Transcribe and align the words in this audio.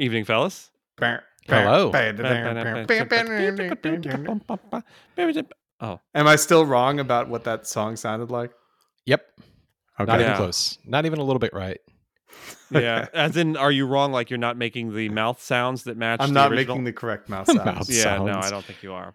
Evening, 0.00 0.24
fellas. 0.24 0.70
Hello. 1.46 1.90
Oh, 5.82 6.00
Am 6.14 6.26
I 6.26 6.36
still 6.36 6.64
wrong 6.64 7.00
about 7.00 7.28
what 7.28 7.44
that 7.44 7.66
song 7.66 7.96
sounded 7.96 8.30
like? 8.30 8.50
Yep. 9.04 9.22
Okay. 10.00 10.06
Not 10.10 10.20
even 10.20 10.30
Yeah. 10.32 10.36
close. 10.38 10.78
Not 10.86 11.04
even 11.04 11.18
a 11.18 11.22
little 11.22 11.38
bit 11.38 11.52
right. 11.52 11.78
yeah. 12.70 13.08
As 13.14 13.36
in, 13.36 13.58
are 13.58 13.70
you 13.70 13.86
wrong? 13.86 14.10
Like 14.10 14.30
you're 14.30 14.38
not 14.38 14.56
making 14.56 14.94
the 14.94 15.10
mouth 15.10 15.42
sounds 15.42 15.84
that 15.84 15.98
match. 15.98 16.20
I'm 16.22 16.28
the 16.28 16.34
not 16.34 16.50
original? 16.52 16.76
making 16.76 16.84
the 16.84 16.92
correct 16.94 17.28
mouth 17.28 17.46
sounds. 17.46 17.64
Mouth 17.64 17.90
Yeah, 17.90 18.16
no. 18.18 18.38
I 18.38 18.48
don't 18.48 18.64
think 18.64 18.82
you 18.82 18.94
are. 18.94 19.14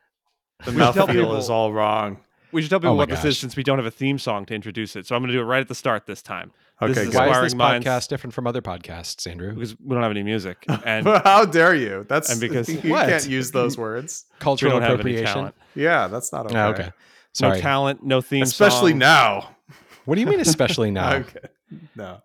The 0.66 0.72
mouth 0.72 0.94
feel 0.94 1.08
people- 1.08 1.36
is 1.36 1.50
all 1.50 1.74
wrong. 1.74 2.20
We 2.56 2.62
should 2.62 2.70
tell 2.70 2.78
oh 2.78 2.80
people 2.80 2.92
Oh 2.92 2.96
my 2.96 3.02
what 3.02 3.10
this 3.10 3.26
is 3.26 3.38
since 3.38 3.56
we 3.56 3.64
don't 3.64 3.78
have 3.78 3.86
a 3.86 3.92
theme 3.92 4.18
song 4.18 4.46
to 4.48 4.56
introduce 4.56 4.96
it. 4.96 5.06
So 5.06 5.16
I'm 5.16 5.22
going 5.22 5.28
to 5.32 5.34
do 5.38 5.42
it 5.42 5.46
right 5.46 5.60
at 5.62 5.68
the 5.68 5.76
start 5.76 6.06
this 6.08 6.22
time 6.22 6.52
Okay, 6.82 6.94
This 6.94 6.98
is. 7.08 7.16
Why 7.16 7.24
is 7.26 7.30
Esquiring 7.30 7.44
this 7.46 7.56
minds- 7.56 7.86
podcast 7.86 8.08
different 8.10 8.34
from 8.34 8.48
other 8.48 8.62
podcasts, 8.62 9.30
Andrew? 9.30 9.54
because 9.54 9.80
we 9.80 9.94
don't 9.94 10.02
have 10.04 10.12
any 10.12 10.24
music 10.24 10.66
and 10.86 11.06
How 11.06 11.46
dare 11.46 11.76
you? 11.76 12.06
That's 12.10 12.30
And 12.32 12.40
because- 12.42 12.68
you 12.84 12.92
What? 12.92 13.08
can't 13.10 13.28
use 13.28 13.52
those 13.52 13.78
words. 13.78 14.26
we 14.34 14.40
Cultural 14.40 14.72
don't 14.74 14.82
have 14.82 15.00
any 15.02 15.18
appropriation. 15.18 15.54
Yeah, 15.76 16.08
that's 16.08 16.32
not 16.34 16.46
oh, 16.46 16.50
okay. 16.50 16.60
Oh, 16.60 16.70
okay. 16.70 16.92
Sorry. 17.34 17.58
No 17.58 17.62
talent, 17.62 18.04
no 18.04 18.22
theme 18.22 18.44
Especially 18.44 18.92
song. 18.94 19.00
now. 19.00 19.50
What 20.06 20.16
do 20.16 20.22
you 20.22 20.28
mean, 20.28 20.40
especially 20.40 20.92
now? 20.92 21.16
Okay. 21.16 21.40
No. 21.96 22.22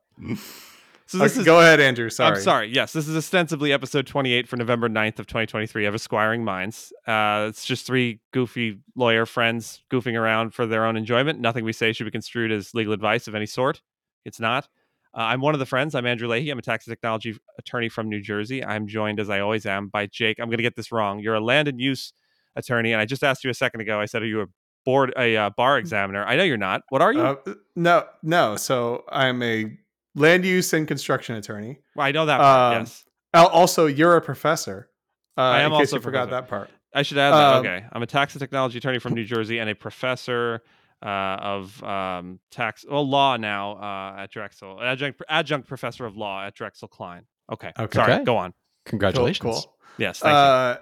So 1.10 1.18
this 1.18 1.32
Okay, 1.32 1.40
is 1.40 1.44
go 1.44 1.58
ahead, 1.58 1.80
Andrew. 1.80 2.08
Sorry. 2.08 2.36
I'm 2.36 2.40
sorry. 2.40 2.72
Yes, 2.72 2.92
this 2.92 3.08
is 3.08 3.16
ostensibly 3.16 3.72
episode 3.72 4.06
28 4.06 4.46
for 4.46 4.56
November 4.56 4.88
9th 4.88 5.18
of 5.18 5.26
2023 5.26 5.86
of 5.86 5.92
Esquiring 5.96 6.44
Minds. 6.44 6.92
Uh, 7.04 7.46
it's 7.48 7.64
just 7.64 7.84
three 7.84 8.20
goofy 8.32 8.78
lawyer 8.94 9.26
friends 9.26 9.82
goofing 9.90 10.16
around 10.16 10.54
for 10.54 10.66
their 10.66 10.84
own 10.84 10.96
enjoyment. 10.96 11.40
Nothing 11.40 11.64
we 11.64 11.72
say 11.72 11.92
should 11.92 12.04
be 12.04 12.12
construed 12.12 12.52
as 12.52 12.74
legal 12.74 12.92
advice 12.92 13.26
of 13.26 13.34
any 13.34 13.46
sort. 13.46 13.82
It's 14.24 14.38
not. 14.38 14.68
Uh, 15.12 15.22
I'm 15.22 15.40
one 15.40 15.52
of 15.52 15.58
the 15.58 15.66
friends. 15.66 15.96
I'm 15.96 16.06
Andrew 16.06 16.28
Leahey. 16.28 16.52
I'm 16.52 16.60
a 16.60 16.62
tax 16.62 16.86
and 16.86 16.92
technology 16.92 17.36
attorney 17.58 17.88
from 17.88 18.08
New 18.08 18.20
Jersey. 18.20 18.64
I'm 18.64 18.86
joined, 18.86 19.18
as 19.18 19.28
I 19.28 19.40
always 19.40 19.66
am, 19.66 19.88
by 19.88 20.06
Jake. 20.06 20.38
I'm 20.38 20.46
going 20.46 20.58
to 20.58 20.62
get 20.62 20.76
this 20.76 20.92
wrong. 20.92 21.18
You're 21.18 21.34
a 21.34 21.40
land 21.40 21.66
and 21.66 21.80
use 21.80 22.12
attorney, 22.54 22.92
and 22.92 23.00
I 23.00 23.04
just 23.04 23.24
asked 23.24 23.42
you 23.42 23.50
a 23.50 23.54
second 23.54 23.80
ago. 23.80 24.00
I 24.00 24.04
said, 24.04 24.22
"Are 24.22 24.26
you 24.26 24.42
a 24.42 24.46
board 24.84 25.12
a 25.18 25.36
uh, 25.36 25.50
bar 25.50 25.76
examiner?" 25.76 26.24
I 26.24 26.36
know 26.36 26.44
you're 26.44 26.56
not. 26.56 26.82
What 26.90 27.02
are 27.02 27.12
you? 27.12 27.20
Uh, 27.20 27.54
no, 27.74 28.04
no. 28.22 28.54
So 28.54 29.02
I'm 29.10 29.42
a 29.42 29.76
land 30.20 30.44
use 30.44 30.72
and 30.72 30.86
construction 30.86 31.34
attorney. 31.36 31.80
well, 31.96 32.06
I 32.06 32.12
know 32.12 32.26
that. 32.26 32.38
Part, 32.38 32.74
um, 32.76 32.80
yes, 32.82 33.04
Also, 33.34 33.86
you're 33.86 34.16
a 34.16 34.20
professor. 34.20 34.88
Uh, 35.36 35.40
I 35.42 35.60
am 35.60 35.72
in 35.72 35.78
case 35.78 35.88
also 35.88 35.96
you 35.96 36.02
forgot 36.02 36.30
that 36.30 36.48
part. 36.48 36.70
I 36.94 37.02
should 37.02 37.18
add 37.18 37.30
that. 37.32 37.54
um, 37.54 37.66
okay, 37.66 37.84
I'm 37.92 38.02
a 38.02 38.06
tax 38.06 38.34
and 38.34 38.40
technology 38.40 38.78
attorney 38.78 38.98
from 38.98 39.14
New 39.14 39.24
Jersey 39.24 39.58
and 39.58 39.70
a 39.70 39.74
professor 39.74 40.62
uh, 41.02 41.06
of 41.08 41.82
um, 41.84 42.40
tax, 42.50 42.84
well, 42.88 43.08
law 43.08 43.36
now 43.36 43.72
uh, 43.76 44.22
at 44.22 44.30
Drexel, 44.30 44.80
adjunct 44.82 45.22
adjunct 45.28 45.66
professor 45.68 46.04
of 46.04 46.16
law 46.16 46.44
at 46.44 46.54
Drexel 46.54 46.88
Kline. 46.88 47.24
Okay, 47.50 47.72
Okay. 47.78 47.96
sorry. 47.96 48.12
Okay. 48.14 48.24
Go 48.24 48.36
on. 48.36 48.52
Congratulations. 48.86 49.40
Cool. 49.40 49.52
cool. 49.54 49.76
Yes, 49.98 50.18
thank. 50.18 50.34
Uh, 50.34 50.78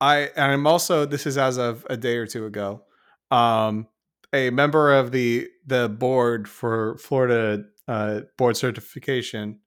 I 0.00 0.16
and 0.36 0.52
I'm 0.52 0.66
also 0.66 1.04
this 1.06 1.26
is 1.26 1.38
as 1.38 1.56
of 1.58 1.86
a 1.90 1.96
day 1.96 2.16
or 2.16 2.26
two 2.26 2.46
ago, 2.46 2.82
um, 3.30 3.86
a 4.32 4.50
member 4.50 4.92
of 4.94 5.12
the 5.12 5.48
the 5.66 5.88
board 5.88 6.48
for 6.48 6.96
Florida 6.98 7.64
uh, 7.88 8.20
board 8.36 8.56
certification, 8.56 9.60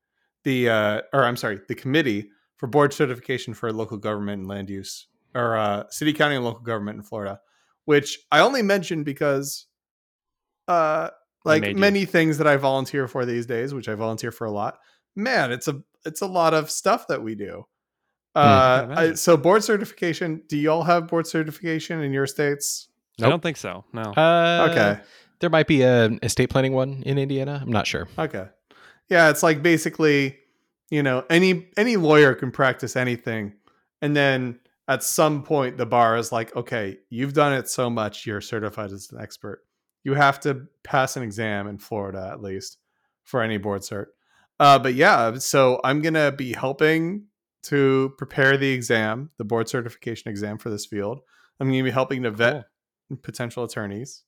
the 0.43 0.69
uh, 0.69 1.01
or 1.13 1.23
I'm 1.23 1.37
sorry, 1.37 1.59
the 1.67 1.75
committee 1.75 2.29
for 2.57 2.67
board 2.67 2.93
certification 2.93 3.53
for 3.53 3.71
local 3.71 3.97
government 3.97 4.39
and 4.41 4.47
land 4.47 4.69
use, 4.69 5.07
or 5.35 5.55
uh, 5.57 5.83
city, 5.89 6.13
county, 6.13 6.35
and 6.35 6.45
local 6.45 6.61
government 6.61 6.97
in 6.97 7.03
Florida, 7.03 7.39
which 7.85 8.19
I 8.31 8.39
only 8.39 8.61
mentioned 8.61 9.05
because, 9.05 9.67
uh, 10.67 11.09
like 11.45 11.61
made 11.61 11.75
you. 11.75 11.81
many 11.81 12.05
things 12.05 12.37
that 12.39 12.47
I 12.47 12.57
volunteer 12.57 13.07
for 13.07 13.25
these 13.25 13.45
days, 13.45 13.73
which 13.73 13.87
I 13.87 13.95
volunteer 13.95 14.31
for 14.31 14.45
a 14.45 14.51
lot. 14.51 14.79
Man, 15.15 15.51
it's 15.51 15.67
a 15.67 15.81
it's 16.05 16.21
a 16.21 16.27
lot 16.27 16.53
of 16.53 16.71
stuff 16.71 17.07
that 17.07 17.21
we 17.21 17.35
do. 17.35 17.65
Uh, 18.35 18.81
can 18.81 18.91
I, 18.91 19.13
so 19.13 19.35
board 19.35 19.63
certification. 19.63 20.43
Do 20.47 20.57
y'all 20.57 20.83
have 20.83 21.07
board 21.07 21.25
certification 21.25 22.01
in 22.01 22.13
your 22.13 22.27
states? 22.27 22.87
I 23.19 23.29
don't 23.29 23.41
think 23.41 23.57
so. 23.57 23.83
No. 23.93 24.01
Uh, 24.01 24.67
Okay, 24.69 25.01
There 25.39 25.49
might 25.49 25.67
be 25.67 25.83
an 25.83 26.19
estate 26.23 26.49
planning 26.49 26.73
one 26.73 27.03
in 27.05 27.17
Indiana. 27.17 27.59
I'm 27.61 27.71
not 27.71 27.87
sure. 27.87 28.07
okay, 28.17 28.47
yeah. 29.09 29.29
It's 29.29 29.43
like 29.43 29.61
basically, 29.61 30.37
you 30.89 31.03
know, 31.03 31.25
any 31.29 31.69
any 31.77 31.95
lawyer 31.95 32.33
can 32.33 32.51
practice 32.51 32.95
anything, 32.95 33.53
and 34.01 34.15
then 34.15 34.59
at 34.87 35.03
some 35.03 35.43
point 35.43 35.77
the 35.77 35.85
bar 35.85 36.17
is 36.17 36.31
like, 36.31 36.55
okay, 36.55 36.97
you've 37.09 37.33
done 37.33 37.53
it 37.53 37.69
so 37.69 37.89
much, 37.89 38.25
you're 38.25 38.41
certified 38.41 38.91
as 38.91 39.11
an 39.11 39.19
expert. 39.19 39.63
You 40.03 40.13
have 40.13 40.39
to 40.41 40.67
pass 40.83 41.17
an 41.17 41.23
exam 41.23 41.67
in 41.67 41.77
Florida 41.77 42.29
at 42.31 42.41
least 42.41 42.77
for 43.23 43.41
any 43.41 43.57
board 43.57 43.81
cert. 43.81 44.07
Uh, 44.59 44.79
but 44.79 44.95
yeah, 44.95 45.35
so 45.37 45.81
I'm 45.83 46.01
gonna 46.01 46.31
be 46.31 46.53
helping 46.53 47.25
to 47.63 48.13
prepare 48.17 48.57
the 48.57 48.71
exam, 48.71 49.31
the 49.37 49.43
board 49.43 49.67
certification 49.67 50.31
exam 50.31 50.57
for 50.57 50.69
this 50.69 50.85
field. 50.85 51.19
I'm 51.59 51.67
gonna 51.67 51.83
be 51.83 51.91
helping 51.91 52.23
to 52.23 52.31
vet 52.31 52.65
potential 53.21 53.63
attorneys. 53.63 54.23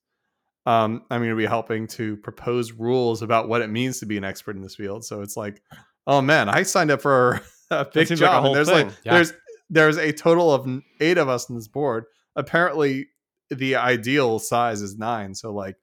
Um, 0.66 1.03
I'm 1.09 1.20
going 1.22 1.30
to 1.31 1.36
be 1.36 1.46
helping 1.46 1.88
to 1.88 2.18
propose 2.18 2.72
rules 2.74 3.22
about 3.22 3.47
what 3.50 3.62
it 3.62 3.70
means 3.70 4.00
to 4.00 4.06
be 4.06 4.18
an 4.18 4.24
expert 4.24 4.56
in 4.56 4.62
this 4.62 4.75
field. 4.75 5.03
So 5.06 5.22
it's 5.22 5.36
like, 5.38 5.62
oh 6.06 6.22
man, 6.22 6.50
I 6.50 6.64
signed 6.64 6.92
up 6.92 7.02
for 7.02 7.42
a 7.72 7.86
big 7.86 8.08
seems 8.08 8.22
like 8.22 8.30
a 8.30 8.34
job. 8.44 8.53
there's 8.53 8.70
thing. 8.70 8.88
like 8.88 8.96
Yeah. 9.03 9.14
there's 9.16 9.34
there's 9.70 9.97
a 9.97 10.12
total 10.12 10.52
of 10.53 10.68
eight 11.00 11.18
of 11.18 11.30
us 11.30 11.50
on 11.50 11.56
this 11.56 11.68
board. 11.68 12.06
Apparently, 12.36 13.08
the 13.50 13.75
ideal 13.75 14.40
size 14.40 14.81
is 14.81 14.97
nine. 14.97 15.34
So 15.36 15.53
like, 15.53 15.75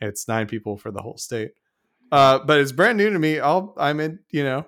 it's 0.00 0.26
nine 0.28 0.46
people 0.46 0.76
for 0.76 0.90
the 0.90 1.00
whole 1.02 1.16
state. 1.16 1.52
Uh, 2.12 2.40
but 2.40 2.58
it's 2.60 2.72
brand 2.72 2.98
new 2.98 3.10
to 3.10 3.18
me. 3.18 3.38
I'll 3.40 3.74
I'm 3.78 4.00
in. 4.00 4.18
You 4.30 4.44
know, 4.44 4.66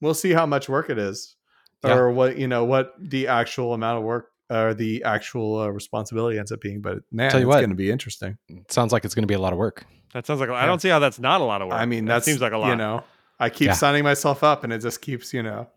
we'll 0.00 0.14
see 0.14 0.32
how 0.32 0.46
much 0.46 0.68
work 0.68 0.88
it 0.90 0.98
is, 0.98 1.36
Yeah. 1.84 1.94
or 1.94 2.10
what 2.10 2.38
you 2.38 2.48
know 2.48 2.64
what 2.64 2.94
the 2.98 3.28
actual 3.28 3.72
amount 3.74 3.98
of 3.98 4.04
work 4.04 4.29
or 4.50 4.74
the 4.74 5.02
actual 5.04 5.58
uh, 5.60 5.68
responsibility 5.68 6.38
ends 6.38 6.50
up 6.52 6.60
being. 6.60 6.80
But 6.82 6.98
man, 7.12 7.30
Tell 7.30 7.40
you 7.40 7.46
it's 7.46 7.54
what. 7.54 7.60
going 7.60 7.70
to 7.70 7.76
be 7.76 7.90
interesting. 7.90 8.36
Sounds 8.68 8.92
like 8.92 9.04
it's 9.04 9.14
going 9.14 9.22
to 9.22 9.28
be 9.28 9.34
a 9.34 9.38
lot 9.40 9.52
of 9.52 9.58
work. 9.58 9.86
That 10.12 10.26
sounds 10.26 10.40
like 10.40 10.48
a- 10.50 10.54
I 10.54 10.66
don't 10.66 10.80
see 10.82 10.88
how 10.88 10.98
that's 10.98 11.18
not 11.20 11.40
a 11.40 11.44
lot 11.44 11.62
of 11.62 11.68
work. 11.68 11.78
I 11.78 11.86
mean, 11.86 12.04
that 12.06 12.14
that 12.16 12.24
seems 12.24 12.40
like 12.40 12.52
a 12.52 12.58
lot. 12.58 12.68
You 12.70 12.76
know, 12.76 13.04
I 13.38 13.48
keep 13.48 13.66
Yeah. 13.66 13.72
signing 13.74 14.02
myself 14.04 14.42
up, 14.44 14.64
and 14.64 14.72
it 14.72 14.80
just 14.82 15.00
keeps 15.00 15.32
you 15.32 15.42
know, 15.42 15.68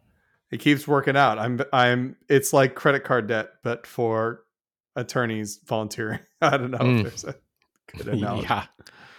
it 0.51 0.59
keeps 0.59 0.87
working 0.87 1.15
out. 1.15 1.37
I'm 1.39 1.61
I'm. 1.71 2.15
It's 2.27 2.51
like 2.51 2.73
credit 2.75 3.03
card 3.03 3.27
debt, 3.27 3.49
but 3.63 3.85
for 3.87 4.43
attorneys 4.95 5.59
volunteering. 5.65 6.19
I 6.41 6.57
don't 6.57 6.71
know 6.71 6.77
Mm. 6.79 7.05
if 7.05 7.21
there's 7.21 7.23
a 7.25 7.35
good 7.97 8.07
analogy. 8.15 8.47
Yeah. 8.47 8.65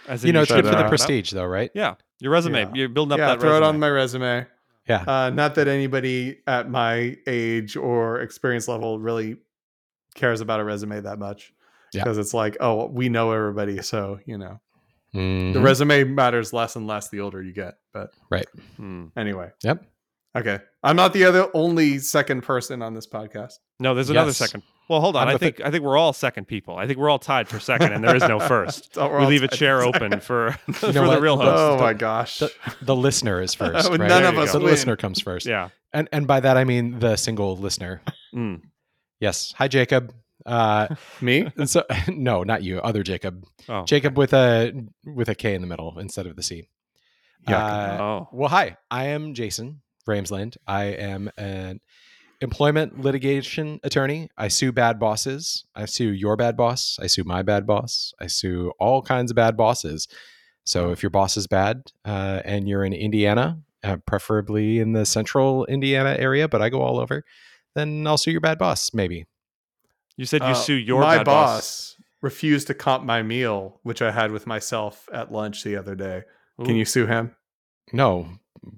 As 0.07 0.23
You 0.23 0.33
know, 0.33 0.41
it's 0.43 0.51
good 0.51 0.65
for 0.65 0.71
the 0.71 0.85
uh, 0.85 0.89
prestige, 0.89 1.31
though, 1.31 1.45
right? 1.45 1.71
Yeah, 1.73 1.95
your 2.19 2.31
resume. 2.31 2.59
Yeah. 2.59 2.71
You're 2.75 2.89
building 2.89 3.13
up 3.13 3.17
yeah, 3.19 3.27
that 3.29 3.39
throw 3.39 3.51
resume. 3.51 3.65
it 3.65 3.69
on 3.69 3.79
my 3.79 3.89
resume. 3.89 4.45
Yeah. 4.87 5.03
Uh, 5.07 5.29
not 5.31 5.55
that 5.55 5.67
anybody 5.67 6.39
at 6.47 6.69
my 6.69 7.17
age 7.27 7.75
or 7.75 8.19
experience 8.21 8.67
level 8.67 8.99
really 8.99 9.37
cares 10.13 10.41
about 10.41 10.59
a 10.59 10.63
resume 10.63 11.01
that 11.01 11.17
much. 11.19 11.53
Yeah. 11.93 12.03
Because 12.03 12.17
it's 12.17 12.33
like, 12.33 12.57
oh, 12.59 12.87
we 12.87 13.09
know 13.09 13.31
everybody. 13.31 13.81
So, 13.81 14.19
you 14.25 14.37
know, 14.37 14.59
the 15.13 15.19
Mhm. 15.19 15.63
resume 15.63 16.03
matters 16.03 16.51
less 16.53 16.75
and 16.75 16.85
less 16.87 17.09
the 17.09 17.21
older 17.21 17.41
you 17.41 17.53
get. 17.53 17.75
But 17.93 18.11
right. 18.29 18.45
anyway. 19.17 19.51
Yep. 19.63 19.85
Okay. 20.37 20.59
I'm 20.83 20.95
not 20.97 21.13
the 21.13 21.23
other 21.25 21.47
only 21.53 21.99
second 21.99 22.41
person 22.41 22.81
on 22.81 22.93
this 22.93 23.07
podcast. 23.07 23.53
No, 23.79 23.95
there's 23.95 24.09
another 24.09 24.29
Yes. 24.29 24.37
second. 24.37 24.63
Well, 24.87 25.01
hold 25.01 25.15
on. 25.15 25.27
I'm 25.27 25.35
I 25.35 25.37
think 25.37 25.61
I 25.61 25.71
think 25.71 25.83
we're 25.83 25.97
all 25.97 26.13
second 26.13 26.45
people. 26.47 26.77
I 26.77 26.85
think 26.85 26.99
we're 26.99 27.09
all 27.09 27.19
tied 27.19 27.47
for 27.47 27.59
second, 27.59 27.93
and 27.93 28.03
there 28.03 28.15
is 28.15 28.23
no 28.23 28.39
first. 28.39 28.95
We're 28.95 29.09
we 29.09 29.23
all 29.23 29.29
leave 29.29 29.43
a 29.43 29.47
chair 29.47 29.81
open 29.81 30.19
for 30.19 30.51
for 30.73 30.91
know 30.93 31.09
the 31.09 31.19
real 31.19 31.37
host. 31.37 31.49
Oh 31.49 31.77
the- 31.77 31.83
my 31.83 31.93
gosh. 31.93 32.39
The, 32.39 32.51
the 32.81 32.95
listener 32.95 33.41
is 33.41 33.53
first. 33.55 33.89
None 33.91 33.99
right? 33.99 34.23
of 34.25 34.37
us. 34.37 34.51
The 34.51 34.59
win. 34.59 34.67
listener 34.67 34.95
comes 34.95 35.19
first. 35.21 35.47
Yeah. 35.47 35.69
And 35.91 36.07
and 36.11 36.27
by 36.27 36.39
that 36.39 36.57
I 36.57 36.65
mean 36.65 36.99
the 36.99 37.15
single 37.15 37.57
listener. 37.57 38.01
Mm. 38.33 38.61
Yes. 39.19 39.53
Hi, 39.57 39.67
Jacob. 39.67 40.13
Uh, 40.45 40.87
Me? 41.21 41.51
so 41.65 41.83
no, 42.07 42.43
not 42.43 42.61
you. 42.61 42.79
Other 42.79 43.01
Jacob. 43.01 43.43
Oh. 43.67 43.85
Jacob 43.85 44.17
with 44.17 44.33
a 44.33 44.71
with 45.03 45.29
a 45.29 45.35
K 45.35 45.55
in 45.55 45.61
the 45.61 45.67
middle 45.67 45.97
instead 45.97 46.27
of 46.27 46.35
the 46.35 46.43
C. 46.43 46.69
Yeah. 47.47 47.65
Uh, 47.65 47.97
oh. 48.01 48.29
Well, 48.31 48.49
hi. 48.49 48.77
I 48.91 49.05
am 49.05 49.33
Jason 49.33 49.81
Ramsland. 50.07 50.57
I 50.67 50.83
am 50.85 51.31
an 51.37 51.79
employment 52.41 53.01
litigation 53.01 53.79
attorney. 53.83 54.29
I 54.37 54.47
sue 54.47 54.71
bad 54.71 54.99
bosses. 54.99 55.65
I 55.75 55.85
sue 55.85 56.11
your 56.11 56.35
bad 56.35 56.57
boss. 56.57 56.97
I 57.01 57.07
sue 57.07 57.23
my 57.23 57.41
bad 57.41 57.65
boss. 57.65 58.13
I 58.19 58.27
sue 58.27 58.71
all 58.79 59.01
kinds 59.01 59.31
of 59.31 59.35
bad 59.35 59.57
bosses. 59.57 60.07
So 60.65 60.91
if 60.91 61.03
your 61.03 61.09
boss 61.11 61.37
is 61.37 61.47
bad 61.47 61.91
uh, 62.05 62.41
and 62.43 62.67
you're 62.67 62.83
in 62.83 62.93
Indiana, 62.93 63.59
uh, 63.83 63.97
preferably 64.05 64.79
in 64.79 64.93
the 64.93 65.05
central 65.05 65.65
Indiana 65.65 66.15
area, 66.17 66.47
but 66.47 66.61
I 66.61 66.69
go 66.69 66.81
all 66.81 66.99
over, 66.99 67.23
then 67.75 68.05
I'll 68.07 68.17
sue 68.17 68.31
your 68.31 68.41
bad 68.41 68.57
boss, 68.57 68.93
maybe. 68.93 69.25
You 70.17 70.25
said 70.25 70.41
you 70.41 70.47
Uh, 70.49 70.53
sue 70.53 70.73
your 70.73 71.01
my 71.01 71.17
bad 71.17 71.25
boss 71.25 71.95
refused 72.21 72.67
to 72.67 72.73
comp 72.73 73.03
my 73.03 73.21
meal, 73.21 73.79
which 73.83 74.01
I 74.01 74.11
had 74.11 74.31
with 74.31 74.47
myself 74.47 75.07
at 75.13 75.31
lunch 75.31 75.63
the 75.63 75.75
other 75.75 75.93
day. 75.93 76.23
Can 76.63 76.75
you 76.75 76.85
sue 76.85 77.05
him? 77.05 77.35
No. 77.91 78.29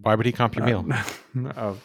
Why 0.01 0.15
would 0.15 0.25
he 0.25 0.31
comp 0.31 0.55
your 0.55 0.65
meal? 0.65 0.85
oh, 1.57 1.77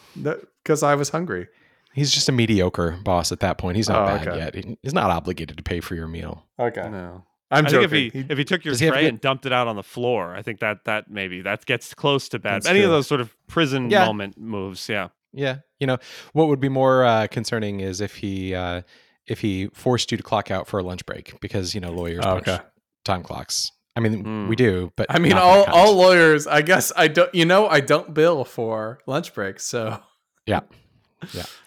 because 0.61 0.83
I 0.83 0.95
was 0.95 1.09
hungry. 1.09 1.47
He's 1.93 2.11
just 2.11 2.27
a 2.29 2.31
mediocre 2.31 2.97
boss 3.03 3.31
at 3.31 3.39
that 3.41 3.57
point. 3.57 3.77
He's 3.77 3.87
not 3.89 4.01
Oh, 4.03 4.05
bad 4.17 4.27
okay. 4.27 4.37
yet. 4.37 4.55
He- 4.55 4.77
He's 4.81 4.93
not 4.93 5.09
obligated 5.11 5.57
to 5.57 5.63
pay 5.63 5.79
for 5.79 5.95
your 5.95 6.07
meal. 6.07 6.45
Okay, 6.59 6.89
No. 6.89 7.23
I'm 7.51 7.67
I 7.67 7.69
joking. 7.69 7.89
think 7.89 8.09
if 8.09 8.13
he, 8.13 8.19
He- 8.21 8.25
if 8.31 8.37
he 8.39 8.43
took 8.45 8.65
your 8.65 8.71
Does 8.73 8.79
tray 8.81 9.03
to 9.03 9.07
and 9.09 9.21
dumped 9.21 9.45
it 9.45 9.53
out 9.53 9.67
on 9.67 9.75
the 9.75 9.83
floor, 9.83 10.35
I 10.35 10.41
think 10.41 10.59
that 10.61 10.85
that 10.85 11.11
maybe 11.11 11.41
that 11.41 11.65
gets 11.67 11.93
close 11.93 12.27
to 12.29 12.39
bad. 12.39 12.55
That's 12.63 12.67
Any 12.67 12.81
of 12.81 12.89
those 12.89 13.05
sort 13.05 13.21
of 13.21 13.35
prison 13.47 13.91
Yeah. 13.91 14.05
moment 14.05 14.39
moves, 14.39 14.89
yeah. 14.89 15.09
Yeah, 15.33 15.57
you 15.79 15.85
know 15.87 15.97
what 16.33 16.47
would 16.47 16.59
be 16.59 16.69
more 16.69 17.03
uh, 17.05 17.27
concerning 17.27 17.79
is 17.79 18.01
if 18.01 18.15
he 18.15 18.53
uh, 18.55 18.81
if 19.27 19.39
he 19.41 19.67
forced 19.73 20.11
you 20.11 20.17
to 20.17 20.23
clock 20.23 20.49
out 20.51 20.67
for 20.67 20.79
a 20.79 20.83
lunch 20.83 21.05
break 21.05 21.39
because 21.41 21.73
you 21.75 21.81
know 21.81 21.91
lawyers 21.91 22.23
Oh, 22.25 22.35
punch 22.35 22.47
okay. 22.47 22.63
time 23.03 23.21
clocks. 23.23 23.71
I 23.95 23.99
mean, 23.99 24.23
Mm. 24.23 24.47
we 24.47 24.55
do, 24.55 24.91
but 24.95 25.05
I 25.09 25.19
mean, 25.19 25.33
all 25.33 25.63
all 25.65 25.95
lawyers. 25.95 26.47
I 26.47 26.61
guess 26.63 26.91
I 26.95 27.07
don't. 27.07 27.33
You 27.35 27.45
know, 27.45 27.67
I 27.67 27.79
don't 27.81 28.13
bill 28.15 28.45
for 28.45 28.99
lunch 29.07 29.33
breaks, 29.35 29.63
so 29.65 29.99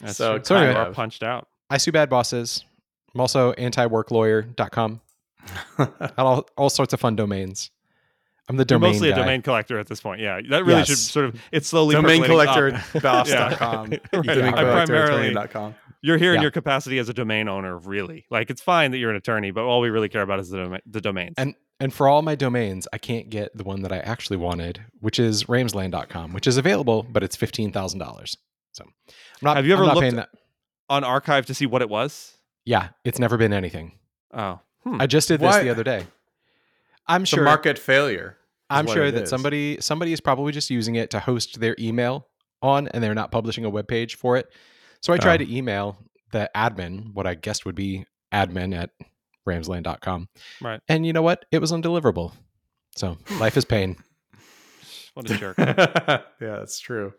That's 0.00 0.16
So 0.16 0.36
true. 0.38 0.44
So 0.44 0.56
anyway- 0.56 0.80
Or 0.88 0.92
punched 0.92 1.22
out. 1.22 1.48
I 1.70 1.78
sue 1.78 1.92
bad 1.92 2.08
bosses. 2.08 2.64
I'm 3.14 3.20
also 3.20 3.52
antiworklawyer.com. 3.54 5.00
Had 5.76 6.12
all, 6.18 6.46
all 6.56 6.70
sorts 6.70 6.92
of 6.92 7.00
fun 7.00 7.16
domains. 7.16 7.70
I'm 8.48 8.56
the 8.56 8.60
You're 8.62 8.78
domain 8.78 8.92
mostly 8.92 9.08
guy. 9.10 9.16
a 9.16 9.18
domain 9.20 9.42
collector 9.42 9.78
at 9.78 9.88
this 9.88 10.00
point. 10.00 10.20
Yeah, 10.20 10.40
that 10.50 10.64
really 10.64 10.84
should 10.84 10.98
sort 10.98 11.26
of 11.26 11.40
it's 11.50 11.66
slowly 11.68 11.94
domain 11.96 12.20
percolating 12.22 12.54
collector 12.54 12.82
up. 12.98 13.02
boss.com. 13.02 13.92
Yeah. 13.92 13.98
Domain 14.12 14.24
Yeah. 14.38 14.46
I 14.46 14.52
collector 14.52 14.86
primarily- 14.86 15.28
attorney.com. 15.30 15.74
You're 16.02 16.18
here 16.18 16.34
in 16.34 16.42
your 16.42 16.52
capacity 16.52 16.98
as 17.00 17.08
a 17.08 17.14
domain 17.14 17.48
owner, 17.48 17.76
really. 17.78 18.26
Like 18.30 18.48
it's 18.50 18.62
fine 18.62 18.92
that 18.92 18.98
you're 18.98 19.10
an 19.10 19.16
attorney, 19.16 19.50
but 19.50 19.64
all 19.64 19.80
we 19.80 19.88
really 19.90 20.08
care 20.08 20.22
about 20.22 20.38
is 20.38 20.50
the, 20.50 20.58
doma- 20.58 20.80
the 20.86 21.00
domains. 21.00 21.34
And 21.36 21.54
and 21.80 21.92
for 21.92 22.06
all 22.06 22.22
my 22.22 22.36
domains, 22.36 22.86
I 22.92 22.98
can't 22.98 23.28
get 23.28 23.56
the 23.56 23.64
one 23.64 23.82
that 23.82 23.92
I 23.92 23.98
actually 23.98 24.36
wanted, 24.36 24.84
which 25.00 25.18
is 25.18 25.44
ramsland.com, 25.44 26.32
which 26.32 26.46
is 26.46 26.56
available, 26.58 27.02
but 27.02 27.24
it's 27.24 27.34
fifteen 27.34 27.72
thousand 27.72 27.98
dollars. 27.98 28.36
So 28.76 28.84
I'm 28.84 28.92
not, 29.42 29.56
Have 29.56 29.66
you 29.66 29.72
ever 29.72 29.82
I'm 29.82 29.88
not 29.88 29.96
looked 29.96 30.16
that. 30.16 30.28
on 30.88 31.02
archive 31.04 31.46
to 31.46 31.54
see 31.54 31.66
what 31.66 31.82
it 31.82 31.88
was. 31.88 32.36
Yeah, 32.64 32.88
it's 33.04 33.18
never 33.18 33.36
been 33.36 33.52
anything. 33.52 33.92
Oh, 34.34 34.60
hmm. 34.84 35.00
I 35.00 35.06
just 35.06 35.28
did 35.28 35.40
this 35.40 35.54
Why- 35.54 35.62
the 35.62 35.70
other 35.70 35.84
day. 35.84 36.06
I'm 37.08 37.24
sure 37.24 37.42
a 37.42 37.44
market 37.44 37.78
failure. 37.78 38.36
I'm 38.68 38.86
sure 38.88 39.04
it 39.06 39.12
that 39.12 39.22
is. 39.24 39.30
somebody 39.30 39.78
somebody 39.80 40.12
is 40.12 40.20
probably 40.20 40.52
just 40.52 40.70
using 40.70 40.96
it 40.96 41.10
to 41.10 41.20
host 41.20 41.60
their 41.60 41.76
email 41.78 42.26
on 42.62 42.88
and 42.88 43.02
they're 43.02 43.14
not 43.14 43.30
publishing 43.30 43.64
a 43.64 43.70
web 43.70 43.86
page 43.86 44.16
for 44.16 44.36
it. 44.36 44.48
So 45.00 45.12
I 45.12 45.18
tried 45.18 45.40
Oh. 45.40 45.44
to 45.44 45.56
email 45.56 45.96
the 46.32 46.50
admin, 46.56 47.14
what 47.14 47.26
I 47.26 47.34
guessed 47.34 47.64
would 47.64 47.76
be 47.76 48.06
admin 48.34 48.74
at 48.76 48.90
ramsland.com. 49.48 50.28
Right. 50.60 50.80
And 50.88 51.06
you 51.06 51.12
know 51.12 51.22
what? 51.22 51.44
It 51.52 51.60
was 51.60 51.70
undeliverable. 51.70 52.32
So 52.96 53.16
life 53.38 53.56
is 53.56 53.64
pain. 53.64 53.96
What 55.16 55.30
a 55.30 55.36
jerk. 55.38 55.56
yeah, 55.58 56.20
that's 56.40 56.78
true. 56.78 57.14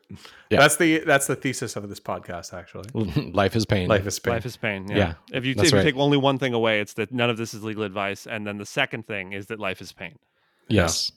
Yeah. 0.52 0.60
That's 0.60 0.78
the 0.78 1.00
that's 1.00 1.26
the 1.26 1.36
thesis 1.36 1.76
of 1.76 1.90
this 1.90 2.00
podcast. 2.00 2.54
Actually, 2.54 3.32
life 3.34 3.56
is 3.56 3.66
pain. 3.66 3.88
life 3.88 4.06
is 4.06 4.20
pain. 4.20 4.34
Life 4.34 4.46
is 4.46 4.56
pain. 4.56 4.88
Yeah. 4.88 4.98
Yeah, 4.98 5.14
if 5.34 5.46
you, 5.46 5.56
that's 5.56 5.70
if 5.70 5.74
you 5.74 5.80
right. 5.80 5.84
take 5.84 5.96
only 5.98 6.18
one 6.18 6.38
thing 6.38 6.54
away, 6.54 6.80
it's 6.80 6.94
that 6.94 7.12
none 7.12 7.30
of 7.32 7.38
this 7.38 7.54
is 7.56 7.64
legal 7.64 7.84
advice, 7.84 8.28
and 8.28 8.46
then 8.46 8.58
the 8.60 8.66
second 8.68 9.08
thing 9.08 9.34
is 9.34 9.48
that 9.48 9.60
life 9.60 9.82
is 9.82 9.92
pain. 9.92 10.18
yes. 10.70 11.12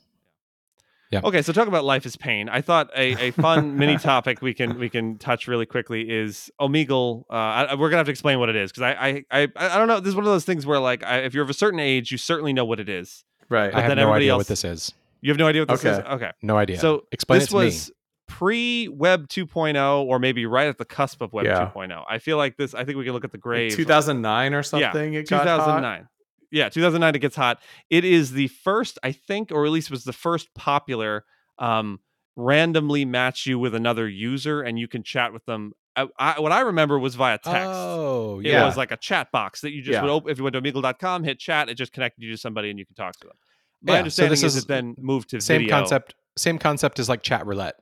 Yeah. 1.11 1.19
Okay, 1.25 1.41
so 1.41 1.51
talk 1.51 1.67
about 1.67 1.83
life 1.83 2.05
is 2.05 2.15
pain. 2.15 2.47
I 2.47 2.61
thought 2.61 2.89
a, 2.95 3.27
a 3.27 3.31
fun 3.45 3.77
mini 3.77 3.97
topic 3.97 4.41
we 4.41 4.53
can 4.53 4.79
we 4.79 4.89
can 4.89 5.17
touch 5.17 5.45
really 5.45 5.65
quickly 5.65 6.09
is 6.09 6.49
Omegle. 6.59 7.25
Uh, 7.29 7.33
I, 7.33 7.75
we're 7.75 7.89
gonna 7.89 7.97
have 7.97 8.05
to 8.05 8.11
explain 8.11 8.39
what 8.39 8.47
it 8.47 8.55
is 8.55 8.71
because 8.71 8.83
I, 8.83 8.91
I 8.91 9.41
I 9.43 9.47
I 9.57 9.77
don't 9.77 9.89
know. 9.89 9.99
This 9.99 10.07
is 10.11 10.15
one 10.15 10.23
of 10.23 10.31
those 10.31 10.45
things 10.45 10.65
where 10.65 10.79
like 10.79 11.03
I, 11.03 11.17
if 11.17 11.33
you're 11.33 11.43
of 11.43 11.49
a 11.49 11.53
certain 11.53 11.81
age, 11.81 12.13
you 12.13 12.17
certainly 12.17 12.53
know 12.53 12.63
what 12.63 12.79
it 12.79 12.87
is. 12.87 13.25
right. 13.49 13.73
I 13.75 13.81
have 13.81 13.89
then 13.89 13.97
no 13.97 14.03
everybody 14.03 14.23
idea 14.23 14.31
else- 14.31 14.39
what 14.39 14.47
this 14.47 14.63
is. 14.63 14.93
You 15.21 15.29
have 15.31 15.37
no 15.37 15.47
idea 15.47 15.61
what 15.61 15.69
this 15.69 15.85
is. 15.85 15.99
Okay. 15.99 16.07
Okay, 16.09 16.31
No 16.41 16.57
idea. 16.57 16.79
so 16.79 17.05
explain 17.11 17.39
this 17.39 17.51
was 17.51 17.89
me. 17.89 17.95
pre 18.27 18.87
Web 18.87 19.27
2.0 19.27 20.03
or 20.05 20.19
maybe 20.19 20.45
right 20.45 20.67
at 20.67 20.77
the 20.77 20.85
cusp 20.85 21.21
of 21.21 21.31
Web 21.33 21.45
Yeah. 21.45 21.69
2.0. 21.75 22.03
I 22.09 22.17
feel 22.17 22.37
like 22.37 22.57
this. 22.57 22.73
I 22.73 22.83
think 22.85 22.97
we 22.97 23.03
can 23.03 23.13
look 23.13 23.23
at 23.25 23.31
the 23.31 23.37
grave. 23.37 23.71
2009 23.75 24.53
or 24.53 24.63
something. 24.63 25.13
it 25.13 25.29
got 25.29 25.45
hot. 25.47 25.57
2009. 25.57 26.07
Yeah, 26.51 26.69
2009 26.69 27.15
it 27.15 27.19
gets 27.19 27.35
hot. 27.35 27.61
It 27.89 28.03
is 28.03 28.31
the 28.33 28.47
first, 28.49 28.99
I 29.03 29.11
think, 29.13 29.51
or 29.51 29.65
at 29.65 29.71
least 29.71 29.89
was 29.91 30.03
the 30.03 30.13
first 30.13 30.53
popular 30.53 31.23
um 31.59 31.99
randomly 32.35 33.05
match 33.05 33.45
you 33.45 33.59
with 33.59 33.75
another 33.75 34.07
user 34.07 34.61
and 34.61 34.79
you 34.79 34.87
can 34.87 35.03
chat 35.03 35.33
with 35.33 35.45
them. 35.45 35.73
I, 35.95 36.07
I, 36.17 36.39
what 36.39 36.53
I 36.53 36.61
remember 36.61 36.97
was 36.97 37.15
via 37.15 37.37
text. 37.37 37.67
Oh, 37.69 38.39
yeah. 38.39 38.63
It 38.63 38.65
was 38.65 38.77
like 38.77 38.91
a 38.91 38.97
chat 38.97 39.29
box 39.31 39.61
that 39.61 39.71
you 39.71 39.81
just 39.81 39.93
Yeah. 39.95 40.01
would 40.03 40.09
open 40.09 40.31
if 40.31 40.37
you 40.37 40.43
went 40.45 40.53
to 40.53 40.61
Omegle.com, 40.61 41.25
hit 41.25 41.37
chat, 41.39 41.67
it 41.69 41.75
just 41.75 41.91
connected 41.91 42.23
you 42.23 42.31
to 42.31 42.37
somebody 42.37 42.69
and 42.69 42.79
you 42.79 42.85
can 42.85 42.95
talk 42.95 43.13
to 43.19 43.27
them. 43.27 43.35
My 43.83 43.99
Yeah, 44.01 44.07
so 44.09 44.27
this 44.27 44.43
is, 44.43 44.55
is 44.55 44.63
it 44.63 44.67
then 44.67 44.95
moved 44.99 45.29
to 45.29 45.37
video 45.37 45.41
same 45.45 45.61
video. 45.61 45.77
concept. 45.77 46.15
Same 46.37 46.57
concept 46.59 46.99
as 46.99 47.09
like 47.09 47.23
chat 47.23 47.45
roulette. 47.45 47.75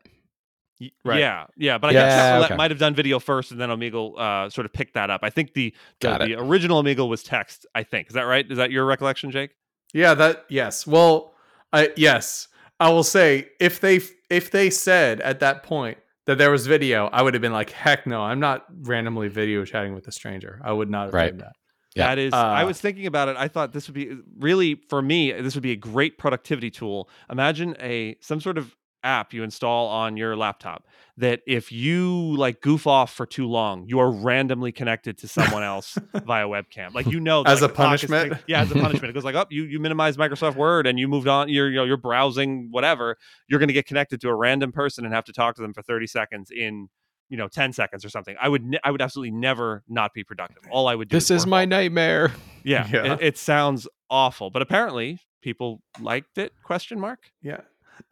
Right. 1.03 1.19
Yeah, 1.19 1.45
yeah, 1.57 1.77
but 1.77 1.89
I 1.89 1.93
Yeah, 1.93 1.99
guess 2.03 2.13
chat 2.15 2.33
roulette 2.35 2.51
okay. 2.51 2.57
might 2.57 2.71
have 2.71 2.79
done 2.79 2.95
video 2.95 3.19
first, 3.19 3.51
and 3.51 3.59
then 3.59 3.67
Omegle 3.69 4.17
uh, 4.17 4.49
sort 4.49 4.65
of 4.65 4.71
picked 4.71 4.93
that 4.93 5.09
up. 5.09 5.19
I 5.23 5.29
think 5.29 5.53
the 5.53 5.73
the, 5.99 6.17
the 6.19 6.35
original 6.35 6.81
Omegle 6.81 7.09
was 7.09 7.21
text. 7.21 7.65
I 7.75 7.83
think 7.83 8.07
is 8.07 8.13
that 8.13 8.23
right? 8.23 8.49
Is 8.49 8.57
that 8.57 8.71
your 8.71 8.85
recollection, 8.85 9.29
Jake? 9.29 9.51
Yeah, 9.93 10.13
that 10.13 10.45
yes. 10.49 10.87
Well, 10.87 11.33
I 11.73 11.89
yes, 11.97 12.47
I 12.79 12.89
will 12.89 13.03
say 13.03 13.49
if 13.59 13.81
they 13.81 13.99
if 14.29 14.51
they 14.51 14.69
said 14.69 15.19
at 15.19 15.41
that 15.41 15.63
point 15.63 15.97
that 16.27 16.37
there 16.37 16.49
was 16.49 16.65
video, 16.65 17.07
I 17.07 17.23
would 17.23 17.33
have 17.33 17.41
been 17.41 17.51
like, 17.53 17.71
heck 17.71 18.07
no, 18.07 18.21
I'm 18.21 18.39
not 18.39 18.65
randomly 18.83 19.27
video 19.27 19.65
chatting 19.65 19.93
with 19.93 20.07
a 20.07 20.11
stranger. 20.13 20.61
I 20.63 20.71
would 20.71 20.89
not 20.89 21.05
have 21.07 21.13
Right. 21.13 21.29
done 21.31 21.39
that. 21.39 21.53
Yeah. 21.99 22.07
That 22.07 22.17
is, 22.19 22.33
I 22.33 22.63
Uh, 22.63 22.65
was 22.67 22.79
thinking 22.81 23.05
about 23.05 23.27
it. 23.29 23.35
I 23.37 23.47
thought 23.47 23.73
this 23.73 23.87
would 23.87 23.93
be 23.95 24.17
really 24.37 24.75
for 24.89 25.01
me. 25.01 25.31
This 25.31 25.53
would 25.55 25.63
be 25.63 25.71
a 25.71 25.75
great 25.77 26.17
productivity 26.17 26.71
tool. 26.71 27.09
Imagine 27.29 27.75
a 27.79 28.15
some 28.21 28.41
sort 28.41 28.57
of 28.57 28.75
app 29.01 29.33
you 29.33 29.43
install 29.43 29.87
on 29.87 30.17
your 30.17 30.35
laptop 30.35 30.85
that 31.15 31.39
if 31.47 31.71
you 31.71 32.35
like 32.35 32.59
goof 32.59 32.85
off 32.85 33.13
for 33.13 33.25
too 33.25 33.47
long, 33.47 33.85
you 33.87 33.97
are 33.97 34.11
randomly 34.11 34.73
connected 34.73 35.17
to 35.17 35.25
someone 35.25 35.63
else 35.63 35.97
via 36.25 36.45
webcam. 36.47 36.93
Like 36.93 37.07
you 37.07 37.21
know, 37.21 37.43
As 37.43 37.61
like, 37.61 37.69
a 37.69 37.71
the 37.71 37.75
clock 37.75 38.03
is 38.03 38.09
punishment? 38.09 38.43
yeah, 38.47 38.61
as 38.61 38.71
a 38.71 38.75
punishment. 38.75 39.09
It 39.09 39.13
goes 39.13 39.23
like, 39.23 39.35
up, 39.35 39.53
you 39.53 39.63
you 39.63 39.79
minimized 39.79 40.19
Microsoft 40.19 40.55
Word 40.55 40.85
and 40.85 40.99
you 40.99 41.07
moved 41.07 41.29
on. 41.29 41.47
You're 41.47 41.69
you 41.69 41.77
know 41.77 41.85
you're 41.85 41.95
browsing 41.97 42.67
whatever. 42.71 43.15
You're 43.47 43.59
going 43.59 43.69
to 43.69 43.73
get 43.73 43.85
connected 43.85 44.19
to 44.21 44.27
a 44.29 44.35
random 44.35 44.73
person 44.73 45.05
and 45.05 45.13
have 45.13 45.23
to 45.25 45.33
talk 45.33 45.55
to 45.55 45.61
them 45.61 45.73
for 45.73 45.81
thirty 45.81 46.07
seconds 46.07 46.51
in 46.51 46.89
you 47.29 47.37
know 47.37 47.47
10 47.47 47.73
seconds 47.73 48.03
or 48.03 48.09
something 48.09 48.35
i 48.41 48.49
would 48.49 48.63
ne- 48.65 48.79
i 48.83 48.89
would 48.91 49.01
absolutely 49.01 49.31
never 49.31 49.83
not 49.87 50.13
be 50.13 50.23
productive 50.23 50.63
all 50.71 50.87
i 50.87 50.95
would 50.95 51.07
do 51.09 51.15
This 51.15 51.29
is 51.31 51.41
work 51.43 51.49
my 51.49 51.65
day. 51.65 51.69
nightmare. 51.69 52.31
Yeah, 52.63 52.87
Yeah. 52.91 53.13
It, 53.13 53.21
it 53.21 53.37
sounds 53.37 53.87
awful, 54.09 54.49
but 54.49 54.61
apparently 54.61 55.19
people 55.41 55.81
liked 56.01 56.37
it? 56.37 56.51
Question 56.63 56.99
mark. 56.99 57.19
Yeah. 57.41 57.61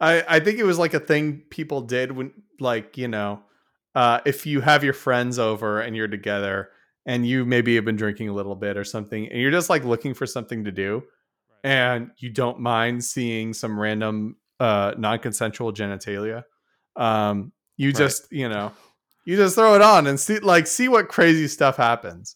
I, 0.00 0.24
I 0.26 0.40
think 0.40 0.58
it 0.58 0.64
was 0.64 0.78
like 0.78 0.94
a 0.94 1.00
thing 1.00 1.42
people 1.50 1.82
did 1.82 2.12
when 2.12 2.32
like, 2.58 2.96
you 2.96 3.08
know, 3.08 3.42
uh, 3.94 4.20
if 4.24 4.46
you 4.46 4.62
have 4.62 4.82
your 4.84 4.94
friends 4.94 5.38
over 5.38 5.80
and 5.80 5.94
you're 5.94 6.08
together 6.08 6.70
and 7.04 7.26
you 7.26 7.44
maybe 7.44 7.74
have 7.74 7.84
been 7.84 7.96
drinking 7.96 8.28
a 8.30 8.32
little 8.32 8.54
bit 8.56 8.76
or 8.78 8.84
something 8.84 9.28
and 9.28 9.38
you're 9.40 9.50
just 9.50 9.68
like 9.68 9.84
looking 9.84 10.14
for 10.14 10.24
something 10.26 10.64
to 10.64 10.72
do 10.72 11.02
and 11.62 12.10
you 12.18 12.30
don't 12.30 12.58
mind 12.60 13.04
seeing 13.04 13.52
some 13.52 13.78
random 13.78 14.36
uh 14.60 14.94
non-consensual 14.96 15.72
genitalia. 15.74 16.42
Um 16.96 17.52
you 17.76 17.88
Right. 17.90 17.96
just, 17.96 18.32
you 18.32 18.48
know, 18.48 18.72
you 19.28 19.36
just 19.36 19.56
throw 19.56 19.74
it 19.74 19.82
on 19.82 20.06
and 20.06 20.18
see 20.18 20.38
like 20.38 20.66
see 20.66 20.88
what 20.88 21.08
crazy 21.08 21.48
stuff 21.48 21.76
happens, 21.76 22.34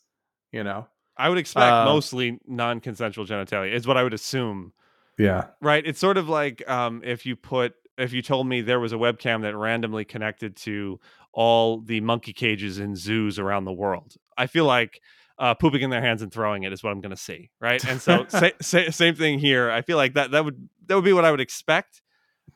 you 0.53 0.63
know. 0.63 0.87
I 1.17 1.31
would 1.31 1.39
expect 1.39 1.73
Uh, 1.73 1.85
mostly 1.87 2.39
non-consensual 2.47 3.25
genitalia 3.25 3.73
is 3.73 3.87
what 3.87 3.97
I 3.97 4.03
would 4.03 4.13
assume. 4.13 4.75
Yeah. 5.19 5.47
Right? 5.63 5.87
It's 5.87 5.99
sort 5.99 6.19
of 6.19 6.29
like 6.29 6.69
um, 6.69 7.01
if 7.03 7.25
you 7.25 7.35
put 7.35 7.73
if 7.97 8.13
you 8.13 8.21
told 8.21 8.47
me 8.47 8.61
there 8.61 8.79
was 8.79 8.93
a 8.93 8.97
webcam 8.97 9.41
that 9.41 9.57
randomly 9.57 10.05
connected 10.05 10.55
to 10.57 11.01
all 11.33 11.81
the 11.81 12.03
monkey 12.03 12.35
cages 12.35 12.79
in 12.79 12.95
zoos 12.95 13.39
around 13.39 13.65
the 13.65 13.73
world. 13.73 14.17
I 14.37 14.47
feel 14.47 14.67
like 14.67 15.01
uh, 15.39 15.55
pooping 15.55 15.81
in 15.81 15.89
their 15.89 16.03
hands 16.03 16.21
and 16.21 16.31
throwing 16.31 16.65
it 16.65 16.75
is 16.75 16.83
what 16.83 16.91
I'm 16.91 17.01
going 17.01 17.17
to 17.17 17.17
see, 17.17 17.49
right? 17.59 17.83
And 17.89 18.03
so 18.03 18.27
sa- 18.29 18.51
sa- 18.61 18.91
same 18.91 19.15
thing 19.15 19.39
here. 19.39 19.71
I 19.71 19.81
feel 19.81 19.97
like 19.97 20.13
that 20.13 20.33
that 20.33 20.45
would 20.45 20.69
that 20.89 20.95
would 20.95 21.05
be 21.05 21.15
what 21.15 21.25
I 21.25 21.31
would 21.31 21.41
expect. 21.41 22.03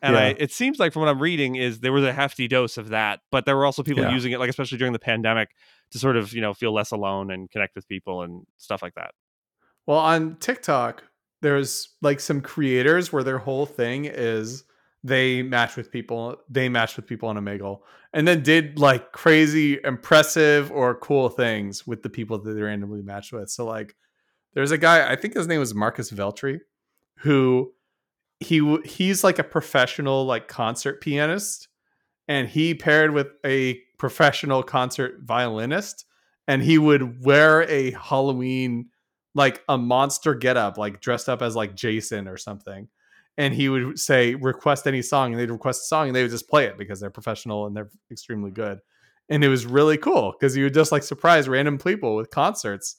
And 0.02 0.16
I, 0.16 0.34
it 0.38 0.52
seems 0.52 0.78
like 0.78 0.92
from 0.92 1.00
what 1.00 1.08
I'm 1.08 1.20
reading 1.20 1.56
is 1.56 1.80
there 1.80 1.92
was 1.92 2.04
a 2.04 2.12
hefty 2.12 2.48
dose 2.48 2.76
of 2.76 2.90
that, 2.90 3.20
but 3.32 3.46
there 3.46 3.56
were 3.56 3.64
also 3.64 3.82
people 3.82 4.02
Yeah. 4.04 4.12
using 4.12 4.32
it, 4.32 4.38
like 4.38 4.50
especially 4.50 4.78
during 4.78 4.92
the 4.92 4.98
pandemic, 4.98 5.50
to 5.92 5.98
sort 5.98 6.16
of 6.16 6.32
you 6.32 6.40
know 6.40 6.52
feel 6.54 6.72
less 6.72 6.90
alone 6.90 7.30
and 7.30 7.50
connect 7.50 7.74
with 7.74 7.88
people 7.88 8.22
and 8.22 8.46
stuff 8.58 8.82
like 8.82 8.94
that. 8.94 9.12
Well, 9.86 9.98
on 9.98 10.36
TikTok, 10.36 11.04
there's 11.42 11.96
like 12.02 12.20
some 12.20 12.40
creators 12.40 13.12
where 13.12 13.22
their 13.22 13.38
whole 13.38 13.66
thing 13.66 14.04
is 14.04 14.64
they 15.04 15.42
match 15.42 15.76
with 15.76 15.90
people, 15.92 16.36
they 16.48 16.68
match 16.68 16.96
with 16.96 17.06
people 17.06 17.28
on 17.28 17.36
Omegle, 17.36 17.80
and 18.12 18.26
then 18.26 18.42
did 18.42 18.78
like 18.78 19.12
crazy, 19.12 19.78
impressive, 19.84 20.70
or 20.72 20.94
cool 20.96 21.28
things 21.28 21.86
with 21.86 22.02
the 22.02 22.10
people 22.10 22.38
that 22.38 22.52
they 22.52 22.60
randomly 22.62 23.02
matched 23.02 23.32
with. 23.32 23.48
So, 23.48 23.64
like, 23.64 23.94
there's 24.54 24.72
a 24.72 24.78
guy, 24.78 25.10
I 25.10 25.16
think 25.16 25.34
his 25.34 25.46
name 25.46 25.60
was 25.60 25.74
Marcus 25.74 26.10
Veltri, 26.10 26.60
who 27.18 27.72
he 28.40 28.78
he's 28.84 29.24
like 29.24 29.38
a 29.38 29.44
professional 29.44 30.24
like 30.24 30.48
concert 30.48 31.00
pianist, 31.00 31.68
and 32.28 32.48
he 32.48 32.74
paired 32.74 33.12
with 33.12 33.28
a 33.44 33.80
professional 33.98 34.62
concert 34.62 35.20
violinist, 35.22 36.04
and 36.46 36.62
he 36.62 36.78
would 36.78 37.24
wear 37.24 37.62
a 37.70 37.92
Halloween 37.92 38.90
like 39.34 39.62
a 39.68 39.76
monster 39.78 40.34
getup, 40.34 40.78
like 40.78 41.00
dressed 41.00 41.28
up 41.28 41.42
as 41.42 41.54
like 41.54 41.74
Jason 41.74 42.26
or 42.26 42.36
something. 42.36 42.88
And 43.38 43.52
he 43.52 43.68
would 43.68 43.98
say, 43.98 44.34
request 44.34 44.86
any 44.86 45.02
song, 45.02 45.32
and 45.32 45.38
they'd 45.40 45.50
request 45.50 45.82
a 45.82 45.86
song, 45.86 46.08
and 46.08 46.16
they 46.16 46.22
would 46.22 46.30
just 46.30 46.48
play 46.48 46.64
it 46.64 46.78
because 46.78 47.00
they're 47.00 47.10
professional 47.10 47.66
and 47.66 47.76
they're 47.76 47.90
extremely 48.10 48.50
good. 48.50 48.78
And 49.28 49.44
it 49.44 49.48
was 49.48 49.66
really 49.66 49.98
cool 49.98 50.32
because 50.32 50.56
you 50.56 50.64
would 50.64 50.74
just 50.74 50.92
like 50.92 51.02
surprise 51.02 51.48
random 51.48 51.76
people 51.78 52.16
with 52.16 52.30
concerts 52.30 52.96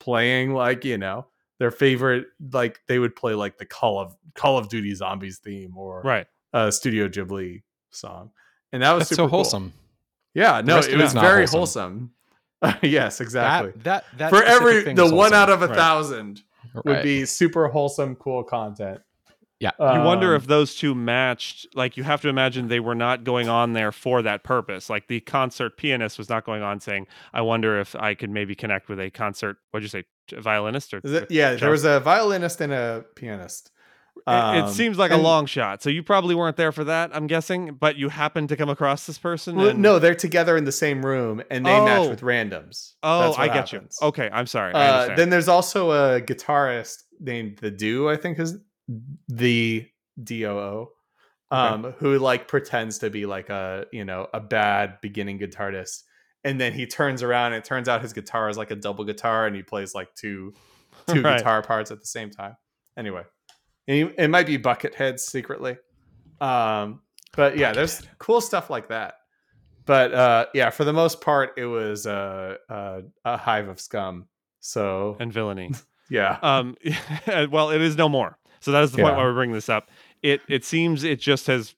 playing 0.00 0.54
like, 0.54 0.84
you 0.84 0.98
know, 0.98 1.26
their 1.58 1.70
favorite, 1.70 2.26
like 2.52 2.80
they 2.88 2.98
would 2.98 3.16
play 3.16 3.34
like 3.34 3.58
the 3.58 3.64
Call 3.66 3.98
of 3.98 4.14
Call 4.34 4.58
of 4.58 4.68
Duty 4.68 4.94
Zombies 4.94 5.38
theme 5.38 5.76
or 5.76 6.02
Right. 6.02 6.26
a 6.52 6.70
Studio 6.70 7.08
Ghibli 7.08 7.62
song. 7.90 8.30
And 8.72 8.82
that 8.82 8.92
was 8.92 9.08
so 9.08 9.16
cool. 9.16 9.28
wholesome. 9.28 9.72
Yeah, 10.34 10.60
no, 10.60 10.78
it 10.78 10.96
was 10.96 11.12
very 11.14 11.46
wholesome. 11.46 12.12
wholesome. 12.62 12.78
yes, 12.82 13.20
exactly. 13.20 13.72
That 13.82 14.04
that, 14.16 14.18
that 14.18 14.30
For 14.30 14.42
every 14.42 14.92
the 14.92 15.14
one 15.14 15.32
out 15.32 15.48
of 15.50 15.62
a 15.62 15.68
Right. 15.68 15.76
thousand 15.76 16.42
would 16.74 16.84
Right. 16.86 17.02
be 17.02 17.24
super 17.24 17.68
wholesome, 17.68 18.16
cool 18.16 18.44
content. 18.44 19.00
Yeah. 19.58 19.70
you 19.78 20.02
wonder 20.02 20.34
Um, 20.34 20.36
if 20.42 20.46
those 20.46 20.74
two 20.74 20.94
matched. 20.94 21.66
Like 21.74 21.96
you 21.96 22.02
have 22.04 22.20
to 22.22 22.28
imagine 22.28 22.68
they 22.68 22.80
were 22.80 22.94
not 22.94 23.24
going 23.24 23.48
on 23.48 23.72
there 23.72 23.90
for 23.92 24.20
that 24.22 24.42
purpose. 24.44 24.90
Like 24.90 25.08
the 25.08 25.20
concert 25.20 25.76
pianist 25.78 26.18
was 26.18 26.28
not 26.28 26.44
going 26.44 26.62
on 26.62 26.80
saying, 26.80 27.06
"I 27.32 27.40
wonder 27.40 27.80
if 27.80 27.96
I 27.96 28.14
could 28.14 28.30
maybe 28.30 28.54
connect 28.54 28.88
with 28.88 29.00
a 29.00 29.10
concert." 29.10 29.56
What'd 29.70 29.84
you 29.84 29.88
say, 29.88 30.04
a 30.36 30.40
violinist 30.42 30.92
or? 30.92 31.00
It- 31.02 31.30
yeah, 31.30 31.54
there 31.54 31.70
was 31.70 31.84
a 31.84 32.00
violinist 32.00 32.60
and 32.60 32.72
a 32.72 33.04
pianist. 33.14 33.70
It- 34.26 34.30
it 34.30 34.64
Um, 34.64 34.68
seems 34.72 34.98
like 34.98 35.10
a 35.12 35.16
long 35.16 35.46
shot. 35.46 35.82
So 35.82 35.88
you 35.90 36.02
probably 36.02 36.34
weren't 36.34 36.56
there 36.56 36.72
for 36.72 36.84
that. 36.84 37.10
I'm 37.14 37.26
guessing, 37.26 37.74
but 37.78 37.96
you 37.96 38.08
happened 38.08 38.48
to 38.48 38.56
come 38.56 38.68
across 38.70 39.06
this 39.06 39.18
person. 39.18 39.58
And- 39.60 39.78
no, 39.80 39.98
they're 39.98 40.14
together 40.14 40.56
in 40.56 40.64
the 40.64 40.72
same 40.72 41.04
room 41.04 41.42
and 41.50 41.64
they 41.64 41.80
match 41.80 42.00
Oh. 42.06 42.08
with 42.10 42.22
randoms. 42.22 42.94
Oh, 43.02 43.20
That's 43.20 43.38
I 43.38 43.46
get 43.48 43.70
happens. 43.70 43.98
you. 44.02 44.08
Okay, 44.08 44.28
I'm 44.32 44.46
sorry. 44.46 44.72
Uh, 44.72 44.78
understand. 44.78 45.18
then 45.18 45.30
there's 45.30 45.48
also 45.48 45.92
a 45.92 46.20
guitarist 46.22 47.04
named 47.20 47.58
the 47.58 47.70
Do, 47.70 48.08
I 48.08 48.16
think 48.16 48.38
is 48.38 48.58
the 49.36 49.86
D 50.22 50.46
O 50.46 50.58
O, 50.58 50.90
um, 51.56 51.94
who 51.98 52.18
like 52.18 52.48
pretends 52.48 52.98
to 52.98 53.10
be 53.10 53.26
like 53.26 53.48
a 53.50 53.86
you 53.92 54.04
know 54.04 54.26
a 54.32 54.40
bad 54.40 54.98
beginning 55.00 55.38
guitarist, 55.38 56.02
and 56.44 56.60
then 56.60 56.72
he 56.72 56.86
turns 56.86 57.22
around 57.22 57.52
and 57.52 57.56
it 57.62 57.64
turns 57.64 57.88
out 57.88 58.02
his 58.02 58.12
guitar 58.12 58.48
is 58.48 58.56
like 58.56 58.70
a 58.70 58.76
double 58.76 59.04
guitar, 59.04 59.46
and 59.46 59.54
he 59.54 59.62
plays 59.62 59.94
like 59.94 60.14
two 60.14 60.54
two 61.08 61.22
Right. 61.22 61.38
guitar 61.38 61.62
parts 61.62 61.90
at 61.90 62.00
the 62.00 62.06
same 62.06 62.30
time. 62.30 62.56
Anyway, 62.96 63.22
and 63.86 63.96
he- 64.10 64.14
it 64.22 64.28
might 64.28 64.46
be 64.46 64.58
Buckethead 64.58 65.20
secretly, 65.20 65.76
um, 66.40 67.00
but 67.36 67.56
yeah, 67.58 67.72
there's 67.72 68.02
cool 68.18 68.40
stuff 68.40 68.70
like 68.70 68.88
that. 68.88 69.14
But 69.84 70.12
uh, 70.14 70.46
yeah, 70.54 70.70
for 70.70 70.84
the 70.84 70.92
most 70.92 71.20
part, 71.20 71.52
it 71.56 71.66
was 71.66 72.06
uh, 72.06 72.56
uh, 72.68 73.02
a 73.24 73.36
hive 73.36 73.68
of 73.68 73.78
scum. 73.80 74.26
So 74.60 75.16
and 75.20 75.32
villainy. 75.32 75.70
yeah, 76.10 76.38
um 76.42 76.76
well 77.50 77.70
it 77.70 77.80
is 77.80 77.96
no 77.96 78.08
more 78.08 78.36
so 78.66 78.72
that 78.72 78.82
is 78.82 78.90
the 78.90 79.00
point 79.00 79.14
why 79.14 79.22
we're 79.22 79.32
bringing 79.32 79.54
this 79.54 79.68
up. 79.68 79.92
It 80.24 80.40
it 80.48 80.64
seems 80.64 81.04
it 81.04 81.20
just 81.20 81.46
has 81.46 81.76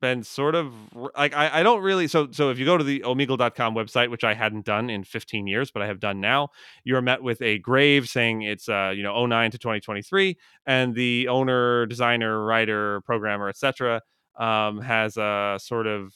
been 0.00 0.22
sort 0.22 0.54
of 0.54 0.72
like 1.14 1.36
I, 1.36 1.60
I 1.60 1.62
don't 1.62 1.82
really 1.82 2.08
so 2.08 2.28
so 2.30 2.48
if 2.48 2.58
you 2.58 2.64
go 2.64 2.78
to 2.78 2.84
the 2.84 3.00
omegle.com 3.00 3.74
website 3.74 4.08
which 4.08 4.24
i 4.24 4.32
hadn't 4.32 4.64
done 4.64 4.88
in 4.88 5.04
15 5.04 5.46
years 5.46 5.70
but 5.70 5.82
i 5.82 5.86
have 5.86 6.00
done 6.00 6.22
now 6.22 6.48
you're 6.84 7.02
met 7.02 7.22
with 7.22 7.42
a 7.42 7.58
grave 7.58 8.08
saying 8.08 8.40
it's 8.40 8.66
uh 8.66 8.94
you 8.96 9.02
know 9.02 9.26
09 9.26 9.50
to 9.50 9.58
2023 9.58 10.38
and 10.64 10.94
the 10.94 11.28
owner 11.28 11.84
designer 11.84 12.42
writer 12.42 13.02
programmer 13.02 13.50
etc 13.50 14.00
um 14.38 14.80
has 14.80 15.18
a 15.18 15.58
sort 15.60 15.86
of 15.86 16.14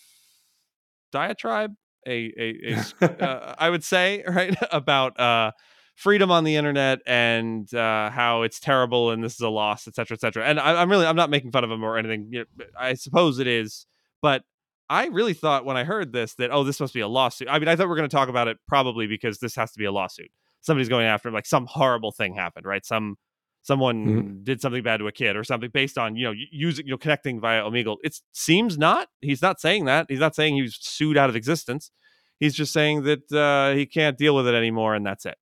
diatribe 1.13 1.75
a 2.07 2.33
a, 2.39 2.77
a 3.01 3.23
uh, 3.25 3.55
I 3.59 3.71
would 3.71 3.85
say, 3.85 4.23
right, 4.29 4.57
about 4.71 5.19
uh, 5.19 5.53
freedom 5.95 6.31
on 6.31 6.45
the 6.45 6.57
internet 6.57 7.01
and 7.07 7.73
uh, 7.75 8.11
how 8.11 8.43
it's 8.43 8.59
terrible 8.59 9.11
and 9.11 9.23
this 9.23 9.35
is 9.35 9.41
a 9.41 9.49
loss, 9.49 9.87
et 9.87 9.95
cetera, 9.95 10.15
et 10.15 10.21
cetera. 10.21 10.45
And 10.45 10.59
I, 10.59 10.81
I'm 10.83 10.91
really, 10.91 11.07
I'm 11.07 11.17
not 11.17 11.31
making 11.31 11.53
fun 11.53 11.65
of 11.65 11.71
him 11.71 11.85
or 11.85 11.97
anything. 11.97 12.29
You 12.31 12.41
know, 12.41 12.65
I 12.79 12.95
suppose 12.95 13.39
it 13.39 13.47
is, 13.47 13.87
but 14.21 14.43
I 14.91 15.07
really 15.07 15.35
thought 15.35 15.65
when 15.65 15.77
I 15.77 15.85
heard 15.85 16.13
this 16.13 16.35
that, 16.35 16.51
oh, 16.51 16.65
this 16.65 16.81
must 16.81 16.95
be 16.95 17.01
a 17.01 17.09
lawsuit. 17.09 17.49
I 17.51 17.59
mean, 17.59 17.69
I 17.69 17.77
thought 17.77 17.89
we're 17.89 17.97
going 17.97 18.09
to 18.09 18.15
talk 18.15 18.29
about 18.29 18.49
it 18.49 18.59
probably 18.69 19.07
because 19.07 19.39
this 19.39 19.55
has 19.57 19.73
to 19.73 19.79
be 19.79 19.85
a 19.85 19.93
lawsuit. 19.93 20.31
Somebody's 20.61 20.89
going 20.89 21.07
after 21.07 21.29
him, 21.29 21.35
like 21.35 21.47
some 21.47 21.67
horrible 21.67 22.11
thing 22.11 22.35
happened, 22.35 22.67
right? 22.67 22.85
Some 22.85 23.17
someone 23.63 24.41
did 24.43 24.61
something 24.61 24.83
bad 24.83 24.99
to 24.99 25.07
a 25.07 25.13
kid 25.13 25.37
or 25.37 25.45
something 25.45 25.71
based 25.71 25.97
on 25.97 26.17
you 26.17 26.25
know 26.25 26.35
using 26.51 26.87
you 26.87 26.93
know 26.93 26.99
connecting 26.99 27.41
via 27.41 27.63
Omegle. 27.63 27.97
It 28.03 28.19
seems 28.33 28.77
not. 28.77 29.09
He's 29.21 29.43
not 29.43 29.61
saying 29.61 29.87
that. 29.87 30.07
He's 30.09 30.21
not 30.21 30.35
saying 30.35 30.55
he 30.55 30.63
was 30.63 30.77
sued 30.81 31.17
out 31.17 31.31
of 31.31 31.37
existence. 31.37 31.91
He's 32.39 32.55
just 32.55 32.73
saying 32.73 33.05
that 33.05 33.33
uh, 33.33 33.75
he 33.75 33.87
can't 33.87 34.19
deal 34.19 34.35
with 34.35 34.47
it 34.47 34.55
anymore, 34.55 34.95
and 34.95 35.07
that's 35.07 35.25
it. 35.25 35.37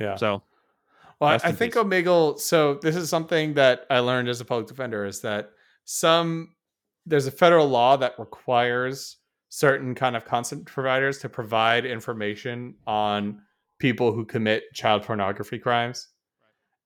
Yeah. 0.00 0.16
So 0.16 0.42
Well, 1.20 1.30
I, 1.30 1.34
I 1.34 1.52
think 1.52 1.74
peace. 1.74 1.82
Omegle. 1.82 2.38
So 2.40 2.74
this 2.82 2.96
is 2.96 3.08
something 3.08 3.54
that 3.54 3.86
I 3.90 4.00
learned 4.00 4.28
as 4.28 4.40
a 4.40 4.44
public 4.44 4.66
defender 4.66 5.04
is 5.06 5.20
that 5.22 5.50
some 5.84 6.54
there's 7.06 7.26
a 7.26 7.30
federal 7.30 7.68
law 7.68 7.96
that 7.98 8.18
requires 8.18 9.18
certain 9.50 9.94
kind 9.94 10.16
of 10.16 10.24
content 10.24 10.64
providers 10.66 11.18
to 11.18 11.28
provide 11.28 11.84
information 11.86 12.74
on 12.86 13.40
people 13.78 14.12
who 14.12 14.24
commit 14.24 14.64
child 14.72 15.02
pornography 15.02 15.58
crimes, 15.58 16.08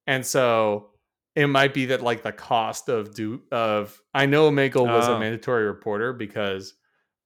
and 0.07 0.25
so 0.27 0.91
it 1.37 1.47
might 1.47 1.73
be 1.73 1.87
that 1.87 2.03
like 2.03 2.23
the 2.23 2.33
cost 2.33 2.89
of 2.89 3.15
do 3.15 3.41
of 3.53 4.01
I 4.13 4.27
know 4.27 4.51
Omegle 4.51 4.87
was 4.87 5.09
Oh. 5.09 5.15
a 5.17 5.21
mandatory 5.21 5.65
reporter 5.65 6.13
because 6.13 6.75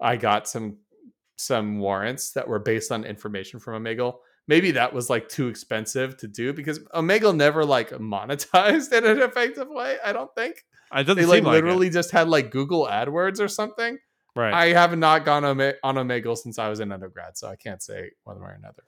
I 0.01 0.17
got 0.17 0.47
some 0.49 0.79
some 1.39 1.79
warrants 1.79 2.33
that 2.33 2.47
were 2.47 2.59
based 2.59 2.93
on 2.93 3.05
information 3.05 3.59
from 3.59 3.83
Omegle 3.83 4.19
maybe 4.49 4.73
that 4.73 4.93
was 4.93 5.09
like 5.11 5.29
too 5.29 5.49
expensive 5.49 6.17
to 6.19 6.29
do 6.29 6.53
because 6.53 6.79
Omegle 6.95 7.35
never 7.37 7.65
like 7.65 7.91
monetized 7.91 8.93
in 8.93 9.05
an 9.07 9.21
effective 9.23 9.69
way. 9.69 9.97
I 10.05 10.13
don't 10.13 10.35
think 10.35 10.57
it 10.95 11.05
doesn't 11.05 11.17
they 11.17 11.25
like 11.27 11.39
seem 11.39 11.45
like 11.45 11.55
literally 11.55 11.87
it. 11.89 11.93
just 11.93 12.11
had 12.11 12.29
like 12.29 12.51
Google 12.51 12.87
AdWords 12.87 13.41
or 13.41 13.49
something. 13.49 13.99
right. 14.37 14.53
I 14.53 14.67
have 14.73 14.97
not 14.99 15.25
gone 15.25 15.45
on, 15.45 15.61
Ome- 15.61 15.75
on 15.83 15.95
Omegle 15.97 16.37
since 16.37 16.59
I 16.59 16.69
was 16.69 16.81
in 16.81 16.93
undergrad, 16.93 17.37
so 17.39 17.49
I 17.49 17.57
can't 17.57 17.83
say 17.83 18.11
one 18.25 18.39
way 18.41 18.49
or 18.49 18.53
another. 18.59 18.83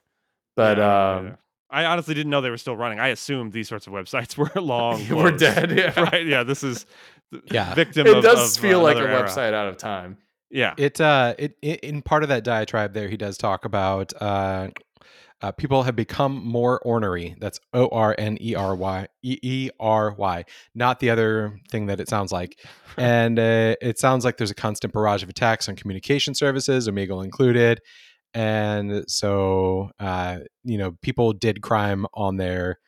But 0.55 0.77
Yeah, 0.77 0.87
I 0.87 1.17
um, 1.17 1.25
either. 1.27 1.39
I 1.71 1.85
honestly 1.85 2.13
didn't 2.13 2.29
know 2.29 2.41
they 2.41 2.51
were 2.51 2.57
still 2.57 2.77
running. 2.77 2.99
I 2.99 3.07
assumed 3.07 3.51
these 3.51 3.67
sorts 3.67 3.87
of 3.87 3.93
websites 3.93 4.37
were 4.55 4.61
long. 4.61 5.07
we're 5.09 5.31
dead. 5.31 5.71
Yeah, 5.71 5.99
right? 5.99 6.25
Yeah, 6.25 6.43
this 6.43 6.63
is 6.63 6.85
Yeah. 7.51 7.73
victim. 7.73 8.05
it 8.07 8.17
of, 8.17 8.23
does 8.23 8.55
of, 8.55 8.61
feel 8.61 8.81
uh, 8.81 8.83
like 8.83 8.97
a 8.97 8.99
era. 9.01 9.23
website 9.23 9.53
out 9.53 9.67
of 9.67 9.77
time. 9.77 10.17
Yeah, 10.51 10.75
It 10.77 11.01
uh 11.01 11.33
it, 11.39 11.57
it 11.63 11.79
in 11.81 12.01
part 12.03 12.21
of 12.23 12.29
that 12.29 12.43
diatribe 12.43 12.93
there 12.93 13.09
he 13.09 13.17
does 13.17 13.35
talk 13.37 13.65
about 13.65 14.13
uh, 14.21 14.69
uh 15.41 15.51
people 15.51 15.83
have 15.83 15.95
become 15.95 16.43
more 16.45 16.79
ornery. 16.79 17.35
That's 17.39 17.59
O 17.73 17.87
R 17.89 18.15
N 18.17 18.37
E 18.41 18.55
R 18.55 18.75
Y 18.75 19.07
E 19.23 19.37
E 19.41 19.69
R 19.79 20.13
Y, 20.13 20.45
not 20.73 20.99
the 20.99 21.09
other 21.09 21.59
thing 21.71 21.87
that 21.87 21.99
it 21.99 22.09
sounds 22.09 22.31
like. 22.31 22.59
And 22.97 23.37
uh, 23.39 23.75
it 23.81 23.99
sounds 23.99 24.23
like 24.23 24.37
there's 24.37 24.51
a 24.51 24.55
constant 24.55 24.93
barrage 24.93 25.21
of 25.21 25.27
attacks 25.27 25.67
on 25.67 25.75
communication 25.75 26.33
services, 26.33 26.87
Omegle 26.87 27.25
included. 27.25 27.81
And 28.33 29.03
so 29.09 29.91
uh 29.99 30.39
you 30.63 30.77
know 30.77 30.93
people 31.01 31.33
did 31.33 31.61
crime 31.61 32.05
on 32.13 32.37
there 32.37 32.79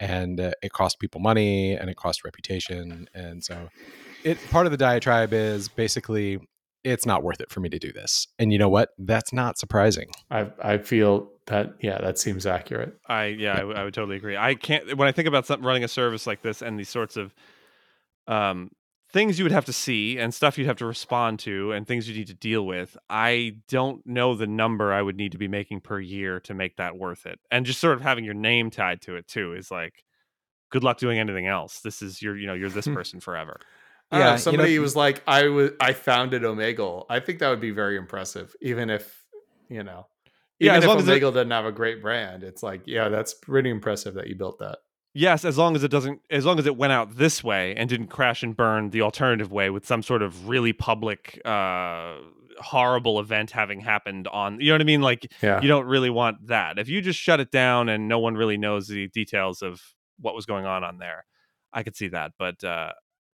and 0.00 0.40
uh, 0.40 0.50
it 0.62 0.72
cost 0.72 0.98
people 0.98 1.20
money 1.20 1.74
and 1.74 1.88
it 1.88 1.96
cost 1.96 2.24
reputation 2.24 3.06
and 3.14 3.44
so 3.44 3.68
it 4.24 4.36
part 4.50 4.66
of 4.66 4.72
the 4.72 4.78
diatribe 4.78 5.32
is 5.32 5.68
basically 5.68 6.40
it's 6.84 7.06
not 7.06 7.22
worth 7.22 7.40
it 7.40 7.50
for 7.50 7.60
me 7.60 7.68
to 7.68 7.78
do 7.78 7.92
this. 7.92 8.26
And 8.38 8.52
you 8.52 8.58
know 8.58 8.68
what? 8.68 8.90
That's 8.98 9.32
not 9.32 9.58
surprising. 9.58 10.10
I 10.30 10.50
I 10.62 10.78
feel 10.78 11.30
that 11.46 11.74
yeah, 11.80 11.98
that 12.00 12.18
seems 12.18 12.46
accurate. 12.46 12.98
I 13.06 13.26
yeah, 13.26 13.54
I, 13.54 13.58
w- 13.58 13.76
I 13.76 13.84
would 13.84 13.94
totally 13.94 14.16
agree. 14.16 14.36
I 14.36 14.54
can't 14.54 14.96
when 14.96 15.08
I 15.08 15.12
think 15.12 15.28
about 15.28 15.46
something 15.46 15.66
running 15.66 15.84
a 15.84 15.88
service 15.88 16.26
like 16.26 16.42
this 16.42 16.62
and 16.62 16.78
these 16.78 16.88
sorts 16.88 17.16
of 17.16 17.34
um 18.28 18.70
things 19.12 19.38
you 19.38 19.44
would 19.44 19.52
have 19.52 19.66
to 19.66 19.72
see 19.74 20.18
and 20.18 20.32
stuff 20.32 20.56
you'd 20.56 20.66
have 20.66 20.78
to 20.78 20.86
respond 20.86 21.38
to 21.40 21.72
and 21.72 21.86
things 21.86 22.08
you 22.08 22.14
need 22.16 22.28
to 22.28 22.34
deal 22.34 22.64
with. 22.64 22.96
I 23.10 23.56
don't 23.68 24.06
know 24.06 24.34
the 24.34 24.46
number 24.46 24.90
I 24.90 25.02
would 25.02 25.16
need 25.16 25.32
to 25.32 25.38
be 25.38 25.48
making 25.48 25.80
per 25.82 26.00
year 26.00 26.40
to 26.40 26.54
make 26.54 26.76
that 26.78 26.96
worth 26.96 27.26
it. 27.26 27.38
And 27.50 27.66
just 27.66 27.78
sort 27.78 27.92
of 27.94 28.00
having 28.00 28.24
your 28.24 28.32
name 28.32 28.70
tied 28.70 29.02
to 29.02 29.16
it 29.16 29.28
too 29.28 29.52
is 29.52 29.70
like 29.70 30.02
good 30.70 30.82
luck 30.82 30.96
doing 30.96 31.18
anything 31.18 31.46
else. 31.46 31.80
This 31.80 32.00
is 32.00 32.22
your 32.22 32.36
you 32.38 32.46
know, 32.46 32.54
you're 32.54 32.70
this 32.70 32.86
person 32.98 33.20
forever. 33.20 33.60
I 34.10 34.16
don't 34.18 34.20
know, 34.20 34.24
Yeah, 34.26 34.30
you 34.30 34.32
know- 34.32 34.36
somebody 34.40 34.78
was 34.78 34.96
like, 34.96 35.22
I 35.26 35.48
was 35.48 35.72
I 35.80 35.92
founded 35.92 36.42
Omegle. 36.42 37.04
I 37.10 37.20
think 37.20 37.40
that 37.40 37.50
would 37.50 37.60
be 37.60 37.70
very 37.72 37.96
impressive, 37.98 38.54
even 38.62 38.88
if 38.88 39.22
you 39.68 39.82
know, 39.82 40.06
Yeah, 40.66 40.76
as 40.76 40.86
long 40.86 40.98
as 40.98 41.08
it- 41.08 41.22
Omegle 41.22 41.34
doesn't 41.34 41.50
have 41.50 41.64
a 41.66 41.72
great 41.72 42.00
brand. 42.02 42.42
It's 42.42 42.62
like, 42.62 42.82
yeah, 42.86 43.08
that's 43.08 43.34
pretty 43.34 43.70
impressive 43.70 44.14
that 44.14 44.26
you 44.28 44.34
built 44.34 44.58
that. 44.60 44.78
Yes, 45.14 45.44
as 45.44 45.58
long 45.58 45.76
as 45.76 45.84
it 45.84 45.90
doesn't, 45.90 46.20
as 46.30 46.46
long 46.46 46.58
as 46.58 46.64
it 46.66 46.76
went 46.76 46.92
out 46.94 47.16
this 47.16 47.44
way 47.44 47.74
and 47.76 47.88
didn't 47.88 48.06
crash 48.06 48.42
and 48.42 48.56
burn 48.56 48.90
the 48.90 49.02
alternative 49.02 49.52
way 49.52 49.68
with 49.68 49.86
some 49.86 50.02
sort 50.02 50.22
of 50.22 50.48
really 50.48 50.72
public, 50.72 51.38
uh, 51.44 52.14
horrible 52.58 53.20
event 53.20 53.50
having 53.50 53.80
happened 53.80 54.26
on, 54.28 54.58
you 54.60 54.68
know 54.68 54.74
what 54.74 54.80
I 54.80 54.84
mean? 54.84 55.02
Like, 55.02 55.30
Yeah, 55.42 55.60
you 55.60 55.68
don't 55.68 55.86
really 55.86 56.08
want 56.10 56.46
that. 56.46 56.78
If 56.78 56.88
you 56.88 57.02
just 57.02 57.18
shut 57.18 57.40
it 57.40 57.50
down 57.50 57.88
and 57.90 58.08
no 58.08 58.18
one 58.20 58.34
really 58.36 58.56
knows 58.56 58.88
the 58.88 59.08
details 59.08 59.60
of 59.62 59.82
what 60.18 60.34
was 60.34 60.46
going 60.46 60.64
on 60.64 60.82
on 60.84 60.96
there, 60.98 61.26
I 61.74 61.82
could 61.82 61.96
see 61.96 62.08
that. 62.08 62.32
But 62.38 62.62
uh, 62.64 62.92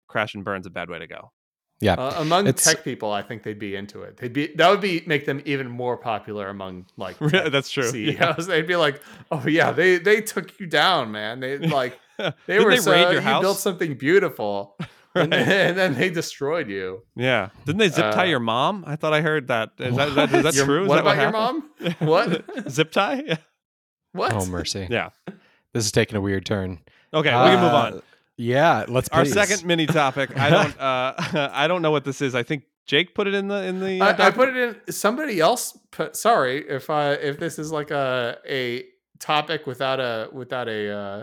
crash 0.09 0.35
and 0.35 0.45
burn's 0.45 0.67
a 0.67 0.71
bad 0.71 0.89
way 0.89 0.99
to 0.99 1.07
go. 1.07 1.33
Yeah. 1.81 1.95
Uh, 1.95 2.15
among 2.23 2.47
It's- 2.47 2.65
tech 2.65 2.85
people, 2.85 3.13
I 3.13 3.21
think 3.23 3.43
they'd 3.43 3.59
be 3.59 3.77
into 3.77 4.03
it. 4.03 4.17
They'd 4.17 4.33
be 4.33 4.47
that 4.57 4.71
would 4.71 4.81
be 4.81 5.03
make 5.07 5.27
them 5.27 5.43
even 5.45 5.69
more 5.69 5.97
popular 5.97 6.49
among 6.49 6.87
like 6.97 7.19
tech 7.29 7.53
That's 7.53 7.71
true. 7.71 7.91
CEOs. 7.91 8.17
Yeah. 8.19 8.33
They'd 8.39 8.67
be 8.67 8.77
like, 8.77 9.03
oh 9.31 9.45
yeah, 9.47 9.73
they 9.73 9.99
they 9.99 10.21
took 10.23 10.59
you 10.59 10.67
down, 10.67 11.13
man. 11.13 11.41
They 11.41 11.59
like 11.81 11.99
they 12.47 12.59
were 12.65 12.71
they 12.71 12.79
so, 12.79 12.95
your 12.95 13.13
you 13.13 13.21
house? 13.21 13.43
built 13.43 13.59
something 13.59 13.95
beautiful, 13.95 14.79
and, 15.15 15.31
then, 15.31 15.69
and 15.69 15.77
then 15.79 15.95
they 15.95 16.09
destroyed 16.09 16.69
you. 16.71 17.03
Yeah. 17.15 17.51
Didn't 17.67 17.79
they 17.79 17.89
zip 17.91 18.11
tie 18.13 18.23
Uh, 18.25 18.31
your 18.31 18.41
mom? 18.41 18.85
I 18.87 18.97
thought 18.97 19.13
I 19.13 19.21
heard 19.21 19.49
that. 19.49 19.73
Is 19.79 19.95
that, 19.97 20.09
is 20.09 20.15
that, 20.15 20.33
is 20.35 20.43
that 20.45 20.55
Your- 20.55 20.65
true? 20.65 20.83
Is 20.85 20.89
what 20.89 21.05
that 21.05 21.13
about 21.13 21.21
your 21.21 21.33
mom? 21.33 21.71
What? 21.99 22.71
zip 22.71 22.91
tie? 22.91 23.23
Yeah. 23.27 23.37
What? 24.13 24.33
Oh 24.33 24.47
mercy. 24.47 24.87
Yeah. 24.91 25.11
This 25.75 25.85
is 25.85 25.93
taking 25.93 26.17
a 26.17 26.23
weird 26.23 26.47
turn. 26.47 26.79
Okay, 27.13 27.29
we 27.29 27.51
can 27.51 27.61
move 27.61 27.73
Uh, 27.73 27.77
on. 27.77 28.03
Yeah, 28.39 28.85
let's 28.89 29.09
our 29.09 29.23
please. 29.23 29.33
second 29.33 29.65
mini 29.65 29.87
topic 29.87 30.37
i 30.39 30.51
don't 30.51 30.81
uh 30.81 31.15
i 31.53 31.67
don't 31.67 31.83
know 31.83 31.91
what 31.91 32.05
this 32.05 32.21
is 32.21 32.35
i 32.35 32.43
think 32.43 32.65
Jake 32.87 33.15
put 33.15 33.27
it 33.27 33.35
in 33.35 33.49
the 33.49 33.65
in 33.65 33.81
the. 33.81 34.01
Uh, 34.01 34.15
I, 34.17 34.29
I, 34.29 34.31
put 34.31 34.49
it 34.49 34.57
in. 34.57 34.93
Somebody 34.93 35.41
else 35.41 35.77
put. 35.91 36.17
Sorry 36.17 36.59
if 36.69 36.89
I 36.89 37.15
if 37.15 37.39
this 37.39 37.59
is 37.59 37.73
like 37.73 37.91
a 37.91 38.39
a 38.49 38.85
topic 39.19 39.67
without 39.67 39.99
a 39.99 40.29
without 40.33 40.69
a 40.69 40.91
uh, 40.91 41.23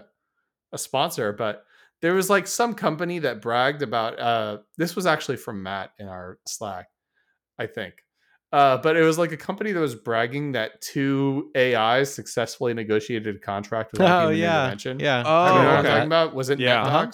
a 0.74 0.78
sponsor, 0.78 1.32
but 1.32 1.66
there 2.02 2.14
was 2.14 2.30
like 2.30 2.48
some 2.48 2.74
company 2.74 3.20
that 3.20 3.42
bragged 3.42 3.82
about. 3.82 4.20
uh 4.20 4.58
This 4.78 4.96
was 4.96 5.06
actually 5.06 5.38
from 5.38 5.64
Matt 5.64 5.92
in 6.00 6.08
our 6.10 6.38
Slack, 6.46 6.88
I 7.58 7.68
think. 7.68 7.96
Uh, 8.54 8.78
but 8.78 8.96
it 8.96 9.02
was 9.02 9.18
like 9.18 9.32
a 9.32 9.38
company 9.38 9.72
that 9.72 9.80
was 9.80 9.96
bragging 9.96 10.52
that 10.52 10.80
two 10.80 11.50
AIs 11.58 12.14
successfully 12.14 12.72
negotiated 12.76 13.36
a 13.36 13.40
contract 13.40 13.92
without 13.94 14.26
oh, 14.26 14.30
human 14.30 14.40
yeah. 14.40 14.62
intervention. 14.66 15.00
Yeah. 15.00 15.24
Oh, 15.26 15.46
you 15.58 15.62
know 15.64 15.68
what 15.70 15.78
I'm 15.80 15.84
talking 15.86 16.06
about? 16.06 16.36
Was 16.36 16.50
it 16.52 16.60
Yeah. 16.60 16.84
yeah. 16.86 16.98
Uh-huh. 17.00 17.12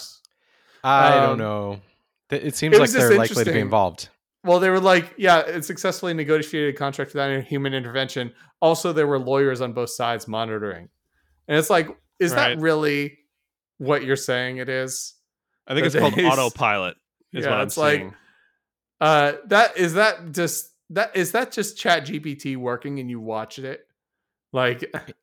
I 0.83 1.17
Um, 1.17 1.23
don't 1.23 1.37
know. 1.37 1.81
It 2.29 2.55
seems 2.57 2.75
it 2.75 2.79
like 2.81 2.89
they're 2.89 3.17
likely 3.17 3.45
to 3.45 3.53
be 3.53 3.59
involved. 3.59 4.09
Well, 4.43 4.59
they 4.59 4.69
were 4.69 4.81
like, 4.81 5.13
yeah, 5.17 5.39
it 5.39 5.63
successfully 5.63 6.13
negotiated 6.13 6.75
a 6.75 6.77
contract 6.77 7.13
without 7.13 7.29
any 7.31 7.41
human 7.41 7.73
intervention. 7.73 8.33
Also, 8.61 8.91
there 8.91 9.07
were 9.07 9.17
lawyers 9.19 9.61
on 9.61 9.71
both 9.71 9.89
sides 9.91 10.27
monitoring. 10.27 10.89
And 11.47 11.57
it's 11.57 11.69
like, 11.69 11.87
is 12.19 12.33
Right. 12.33 12.55
that 12.55 12.61
really 12.61 13.17
what 13.77 14.03
you're 14.03 14.15
saying 14.17 14.57
it 14.57 14.67
is? 14.67 15.13
I 15.67 15.73
think 15.73 15.85
it's 15.87 15.95
called 15.95 16.19
autopilot. 16.19 16.97
Is 17.33 17.43
Yeah, 17.45 17.51
what 17.51 17.59
I'm 17.61 17.67
it's 17.67 17.77
like- 17.77 17.99
seeing. 17.99 18.13
Uh 19.01 19.33
that 19.47 19.77
is 19.77 19.93
that 19.93 20.33
just 20.33 20.68
that 20.89 21.15
is 21.15 21.31
that 21.31 21.51
just 21.51 21.77
chat 21.77 22.05
GPT 22.05 22.57
working 22.57 22.99
and 22.99 23.09
you 23.09 23.19
watched 23.19 23.59
it? 23.59 23.87
Like 24.51 24.91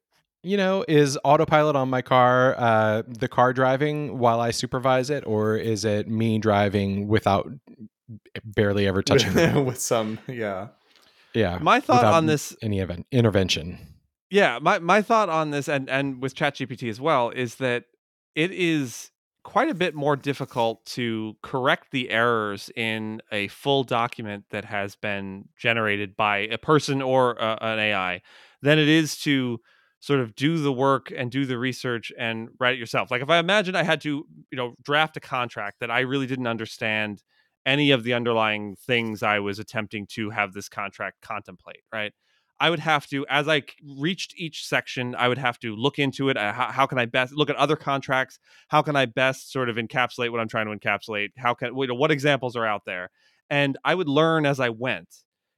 You 0.47 0.57
know, 0.57 0.85
is 0.87 1.19
autopilot 1.25 1.75
on 1.75 1.91
my 1.91 2.03
car 2.03 2.55
uh, 2.57 3.03
the 3.09 3.27
car 3.27 3.53
driving 3.53 4.19
while 4.19 4.41
I 4.41 4.53
supervise 4.53 5.11
it, 5.11 5.27
or 5.27 5.57
is 5.57 5.85
it 5.85 6.09
me 6.09 6.39
driving 6.39 7.09
without 7.09 7.51
barely 8.45 8.87
ever 8.87 9.03
touching 9.03 9.33
the 9.33 9.61
with 9.61 9.81
some 9.81 10.21
yeah. 10.29 10.69
Yeah. 11.35 11.59
My 11.61 11.81
thought 11.81 12.05
on 12.05 12.27
this 12.27 12.57
any 12.63 12.79
event 12.79 13.07
intervention. 13.11 13.79
Yeah, 14.31 14.61
my, 14.63 14.79
my 14.79 15.03
thought 15.03 15.29
on 15.29 15.51
this 15.51 15.69
and 15.69 15.91
and 15.91 16.23
with 16.23 16.37
chat 16.37 16.55
gpt 16.55 16.89
as 16.89 17.01
well 17.01 17.31
is 17.31 17.57
that 17.57 17.87
it 18.37 18.53
is 18.53 19.11
quite 19.47 19.69
a 19.71 19.75
bit 19.75 19.95
more 19.95 20.17
difficult 20.17 20.85
to 20.85 21.37
correct 21.41 21.93
the 21.93 22.11
errors 22.11 22.69
in 22.75 23.23
a 23.31 23.47
full 23.47 23.85
document 23.85 24.45
that 24.51 24.65
has 24.65 24.97
been 24.97 25.45
generated 25.57 26.17
by 26.17 26.39
a 26.39 26.59
person 26.59 27.01
or 27.01 27.41
an 27.41 27.79
AI 27.79 28.21
than 28.61 28.77
it 28.77 28.89
is 28.89 29.17
to 29.17 29.61
sort 30.01 30.19
of 30.19 30.35
do 30.35 30.59
the 30.59 30.73
work 30.73 31.13
and 31.17 31.31
do 31.31 31.47
the 31.47 31.57
research 31.57 32.11
and 32.19 32.49
write 32.59 32.75
it 32.75 32.81
yourself. 32.81 33.09
Like 33.09 33.23
if 33.23 33.31
I 33.31 33.39
imagine 33.39 33.77
I 33.77 33.85
had 33.85 34.01
to, 34.01 34.27
you 34.51 34.57
know, 34.57 34.75
draft 34.83 35.17
a 35.17 35.21
contract 35.21 35.79
that 35.79 35.93
I 35.93 36.01
really 36.01 36.27
didn't 36.27 36.49
understand 36.49 37.23
any 37.65 37.93
of 37.93 38.03
the 38.03 38.15
underlying 38.15 38.75
things 38.85 39.23
I 39.23 39.39
was 39.39 39.61
attempting 39.61 40.09
to 40.15 40.31
have 40.31 40.55
this 40.55 40.69
contract 40.69 41.21
contemplate, 41.23 41.85
right? 41.93 42.13
I 42.59 42.71
would 42.71 42.79
have 42.79 43.07
to, 43.09 43.27
as 43.29 43.49
I 43.49 43.63
reached 43.85 44.35
each 44.37 44.67
section, 44.67 45.15
I 45.15 45.29
would 45.29 45.39
have 45.39 45.59
to 45.61 45.77
look 45.77 45.99
into 45.99 46.29
it. 46.31 46.37
Uh, 46.37 46.53
how, 46.53 46.67
how 46.73 46.87
can 46.87 46.99
I 46.99 47.05
best 47.05 47.35
look 47.35 47.51
at 47.51 47.57
other 47.57 47.77
contracts? 47.77 48.39
How 48.69 48.83
can 48.83 48.97
I 48.97 49.05
best 49.07 49.53
sort 49.53 49.69
of 49.69 49.77
encapsulate 49.77 50.31
what 50.31 50.41
I'm 50.41 50.49
trying 50.49 50.67
to 50.67 50.77
encapsulate? 50.77 51.31
How 51.37 51.55
can, 51.55 51.77
you 51.77 51.87
know, 51.87 51.95
what 51.95 52.11
examples 52.11 52.57
are 52.57 52.65
out 52.67 52.85
there? 52.87 53.11
And 53.51 53.77
I 53.85 53.95
would 53.95 54.09
learn 54.09 54.47
as 54.47 54.59
I 54.61 54.71
went. 54.71 55.09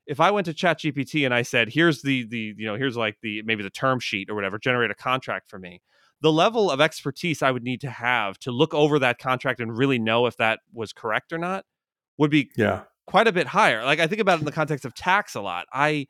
If 0.07 0.21
I 0.21 0.31
went 0.31 0.47
to 0.47 0.55
ChatGPT 0.55 1.25
and 1.25 1.35
I 1.35 1.43
said, 1.43 1.69
"Here's 1.69 2.01
the 2.03 2.25
the 2.25 2.55
you 2.57 2.67
know 2.67 2.77
here's 2.77 2.97
like 2.97 3.19
the 3.23 3.43
maybe 3.43 3.63
the 3.63 3.71
term 3.71 4.01
sheet 4.01 4.31
or 4.31 4.35
whatever, 4.35 4.59
generate 4.59 4.91
a 4.91 4.95
contract 4.95 5.49
for 5.51 5.59
me," 5.59 5.83
the 6.23 6.33
level 6.33 6.71
of 6.71 6.81
expertise 6.81 7.43
I 7.43 7.51
would 7.51 7.63
need 7.63 7.81
to 7.83 7.91
have 7.91 8.39
to 8.41 8.51
look 8.51 8.73
over 8.75 8.99
that 9.01 9.19
contract 9.19 9.61
and 9.61 9.77
really 9.77 9.99
know 9.99 10.27
if 10.27 10.37
that 10.39 10.61
was 10.73 10.93
correct 10.95 11.33
or 11.33 11.39
not 11.39 11.65
would 12.17 12.31
be 12.31 12.51
Yeah. 12.57 12.85
quite 13.07 13.27
a 13.29 13.33
bit 13.33 13.47
higher. 13.49 13.85
Like 13.85 14.01
I 14.01 14.07
think 14.07 14.21
about 14.21 14.39
it 14.39 14.41
in 14.41 14.47
the 14.47 14.53
context 14.53 14.85
of 14.85 14.95
tax 14.95 15.35
a 15.35 15.41
lot. 15.41 15.67
I, 15.73 15.89
I 15.89 16.07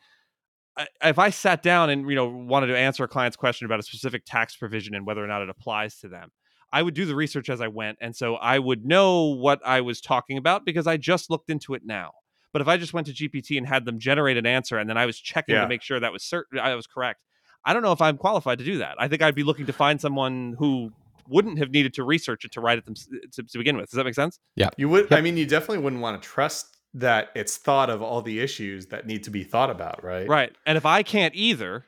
if 1.02 1.18
I 1.18 1.30
sat 1.30 1.62
down 1.62 1.90
and 1.90 2.08
you 2.08 2.14
know 2.16 2.26
wanted 2.28 2.68
to 2.68 2.76
answer 2.78 3.04
a 3.04 3.08
client's 3.08 3.36
question 3.36 3.64
about 3.66 3.80
a 3.80 3.82
specific 3.82 4.22
tax 4.24 4.56
provision 4.56 4.94
and 4.94 5.06
whether 5.06 5.22
or 5.22 5.26
not 5.26 5.42
it 5.42 5.48
applies 5.48 5.96
to 6.00 6.08
them, 6.08 6.30
I 6.72 6.82
would 6.82 6.94
do 6.94 7.04
the 7.06 7.14
research 7.14 7.48
as 7.48 7.60
I 7.60 7.68
went, 7.68 7.98
and 8.00 8.14
so 8.14 8.36
I 8.36 8.58
would 8.58 8.84
know 8.84 9.24
what 9.34 9.60
I 9.64 9.80
was 9.80 10.00
talking 10.00 10.38
about 10.38 10.64
because 10.64 10.86
I 10.86 10.96
just 10.96 11.30
looked 11.30 11.50
into 11.50 11.74
it 11.74 11.82
now. 11.84 12.12
But 12.52 12.62
if 12.62 12.68
I 12.68 12.76
just 12.78 12.94
went 12.94 13.06
to 13.08 13.12
GPT 13.12 13.58
and 13.58 13.66
had 13.66 13.84
them 13.84 13.98
generate 13.98 14.36
an 14.38 14.46
answer 14.46 14.78
and 14.78 14.88
then 14.88 14.96
I 14.96 15.04
was 15.06 15.18
checking 15.20 15.54
Yeah. 15.54 15.62
to 15.62 15.68
make 15.68 15.82
sure 15.82 16.00
that 16.00 16.12
was 16.12 16.22
certain 16.24 16.58
I 16.58 16.74
was 16.74 16.86
correct, 16.86 17.20
I 17.64 17.74
don't 17.74 17.82
know 17.82 17.92
if 17.92 18.00
I'm 18.00 18.16
qualified 18.16 18.58
to 18.58 18.64
do 18.64 18.78
that. 18.78 18.94
I 18.98 19.06
think 19.08 19.20
I'd 19.20 19.34
be 19.34 19.42
looking 19.42 19.66
to 19.66 19.72
find 19.72 20.00
someone 20.00 20.56
who 20.58 20.90
wouldn't 21.28 21.58
have 21.58 21.70
needed 21.70 21.92
to 21.94 22.04
research 22.04 22.46
it 22.46 22.52
to 22.52 22.60
write 22.62 22.78
it 22.78 22.86
them, 22.86 22.94
uh, 23.12 23.16
to, 23.32 23.42
to 23.42 23.58
begin 23.58 23.76
with. 23.76 23.90
Does 23.90 23.98
that 23.98 24.04
make 24.04 24.14
sense? 24.14 24.40
Yeah, 24.56 24.70
you 24.78 24.88
would 24.88 25.10
Yep. 25.10 25.18
I 25.18 25.20
mean 25.20 25.36
you 25.36 25.44
definitely 25.44 25.78
wouldn't 25.78 26.00
want 26.00 26.22
to 26.22 26.26
trust 26.26 26.77
that 26.98 27.28
it's 27.34 27.56
thought 27.56 27.90
of 27.90 28.02
all 28.02 28.22
the 28.22 28.40
issues 28.40 28.86
that 28.86 29.06
need 29.06 29.24
to 29.24 29.30
be 29.30 29.44
thought 29.44 29.70
about, 29.70 30.02
right? 30.04 30.28
Right. 30.28 30.52
And 30.66 30.76
if 30.76 30.84
I 30.86 31.02
can't 31.02 31.34
either, 31.34 31.84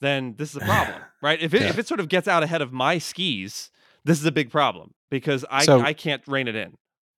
then 0.00 0.34
this 0.38 0.50
is 0.50 0.56
a 0.62 0.64
problem, 0.64 1.00
right? 1.22 1.40
If 1.40 1.54
it, 1.54 1.62
Yeah. 1.62 1.68
if 1.68 1.78
it 1.78 1.86
sort 1.88 2.00
of 2.00 2.08
gets 2.08 2.28
out 2.28 2.42
ahead 2.42 2.60
of 2.62 2.72
my 2.72 2.98
skis, 2.98 3.70
this 4.04 4.18
is 4.20 4.26
a 4.26 4.32
big 4.32 4.50
problem 4.50 4.92
because 5.10 5.44
I 5.50 5.64
So- 5.64 5.80
I 5.80 5.92
can't 5.92 6.22
rein 6.26 6.48
it 6.48 6.54
in. 6.54 6.74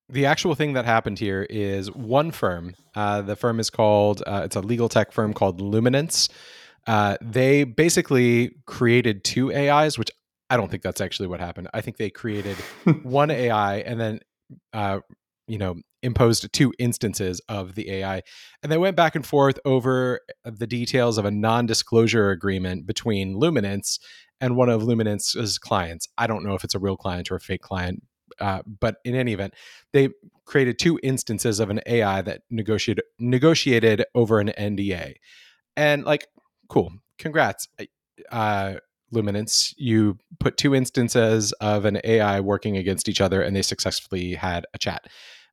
The 0.09 0.25
actual 0.25 0.55
thing 0.55 0.75
that 0.75 0.85
happened 0.85 1.19
here 1.19 1.49
is 1.51 1.91
one 1.91 2.31
firm. 2.31 2.75
Uh, 2.95 3.23
the 3.23 3.35
firm 3.35 3.59
is 3.59 3.71
called. 3.71 4.23
Uh, 4.25 4.43
it's 4.45 4.55
a 4.55 4.61
legal 4.61 4.89
tech 4.89 5.11
firm 5.11 5.35
called 5.35 5.61
Luminance. 5.61 6.29
Uh, 6.87 7.17
they 7.21 7.65
basically 7.65 8.55
created 8.67 9.25
two 9.25 9.53
AIs, 9.53 9.99
which 9.99 10.11
I 10.49 10.57
don't 10.57 10.71
think 10.71 10.85
that's 10.85 11.01
actually 11.01 11.27
what 11.27 11.41
happened. 11.41 11.67
I 11.75 11.81
think 11.81 11.97
they 11.97 12.09
created 12.09 12.57
one 13.03 13.33
AI 13.33 13.79
and 13.79 13.99
then, 13.99 14.21
uh, 14.73 15.01
you 15.49 15.59
know, 15.59 15.75
imposed 16.07 16.51
two 16.53 16.73
instances 16.79 17.40
of 17.49 17.75
the 17.75 17.90
AI, 17.90 18.23
and 18.62 18.73
they 18.73 18.79
went 18.79 18.97
back 18.97 19.14
and 19.14 19.27
forth 19.27 19.59
over 19.64 20.21
the 20.45 20.66
details 20.66 21.19
of 21.19 21.27
a 21.27 21.31
non-disclosure 21.31 22.31
agreement 22.31 22.87
between 22.87 23.37
Luminance 23.37 23.99
and 24.40 24.57
one 24.57 24.71
of 24.71 24.83
Luminance's 24.83 25.59
clients. 25.59 26.09
I 26.16 26.27
don't 26.27 26.45
know 26.45 26.55
if 26.55 26.64
it's 26.64 26.75
a 26.75 26.79
real 26.79 26.97
client 26.97 27.31
or 27.31 27.37
a 27.37 27.40
fake 27.40 27.62
client, 27.62 28.03
uh, 28.40 28.62
but 28.81 28.97
in 29.05 29.14
any 29.14 29.33
event, 29.33 29.55
they 29.92 30.11
created 30.47 30.79
two 30.79 30.99
instances 31.03 31.61
of 31.61 31.69
an 31.69 31.81
AI 31.87 32.23
that 32.23 32.42
negotiated 32.51 33.05
negotiated 33.19 34.05
over 34.14 34.40
an 34.40 34.53
NDA, 34.59 35.14
and 35.77 36.05
like, 36.05 36.27
cool, 36.69 36.92
congrats, 37.19 37.69
uh, 38.31 38.75
Luminance. 39.12 39.75
You 39.77 40.19
put 40.40 40.57
two 40.57 40.75
instances 40.75 41.53
of 41.55 41.85
an 41.85 42.01
AI 42.05 42.40
working 42.40 42.77
against 42.77 43.09
each 43.09 43.21
other, 43.21 43.42
and 43.42 43.55
they 43.55 43.62
successfully 43.62 44.35
had 44.35 44.66
a 44.75 44.79
chat. 44.79 45.07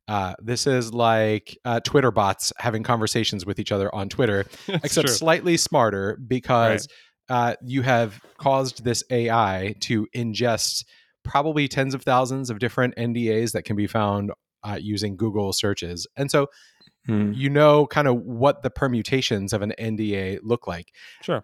Uh, 0.07 0.33
this 0.41 0.67
is 0.67 0.93
like 0.93 1.57
uh, 1.65 1.79
Twitter 1.79 2.11
bots 2.11 2.51
having 2.57 2.83
conversations 2.83 3.45
with 3.45 3.59
each 3.59 3.71
other 3.71 3.93
on 3.93 4.09
Twitter, 4.09 4.45
except 4.67 5.07
true. 5.07 5.15
slightly 5.15 5.57
smarter 5.57 6.17
because 6.27 6.87
uh, 7.29 7.55
you 7.63 7.81
have 7.83 8.21
caused 8.37 8.83
this 8.83 9.03
AI 9.09 9.75
to 9.81 10.07
ingest 10.15 10.85
probably 11.23 11.67
tens 11.69 11.93
of 11.93 12.03
thousands 12.03 12.49
of 12.49 12.59
different 12.59 12.95
NDAs 12.97 13.53
that 13.53 13.63
can 13.63 13.75
be 13.77 13.87
found 13.87 14.31
uh, 14.63 14.77
using 14.79 15.15
Google 15.15 15.53
searches. 15.53 16.05
And 16.17 16.29
so 16.29 16.47
Hmm. 17.05 17.33
you 17.33 17.49
know 17.49 17.85
kind 17.85 18.07
of 18.07 18.15
what 18.21 18.63
the 18.63 18.69
permutations 18.69 19.51
of 19.51 19.61
an 19.61 19.73
NDA 19.77 20.39
look 20.41 20.67
like. 20.67 20.93
Sure. 21.21 21.43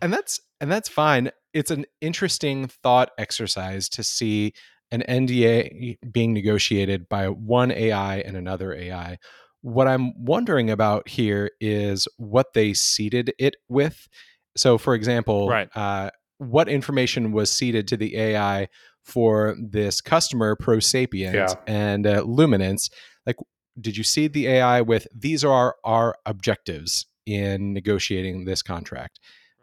And 0.00 0.12
that's 0.12 0.40
and 0.60 0.70
that's 0.70 0.88
fine. 0.88 1.32
It's 1.52 1.72
an 1.72 1.84
interesting 2.00 2.68
thought 2.68 3.10
exercise 3.18 3.88
to 3.88 4.04
see 4.04 4.52
an 4.92 5.02
NDA 5.08 5.98
being 6.12 6.32
negotiated 6.32 7.08
by 7.08 7.28
one 7.28 7.70
AI 7.70 8.18
and 8.18 8.36
another 8.36 8.72
AI. 8.74 9.18
What 9.62 9.86
I'm 9.86 10.12
wondering 10.24 10.70
about 10.70 11.08
here 11.08 11.50
is 11.60 12.08
what 12.16 12.54
they 12.54 12.72
seeded 12.74 13.32
it 13.38 13.56
with. 13.68 14.08
So, 14.56 14.78
for 14.78 14.94
example, 14.94 15.48
Right. 15.48 15.68
uh, 15.76 16.10
what 16.38 16.68
information 16.68 17.32
was 17.32 17.52
seeded 17.52 17.86
to 17.88 17.96
the 17.96 18.16
AI 18.16 18.68
for 19.04 19.56
this 19.60 20.00
customer, 20.00 20.56
Prosapient 20.56 21.34
Yeah. 21.34 21.54
and 21.66 22.06
uh, 22.06 22.22
Luminance? 22.22 22.90
Like, 23.26 23.36
did 23.80 23.96
you 23.96 24.04
seed 24.04 24.32
the 24.32 24.46
AI 24.48 24.80
with 24.80 25.06
these 25.14 25.44
are 25.44 25.76
our 25.84 26.16
objectives 26.26 27.06
in 27.26 27.72
negotiating 27.72 28.44
this 28.46 28.62
contract? 28.62 29.20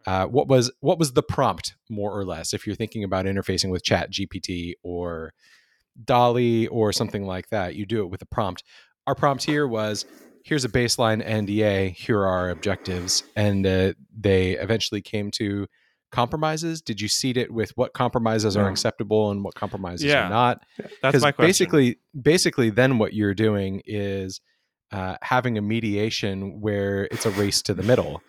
Uh, 0.08 0.26
what 0.26 0.48
was 0.48 0.72
what 0.80 0.98
was 0.98 1.12
the 1.14 1.22
prompt 1.22 1.76
more 1.90 2.18
or 2.18 2.24
less 2.24 2.54
if 2.54 2.66
you're 2.66 2.78
thinking 2.78 3.04
about 3.04 3.26
interfacing 3.26 3.70
with 3.70 3.84
chat 3.84 4.10
gpt 4.10 4.74
or 4.82 5.34
DALL-E 6.06 6.68
or 6.68 6.94
something 6.94 7.26
like 7.26 7.50
that 7.50 7.76
you 7.76 7.86
do 7.86 8.00
it 8.04 8.10
with 8.10 8.22
a 8.22 8.26
prompt. 8.26 8.64
Our 9.06 9.16
prompt 9.16 9.44
here 9.44 9.68
was 9.68 10.06
here's 10.46 10.64
a 10.64 10.70
baseline 10.70 11.22
nda 11.28 11.94
here 11.94 12.20
are 12.22 12.28
our 12.28 12.50
objectives. 12.50 13.24
And 13.36 13.68
uh, 13.68 13.94
they 14.18 14.52
eventually 14.54 15.02
came 15.02 15.30
to 15.32 15.68
compromises. 16.10 16.82
Did 16.82 17.02
you 17.02 17.10
seed 17.10 17.36
it 17.36 17.52
with 17.52 17.72
what 17.76 17.94
compromises 17.94 18.56
are 18.56 18.70
acceptable 18.70 19.30
and 19.32 19.44
what 19.44 19.56
compromises 19.56 20.06
Yeah. 20.06 20.28
are 20.28 20.30
not 20.30 20.62
That's 21.02 21.22
my 21.22 21.34
question. 21.34 21.48
basically 21.50 22.00
basically 22.20 22.70
then 22.70 22.98
what 22.98 23.14
you're 23.14 23.34
doing 23.34 23.82
is 23.86 24.40
uh, 24.94 25.18
having 25.22 25.58
a 25.58 25.62
mediation 25.62 26.62
where 26.62 27.10
it's 27.12 27.26
a 27.26 27.32
race 27.32 27.62
to 27.64 27.74
the 27.74 27.84
middle 27.84 28.22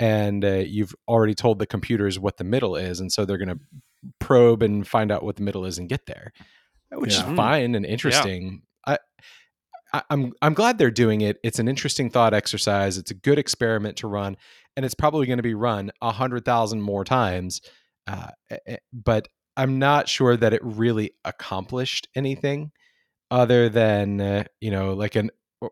and 0.00 0.44
uh, 0.44 0.48
you've 0.66 0.94
already 1.08 1.34
told 1.34 1.58
the 1.58 1.66
computers 1.66 2.18
what 2.18 2.36
the 2.36 2.44
middle 2.44 2.76
is 2.76 3.00
and 3.00 3.12
so 3.12 3.24
they're 3.24 3.38
going 3.38 3.48
to 3.48 3.60
probe 4.18 4.62
and 4.62 4.86
find 4.86 5.10
out 5.12 5.22
what 5.22 5.36
the 5.36 5.42
middle 5.42 5.64
is 5.64 5.78
and 5.78 5.88
get 5.88 6.06
there 6.06 6.32
which 6.92 7.14
Yeah. 7.14 7.30
is 7.30 7.36
fine 7.36 7.74
and 7.74 7.86
interesting 7.86 8.62
i 8.86 8.98
I, 9.92 10.02
I'm 10.10 10.32
I'm 10.42 10.54
glad 10.54 10.76
they're 10.78 10.90
doing 10.90 11.20
it. 11.20 11.38
It's 11.44 11.60
an 11.60 11.68
interesting 11.68 12.10
thought 12.10 12.34
exercise. 12.34 12.98
It's 12.98 13.12
a 13.12 13.14
good 13.14 13.38
experiment 13.38 13.98
to 13.98 14.08
run, 14.08 14.36
and 14.76 14.84
it's 14.84 14.94
probably 14.94 15.26
going 15.28 15.36
to 15.36 15.42
be 15.44 15.54
run 15.54 15.92
a 16.02 16.10
hundred 16.10 16.44
thousand 16.44 16.82
more 16.82 17.04
times. 17.04 17.60
Uh, 18.08 18.30
but 18.92 19.28
I'm 19.56 19.78
not 19.78 20.08
sure 20.08 20.36
that 20.36 20.52
it 20.52 20.60
really 20.64 21.12
accomplished 21.24 22.08
anything 22.16 22.72
other 23.30 23.68
than 23.68 24.20
uh, 24.20 24.44
you 24.60 24.72
know 24.72 24.94
like 24.94 25.14
an 25.14 25.30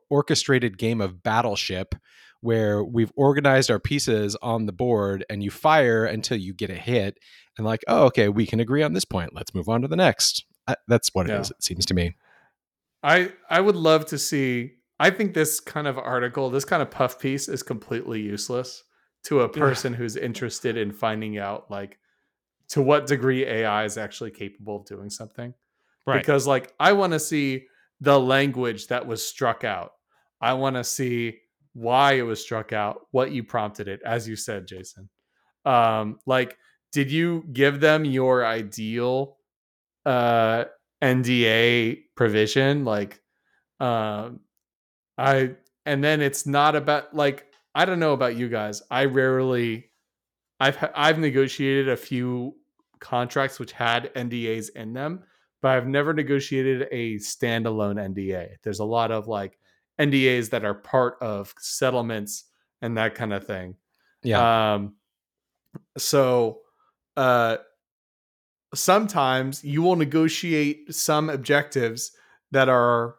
orchestrated 0.09 0.79
game 0.79 1.01
of 1.01 1.25
battleship 1.25 1.97
where 2.43 2.85
we've 2.85 3.13
organized 3.17 3.71
our 3.71 3.79
pieces 3.79 4.37
on 4.43 4.67
the 4.67 4.73
board 4.73 5.25
and 5.31 5.43
you 5.43 5.51
fire 5.51 6.05
until 6.05 6.37
you 6.37 6.53
get 6.53 6.71
a 6.71 6.75
hit 6.75 7.19
and 7.57 7.67
like 7.67 7.83
oh 7.89 8.05
okay 8.05 8.29
we 8.29 8.47
can 8.47 8.61
agree 8.61 8.83
on 8.83 8.93
this 8.93 9.05
point. 9.05 9.35
Let's 9.35 9.55
move 9.55 9.69
on 9.69 9.83
to 9.83 9.89
the 9.89 9.97
next. 9.97 10.45
That's 10.87 11.11
what 11.15 11.29
it 11.29 11.33
yeah. 11.33 11.41
is. 11.41 11.51
it 11.51 11.63
seems 11.63 11.87
to 11.87 11.95
me. 11.95 12.15
I 13.03 13.33
i 13.49 13.61
would 13.61 13.75
love 13.75 14.07
to 14.07 14.19
see 14.19 14.75
i 15.01 15.11
think 15.11 15.35
this 15.35 15.59
kind 15.59 15.89
of 15.89 15.99
article 15.99 16.51
this 16.51 16.65
kind 16.65 16.83
of 16.83 16.91
puff 16.91 17.19
piece 17.19 17.49
is 17.49 17.61
completely 17.61 18.21
useless 18.21 18.85
to 19.25 19.41
a 19.41 19.49
person 19.49 19.93
who's 19.93 20.17
interested 20.17 20.77
in 20.77 20.93
finding 20.93 21.37
out 21.37 21.69
like 21.69 21.99
to 22.69 22.81
what 22.81 23.07
degree 23.07 23.45
ai 23.45 23.85
is 23.85 23.99
actually 23.99 24.31
capable 24.31 24.77
of 24.77 24.87
doing 24.87 25.11
something. 25.11 25.53
Right. 26.07 26.19
Because 26.19 26.47
like 26.47 26.73
i 26.79 26.93
want 26.93 27.13
to 27.13 27.21
see 27.21 27.67
the 28.03 28.19
language 28.19 28.89
that 28.89 29.07
was 29.07 29.27
struck 29.27 29.63
out. 29.63 29.93
I 30.41 30.55
want 30.55 30.75
to 30.75 30.83
see 30.83 31.39
why 31.75 32.13
it 32.13 32.23
was 32.23 32.41
struck 32.41 32.73
out, 32.73 33.01
what 33.11 33.33
you 33.33 33.43
prompted 33.45 33.89
it, 33.89 34.01
as 34.05 34.29
you 34.29 34.37
said, 34.37 34.67
Jason. 34.67 35.09
Um, 35.65 36.19
like, 36.27 36.59
did 36.93 37.11
you 37.11 37.45
give 37.53 37.81
them 37.81 38.05
your 38.05 38.45
ideal 38.45 39.39
uh 40.05 40.65
NDA 41.03 42.03
provision? 42.17 42.85
Like, 42.85 43.21
um, 43.81 44.41
I 45.19 45.53
and 45.87 46.03
then 46.03 46.21
it's 46.21 46.47
not 46.47 46.77
about 46.77 47.15
like 47.15 47.47
I 47.75 47.85
don't 47.85 48.01
know 48.01 48.13
about 48.13 48.37
you 48.37 48.49
guys. 48.49 48.83
I 48.91 49.07
rarely, 49.07 49.91
I've 50.61 50.79
I've 50.95 51.19
negotiated 51.19 51.89
a 51.89 51.97
few 51.97 52.55
contracts 53.01 53.59
which 53.59 53.73
had 53.73 54.13
NDAs 54.15 54.71
in 54.77 54.93
them, 54.93 55.25
but 55.61 55.73
I've 55.73 55.87
never 55.87 56.13
negotiated 56.13 56.89
a 56.93 57.17
standalone 57.17 57.97
NDA. 57.97 58.57
There's 58.63 58.81
a 58.81 58.85
lot 58.85 59.11
of 59.11 59.27
like 59.27 59.59
NDAs 60.01 60.51
that 60.51 60.65
are 60.65 60.75
part 60.75 61.17
of 61.21 61.55
settlements 61.59 62.45
and 62.81 62.97
that 62.97 63.15
kind 63.15 63.33
of 63.33 63.47
thing. 63.47 63.77
Yeah. 64.23 64.75
Um, 64.75 64.97
so 65.97 66.61
uh, 67.17 67.59
sometimes 68.75 69.65
you 69.65 69.83
will 69.83 69.97
negotiate 69.97 70.95
some 70.95 71.31
objectives 71.31 72.13
that 72.51 72.69
are 72.69 73.17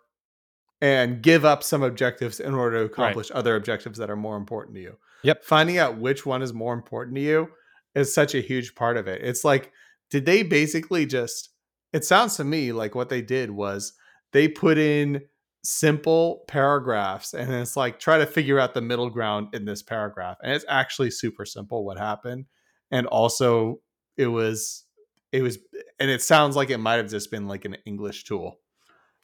and 0.82 1.22
give 1.22 1.46
up 1.46 1.64
some 1.64 1.82
objectives 1.82 2.42
in 2.42 2.54
order 2.54 2.80
to 2.80 2.86
accomplish 2.86 3.30
right. 3.30 3.38
other 3.38 3.56
objectives 3.56 3.98
that 3.98 4.10
are 4.10 4.18
more 4.18 4.36
important 4.36 4.76
to 4.76 4.82
you. 4.82 4.98
Yep. 5.24 5.46
Finding 5.46 5.78
out 5.78 5.98
which 5.98 6.26
one 6.26 6.42
is 6.42 6.54
more 6.54 6.74
important 6.74 7.16
to 7.16 7.22
you 7.22 7.50
is 7.96 8.14
such 8.14 8.36
a 8.36 8.42
huge 8.42 8.76
part 8.76 8.98
of 8.98 9.08
it. 9.08 9.22
It's 9.24 9.46
like, 9.46 9.72
did 10.12 10.26
they 10.26 10.44
basically 10.44 11.06
just, 11.06 11.50
it 11.94 12.04
sounds 12.04 12.36
to 12.36 12.44
me 12.44 12.74
like 12.74 12.96
what 12.96 13.08
they 13.08 13.22
did 13.22 13.52
was 13.52 13.94
they 14.34 14.50
put 14.50 14.78
in 14.78 15.22
simple 15.64 16.44
paragraphs 16.48 17.34
and 17.34 17.50
it's 17.54 17.78
like 17.78 17.98
try 17.98 18.18
to 18.18 18.26
figure 18.26 18.60
out 18.60 18.74
the 18.74 18.82
middle 18.82 19.10
ground 19.10 19.48
in 19.54 19.64
this 19.64 19.82
paragraph 19.82 20.38
and 20.44 20.52
it's 20.52 20.66
actually 20.68 21.10
super 21.10 21.46
simple 21.46 21.86
what 21.86 21.98
happened 21.98 22.46
and 22.92 23.08
also 23.08 23.80
it 24.18 24.28
was 24.28 24.84
it 25.32 25.42
was 25.42 25.58
and 26.02 26.10
it 26.10 26.22
sounds 26.22 26.58
like 26.58 26.70
it 26.70 26.80
might 26.80 26.96
have 26.96 27.10
just 27.10 27.32
been 27.32 27.48
like 27.48 27.64
an 27.64 27.78
english 27.86 28.26
tool. 28.26 28.60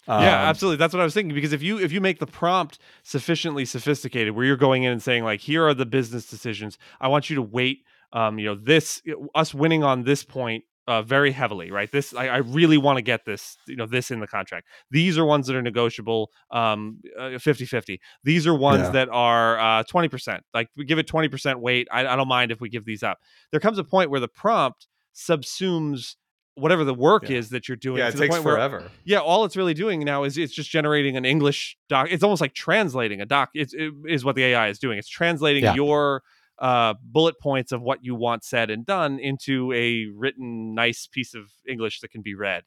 Um, 0.08 0.23
yeah 0.23 0.47
absolutely 0.47 0.78
that's 0.78 0.93
what 0.93 1.02
i 1.02 1.04
was 1.04 1.13
thinking 1.13 1.36
because 1.36 1.52
if 1.52 1.62
you 1.62 1.78
if 1.78 1.91
you 1.91 1.99
make 1.99 2.19
the 2.19 2.25
prompt 2.25 2.80
sufficiently 3.04 3.65
sophisticated 3.65 4.34
where 4.34 4.45
you're 4.45 4.56
going 4.56 4.84
in 4.84 4.93
and 4.93 5.04
saying 5.04 5.25
like 5.25 5.41
here 5.41 5.67
are 5.67 5.73
the 5.73 5.86
business 5.86 6.25
decisions. 6.25 6.78
I 7.02 7.10
want 7.10 7.30
you 7.30 7.36
to 7.36 7.41
wait 7.41 7.84
um, 8.13 8.39
you 8.39 8.45
know 8.45 8.56
this 8.56 9.02
us 9.36 9.54
winning 9.54 9.84
on 9.84 10.04
this 10.04 10.23
point 10.23 10.63
uh, 10.89 11.04
very 11.04 11.32
heavily, 11.32 11.69
right? 11.69 11.91
This 11.91 12.15
I, 12.15 12.28
I 12.28 12.38
really 12.38 12.78
want 12.78 12.97
to 12.97 13.04
get 13.04 13.23
this, 13.23 13.58
you 13.67 13.75
know, 13.75 13.86
this 13.86 14.10
in 14.10 14.19
the 14.19 14.28
contract. 14.28 14.67
These 14.89 15.19
are 15.19 15.25
ones 15.25 15.45
that 15.45 15.56
are 15.56 15.62
negotiable, 15.62 16.32
um, 16.49 16.99
uh, 17.17 17.38
50-50. 17.38 17.99
These 18.23 18.47
are 18.47 18.56
ones 18.56 18.86
yeah. 18.86 18.89
that 18.91 19.10
are 19.10 19.60
uh, 19.60 19.84
20%. 19.84 20.39
Like 20.54 20.69
we 20.75 20.86
give 20.86 20.97
it 20.97 21.08
20% 21.08 21.58
weight. 21.58 21.88
I, 21.91 22.08
I 22.08 22.15
don't 22.15 22.28
mind 22.28 22.52
if 22.52 22.60
we 22.60 22.69
give 22.69 22.86
these 22.86 23.04
up. 23.04 23.19
There 23.52 23.60
comes 23.60 23.78
a 23.78 23.84
point 23.84 24.10
where 24.10 24.19
the 24.19 24.28
prompt 24.28 24.88
subsumes 25.15 26.15
whatever 26.56 26.84
the 26.84 26.93
work 26.93 27.30
yeah. 27.30 27.38
is 27.38 27.49
that 27.49 27.67
you're 27.67 27.78
doing. 27.78 27.99
Yeah, 27.99 28.10
it 28.10 28.17
takes 28.17 28.36
forever. 28.38 28.80
Where, 28.80 28.89
yeah, 29.06 29.19
all 29.19 29.45
it's 29.45 29.56
really 29.56 29.75
doing 29.75 30.04
now 30.04 30.23
is 30.23 30.39
it's 30.39 30.54
just 30.54 30.71
generating 30.71 31.17
an 31.17 31.23
English 31.23 31.78
doc. 31.88 32.08
It's 32.10 32.23
almost 32.23 32.41
like 32.41 32.56
translating 32.56 33.21
a 33.21 33.28
doc. 33.28 33.49
It's, 33.54 33.75
it 33.75 33.93
is 34.08 34.25
what 34.25 34.36
the 34.36 34.43
AI 34.45 34.69
is 34.69 34.80
doing. 34.80 34.97
It's 34.97 35.08
translating 35.08 35.63
yeah. 35.63 35.75
your 35.75 36.23
uh, 36.60 36.93
bullet 37.02 37.39
points 37.39 37.72
of 37.72 37.82
what 37.82 38.04
you 38.04 38.15
want 38.15 38.43
said 38.43 38.69
and 38.69 38.86
done 38.86 39.19
into 39.19 39.72
a 39.74 40.08
written, 40.15 40.76
nice 40.76 41.08
piece 41.08 41.34
of 41.34 41.52
English 41.67 42.02
that 42.02 42.12
can 42.12 42.22
be 42.22 42.36
read. 42.36 42.63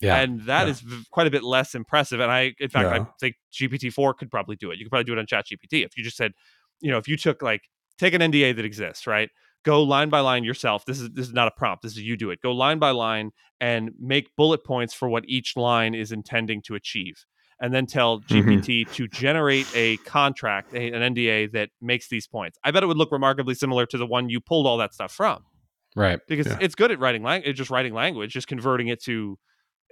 Yeah, 0.00 0.16
and 0.16 0.42
that 0.42 0.66
yeah. 0.66 0.72
is 0.72 0.82
quite 1.10 1.26
a 1.26 1.30
bit 1.30 1.42
less 1.42 1.74
impressive. 1.74 2.20
And 2.20 2.30
I, 2.30 2.54
in 2.60 2.68
fact, 2.68 2.94
yeah. 2.94 3.02
I 3.02 3.06
think 3.18 3.36
GPT 3.52 3.92
four 3.92 4.12
could 4.12 4.30
probably 4.30 4.56
do 4.56 4.70
it. 4.70 4.78
You 4.78 4.84
could 4.84 4.90
probably 4.90 5.04
do 5.04 5.12
it 5.12 5.18
on 5.18 5.26
Chat 5.26 5.46
GPT 5.46 5.84
if 5.84 5.96
you 5.96 6.04
just 6.04 6.16
said, 6.16 6.32
you 6.80 6.90
know, 6.90 6.98
if 6.98 7.08
you 7.08 7.16
took 7.16 7.40
like 7.42 7.62
take 7.98 8.12
an 8.12 8.20
NDA 8.20 8.56
that 8.56 8.64
exists, 8.64 9.06
right? 9.06 9.30
Go 9.64 9.82
line 9.82 10.10
by 10.10 10.20
line 10.20 10.44
yourself. 10.44 10.84
This 10.84 11.00
is 11.00 11.10
this 11.10 11.26
is 11.26 11.32
not 11.32 11.48
a 11.48 11.50
prompt. 11.50 11.82
This 11.82 11.92
is 11.92 12.02
you 12.02 12.16
do 12.16 12.30
it. 12.30 12.40
Go 12.42 12.52
line 12.52 12.78
by 12.78 12.90
line 12.90 13.30
and 13.60 13.90
make 13.98 14.36
bullet 14.36 14.64
points 14.64 14.92
for 14.92 15.08
what 15.08 15.24
each 15.26 15.56
line 15.56 15.94
is 15.94 16.12
intending 16.12 16.60
to 16.62 16.74
achieve 16.74 17.24
and 17.60 17.72
then 17.72 17.86
tell 17.86 18.20
GPT 18.20 18.82
mm-hmm. 18.82 18.92
to 18.92 19.08
generate 19.08 19.66
a 19.74 19.96
contract, 19.98 20.74
a, 20.74 20.92
an 20.92 21.14
NDA 21.14 21.52
that 21.52 21.70
makes 21.80 22.08
these 22.08 22.26
points. 22.26 22.58
I 22.62 22.70
bet 22.70 22.82
it 22.82 22.86
would 22.86 22.98
look 22.98 23.12
remarkably 23.12 23.54
similar 23.54 23.86
to 23.86 23.98
the 23.98 24.06
one 24.06 24.28
you 24.28 24.40
pulled 24.40 24.66
all 24.66 24.76
that 24.78 24.92
stuff 24.92 25.12
from. 25.12 25.44
Right. 25.94 26.20
Because 26.28 26.46
yeah. 26.46 26.58
it's 26.60 26.74
good 26.74 26.90
at 26.90 26.98
writing 26.98 27.22
language, 27.22 27.56
just 27.56 27.70
writing 27.70 27.94
language, 27.94 28.32
just 28.32 28.46
converting 28.46 28.88
it 28.88 29.02
to, 29.04 29.38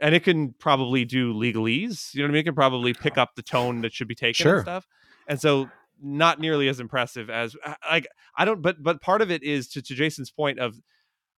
and 0.00 0.14
it 0.14 0.24
can 0.24 0.54
probably 0.58 1.06
do 1.06 1.32
legalese. 1.32 2.12
You 2.12 2.20
know 2.20 2.26
what 2.26 2.30
I 2.30 2.32
mean? 2.32 2.40
It 2.40 2.44
can 2.44 2.54
probably 2.54 2.92
pick 2.92 3.16
up 3.16 3.30
the 3.36 3.42
tone 3.42 3.80
that 3.80 3.94
should 3.94 4.08
be 4.08 4.14
taken 4.14 4.42
sure. 4.42 4.56
and 4.56 4.62
stuff. 4.62 4.86
And 5.26 5.40
so, 5.40 5.70
not 6.02 6.40
nearly 6.40 6.68
as 6.68 6.80
impressive 6.80 7.30
as 7.30 7.56
like 7.88 8.06
I 8.36 8.44
don't. 8.44 8.60
But 8.60 8.82
but 8.82 9.00
part 9.00 9.22
of 9.22 9.30
it 9.30 9.42
is 9.42 9.68
to 9.68 9.80
to 9.80 9.94
Jason's 9.94 10.30
point 10.30 10.58
of 10.58 10.74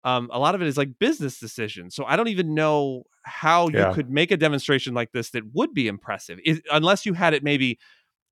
um, 0.05 0.29
a 0.31 0.39
lot 0.39 0.53
of 0.55 0.61
it 0.61 0.67
is 0.67 0.77
like 0.77 0.99
business 0.99 1.39
decisions. 1.39 1.95
So 1.95 2.05
I 2.05 2.15
don't 2.15 2.27
even 2.27 2.53
know 2.53 3.03
how 3.23 3.69
yeah. 3.69 3.89
you 3.89 3.95
could 3.95 4.09
make 4.09 4.29
a 4.29 4.37
demonstration 4.37 4.93
like 4.93 5.11
this 5.11 5.31
that 5.31 5.43
would 5.53 5.73
be 5.73 5.87
impressive, 5.87 6.39
it, 6.45 6.61
unless 6.71 7.05
you 7.07 7.13
had 7.13 7.33
it 7.33 7.43
maybe 7.43 7.79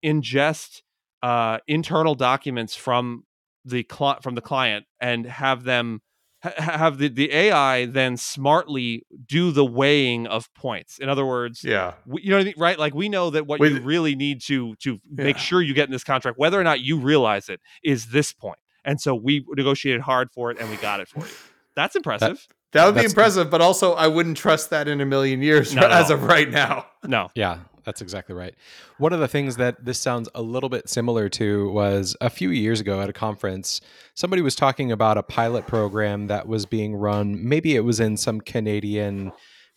ingest 0.05 0.83
uh, 1.23 1.57
internal 1.67 2.13
documents 2.13 2.75
from 2.75 3.23
the 3.65 3.85
cl- 3.91 4.19
from 4.21 4.35
the 4.35 4.41
client 4.41 4.85
and 5.01 5.25
have 5.25 5.63
them 5.63 6.01
ha- 6.43 6.53
have 6.57 6.99
the, 6.99 7.07
the 7.07 7.33
AI 7.33 7.85
then 7.85 8.17
smartly 8.17 9.03
do 9.25 9.51
the 9.51 9.65
weighing 9.65 10.27
of 10.27 10.53
points. 10.53 10.99
In 10.99 11.09
other 11.09 11.25
words, 11.25 11.63
yeah, 11.63 11.93
we, 12.05 12.21
you 12.21 12.29
know 12.29 12.35
what 12.35 12.41
I 12.41 12.45
mean, 12.45 12.53
right? 12.57 12.77
Like 12.77 12.93
we 12.93 13.09
know 13.09 13.31
that 13.31 13.47
what 13.47 13.59
Wait, 13.59 13.71
you 13.71 13.81
really 13.81 14.15
need 14.15 14.41
to 14.41 14.75
to 14.75 14.99
yeah. 15.09 15.23
make 15.23 15.39
sure 15.39 15.59
you 15.59 15.73
get 15.73 15.87
in 15.87 15.91
this 15.91 16.03
contract, 16.03 16.37
whether 16.37 16.59
or 16.59 16.63
not 16.63 16.81
you 16.81 16.99
realize 16.99 17.49
it, 17.49 17.61
is 17.83 18.07
this 18.07 18.31
point. 18.31 18.59
And 18.85 19.01
so 19.01 19.15
we 19.15 19.43
negotiated 19.49 20.01
hard 20.01 20.29
for 20.31 20.51
it, 20.51 20.59
and 20.59 20.69
we 20.69 20.75
got 20.75 20.99
it 20.99 21.07
for 21.07 21.21
you. 21.21 21.33
That's 21.75 21.95
impressive. 21.95 22.47
That, 22.71 22.79
that 22.79 22.85
would 22.85 22.95
be 22.95 23.05
impressive, 23.05 23.49
but 23.49 23.61
also 23.61 23.93
I 23.93 24.07
wouldn't 24.07 24.37
trust 24.37 24.69
that 24.71 24.87
in 24.87 25.01
a 25.01 25.05
million 25.05 25.41
years 25.41 25.75
no, 25.75 25.81
as 25.89 26.09
of 26.09 26.23
right 26.23 26.49
now. 26.49 26.87
No. 27.03 27.29
Yeah, 27.35 27.59
that's 27.85 28.01
exactly 28.01 28.35
right. 28.35 28.55
One 28.97 29.13
of 29.13 29.19
the 29.19 29.27
things 29.27 29.57
that 29.57 29.83
this 29.83 29.99
sounds 29.99 30.29
a 30.33 30.41
little 30.41 30.69
bit 30.69 30.89
similar 30.89 31.29
to 31.29 31.69
was 31.71 32.15
a 32.21 32.29
few 32.29 32.49
years 32.49 32.79
ago 32.79 33.01
at 33.01 33.09
a 33.09 33.13
conference, 33.13 33.81
somebody 34.15 34.41
was 34.41 34.55
talking 34.55 34.91
about 34.91 35.17
a 35.17 35.23
pilot 35.23 35.67
program 35.67 36.27
that 36.27 36.47
was 36.47 36.65
being 36.65 36.95
run. 36.95 37.47
Maybe 37.47 37.75
it 37.75 37.81
was 37.81 37.99
in 37.99 38.17
some 38.17 38.41
Canadian 38.41 39.31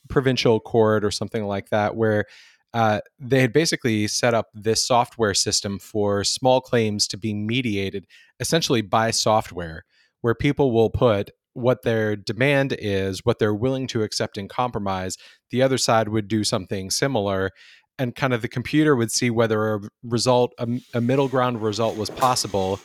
provincial 0.08 0.60
court 0.60 1.04
or 1.04 1.10
something 1.10 1.44
like 1.44 1.70
that, 1.70 1.96
where 1.96 2.24
uh, 2.72 3.00
they 3.18 3.40
had 3.40 3.52
basically 3.52 4.06
set 4.06 4.34
up 4.34 4.48
this 4.54 4.86
software 4.86 5.34
system 5.34 5.78
for 5.78 6.24
small 6.24 6.60
claims 6.60 7.06
to 7.08 7.16
be 7.16 7.34
mediated 7.34 8.06
essentially 8.38 8.82
by 8.82 9.10
software, 9.10 9.84
where 10.20 10.34
people 10.34 10.72
will 10.72 10.90
put 10.90 11.30
what 11.56 11.82
their 11.82 12.14
demand 12.16 12.76
is, 12.78 13.24
what 13.24 13.38
they're 13.38 13.54
willing 13.54 13.86
to 13.88 14.02
accept 14.02 14.36
in 14.36 14.46
compromise, 14.46 15.16
the 15.50 15.62
other 15.62 15.78
side 15.78 16.08
would 16.08 16.28
do 16.28 16.44
something 16.44 16.90
similar. 16.90 17.50
And 17.98 18.14
kind 18.14 18.34
of 18.34 18.42
the 18.42 18.48
computer 18.48 18.94
would 18.94 19.10
see 19.10 19.30
whether 19.30 19.74
a 19.74 19.80
result, 20.02 20.52
a, 20.58 20.68
a 20.92 21.00
middle 21.00 21.28
ground 21.28 21.62
result 21.62 21.96
was 21.96 22.10
possible. 22.10 22.78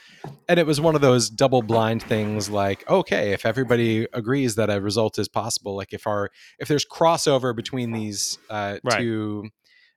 And 0.48 0.58
it 0.58 0.66
was 0.66 0.80
one 0.80 0.96
of 0.96 1.02
those 1.02 1.30
double 1.30 1.62
blind 1.62 2.02
things 2.02 2.50
like, 2.50 2.90
okay, 2.90 3.34
if 3.34 3.46
everybody 3.46 4.08
agrees 4.14 4.56
that 4.56 4.70
a 4.70 4.80
result 4.80 5.20
is 5.20 5.28
possible, 5.28 5.76
like 5.76 5.92
if 5.92 6.08
our, 6.08 6.30
if 6.60 6.70
there's 6.70 6.86
crossover 6.86 7.54
between 7.54 7.92
these 7.92 8.38
uh, 8.50 8.78
right. 8.86 9.00
two, 9.00 9.50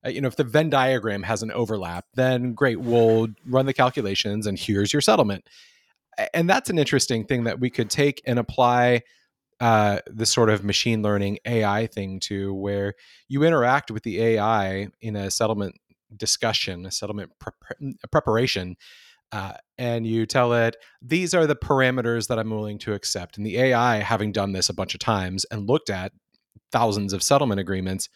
uh, 0.05 0.09
you 0.09 0.21
know, 0.21 0.27
if 0.27 0.35
the 0.35 0.43
Venn 0.43 0.69
diagram 0.69 1.23
has 1.23 1.45
an 1.45 1.53
overlap, 1.53 2.07
then 2.15 2.53
great, 2.53 2.81
we'll 2.81 3.29
run 3.47 3.67
the 3.67 3.73
calculations 3.73 4.49
and 4.49 4.59
here's 4.59 4.93
your 4.93 5.03
settlement 5.03 5.45
and 6.33 6.49
that's 6.49 6.71
an 6.71 6.79
interesting 6.79 7.25
thing 7.25 7.45
that 7.45 7.61
we 7.61 7.71
could 7.71 7.91
take 7.91 8.23
and 8.27 8.39
apply 8.39 9.03
uh, 9.61 10.01
the 10.07 10.27
sort 10.27 10.51
of 10.51 10.65
machine 10.65 11.03
learning 11.03 11.39
AI 11.47 11.87
thing 11.87 12.21
to, 12.21 12.53
where 12.55 12.95
you 13.29 13.45
interact 13.45 13.91
with 13.91 14.03
the 14.03 14.21
AI 14.21 14.89
in 15.01 15.17
a 15.17 15.31
settlement 15.31 15.77
discussion, 16.17 16.87
a 16.87 16.91
settlement 16.91 17.33
pre- 17.39 17.95
preparation, 18.11 18.77
uh, 19.33 19.53
and 19.79 20.07
you 20.07 20.27
tell 20.27 20.53
it 20.53 20.77
these 21.03 21.35
are 21.35 21.47
the 21.47 21.57
parameters 21.57 22.29
that 22.29 22.39
I'm 22.39 22.51
willing 22.51 22.79
to 22.81 22.93
accept. 22.93 23.37
And 23.37 23.47
the 23.47 23.59
AI, 23.59 23.97
having 23.97 24.33
done 24.33 24.53
this 24.53 24.69
a 24.69 24.75
bunch 24.75 24.95
of 24.95 25.01
times 25.01 25.45
and 25.51 25.69
looked 25.69 25.91
at 25.91 26.13
thousands 26.71 27.13
of 27.13 27.23
settlement 27.23 27.61
agreements, 27.61 28.09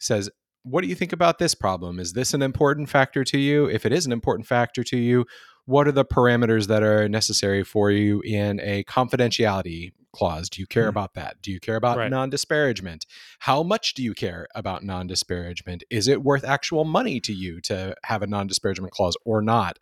says, 0.00 0.30
"What 0.62 0.82
do 0.82 0.88
you 0.88 0.94
think 0.94 1.12
about 1.12 1.38
this 1.38 1.54
problem? 1.54 2.00
Is 2.00 2.12
this 2.14 2.34
an 2.34 2.42
important 2.42 2.88
factor 2.88 3.24
to 3.24 3.38
you? 3.38 3.66
If 3.66 3.86
it 3.86 3.92
is 3.92 4.06
an 4.06 4.12
important 4.12 4.46
factor 4.48 4.82
to 4.84 4.96
you, 4.96 5.26
what 5.66 5.88
are 5.88 5.92
the 5.92 6.04
parameters 6.04 6.66
that 6.68 6.82
are 6.82 7.08
necessary 7.08 7.64
for 7.64 7.90
you 7.90 8.20
in 8.22 8.60
a 8.60 8.84
confidentiality 8.84 9.92
clause? 10.12 10.48
Do 10.48 10.60
you 10.60 10.66
care 10.66 10.84
Hmm. 10.84 10.90
about 10.90 11.14
that? 11.14 11.40
Do 11.42 11.50
you 11.50 11.58
care 11.60 11.76
about 11.76 11.96
Right. 11.98 12.10
non 12.10 12.30
disparagement? 12.30 13.06
How 13.40 13.62
much 13.62 13.94
do 13.94 14.02
you 14.02 14.14
care 14.14 14.46
about 14.54 14.82
non 14.84 15.06
disparagement? 15.06 15.82
Is 15.90 16.06
it 16.08 16.22
worth 16.22 16.44
actual 16.44 16.84
money 16.84 17.20
to 17.20 17.32
you 17.32 17.60
to 17.62 17.94
have 18.04 18.22
a 18.22 18.26
non 18.26 18.46
disparagement 18.46 18.92
clause 18.92 19.16
or 19.24 19.42
not? 19.42 19.78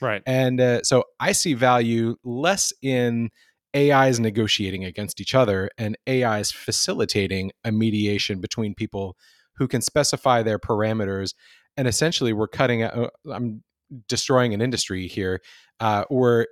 Right. 0.00 0.22
And 0.26 0.60
uh, 0.60 0.82
so 0.82 1.04
I 1.20 1.32
see 1.32 1.54
value 1.54 2.16
less 2.24 2.72
in 2.82 3.30
AIs 3.74 4.18
negotiating 4.18 4.84
against 4.84 5.20
each 5.20 5.34
other 5.34 5.70
and 5.78 5.96
AIs 6.08 6.50
facilitating 6.50 7.52
a 7.64 7.70
mediation 7.72 8.40
between 8.40 8.74
people 8.74 9.16
who 9.56 9.68
can 9.68 9.82
specify 9.82 10.42
their 10.42 10.58
parameters. 10.58 11.34
And 11.76 11.86
essentially, 11.86 12.32
we're 12.32 12.48
cutting. 12.48 12.82
Uh, 12.82 13.08
I'm 13.30 13.62
destroying 14.08 14.54
an 14.54 14.60
industry 14.60 15.06
here. 15.06 15.40
Uh, 15.80 16.04
we're 16.10 16.46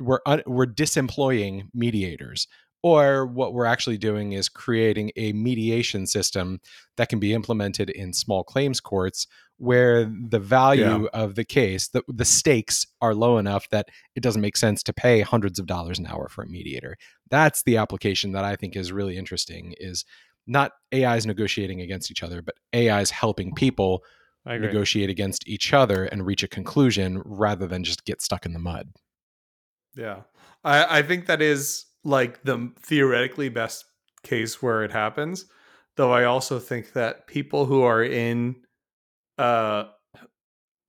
we're 0.00 0.20
un, 0.26 0.42
we're 0.46 0.66
disemploying 0.66 1.68
mediators. 1.74 2.46
Or 2.82 3.24
what 3.24 3.54
we're 3.54 3.64
actually 3.64 3.96
doing 3.96 4.32
is 4.32 4.50
creating 4.50 5.10
a 5.16 5.32
mediation 5.32 6.06
system 6.06 6.60
that 6.98 7.08
can 7.08 7.18
be 7.18 7.32
implemented 7.32 7.88
in 7.88 8.12
small 8.12 8.44
claims 8.44 8.78
courts 8.78 9.26
where 9.56 10.04
the 10.04 10.38
value 10.38 11.06
of 11.14 11.34
the 11.34 11.44
case, 11.44 11.88
the, 11.88 12.02
the 12.08 12.26
stakes 12.26 12.86
are 13.00 13.14
low 13.14 13.38
enough 13.38 13.68
that 13.70 13.88
it 14.14 14.22
doesn't 14.22 14.42
make 14.42 14.56
sense 14.56 14.82
to 14.82 14.92
pay 14.92 15.20
hundreds 15.20 15.58
of 15.58 15.66
dollars 15.66 15.98
an 15.98 16.06
hour 16.06 16.28
for 16.28 16.42
a 16.42 16.48
mediator. 16.48 16.96
That's 17.30 17.62
the 17.62 17.78
application 17.78 18.32
that 18.32 18.44
I 18.44 18.56
think 18.56 18.76
is 18.76 18.92
really 18.92 19.16
interesting 19.16 19.74
is 19.78 20.04
not 20.46 20.72
AIs 20.92 21.24
negotiating 21.24 21.80
against 21.80 22.10
each 22.10 22.22
other, 22.22 22.42
but 22.42 22.56
AIs 22.74 23.10
helping 23.10 23.54
people. 23.54 24.02
Negotiate 24.46 25.10
against 25.10 25.48
each 25.48 25.72
other 25.72 26.04
and 26.04 26.26
reach 26.26 26.42
a 26.42 26.48
conclusion 26.48 27.22
rather 27.24 27.66
than 27.66 27.84
just 27.84 28.04
get 28.04 28.20
stuck 28.20 28.44
in 28.46 28.52
the 28.52 28.58
mud. 28.58 28.90
Yeah. 29.96 30.22
I, 30.62 30.98
I 30.98 31.02
think 31.02 31.26
that 31.26 31.40
is 31.40 31.86
like 32.04 32.42
the 32.42 32.72
theoretically 32.80 33.48
best 33.48 33.84
case 34.22 34.62
where 34.62 34.84
it 34.84 34.92
happens. 34.92 35.46
Though 35.96 36.12
I 36.12 36.24
also 36.24 36.58
think 36.58 36.92
that 36.92 37.26
people 37.26 37.66
who 37.66 37.82
are 37.82 38.02
in 38.02 38.56
uh 39.38 39.84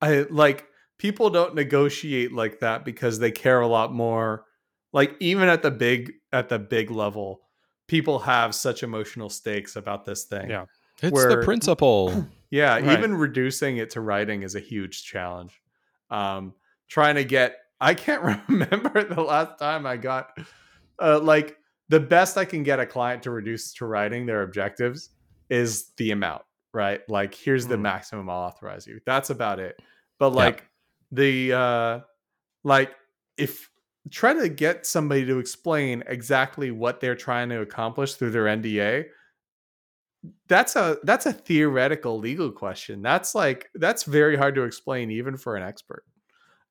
I 0.01 0.25
like 0.29 0.67
people 0.97 1.29
don't 1.29 1.55
negotiate 1.55 2.31
like 2.31 2.59
that 2.59 2.85
because 2.85 3.19
they 3.19 3.31
care 3.31 3.61
a 3.61 3.67
lot 3.67 3.93
more. 3.93 4.45
Like 4.93 5.15
even 5.19 5.49
at 5.49 5.61
the 5.61 5.71
big 5.71 6.13
at 6.31 6.49
the 6.49 6.59
big 6.59 6.91
level, 6.91 7.41
people 7.87 8.19
have 8.19 8.55
such 8.55 8.83
emotional 8.83 9.29
stakes 9.29 9.75
about 9.75 10.05
this 10.05 10.25
thing. 10.25 10.49
Yeah. 10.49 10.65
It's 11.01 11.11
Where- 11.11 11.29
the 11.29 11.43
principle. 11.43 12.27
Yeah, 12.51 12.75
Right. 12.75 12.97
even 12.97 13.15
reducing 13.15 13.77
it 13.77 13.89
to 13.91 14.01
writing 14.01 14.43
is 14.43 14.55
a 14.55 14.61
huge 14.61 15.03
challenge. 15.03 15.59
Um, 16.09 16.53
trying 16.87 17.15
to 17.15 17.25
get, 17.25 17.57
I 17.81 17.95
can't 17.95 18.21
remember 18.47 19.03
the 19.03 19.19
last 19.21 19.59
time 19.59 19.85
I 19.85 19.97
got, 19.97 20.37
uh, 21.01 21.19
like 21.19 21.57
the 21.89 21.99
best 21.99 22.37
I 22.37 22.45
can 22.45 22.63
get 22.63 22.79
a 22.79 22.85
client 22.85 23.23
to 23.23 23.31
reduce 23.31 23.73
to 23.73 23.85
writing 23.87 24.25
their 24.25 24.43
objectives 24.43 25.09
is 25.49 25.91
the 25.97 26.11
amount, 26.11 26.43
right? 26.73 27.01
Like 27.09 27.33
here's 27.33 27.67
the 27.67 27.75
Hmm. 27.75 27.81
maximum 27.81 28.29
I'll 28.29 28.37
authorize 28.47 28.87
you. 28.87 29.01
That's 29.05 29.31
about 29.31 29.59
it. 29.59 29.77
But 30.17 30.29
like 30.29 30.63
the, 31.11 31.51
uh, 31.51 31.99
like 32.63 32.91
if 33.37 33.69
try 34.11 34.33
to 34.33 34.47
get 34.47 34.85
somebody 34.85 35.25
to 35.25 35.39
explain 35.39 36.03
exactly 36.07 36.71
what 36.71 37.01
they're 37.01 37.15
trying 37.15 37.49
to 37.49 37.59
accomplish 37.61 38.13
through 38.13 38.31
their 38.31 38.45
NDA 38.45 39.05
that's 40.47 40.75
a 40.75 40.97
that's 41.03 41.25
a 41.25 41.33
theoretical 41.33 42.17
legal 42.19 42.51
question 42.51 43.01
that's 43.01 43.35
like 43.35 43.69
that's 43.75 44.03
very 44.03 44.35
hard 44.35 44.55
to 44.55 44.63
explain 44.63 45.11
even 45.11 45.37
for 45.37 45.55
an 45.55 45.63
expert 45.63 46.03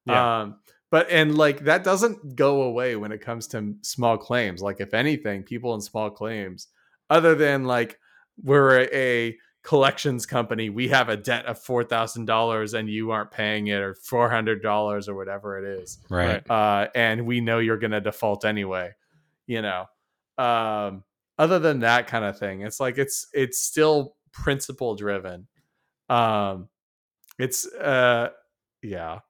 Yeah. 0.06 0.40
um 0.42 0.56
but 0.90 1.08
and 1.10 1.36
like 1.36 1.64
that 1.64 1.84
doesn't 1.84 2.36
go 2.36 2.62
away 2.62 2.96
when 2.96 3.12
it 3.12 3.20
comes 3.20 3.46
to 3.48 3.74
small 3.82 4.16
claims 4.18 4.62
like 4.62 4.80
if 4.80 4.94
anything 4.94 5.42
people 5.42 5.74
in 5.74 5.80
small 5.80 6.10
claims 6.10 6.68
other 7.10 7.34
than 7.34 7.64
like 7.64 7.98
we're 8.42 8.80
a, 8.80 8.88
a 8.92 9.38
collections 9.62 10.26
company 10.26 10.68
we 10.68 10.88
have 10.88 11.08
a 11.08 11.16
debt 11.16 11.46
of 11.46 11.58
$4000 11.58 12.74
and 12.78 12.88
you 12.90 13.10
aren't 13.12 13.30
paying 13.30 13.68
it 13.68 13.80
or 13.80 13.94
$400 13.94 15.08
or 15.08 15.14
whatever 15.14 15.58
it 15.58 15.64
is 15.80 15.98
right. 16.10 16.48
uh, 16.50 16.88
and 16.94 17.24
we 17.26 17.40
know 17.40 17.58
you're 17.60 17.78
going 17.78 17.90
to 17.92 18.00
default 18.00 18.44
anyway. 18.44 18.92
You 19.46 19.62
know, 19.62 19.86
um, 20.38 21.02
other 21.38 21.58
than 21.58 21.80
that 21.80 22.06
kind 22.06 22.24
of 22.24 22.38
thing, 22.38 22.62
it's 22.62 22.80
like 22.80 22.98
it's 22.98 23.26
it's 23.32 23.58
still 23.58 24.16
principle 24.32 24.94
driven. 24.94 25.46
Um, 26.08 26.68
it's 27.38 27.66
uh, 27.66 28.30
yeah, 28.82 29.20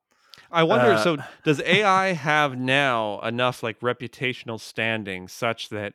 I 0.50 0.62
wonder. 0.62 0.92
Uh, 0.92 1.02
so, 1.02 1.16
does 1.44 1.60
AI 1.62 2.12
have 2.12 2.58
now 2.58 3.20
enough 3.20 3.62
like 3.62 3.80
reputational 3.80 4.60
standing 4.60 5.28
such 5.28 5.68
that, 5.70 5.94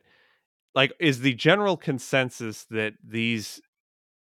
like, 0.75 0.93
is 0.99 1.21
the 1.21 1.33
general 1.33 1.77
consensus 1.77 2.65
that 2.71 2.93
these 3.03 3.61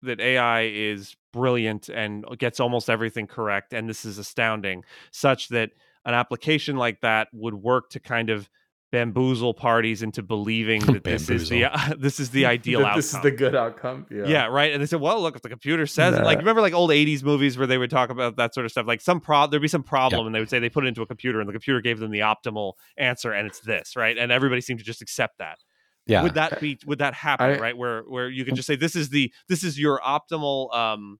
that 0.01 0.19
AI 0.19 0.63
is 0.63 1.15
brilliant 1.33 1.89
and 1.89 2.25
gets 2.37 2.59
almost 2.59 2.89
everything 2.89 3.27
correct, 3.27 3.73
and 3.73 3.89
this 3.89 4.05
is 4.05 4.17
astounding, 4.17 4.83
such 5.11 5.49
that 5.49 5.71
an 6.05 6.13
application 6.13 6.77
like 6.77 7.01
that 7.01 7.27
would 7.33 7.55
work 7.55 7.89
to 7.89 7.99
kind 7.99 8.29
of 8.29 8.49
bamboozle 8.95 9.53
parties 9.53 10.01
into 10.01 10.23
believing 10.23 10.79
that 10.85 11.03
this 11.03 11.29
is 11.29 11.49
the 11.49 11.65
this 11.99 12.19
is 12.19 12.29
the 12.29 12.45
ideal 12.45 12.79
outcome. 12.85 12.95
This 12.97 13.13
is 13.13 13.21
the 13.21 13.31
good 13.31 13.55
outcome. 13.55 14.05
Yeah, 14.09 14.23
Yeah. 14.25 14.45
right. 14.47 14.71
And 14.71 14.81
they 14.81 14.85
said, 14.85 15.01
"Well, 15.01 15.21
look, 15.21 15.35
if 15.35 15.41
the 15.41 15.49
computer 15.49 15.85
says 15.85 16.15
it." 16.15 16.23
like, 16.23 16.37
remember 16.39 16.61
like 16.61 16.73
old 16.73 16.91
'80s 16.91 17.23
movies 17.23 17.57
where 17.57 17.67
they 17.67 17.77
would 17.77 17.89
talk 17.89 18.09
about 18.09 18.37
that 18.37 18.53
sort 18.53 18.65
of 18.65 18.71
stuff. 18.71 18.87
Like 18.87 19.01
some 19.01 19.19
problem, 19.19 19.51
there'd 19.51 19.61
be 19.61 19.67
some 19.67 19.83
problem, 19.83 20.25
and 20.25 20.33
they 20.33 20.39
would 20.39 20.49
say 20.49 20.59
they 20.59 20.69
put 20.69 20.85
it 20.85 20.87
into 20.87 21.01
a 21.01 21.05
computer, 21.05 21.39
and 21.39 21.49
the 21.49 21.53
computer 21.53 21.81
gave 21.81 21.99
them 21.99 22.11
the 22.11 22.19
optimal 22.19 22.73
answer, 22.97 23.31
and 23.33 23.45
it's 23.47 23.59
this, 23.59 23.95
right? 23.95 24.17
And 24.17 24.31
everybody 24.31 24.61
seemed 24.61 24.79
to 24.79 24.85
just 24.85 25.01
accept 25.01 25.39
that. 25.39 25.59
Yeah. 26.07 26.23
Would 26.23 26.35
that 26.35 26.61
be? 26.61 26.77
Would 26.85 26.99
that 26.99 27.13
happen? 27.15 27.47
I- 27.47 27.59
right? 27.59 27.77
Where 27.77 28.03
where 28.03 28.29
you 28.29 28.45
can 28.45 28.55
just 28.55 28.67
say 28.67 28.75
this 28.75 28.95
is 28.95 29.09
the 29.09 29.33
this 29.49 29.63
is 29.63 29.77
your 29.79 29.99
optimal 29.99 30.73
um 30.73 31.19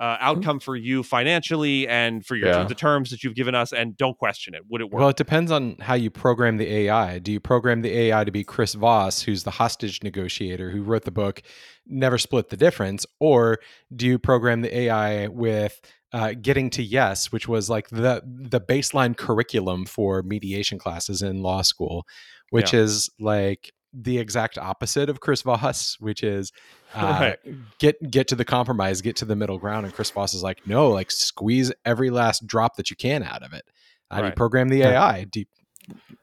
uh, 0.00 0.16
outcome 0.20 0.60
for 0.60 0.76
you 0.76 1.02
financially 1.02 1.88
and 1.88 2.24
for 2.24 2.36
your 2.36 2.48
Yeah. 2.48 2.64
the 2.64 2.74
terms 2.74 3.10
that 3.10 3.24
you've 3.24 3.34
given 3.34 3.54
us, 3.54 3.72
and 3.72 3.96
don't 3.96 4.16
question 4.16 4.54
it. 4.54 4.62
Would 4.68 4.80
it 4.80 4.90
work? 4.90 5.00
Well, 5.00 5.08
it 5.08 5.16
depends 5.16 5.50
on 5.50 5.76
how 5.80 5.94
you 5.94 6.08
program 6.10 6.56
the 6.56 6.72
AI. 6.72 7.18
Do 7.18 7.32
you 7.32 7.40
program 7.40 7.82
the 7.82 7.96
AI 7.96 8.24
to 8.24 8.30
be 8.30 8.44
Chris 8.44 8.74
Voss, 8.74 9.22
who's 9.22 9.42
the 9.42 9.50
hostage 9.50 10.02
negotiator 10.02 10.70
who 10.70 10.82
wrote 10.82 11.04
the 11.04 11.10
book 11.10 11.42
Never 11.86 12.16
Split 12.18 12.48
the 12.50 12.56
Difference? 12.56 13.06
Or 13.18 13.58
do 13.94 14.06
you 14.06 14.18
program 14.18 14.60
the 14.62 14.76
AI 14.76 15.26
with 15.26 15.80
uh, 16.12 16.32
getting 16.40 16.70
to 16.70 16.82
yes, 16.82 17.32
which 17.32 17.48
was 17.48 17.68
like 17.68 17.88
the 17.90 18.22
the 18.24 18.60
baseline 18.60 19.16
curriculum 19.16 19.84
for 19.84 20.22
mediation 20.22 20.78
classes 20.78 21.20
in 21.22 21.42
law 21.42 21.60
school, 21.62 22.06
which 22.50 22.72
is 22.72 23.10
like 23.20 23.72
the 23.92 24.18
exact 24.18 24.58
opposite 24.58 25.08
of 25.08 25.20
Chris 25.20 25.42
Voss, 25.42 25.96
which 26.00 26.22
is 26.22 26.52
uh, 26.94 27.18
Right. 27.20 27.38
get 27.78 28.10
get 28.10 28.28
to 28.28 28.34
the 28.36 28.44
compromise, 28.44 29.00
get 29.00 29.16
to 29.16 29.24
the 29.24 29.36
middle 29.36 29.58
ground. 29.58 29.86
And 29.86 29.94
Chris 29.94 30.10
Voss 30.10 30.34
is 30.34 30.42
like, 30.42 30.66
no, 30.66 30.88
like 30.90 31.10
squeeze 31.10 31.72
every 31.84 32.10
last 32.10 32.46
drop 32.46 32.76
that 32.76 32.90
you 32.90 32.96
can 32.96 33.22
out 33.22 33.42
of 33.42 33.52
it. 33.52 33.64
How 34.10 34.20
do 34.20 34.26
you 34.26 34.32
program 34.32 34.68
the 34.70 34.82
AI? 34.82 35.24
Do 35.24 35.40
you, 35.40 35.46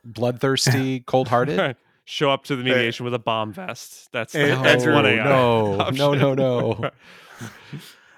bloodthirsty, 0.04 1.00
cold 1.06 1.28
hearted? 1.28 1.58
Right. 1.60 1.78
Show 2.08 2.30
up 2.30 2.44
to 2.46 2.56
the 2.56 2.64
mediation 2.64 3.04
with 3.04 3.14
a 3.16 3.20
bomb 3.20 3.52
vest. 3.52 4.10
That's 4.12 4.34
Hey, 4.34 4.50
that's 4.50 4.84
Andrew, 4.84 4.94
one 4.94 5.06
AI. 5.08 5.24
No, 5.24 5.80
option. 5.82 5.96
no, 5.98 6.14
no, 6.14 6.34
no. 6.36 6.92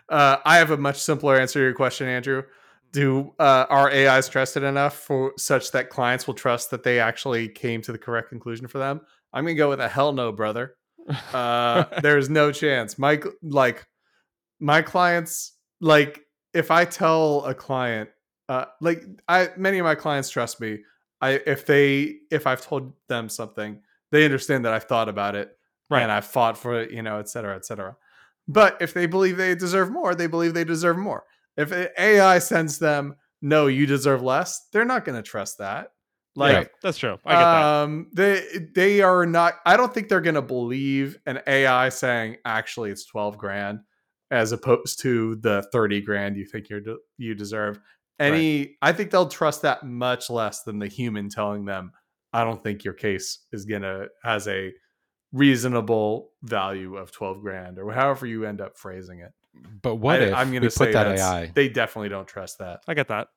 Uh, 0.09 0.37
I 0.45 0.57
have 0.57 0.71
a 0.71 0.77
much 0.77 0.97
simpler 1.01 1.37
answer 1.39 1.59
to 1.59 1.63
your 1.63 1.73
question, 1.73 2.07
Andrew. 2.07 2.43
Do 2.91 3.33
uh, 3.39 3.65
are 3.69 3.91
AIs 3.91 4.29
trusted 4.29 4.63
enough 4.63 4.97
for 4.97 5.33
such 5.37 5.71
that 5.71 5.89
clients 5.89 6.25
will 6.25 6.33
trust 6.33 6.71
that 6.71 6.83
they 6.83 6.99
actually 6.99 7.49
came 7.49 7.81
to 7.83 7.91
the 7.91 7.97
correct 7.97 8.29
conclusion 8.29 8.67
for 8.67 8.77
them? 8.77 9.01
I'm 9.33 9.43
gonna 9.43 9.55
go 9.55 9.69
with 9.69 9.81
a 9.81 9.87
hell 9.87 10.13
no, 10.13 10.31
brother. 10.31 10.75
Uh, 11.33 11.85
there's 12.01 12.29
no 12.29 12.51
chance. 12.51 12.97
My 12.97 13.21
like 13.41 13.85
my 14.59 14.81
clients 14.81 15.53
like 15.81 16.21
if 16.53 16.71
I 16.71 16.85
tell 16.85 17.45
a 17.45 17.53
client 17.53 18.09
uh, 18.49 18.65
like 18.81 19.03
I 19.27 19.49
many 19.57 19.77
of 19.79 19.83
my 19.83 19.95
clients 19.95 20.29
trust 20.29 20.59
me. 20.61 20.79
I 21.19 21.41
if 21.45 21.65
they 21.65 22.15
if 22.31 22.47
I've 22.47 22.61
told 22.61 22.93
them 23.09 23.27
something, 23.29 23.81
they 24.11 24.23
understand 24.23 24.65
that 24.65 24.73
I've 24.73 24.85
thought 24.85 25.09
about 25.09 25.35
it 25.35 25.57
Right. 25.89 26.03
and 26.03 26.11
I've 26.11 26.25
fought 26.25 26.57
for 26.57 26.81
it, 26.81 26.91
you 26.91 27.01
know, 27.01 27.19
et 27.19 27.29
cetera, 27.29 27.55
et 27.55 27.65
cetera. 27.65 27.95
But 28.47 28.77
if 28.81 28.93
they 28.93 29.05
believe 29.05 29.37
they 29.37 29.55
deserve 29.55 29.89
more, 29.89 30.15
they 30.15 30.27
believe 30.27 30.53
they 30.53 30.65
deserve 30.65 30.97
more. 30.97 31.23
If 31.57 31.73
AI 31.97 32.39
sends 32.39 32.77
them, 32.79 33.15
no, 33.41 33.67
you 33.67 33.85
deserve 33.85 34.21
less, 34.21 34.67
they're 34.71 34.85
not 34.85 35.05
going 35.05 35.15
to 35.15 35.27
trust 35.27 35.57
that. 35.57 35.91
Like, 36.35 36.55
Right. 36.55 36.69
That's 36.83 36.97
true. 36.99 37.17
I 37.25 37.33
get 37.33 37.39
that. 37.39 37.63
um, 37.63 38.07
they 38.13 38.43
they 38.75 39.01
are 39.01 39.25
not. 39.25 39.55
I 39.65 39.75
don't 39.75 39.91
think 39.93 40.07
they're 40.07 40.21
going 40.21 40.35
to 40.35 40.41
believe 40.41 41.17
an 41.25 41.39
AI 41.47 41.89
saying 41.89 42.37
actually 42.45 42.91
it's 42.91 43.05
twelve 43.05 43.37
grand. 43.37 43.79
as 44.29 44.51
opposed 44.51 44.99
to 44.99 45.37
the 45.37 45.65
30 45.71 46.01
grand 46.01 46.35
you 46.35 46.45
think 46.45 46.69
you're 46.69 46.81
de- 46.81 46.97
you 47.17 47.33
deserve. 47.33 47.79
Any 48.19 48.75
I 48.81 48.91
think 48.91 49.09
they'll 49.09 49.29
trust 49.29 49.61
that 49.61 49.83
much 49.85 50.29
less 50.29 50.63
than 50.63 50.79
the 50.79 50.87
human 50.87 51.29
telling 51.29 51.65
them 51.65 51.91
I 52.33 52.43
don't 52.43 52.61
think 52.61 52.83
your 52.83 52.93
case 52.93 53.39
is 53.53 53.63
going 53.65 53.83
to 53.83 54.07
has 54.23 54.47
a 54.47 54.73
reasonable 55.33 56.31
value 56.43 56.97
of 56.97 57.11
12 57.11 57.41
grand 57.41 57.79
or 57.79 57.91
however 57.91 58.25
you 58.25 58.45
end 58.45 58.61
up 58.61 58.77
phrasing 58.77 59.19
it. 59.19 59.31
But 59.81 59.95
what 59.95 60.21
I, 60.21 60.25
if 60.25 60.33
I'm 60.35 60.49
we 60.51 60.59
going 60.59 60.69
to 60.69 60.77
put 60.77 60.91
that 60.93 61.07
AI? 61.07 61.51
They 61.53 61.69
definitely 61.69 62.09
don't 62.09 62.27
trust 62.27 62.59
that. 62.59 62.81
I 62.87 62.93
get 62.93 63.07
that. 63.09 63.27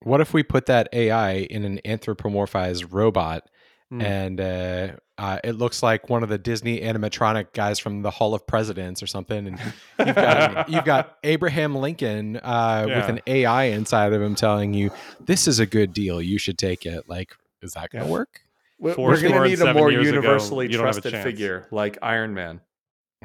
What 0.00 0.20
if 0.20 0.32
we 0.32 0.42
put 0.42 0.66
that 0.66 0.88
AI 0.92 1.32
in 1.32 1.64
an 1.64 1.80
anthropomorphized 1.84 2.92
robot 2.92 3.48
Hmm. 3.90 4.02
and 4.02 4.38
uh, 4.38 4.88
uh, 5.16 5.38
it 5.42 5.52
looks 5.52 5.82
like 5.82 6.10
one 6.10 6.22
of 6.22 6.28
the 6.28 6.36
Disney 6.36 6.80
animatronic 6.82 7.54
guys 7.54 7.78
from 7.78 8.02
the 8.02 8.10
Hall 8.10 8.34
of 8.34 8.46
Presidents 8.46 9.02
or 9.02 9.06
something, 9.06 9.46
and 9.46 9.58
you've 9.98 10.14
got, 10.14 10.68
you've 10.68 10.84
got 10.84 11.16
Abraham 11.24 11.74
Lincoln 11.74 12.36
uh, 12.36 12.84
with 12.86 13.08
an 13.08 13.20
AI 13.26 13.64
inside 13.64 14.12
of 14.12 14.20
him 14.20 14.34
telling 14.34 14.74
you 14.74 14.90
this 15.20 15.48
is 15.48 15.58
a 15.58 15.64
good 15.64 15.94
deal, 15.94 16.20
you 16.20 16.36
should 16.38 16.58
take 16.58 16.84
it. 16.84 17.08
Like, 17.08 17.32
is 17.62 17.72
that 17.72 17.88
going 17.88 18.04
to 18.04 18.08
Yeah. 18.10 18.12
work? 18.12 18.42
We're, 18.78 18.92
Four 18.92 19.08
we're 19.08 19.22
going 19.22 19.32
to 19.32 19.48
need 19.48 19.60
a 19.60 19.72
more 19.72 19.90
years 19.90 20.06
ago, 20.08 20.16
universally 20.16 20.66
you 20.66 20.76
don't 20.76 20.84
have 20.86 20.98
a 20.98 21.00
trusted 21.00 21.22
figure 21.22 21.66
like 21.70 21.96
Iron 22.02 22.34
Man. 22.34 22.60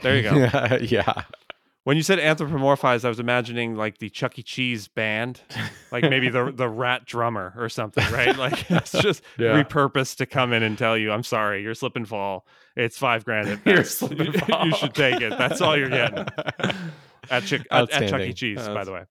There 0.01 0.15
you 0.15 0.23
go. 0.23 0.77
yeah. 0.81 1.23
When 1.85 1.97
you 1.97 2.03
said 2.03 2.17
anthropomorphized, 2.19 3.03
I 3.03 3.09
was 3.09 3.19
imagining 3.19 3.75
like 3.75 3.97
the 3.97 4.09
Chuck 4.09 4.39
E. 4.39 4.43
Cheese 4.43 4.87
band, 4.87 5.41
like 5.91 6.03
maybe 6.03 6.29
the 6.29 6.51
the 6.55 6.69
rat 6.69 7.05
drummer 7.05 7.53
or 7.57 7.67
something, 7.67 8.09
right? 8.13 8.35
Like 8.37 8.71
it's 8.71 8.93
just 8.93 9.21
Yeah. 9.37 9.61
repurposed 9.61 10.15
to 10.17 10.25
come 10.25 10.53
in 10.53 10.63
and 10.63 10.77
tell 10.77 10.97
you, 10.97 11.11
"I'm 11.11 11.23
sorry, 11.23 11.61
you're 11.61 11.73
slip 11.75 11.97
and 11.97 12.07
fall. 12.07 12.45
It's 12.77 12.97
five 12.97 13.25
grand 13.25 13.49
at 13.49 13.59
You're 13.65 13.77
best. 13.77 13.97
slip 13.97 14.17
and 14.17 14.33
You- 14.33 14.39
fall." 14.39 14.65
you 14.65 14.75
should 14.75 14.93
take 14.93 15.19
it. 15.19 15.37
That's 15.37 15.59
all 15.59 15.75
you're 15.77 15.89
getting 15.89 16.25
at, 17.29 17.43
Chick- 17.43 17.67
at, 17.69 17.91
at 17.91 18.09
Chuck 18.09 18.21
E. 18.21 18.29
Outstanding. 18.29 18.33
Cheese, 18.33 18.65
by 18.69 18.85
the 18.85 18.93
way. 18.93 19.03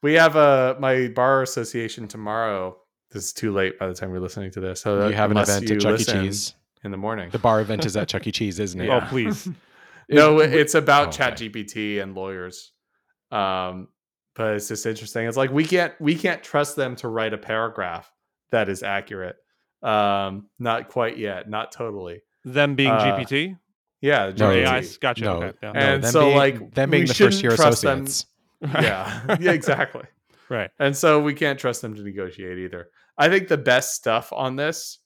We 0.00 0.14
have 0.14 0.34
a 0.36 0.76
my 0.80 1.08
bar 1.08 1.42
association 1.42 2.08
tomorrow. 2.08 2.78
This 3.10 3.24
is 3.24 3.32
too 3.34 3.52
late 3.52 3.78
by 3.78 3.86
the 3.88 3.94
time 3.94 4.10
you're 4.12 4.20
listening 4.20 4.50
to 4.52 4.60
this. 4.60 4.80
So 4.80 5.08
you 5.08 5.14
have 5.14 5.30
an 5.30 5.36
event 5.36 5.70
at 5.70 5.80
Chuck 5.80 6.00
E. 6.00 6.04
Cheese. 6.04 6.54
in 6.84 6.90
the 6.90 6.96
morning. 6.96 7.28
The 7.30 7.38
bar 7.38 7.60
event 7.60 7.84
is 7.84 7.94
at 7.98 8.08
Chuck 8.08 8.26
E. 8.26 8.32
Cheese, 8.32 8.58
isn't 8.58 8.80
it? 8.80 8.88
Oh, 8.88 9.02
please. 9.02 9.46
No, 10.08 10.40
it's 10.40 10.74
about 10.74 11.08
Oh, 11.08 11.10
Chat. 11.12 11.38
GPT 11.38 12.02
and 12.02 12.14
lawyers. 12.14 12.72
Um, 13.30 13.88
but 14.34 14.54
it's 14.54 14.68
just 14.68 14.86
interesting. 14.86 15.26
It's 15.26 15.36
like 15.36 15.50
we 15.50 15.64
can't 15.64 15.92
we 16.00 16.14
can't 16.14 16.42
trust 16.42 16.76
them 16.76 16.96
to 16.96 17.08
write 17.08 17.34
a 17.34 17.38
paragraph 17.38 18.10
that 18.50 18.68
is 18.68 18.82
accurate. 18.82 19.36
Um, 19.82 20.48
not 20.58 20.88
quite 20.88 21.18
yet, 21.18 21.48
not 21.50 21.72
totally. 21.72 22.20
Them 22.44 22.74
being 22.74 22.90
Uh, 22.90 23.16
GPT, 23.18 23.58
Yeah, 24.00 24.32
No, 24.36 24.48
GPT. 24.50 24.66
AI. 24.66 24.84
Gotcha. 25.00 25.24
No, 25.24 25.42
okay, 25.42 25.58
yeah. 25.62 25.72
no, 25.72 25.78
And 25.80 26.04
them 26.04 26.10
so, 26.12 26.24
being, 26.26 26.36
like, 26.36 26.74
them 26.74 26.90
being 26.90 27.02
we 27.02 27.06
the 27.06 27.14
first 27.14 27.16
shouldn't 27.18 27.42
year 27.42 27.56
trust 27.56 27.82
them. 27.82 28.06
yeah, 28.82 29.36
yeah, 29.40 29.52
exactly. 29.52 30.04
right. 30.48 30.70
And 30.78 30.96
so 30.96 31.20
we 31.20 31.34
can't 31.34 31.58
trust 31.58 31.82
them 31.82 31.94
to 31.96 32.02
negotiate 32.02 32.58
either. 32.58 32.88
I 33.18 33.28
think 33.28 33.48
the 33.48 33.58
best 33.58 33.94
stuff 33.94 34.32
on 34.32 34.56
this, 34.56 34.98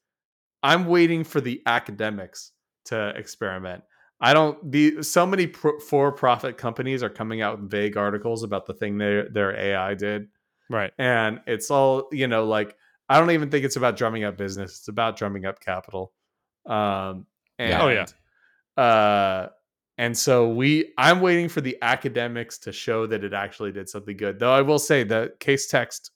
I'm 0.62 0.86
waiting 0.86 1.24
for 1.24 1.40
the 1.40 1.62
academics 1.66 2.52
to 2.86 3.10
experiment. 3.16 3.82
I 4.20 4.32
don't 4.32 4.72
the 4.72 5.02
so 5.02 5.26
many 5.26 5.46
pro, 5.46 5.78
for-profit 5.78 6.56
companies 6.56 7.02
are 7.02 7.10
coming 7.10 7.42
out 7.42 7.60
with 7.60 7.70
vague 7.70 7.96
articles 7.96 8.42
about 8.42 8.66
the 8.66 8.74
thing 8.74 8.98
their 8.98 9.28
their 9.28 9.54
AI 9.54 9.94
did, 9.94 10.28
Right. 10.70 10.92
and 10.98 11.40
it's 11.46 11.70
all 11.70 12.08
you 12.12 12.26
know. 12.26 12.46
Like 12.46 12.76
I 13.08 13.18
don't 13.18 13.30
even 13.30 13.50
think 13.50 13.64
it's 13.64 13.76
about 13.76 13.96
drumming 13.96 14.24
up 14.24 14.36
business; 14.36 14.78
it's 14.78 14.88
about 14.88 15.16
drumming 15.16 15.44
up 15.44 15.60
capital. 15.60 16.12
Um, 16.64 17.26
and, 17.58 17.70
Yeah. 17.70 17.82
Oh, 17.82 17.88
yeah. 17.88 18.82
Uh, 18.82 19.48
and 19.98 20.16
so 20.16 20.48
we, 20.48 20.92
I'm 20.98 21.20
waiting 21.20 21.48
for 21.48 21.62
the 21.62 21.78
academics 21.80 22.58
to 22.58 22.72
show 22.72 23.06
that 23.06 23.24
it 23.24 23.32
actually 23.32 23.72
did 23.72 23.88
something 23.88 24.16
good. 24.16 24.38
Though 24.38 24.52
I 24.52 24.60
will 24.60 24.78
say 24.78 25.04
the 25.04 25.32
Casetext 25.40 26.10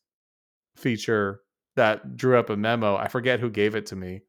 feature 0.76 1.40
that 1.76 2.16
drew 2.16 2.38
up 2.38 2.50
a 2.50 2.56
memo. 2.56 2.96
I 2.96 3.08
forget 3.08 3.40
who 3.40 3.48
gave 3.50 3.74
it 3.74 3.86
to 3.86 3.96
me. 3.96 4.22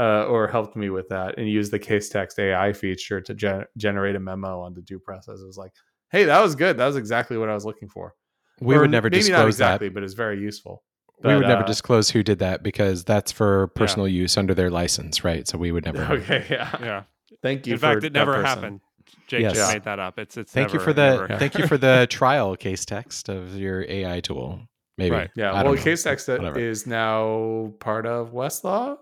Uh, 0.00 0.24
or 0.32 0.48
helped 0.48 0.76
me 0.76 0.88
with 0.88 1.06
that 1.10 1.36
and 1.36 1.46
used 1.46 1.70
the 1.70 1.78
Casetext 1.78 2.38
AI 2.38 2.72
feature 2.72 3.20
to 3.20 3.34
gen- 3.34 3.66
generate 3.76 4.16
a 4.16 4.20
memo 4.20 4.60
on 4.66 4.72
the 4.72 4.80
due 4.80 4.98
process. 4.98 5.40
It 5.42 5.46
was 5.46 5.58
like, 5.58 5.72
hey, 6.10 6.24
that 6.24 6.40
was 6.40 6.54
good. 6.54 6.78
That 6.78 6.86
was 6.86 6.96
exactly 6.96 7.36
what 7.36 7.50
I 7.50 7.54
was 7.54 7.66
looking 7.66 7.88
for. 7.90 8.14
We 8.62 8.76
Or 8.76 8.80
would 8.80 8.90
never 8.90 9.10
maybe 9.10 9.18
not 9.30 9.44
disclose 9.44 9.54
exactly, 9.56 9.88
that. 9.88 9.94
but 9.94 10.02
it's 10.02 10.14
very 10.14 10.40
useful. 10.40 10.82
we 11.22 11.34
would 11.36 11.46
never 11.46 11.64
uh, 11.64 11.66
disclose 11.66 12.08
who 12.08 12.22
did 12.22 12.38
that 12.38 12.62
because 12.62 13.04
that's 13.04 13.30
for 13.30 13.66
personal 13.82 14.08
use 14.08 14.38
under 14.38 14.54
their 14.54 14.70
license, 14.70 15.22
right? 15.22 15.46
So 15.46 15.58
we 15.58 15.70
would 15.70 15.84
never. 15.84 16.02
Okay, 16.22 16.46
yeah. 16.48 16.74
Yeah. 16.80 17.02
Thank 17.42 17.66
you. 17.66 17.74
In 17.74 17.78
fact, 17.78 18.02
it 18.02 18.14
never 18.14 18.32
person. 18.36 18.46
happened. 18.46 18.80
Jake 19.26 19.42
Yes. 19.42 19.54
just 19.56 19.72
made 19.74 19.84
that 19.84 19.98
up. 19.98 20.18
It's 20.18 20.36
it's. 20.38 20.50
Thank 20.50 20.72
you 20.72 20.80
for 20.80 20.94
the 20.94 21.10
never- 21.26 21.38
thank 21.42 21.58
you 21.58 21.66
for 21.66 21.76
the 21.76 22.06
trial 22.08 22.56
Casetext 22.56 23.28
of 23.28 23.54
your 23.54 23.84
AI 23.86 24.20
tool. 24.20 24.60
Maybe. 24.96 25.14
Right. 25.16 25.30
Yeah, 25.36 25.52
I 25.52 25.62
well, 25.62 25.74
Casetext 25.76 26.28
Whatever. 26.38 26.58
is 26.58 26.86
now 26.86 27.72
part 27.80 28.06
of 28.06 28.32
Westlaw 28.32 28.96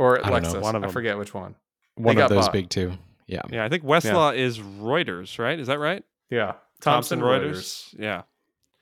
or 0.00 0.24
I 0.24 0.30
don't 0.40 0.42
know. 0.54 0.60
One 0.60 0.74
of 0.74 0.82
them. 0.82 0.90
I 0.90 0.92
forget 0.92 1.16
which 1.18 1.34
one. 1.34 1.54
One 1.96 2.16
They 2.16 2.22
of 2.22 2.28
those 2.30 2.46
bought. 2.46 2.52
big 2.52 2.68
two. 2.70 2.92
Yeah. 3.26 3.42
Yeah, 3.50 3.64
I 3.64 3.68
think 3.68 3.84
Westlaw 3.84 4.36
is 4.36 4.58
Reuters, 4.58 5.38
right? 5.38 5.58
Is 5.58 5.66
that 5.68 5.78
right? 5.78 6.02
Yeah, 6.30 6.54
Thomson 6.80 7.20
Thomson 7.20 7.20
Reuters. 7.20 7.94
Yeah. 7.98 8.22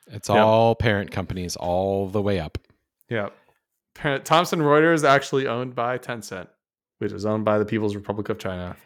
It's 0.07 0.29
Yep. 0.29 0.39
all 0.39 0.75
parent 0.75 1.11
companies 1.11 1.57
all 1.57 2.09
the 2.09 2.23
way 2.23 2.41
up. 2.41 2.57
Yeah, 3.11 3.29
Parent- 3.95 4.25
Thomson 4.25 4.61
Reuters 4.61 4.95
is 4.95 5.05
actually 5.05 5.47
owned 5.47 5.75
by 5.75 5.99
Tencent, 5.99 6.49
which 6.99 7.13
is 7.13 7.27
owned 7.27 7.45
by 7.45 7.59
the 7.59 7.65
People's 7.67 7.95
Republic 7.95 8.29
of 8.31 8.39
China. 8.39 8.77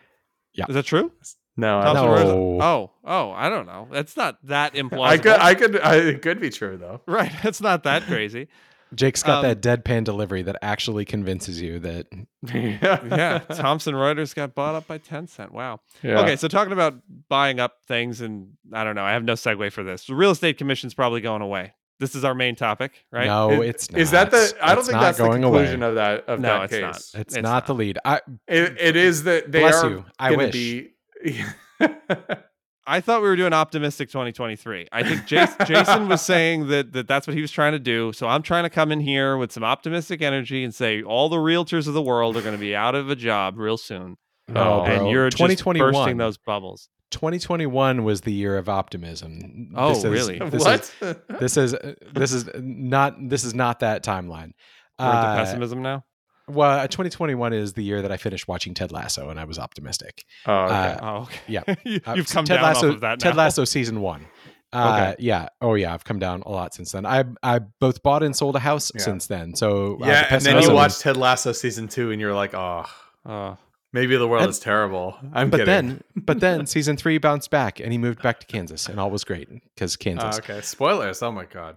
Yeah. 0.54 0.64
Is 0.68 0.74
that 0.74 0.84
true? 0.84 1.12
No, 1.56 1.78
I, 1.80 1.82
Thomson 1.84 2.04
No. 2.06 2.12
Reuters- 2.12 2.62
Oh, 2.62 2.90
oh, 3.04 3.30
I 3.32 3.48
don't 3.50 3.66
know. 3.66 3.86
That's 3.92 4.16
not 4.16 4.38
that 4.46 4.74
implausible. 4.74 5.04
I 5.06 5.18
could, 5.18 5.32
I 5.40 5.54
could, 5.54 5.80
I, 5.80 5.94
it 5.96 6.22
could 6.22 6.40
be 6.40 6.50
true 6.50 6.76
though. 6.76 7.02
right. 7.06 7.30
It's 7.44 7.60
not 7.60 7.82
that 7.84 8.02
crazy. 8.04 8.48
Jake's 8.94 9.22
got 9.22 9.44
Um, 9.44 9.50
that 9.50 9.62
deadpan 9.84 10.04
delivery 10.04 10.42
that 10.42 10.56
actually 10.62 11.04
convinces 11.04 11.60
you 11.60 11.78
that 11.80 12.06
yeah. 12.52 13.38
Thomson 13.54 13.94
Reuters 13.94 14.34
got 14.34 14.54
bought 14.54 14.74
up 14.74 14.86
by 14.86 14.98
Tencent. 14.98 15.50
Wow. 15.52 15.80
Yeah. 16.02 16.20
Okay, 16.20 16.36
so 16.36 16.48
talking 16.48 16.72
about 16.72 16.94
buying 17.28 17.58
up 17.60 17.76
things, 17.88 18.20
and 18.20 18.52
I 18.72 18.84
don't 18.84 18.94
know, 18.94 19.04
I 19.04 19.12
have 19.12 19.24
no 19.24 19.32
segue 19.34 19.72
for 19.72 19.82
this. 19.82 20.06
The 20.06 20.14
real 20.14 20.30
estate 20.32 20.58
commission's 20.58 20.94
probably 20.94 21.20
going 21.20 21.42
away. 21.42 21.74
This 22.00 22.14
is 22.16 22.24
our 22.24 22.34
main 22.34 22.56
topic, 22.56 23.04
right? 23.12 23.26
no, 23.26 23.62
Is- 23.62 23.68
it's 23.68 23.90
not. 23.92 24.00
Is 24.00 24.10
that 24.10 24.30
the? 24.32 24.54
I 24.60 24.70
don't 24.70 24.78
It's 24.78 24.88
think 24.88 24.96
not 24.96 25.02
that's 25.02 25.18
the 25.18 25.24
going 25.24 25.42
conclusion 25.42 25.82
away. 25.82 25.88
of 25.90 25.94
that 25.96 26.28
of 26.28 26.40
No, 26.40 26.48
that 26.48 26.64
it's 26.64 26.72
case. 26.72 26.80
not. 26.82 26.96
It's, 26.96 27.14
It's 27.14 27.34
not, 27.36 27.42
not. 27.42 27.66
the 27.66 27.74
lead. 27.74 27.98
I 28.04 28.20
It, 28.48 28.76
it 28.80 28.96
is 28.96 29.22
that 29.24 29.52
they 29.52 29.60
Bless 29.60 29.82
are 29.84 29.90
you. 29.90 30.04
I 30.18 30.30
gonna 30.30 30.44
wish. 30.46 30.52
be. 30.52 30.90
I 32.86 33.00
thought 33.00 33.22
we 33.22 33.28
were 33.28 33.36
doing 33.36 33.52
optimistic 33.52 34.08
2023. 34.08 34.88
I 34.90 35.02
think 35.04 35.24
Jason, 35.26 35.54
Jason 35.66 36.08
was 36.08 36.20
saying 36.22 36.66
that, 36.68 36.92
that 36.92 37.06
that's 37.06 37.26
what 37.26 37.34
he 37.36 37.40
was 37.40 37.50
trying 37.52 37.72
to 37.72 37.78
do. 37.78 38.12
So 38.12 38.26
I'm 38.28 38.42
trying 38.42 38.64
to 38.64 38.70
come 38.70 38.90
in 38.90 39.00
here 39.00 39.36
with 39.36 39.52
some 39.52 39.62
optimistic 39.62 40.20
energy 40.20 40.64
and 40.64 40.74
say 40.74 41.02
all 41.02 41.28
the 41.28 41.36
realtors 41.36 41.86
of 41.86 41.94
the 41.94 42.02
world 42.02 42.36
are 42.36 42.42
going 42.42 42.54
to 42.56 42.60
be 42.60 42.74
out 42.74 42.94
of 42.94 43.08
a 43.10 43.14
job 43.16 43.56
real 43.56 43.76
soon, 43.78 44.16
no, 44.48 44.80
Oh, 44.80 44.84
and 44.84 44.98
bro. 45.00 45.10
you're 45.10 45.28
just 45.30 45.38
2021. 45.38 45.92
bursting 45.92 46.16
those 46.16 46.38
bubbles. 46.38 46.88
2021 47.12 48.04
was 48.04 48.22
the 48.22 48.32
year 48.32 48.56
of 48.56 48.68
optimism. 48.68 49.70
Oh, 49.76 49.90
This 49.90 49.98
is- 49.98 50.04
really? 50.04 50.38
This 50.38 50.64
what? 50.64 50.80
Is, 51.00 51.16
this 51.40 51.56
is 51.56 51.74
this 52.14 52.32
is 52.32 52.48
not 52.56 53.14
this 53.28 53.44
is 53.44 53.54
not 53.54 53.80
that 53.80 54.02
timeline. 54.02 54.52
We're 54.98 55.06
into 55.06 55.16
Uh, 55.28 55.36
pessimism 55.36 55.82
now. 55.82 56.04
Well, 56.48 56.80
uh, 56.80 56.86
2021 56.86 57.52
is 57.52 57.72
the 57.74 57.82
year 57.82 58.02
that 58.02 58.12
I 58.12 58.16
finished 58.16 58.48
watching 58.48 58.74
Ted 58.74 58.92
Lasso, 58.92 59.28
and 59.30 59.38
I 59.38 59.44
was 59.44 59.58
optimistic. 59.58 60.24
oh, 60.46 60.54
okay. 60.64 60.74
uh, 60.74 60.98
Oh, 61.02 61.16
okay. 61.22 61.38
yeah. 61.48 61.62
you, 61.84 62.00
Uh, 62.04 62.16
have 62.16 62.28
come 62.28 62.44
Ted 62.44 62.56
down 62.56 62.64
Lasso, 62.64 62.88
off 62.88 62.94
of 62.96 63.00
that 63.02 63.20
Ted. 63.20 63.36
Lasso 63.36 63.64
season 63.64 64.00
one. 64.00 64.26
Uh, 64.72 65.14
Yeah. 65.18 65.48
Oh, 65.60 65.74
yeah. 65.74 65.92
I've 65.92 66.04
come 66.04 66.18
down 66.18 66.42
a 66.46 66.48
lot 66.50 66.72
since 66.74 66.92
then. 66.92 67.04
I 67.04 67.24
I 67.42 67.58
both 67.58 68.02
bought 68.02 68.22
and 68.22 68.34
sold 68.34 68.56
a 68.56 68.60
house 68.60 68.90
Yeah. 68.94 69.02
since 69.02 69.26
then. 69.26 69.54
So 69.54 69.98
uh, 70.02 70.06
yeah, 70.06 70.28
the 70.28 70.34
and 70.36 70.42
then 70.44 70.62
you 70.62 70.72
watched 70.72 71.00
Ted 71.02 71.16
Lasso 71.16 71.52
season 71.52 71.88
two, 71.88 72.10
and 72.10 72.20
you're 72.20 72.34
like, 72.34 72.54
oh, 72.54 72.86
Oh, 73.26 73.58
maybe 73.92 74.16
the 74.16 74.26
world 74.26 74.42
And- 74.44 74.50
is 74.50 74.58
terrible. 74.58 75.16
I'm 75.34 75.50
but 75.50 75.58
kidding. 75.58 75.66
then, 75.88 76.00
but 76.16 76.40
then 76.40 76.64
season 76.74 76.96
three 76.96 77.18
bounced 77.18 77.50
back, 77.50 77.80
and 77.80 77.92
he 77.92 77.98
moved 77.98 78.22
back 78.22 78.40
to 78.40 78.46
Kansas, 78.46 78.88
and 78.88 78.98
all 78.98 79.10
was 79.10 79.24
great 79.24 79.48
because 79.74 79.94
Oh, 79.94 80.02
Kansas. 80.02 80.38
okay, 80.38 80.60
spoilers. 80.62 81.22
Oh 81.22 81.30
my 81.32 81.44
god, 81.44 81.76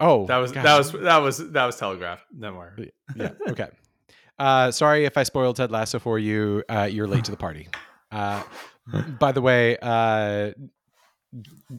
Oh, 0.00 0.26
that 0.26 0.38
was 0.38 0.50
gosh. 0.52 0.64
that 0.64 0.76
was 0.78 0.92
that 0.92 1.18
was 1.18 1.50
that 1.52 1.64
was 1.64 1.76
telegraphed. 1.76 2.24
Don't 2.38 2.56
worry. 2.56 2.92
yeah. 3.14 3.30
Okay. 3.48 3.68
Uh, 4.38 4.70
sorry 4.70 5.04
if 5.04 5.16
I 5.16 5.22
spoiled 5.22 5.56
Ted 5.56 5.70
Lasso 5.70 5.98
for 5.98 6.18
you. 6.18 6.62
Uh, 6.68 6.88
you're 6.90 7.06
late 7.06 7.24
to 7.24 7.30
the 7.30 7.36
party. 7.36 7.68
Uh, 8.10 8.42
by 9.18 9.32
the 9.32 9.40
way, 9.40 9.76
uh, 9.80 10.52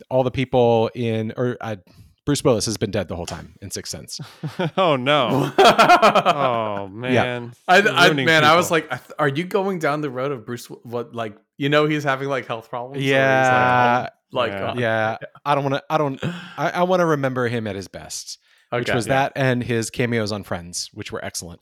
all 0.09 0.23
the 0.23 0.31
people 0.31 0.89
in 0.93 1.33
or 1.37 1.57
uh, 1.61 1.77
Bruce 2.25 2.43
Willis 2.43 2.65
has 2.65 2.75
been 2.75 2.91
dead 2.91 3.07
the 3.07 3.15
whole 3.15 3.25
time 3.25 3.55
in 3.61 3.71
Sixth 3.71 3.89
Sense. 3.89 4.19
oh 4.77 4.97
no. 4.97 5.53
oh, 5.57 6.89
man. 6.91 7.53
I, 7.67 7.81
I 7.81 8.07
Ruining 8.07 8.25
man, 8.25 8.43
I 8.43 8.55
was 8.55 8.69
like, 8.69 8.91
are 9.17 9.29
you 9.29 9.45
going 9.45 9.79
down 9.79 10.01
the 10.01 10.09
road 10.09 10.33
of 10.33 10.45
Bruce? 10.45 10.65
What 10.65 11.15
like 11.15 11.37
you 11.55 11.69
know 11.69 11.85
he's 11.85 12.03
having 12.03 12.27
like 12.27 12.45
health 12.45 12.69
problems? 12.69 12.97
or 12.97 12.99
he's, 12.99 13.11
Yeah, 13.11 14.09
like, 14.33 14.51
Yeah. 14.51 14.71
uh, 14.71 14.75
yeah. 14.77 15.17
I 15.45 15.55
don't 15.55 15.63
want 15.63 15.75
to. 15.75 15.83
I 15.89 15.97
don't. 15.97 16.19
I, 16.57 16.69
I 16.71 16.83
want 16.83 16.99
to 16.99 17.05
remember 17.05 17.47
him 17.47 17.65
at 17.65 17.77
his 17.77 17.87
best, 17.87 18.39
which 18.71 18.89
okay. 18.89 18.95
was 18.95 19.05
that 19.05 19.31
and 19.37 19.63
his 19.63 19.89
cameos 19.89 20.33
on 20.33 20.43
Friends, 20.43 20.89
which 20.93 21.13
were 21.13 21.23
excellent. 21.23 21.61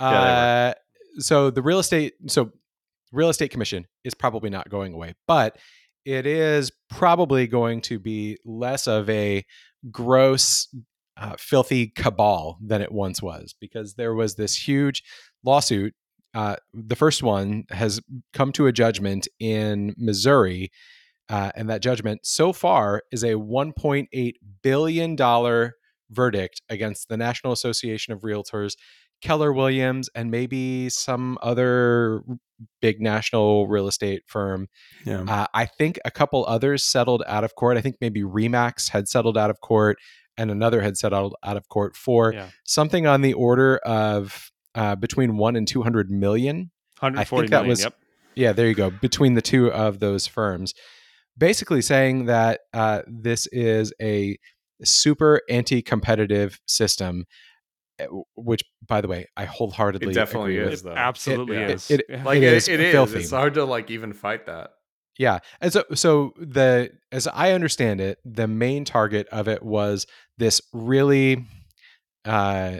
Yeah, 0.00 0.06
Uh, 0.10 0.74
so 1.18 1.50
the 1.50 1.62
real 1.62 1.78
estate, 1.78 2.14
so 2.28 2.50
real 3.12 3.28
estate 3.28 3.50
commission 3.50 3.86
is 4.04 4.14
probably 4.14 4.50
not 4.50 4.68
going 4.68 4.94
away, 4.94 5.14
but 5.26 5.58
it 6.04 6.26
is 6.26 6.72
probably 6.90 7.46
going 7.46 7.80
to 7.82 7.98
be 7.98 8.36
less 8.44 8.86
of 8.86 9.08
a 9.10 9.44
gross, 9.90 10.68
uh, 11.16 11.36
filthy 11.38 11.88
cabal 11.88 12.58
than 12.64 12.80
it 12.80 12.90
once 12.90 13.20
was 13.22 13.54
because 13.60 13.94
there 13.94 14.14
was 14.14 14.34
this 14.34 14.56
huge 14.56 15.02
lawsuit. 15.44 15.94
Uh, 16.34 16.56
the 16.72 16.96
first 16.96 17.22
one 17.22 17.64
has 17.70 18.00
come 18.32 18.50
to 18.52 18.66
a 18.66 18.72
judgment 18.72 19.28
in 19.38 19.94
Missouri. 19.98 20.70
Uh, 21.28 21.50
and 21.54 21.68
that 21.70 21.82
judgment 21.82 22.20
so 22.24 22.52
far 22.52 23.02
is 23.12 23.22
a 23.22 23.34
$1.8 23.34 24.32
billion 24.62 25.70
verdict 26.10 26.62
against 26.68 27.08
the 27.08 27.16
National 27.16 27.52
Association 27.52 28.12
of 28.12 28.20
Realtors, 28.22 28.74
Keller 29.22 29.52
Williams, 29.52 30.10
and 30.14 30.30
maybe 30.30 30.88
some 30.88 31.38
other 31.42 32.22
big 32.80 33.00
national 33.00 33.66
real 33.66 33.88
estate 33.88 34.22
firm. 34.26 34.68
Yeah. 35.04 35.22
Uh, 35.26 35.46
I 35.54 35.66
think 35.66 35.98
a 36.04 36.10
couple 36.10 36.44
others 36.46 36.84
settled 36.84 37.22
out 37.26 37.44
of 37.44 37.54
court. 37.54 37.76
I 37.76 37.80
think 37.80 37.96
maybe 38.00 38.22
Remax 38.22 38.90
had 38.90 39.08
settled 39.08 39.38
out 39.38 39.50
of 39.50 39.60
court, 39.60 39.98
and 40.36 40.50
another 40.50 40.80
had 40.82 40.96
settled 40.96 41.34
out 41.42 41.56
of 41.56 41.68
court 41.68 41.96
for 41.96 42.32
Yeah. 42.32 42.48
something 42.64 43.06
on 43.06 43.22
the 43.22 43.32
order 43.34 43.78
of 43.78 44.50
uh, 44.74 44.96
between 44.96 45.36
one 45.36 45.54
and 45.56 45.66
two 45.68 45.82
hundred 45.82 46.10
million. 46.10 46.70
140 47.00 47.48
that 47.48 47.52
million, 47.56 47.68
was- 47.68 47.82
Yep. 47.82 47.94
Yeah, 48.34 48.52
there 48.52 48.66
you 48.68 48.74
go. 48.74 48.88
Between 48.90 49.34
the 49.34 49.42
two 49.42 49.70
of 49.70 49.98
those 49.98 50.26
firms, 50.26 50.72
basically 51.36 51.82
saying 51.82 52.24
that 52.26 52.60
uh, 52.72 53.02
this 53.06 53.46
is 53.48 53.92
a 54.00 54.38
super 54.82 55.42
anti-competitive 55.50 56.58
system. 56.66 57.24
Uh, 58.04 58.22
Which, 58.36 58.62
by 58.86 59.00
the 59.00 59.08
way, 59.08 59.26
I 59.36 59.44
wholeheartedly 59.44 60.10
It 60.10 60.14
definitely 60.14 60.54
agree 60.56 60.64
with. 60.64 60.72
is. 60.74 60.80
It 60.80 60.84
though. 60.84 60.94
absolutely 60.94 61.56
It- 61.56 61.70
is. 61.70 61.90
it- 61.90 62.04
Yeah. 62.08 62.24
Like 62.24 62.38
It 62.38 62.42
it, 62.44 62.52
is 62.54 62.68
it 62.68 62.80
is. 62.80 63.14
It's 63.14 63.30
hard 63.30 63.54
to 63.54 63.64
like 63.64 63.90
even 63.90 64.12
fight 64.12 64.46
that. 64.46 64.70
Yeah, 65.18 65.40
and 65.60 65.70
so 65.72 65.84
so 65.94 66.32
the 66.38 66.90
as 67.12 67.26
I 67.28 67.52
understand 67.52 68.00
it, 68.00 68.18
the 68.24 68.48
main 68.48 68.84
target 68.86 69.26
of 69.30 69.46
it 69.46 69.62
was 69.62 70.06
this 70.38 70.62
really 70.72 71.44
uh, 72.24 72.78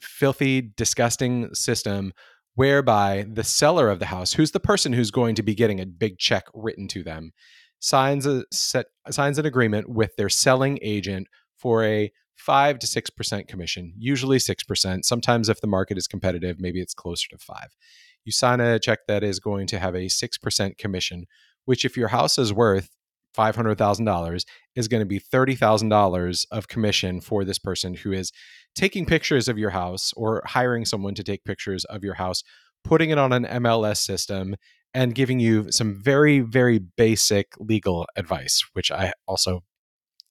filthy, 0.00 0.60
disgusting 0.76 1.52
system 1.54 2.12
whereby 2.54 3.24
the 3.32 3.42
seller 3.44 3.88
of 3.88 3.98
the 3.98 4.06
house, 4.06 4.34
who's 4.34 4.50
the 4.52 4.60
person 4.60 4.92
who's 4.92 5.10
going 5.10 5.34
to 5.34 5.42
be 5.42 5.54
getting 5.54 5.80
a 5.80 5.86
big 5.86 6.18
check 6.18 6.44
written 6.54 6.86
to 6.88 7.02
them, 7.02 7.32
signs 7.80 8.26
a 8.26 8.44
set 8.52 8.86
signs 9.10 9.38
an 9.38 9.46
agreement 9.46 9.88
with 9.88 10.14
their 10.16 10.28
selling 10.28 10.78
agent 10.82 11.26
for 11.56 11.82
a 11.84 12.12
five 12.36 12.78
to 12.80 12.86
six 12.86 13.10
percent 13.10 13.48
commission, 13.48 13.94
usually 13.98 14.38
six 14.38 14.62
percent. 14.62 15.04
Sometimes, 15.04 15.48
if 15.48 15.60
the 15.60 15.66
market 15.66 15.98
is 15.98 16.06
competitive, 16.06 16.60
maybe 16.60 16.80
it's 16.80 16.94
closer 16.94 17.28
to 17.30 17.38
five. 17.38 17.76
You 18.24 18.32
sign 18.32 18.60
a 18.60 18.78
check 18.78 19.00
that 19.08 19.24
is 19.24 19.40
going 19.40 19.66
to 19.68 19.78
have 19.78 19.94
a 19.94 20.08
six 20.08 20.38
percent 20.38 20.78
commission 20.78 21.26
which 21.64 21.84
if 21.84 21.96
your 21.96 22.08
house 22.08 22.38
is 22.38 22.52
worth 22.52 22.90
$500,000 23.36 24.44
is 24.74 24.88
going 24.88 25.00
to 25.00 25.06
be 25.06 25.18
$30,000 25.18 26.46
of 26.50 26.68
commission 26.68 27.20
for 27.20 27.44
this 27.44 27.58
person 27.58 27.94
who 27.94 28.12
is 28.12 28.30
taking 28.74 29.06
pictures 29.06 29.48
of 29.48 29.58
your 29.58 29.70
house 29.70 30.12
or 30.16 30.42
hiring 30.44 30.84
someone 30.84 31.14
to 31.14 31.22
take 31.22 31.44
pictures 31.44 31.84
of 31.86 32.04
your 32.04 32.14
house, 32.14 32.42
putting 32.84 33.10
it 33.10 33.18
on 33.18 33.32
an 33.32 33.44
MLS 33.44 33.98
system 33.98 34.56
and 34.94 35.14
giving 35.14 35.40
you 35.40 35.72
some 35.72 35.94
very 35.94 36.40
very 36.40 36.78
basic 36.78 37.54
legal 37.58 38.06
advice, 38.16 38.62
which 38.74 38.90
I 38.90 39.14
also 39.26 39.62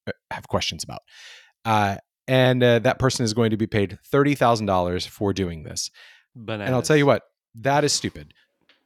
uh, 0.06 0.12
have 0.30 0.47
questions 0.47 0.84
about. 0.84 1.02
Uh, 1.66 1.97
and 2.28 2.64
uh, 2.64 2.80
that 2.80 2.99
person 2.99 3.24
is 3.24 3.34
going 3.34 3.51
to 3.51 3.57
be 3.57 3.68
paid 3.68 3.97
$30,000 4.12 5.07
for 5.07 5.34
doing 5.34 5.64
this. 5.64 5.89
Bananas. 6.36 6.68
And 6.68 6.76
I'll 6.76 6.82
tell 6.82 6.97
you 6.97 7.05
what, 7.05 7.24
that 7.55 7.84
is 7.84 7.93
stupid. 7.93 8.34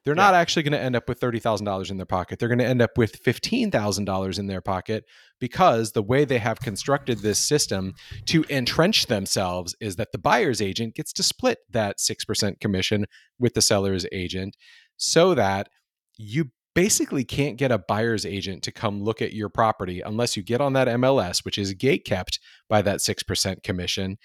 They're 0.06 0.14
not 0.14 0.36
actually 0.36 0.62
going 0.62 0.74
to 0.74 0.80
end 0.80 0.96
up 0.96 1.10
with 1.10 1.20
$30,000 1.20 1.90
in 1.90 1.98
their 1.98 2.06
pocket. 2.06 2.38
They're 2.38 2.48
going 2.48 2.60
to 2.60 2.66
end 2.66 2.82
up 2.82 2.96
with 2.96 3.24
$15,000 3.24 4.40
in 4.40 4.46
their 4.46 4.62
pocket 4.62 5.04
because 5.40 5.92
the 5.92 6.04
way 6.04 6.26
they 6.26 6.38
have 6.38 6.60
constructed 6.60 7.20
this 7.20 7.40
system 7.40 7.96
to 8.28 8.46
entrench 8.48 9.08
themselves 9.08 9.76
is 9.82 9.96
that 9.96 10.12
the 10.12 10.20
buyer's 10.20 10.62
agent 10.62 10.94
gets 10.94 11.12
to 11.14 11.24
split 11.24 11.58
that 11.72 11.98
6% 11.98 12.60
commission 12.60 13.08
with 13.40 13.56
the 13.56 13.64
seller's 13.64 14.06
agent 14.12 14.56
so 14.96 15.34
that 15.34 15.70
you 16.18 16.52
basically 16.76 17.24
can't 17.24 17.58
get 17.58 17.72
a 17.72 17.80
buyer's 17.80 18.26
agent 18.26 18.62
to 18.64 18.72
come 18.72 19.02
look 19.02 19.22
at 19.22 19.34
your 19.34 19.50
property 19.50 20.02
unless 20.02 20.38
you 20.38 20.44
get 20.44 20.62
on 20.62 20.74
that 20.74 20.88
MLS, 20.88 21.44
which 21.44 21.58
is 21.58 21.74
gate 21.74 22.06
kept 22.06 22.40
by 22.70 22.82
that 22.84 23.00
6% 23.00 23.64
commission. 23.64 24.18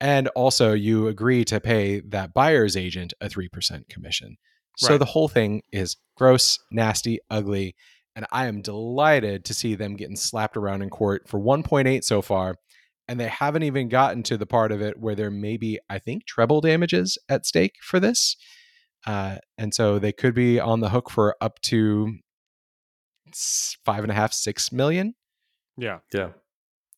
And 0.00 0.28
also, 0.28 0.72
you 0.72 1.08
agree 1.08 1.44
to 1.46 1.60
pay 1.60 2.00
that 2.00 2.32
buyer's 2.32 2.76
agent 2.76 3.12
a 3.20 3.28
3% 3.28 3.88
commission. 3.88 4.36
So 4.78 4.90
Right. 4.90 4.98
the 4.98 5.06
whole 5.06 5.28
thing 5.28 5.62
is 5.72 5.96
gross, 6.16 6.58
nasty, 6.70 7.18
ugly. 7.30 7.74
And 8.14 8.26
I 8.30 8.46
am 8.46 8.62
delighted 8.62 9.44
to 9.46 9.54
see 9.54 9.74
them 9.74 9.96
getting 9.96 10.16
slapped 10.16 10.56
around 10.56 10.82
in 10.82 10.90
court 10.90 11.28
for 11.28 11.40
1.8 11.40 12.04
so 12.04 12.22
far. 12.22 12.56
And 13.08 13.18
they 13.20 13.28
haven't 13.28 13.62
even 13.62 13.88
gotten 13.88 14.22
to 14.24 14.36
the 14.36 14.46
part 14.46 14.72
of 14.72 14.82
it 14.82 14.98
where 14.98 15.14
there 15.14 15.30
may 15.30 15.56
be, 15.56 15.78
I 15.88 15.98
think, 15.98 16.26
treble 16.26 16.60
damages 16.60 17.18
at 17.28 17.46
stake 17.46 17.76
for 17.80 18.00
this. 18.00 18.36
Uh, 19.06 19.36
and 19.56 19.72
so 19.72 19.98
they 19.98 20.12
could 20.12 20.34
be 20.34 20.58
on 20.58 20.80
the 20.80 20.88
hook 20.88 21.08
for 21.10 21.36
up 21.40 21.60
to 21.62 22.16
five 23.84 24.02
and 24.02 24.10
a 24.10 24.14
half, 24.14 24.32
six 24.32 24.72
million 24.72 25.14
yeah, 25.76 25.98
Yeah. 26.12 26.30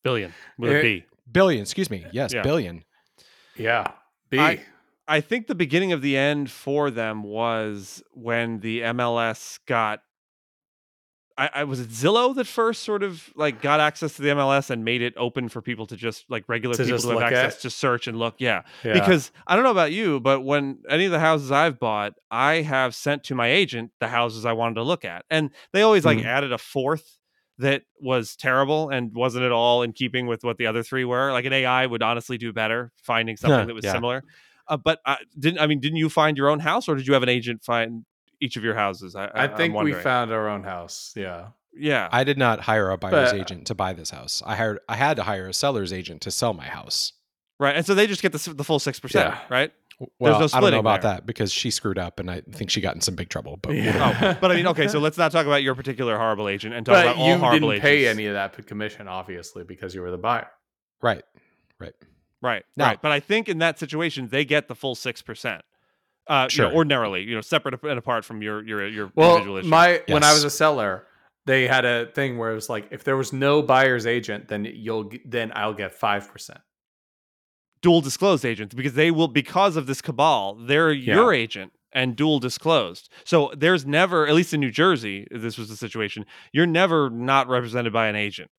billion 0.03 0.33
with 0.57 0.71
a 0.71 0.77
Eh, 0.77 0.81
B. 0.81 1.05
billion. 1.31 1.61
Excuse 1.61 1.89
me. 1.89 2.05
Yes, 2.13 2.33
Yeah. 2.33 2.41
billion. 2.43 2.83
Yeah. 3.55 3.91
B. 4.29 4.39
I- 4.39 4.65
I 5.07 5.21
think 5.21 5.47
the 5.47 5.55
beginning 5.55 5.91
of 5.91 6.01
the 6.03 6.15
end 6.15 6.51
for 6.51 6.91
them 6.91 7.23
was 7.23 8.03
when 8.13 8.59
the 8.59 8.81
MLS 8.83 9.59
got. 9.65 10.01
I, 11.39 11.49
I 11.55 11.63
was 11.63 11.79
it 11.79 11.89
Zillow 11.89 12.35
that 12.35 12.45
first 12.47 12.83
sort 12.83 13.01
of 13.01 13.29
like 13.35 13.61
got 13.61 13.79
access 13.79 14.13
to 14.17 14.21
the 14.21 14.29
MLS 14.29 14.69
and 14.69 14.83
made 14.83 15.01
it 15.01 15.13
open 15.17 15.47
for 15.49 15.61
people 15.61 15.87
to 15.87 15.95
just 15.95 16.25
like 16.29 16.43
regular 16.47 16.75
To 16.75 16.83
people 16.83 16.99
to 16.99 17.09
have 17.11 17.21
access 17.23 17.55
at? 17.55 17.61
to 17.61 17.69
search 17.69 18.07
and 18.07 18.19
look. 18.19 18.35
Yeah. 18.39 18.63
yeah. 18.83 18.93
Because 18.93 19.31
I 19.47 19.55
don't 19.55 19.63
know 19.63 19.71
about 19.71 19.91
you, 19.91 20.19
but 20.19 20.41
when 20.41 20.79
any 20.89 21.05
of 21.05 21.11
the 21.11 21.19
houses 21.19 21.51
I've 21.51 21.79
bought, 21.79 22.13
I 22.29 22.55
have 22.61 22.93
sent 22.93 23.23
to 23.25 23.35
my 23.35 23.47
agent 23.47 23.91
the 23.99 24.07
houses 24.09 24.45
I 24.45 24.51
wanted 24.53 24.75
to 24.75 24.83
look 24.83 25.05
at. 25.05 25.25
And 25.29 25.51
they 25.71 25.81
always 25.81 26.03
like 26.05 26.19
Mhm. 26.19 26.25
added 26.25 26.51
a 26.51 26.57
fourth 26.57 27.17
that 27.57 27.83
was 28.01 28.35
terrible 28.35 28.89
and 28.89 29.13
wasn't 29.15 29.43
at 29.45 29.51
all 29.51 29.81
in 29.83 29.91
keeping 29.93 30.27
with 30.27 30.43
what 30.43 30.57
the 30.57 30.65
other 30.65 30.83
three 30.83 31.05
were. 31.05 31.31
Like 31.31 31.45
an 31.45 31.53
AI 31.53 31.85
would 31.85 32.03
honestly 32.03 32.37
do 32.37 32.53
better 32.53 32.91
finding 33.01 33.37
something 33.37 33.67
that 33.67 33.73
was 33.73 33.85
Yeah. 33.85 33.93
similar. 33.93 34.23
Uh, 34.67 34.77
but 34.77 34.99
I 35.05 35.17
didn't 35.37 35.59
I 35.59 35.67
mean, 35.67 35.79
didn't 35.79 35.97
you 35.97 36.09
find 36.09 36.37
your 36.37 36.49
own 36.49 36.59
house 36.59 36.87
or 36.87 36.95
did 36.95 37.07
you 37.07 37.13
have 37.13 37.23
an 37.23 37.29
agent 37.29 37.63
find 37.63 38.05
each 38.41 38.57
of 38.57 38.63
your 38.63 38.75
houses. 38.75 39.15
I, 39.15 39.29
I 39.33 39.47
think 39.47 39.75
we 39.75 39.93
found 39.93 40.31
our 40.31 40.47
own 40.49 40.63
house. 40.63 41.13
Yeah. 41.15 41.49
Yeah. 41.73 42.09
I 42.11 42.23
did 42.23 42.37
not 42.37 42.61
hire 42.61 42.89
a 42.89 42.97
buyer's 42.97 43.31
but, 43.31 43.39
agent 43.39 43.67
to 43.67 43.75
buy 43.75 43.93
this 43.93 44.09
house. 44.09 44.41
I 44.45 44.55
hired 44.55 44.79
I 44.87 44.95
had 44.95 45.17
to 45.17 45.23
hire 45.23 45.47
a 45.47 45.53
seller's 45.53 45.93
agent 45.93 46.21
to 46.21 46.31
sell 46.31 46.53
my 46.53 46.65
house. 46.65 47.13
Right. 47.59 47.75
And 47.75 47.85
so 47.85 47.93
they 47.93 48.07
just 48.07 48.21
get 48.21 48.31
the, 48.31 48.53
the 48.53 48.63
full 48.63 48.79
6%, 48.79 49.13
yeah. 49.13 49.39
right? 49.49 49.71
Well, 50.17 50.39
no 50.39 50.47
I 50.53 50.61
don't 50.61 50.71
know 50.71 50.79
about 50.79 51.01
there. 51.01 51.15
that 51.15 51.25
because 51.25 51.51
she 51.51 51.71
screwed 51.71 51.97
up 51.97 52.21
and 52.21 52.31
I 52.31 52.41
think 52.53 52.69
she 52.69 52.79
got 52.79 52.95
in 52.95 53.01
some 53.01 53.15
big 53.15 53.27
trouble. 53.27 53.57
But 53.61 53.75
yeah. 53.75 54.17
oh, 54.21 54.37
but 54.39 54.49
I 54.49 54.55
mean, 54.55 54.67
okay, 54.67 54.87
so 54.87 54.99
let's 54.99 55.17
not 55.17 55.33
talk 55.33 55.45
about 55.45 55.61
your 55.61 55.75
particular 55.75 56.17
horrible 56.17 56.47
agent 56.47 56.73
and 56.73 56.85
talk 56.85 56.95
but 56.95 57.05
about 57.05 57.17
all 57.17 57.37
horrible 57.37 57.73
agents. 57.73 57.85
You 57.85 57.91
didn't 57.91 58.03
pay 58.03 58.07
any 58.07 58.25
of 58.27 58.33
that 58.33 58.65
commission, 58.65 59.09
obviously, 59.09 59.65
because 59.65 59.93
you 59.93 60.01
were 60.01 60.11
the 60.11 60.17
buyer. 60.17 60.47
Right. 61.01 61.23
Right. 61.79 61.93
Right. 62.41 62.63
Now, 62.77 62.87
right. 62.87 63.01
But 63.01 63.11
I 63.11 63.19
think 63.19 63.49
in 63.49 63.57
that 63.57 63.77
situation, 63.77 64.29
they 64.29 64.45
get 64.45 64.69
the 64.69 64.75
full 64.75 64.95
6% 64.95 65.61
uh, 66.29 66.47
sure. 66.47 66.65
You 66.65 66.71
know, 66.71 66.77
ordinarily, 66.77 67.23
you 67.23 67.35
know, 67.35 67.41
separate 67.41 67.83
and 67.83 67.99
apart 67.99 68.23
from 68.23 68.41
your 68.41 68.63
your 68.65 68.87
your 68.87 69.11
well, 69.15 69.43
my 69.63 69.93
yes. 69.93 70.03
when 70.07 70.23
I 70.23 70.31
was 70.31 70.43
a 70.43 70.49
seller, 70.49 71.05
they 71.45 71.67
had 71.67 71.83
a 71.83 72.05
thing 72.05 72.37
where 72.37 72.51
it 72.51 72.55
was 72.55 72.69
like, 72.69 72.87
if 72.91 73.03
there 73.03 73.17
was 73.17 73.33
no 73.33 73.61
buyer's 73.61 74.05
agent, 74.05 74.47
then 74.47 74.65
you'll 74.65 75.11
then 75.25 75.51
I'll 75.55 75.73
get 75.73 75.93
five 75.93 76.31
percent. 76.31 76.59
Dual 77.81 78.01
disclosed 78.01 78.45
agents 78.45 78.75
because 78.75 78.93
they 78.93 79.09
will 79.09 79.27
because 79.27 79.75
of 79.75 79.87
this 79.87 80.01
cabal, 80.01 80.55
they're 80.55 80.91
yeah. 80.91 81.15
your 81.15 81.33
agent 81.33 81.73
and 81.91 82.15
dual 82.15 82.39
disclosed. 82.39 83.09
So 83.23 83.51
there's 83.57 83.85
never, 83.85 84.27
at 84.27 84.35
least 84.35 84.53
in 84.53 84.59
New 84.59 84.71
Jersey, 84.71 85.25
this 85.31 85.57
was 85.57 85.69
the 85.69 85.75
situation. 85.75 86.25
You're 86.53 86.67
never 86.67 87.09
not 87.09 87.47
represented 87.47 87.91
by 87.91 88.07
an 88.07 88.15
agent. 88.15 88.51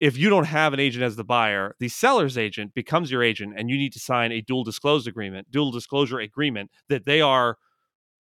If 0.00 0.16
you 0.16 0.30
don't 0.30 0.44
have 0.46 0.72
an 0.72 0.80
agent 0.80 1.04
as 1.04 1.16
the 1.16 1.24
buyer, 1.24 1.76
the 1.78 1.88
seller's 1.88 2.38
agent 2.38 2.72
becomes 2.74 3.10
your 3.10 3.22
agent, 3.22 3.54
and 3.56 3.68
you 3.68 3.76
need 3.76 3.92
to 3.92 4.00
sign 4.00 4.32
a 4.32 4.40
dual 4.40 4.64
disclosed 4.64 5.06
agreement, 5.06 5.50
dual 5.50 5.70
disclosure 5.70 6.18
agreement 6.20 6.70
that 6.88 7.04
they 7.04 7.20
are 7.20 7.56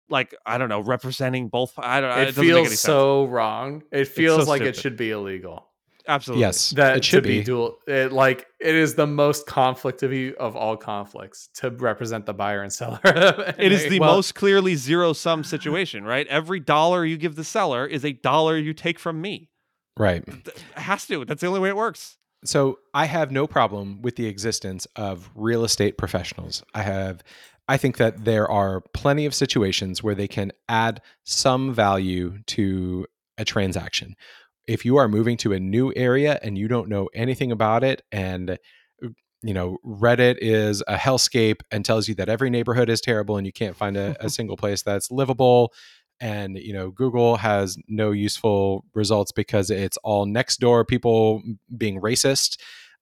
like 0.10 0.36
I 0.46 0.58
don't 0.58 0.68
know, 0.70 0.82
representing 0.82 1.48
both. 1.48 1.74
I 1.78 2.02
don't. 2.02 2.12
It, 2.12 2.22
it 2.22 2.26
doesn't 2.26 2.44
make 2.44 2.52
any 2.52 2.58
feels 2.66 2.70
sense. 2.70 2.82
so 2.82 3.26
wrong. 3.26 3.84
It 3.92 4.06
feels 4.10 4.48
like 4.48 4.62
it 4.62 4.76
should 4.76 4.98
be 4.98 5.12
illegal. 5.12 5.68
absolutely 6.08 6.42
Yes. 6.42 6.72
That 6.72 6.98
it 6.98 7.06
should 7.06 7.24
be, 7.24 7.38
be. 7.40 7.44
dual. 7.46 7.78
It, 7.88 8.12
like 8.12 8.48
it 8.60 8.76
is 8.76 8.96
the 8.96 9.08
most 9.08 9.46
conflict 9.48 10.04
of 10.04 10.12
you 10.12 10.36
of 10.38 10.58
all 10.58 10.76
conflicts 10.76 11.48
to 11.56 11.70
represent 11.70 12.26
the 12.26 12.34
buyer 12.34 12.62
and 12.62 12.74
seller. 12.74 13.00
It 13.58 13.72
is 13.72 13.88
the 13.88 14.00
Well- 14.02 14.16
most 14.16 14.36
clearly 14.36 14.76
zero 14.76 15.14
sum 15.14 15.46
situation, 15.46 16.04
right? 16.04 16.28
Every 16.28 16.60
dollar 16.60 17.06
you 17.06 17.16
give 17.16 17.36
the 17.38 17.46
seller 17.46 17.86
is 17.86 18.04
a 18.04 18.12
dollar 18.12 18.58
you 18.58 18.74
take 18.74 19.00
from 19.00 19.22
me. 19.22 19.48
Right. 19.98 20.24
It 20.28 20.64
has 20.76 21.06
to. 21.08 21.26
That's 21.26 21.42
the 21.42 21.48
only 21.48 21.60
way 21.60 21.70
it 21.70 21.76
works. 21.76 22.18
So 22.44 22.80
I 22.94 23.06
have 23.06 23.32
no 23.32 23.46
problem 23.46 24.02
with 24.02 24.16
the 24.16 24.26
existence 24.26 24.88
of 24.96 25.30
real 25.36 25.64
estate 25.64 25.98
professionals. 25.98 26.64
I 26.74 26.82
have 26.82 27.24
I 27.68 27.78
think 27.78 27.98
that 27.98 28.26
there 28.26 28.50
are 28.50 28.82
plenty 28.94 29.26
of 29.26 29.36
situations 29.36 30.04
where 30.04 30.16
they 30.16 30.28
can 30.28 30.52
add 30.68 31.02
some 31.24 31.74
value 31.74 32.40
to 32.48 33.06
a 33.38 33.46
transaction. 33.46 34.16
if 34.68 34.86
you 34.86 34.98
are 34.98 35.08
moving 35.08 35.38
to 35.38 35.54
a 35.54 35.60
new 35.60 35.92
area 35.96 36.40
and 36.44 36.58
you 36.58 36.68
don't 36.68 36.88
know 36.90 37.10
anything 37.14 37.52
about 37.52 37.84
it 37.84 38.02
and 38.12 38.58
you 39.42 39.54
know 39.54 39.78
reddit 39.86 40.38
is 40.40 40.84
a 40.88 40.96
hellscape 40.96 41.62
and 41.72 41.84
tells 41.84 42.08
you 42.08 42.16
that 42.16 42.30
every 42.30 42.50
neighborhood 42.50 42.90
is 42.90 43.02
terrible 43.02 43.38
and 43.38 43.46
you 43.48 43.54
can't 43.54 43.76
find 43.76 43.98
a, 43.98 44.16
a 44.20 44.30
single 44.38 44.58
place 44.58 44.82
that's 44.84 45.10
livable 45.12 45.74
and 46.22 46.58
you 46.58 46.72
know 46.72 46.92
google 46.92 47.36
has 47.36 47.78
no 47.88 48.12
useful 48.12 48.86
results 48.94 49.32
because 49.32 49.70
it's 49.70 49.98
all 50.04 50.26
next 50.26 50.60
door 50.60 50.86
people 50.86 51.42
being 51.78 52.00
racist 52.00 52.58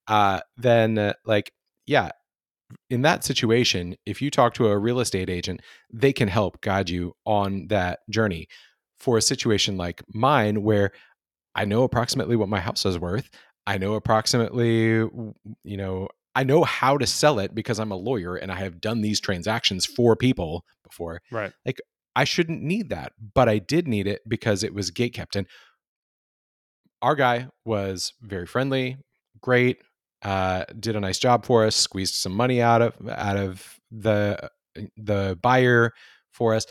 uh, 0.08 0.40
then 0.58 0.98
uh, 0.98 1.14
like 1.26 1.52
yeah 1.86 2.10
in 2.90 3.04
that 3.04 3.24
situation 3.24 3.96
if 4.08 4.22
you 4.22 4.32
talk 4.32 4.54
to 4.56 4.68
a 4.68 4.78
real 4.78 5.00
estate 5.00 5.30
agent 5.30 5.62
they 5.92 6.14
can 6.14 6.28
help 6.28 6.62
guide 6.62 6.90
you 6.90 7.14
on 7.26 7.68
that 7.68 8.00
journey 8.10 8.48
for 8.98 9.18
a 9.18 9.22
situation 9.22 9.78
like 9.78 10.02
mine 10.14 10.64
where 10.64 10.92
i 11.56 11.66
know 11.66 11.84
approximately 11.84 12.36
what 12.36 12.50
my 12.50 12.60
house 12.60 12.86
is 12.86 12.98
worth 12.98 13.30
i 13.68 13.78
know 13.78 13.94
approximately 13.94 15.08
you 15.64 15.78
know 15.78 16.08
I 16.36 16.44
know 16.44 16.64
how 16.64 16.98
to 16.98 17.08
sell 17.08 17.40
it 17.40 17.54
because 17.54 17.80
I'm 17.80 17.92
a 17.92 17.98
lawyer 17.98 18.36
and 18.36 18.52
I 18.52 18.56
have 18.56 18.80
done 18.80 19.02
these 19.02 19.20
transactions 19.20 19.86
for 19.86 20.16
people 20.16 20.64
before. 20.84 21.22
Right. 21.32 21.52
Like 21.66 21.82
I 22.16 22.24
shouldn't 22.24 22.62
need 22.62 22.90
that, 22.90 23.14
but 23.34 23.48
I 23.48 23.60
did 23.60 23.88
need 23.88 24.08
it 24.08 24.22
because 24.28 24.64
it 24.64 24.74
was 24.74 24.92
gate 24.92 25.14
kept. 25.14 25.36
And 25.36 25.48
our 27.02 27.16
guy 27.16 27.48
was 27.66 28.14
very 28.22 28.46
friendly, 28.46 28.98
great, 29.42 29.78
uh, 30.24 30.66
did 30.80 30.96
a 30.96 31.00
nice 31.00 31.20
job 31.20 31.46
for 31.46 31.66
us, 31.66 31.76
squeezed 31.76 32.16
some 32.16 32.34
money 32.34 32.62
out 32.62 32.82
of 32.82 32.96
out 33.10 33.38
of 33.38 33.80
the 33.92 34.50
the 34.98 35.38
buyer 35.42 35.94
for 36.32 36.54
us. 36.54 36.66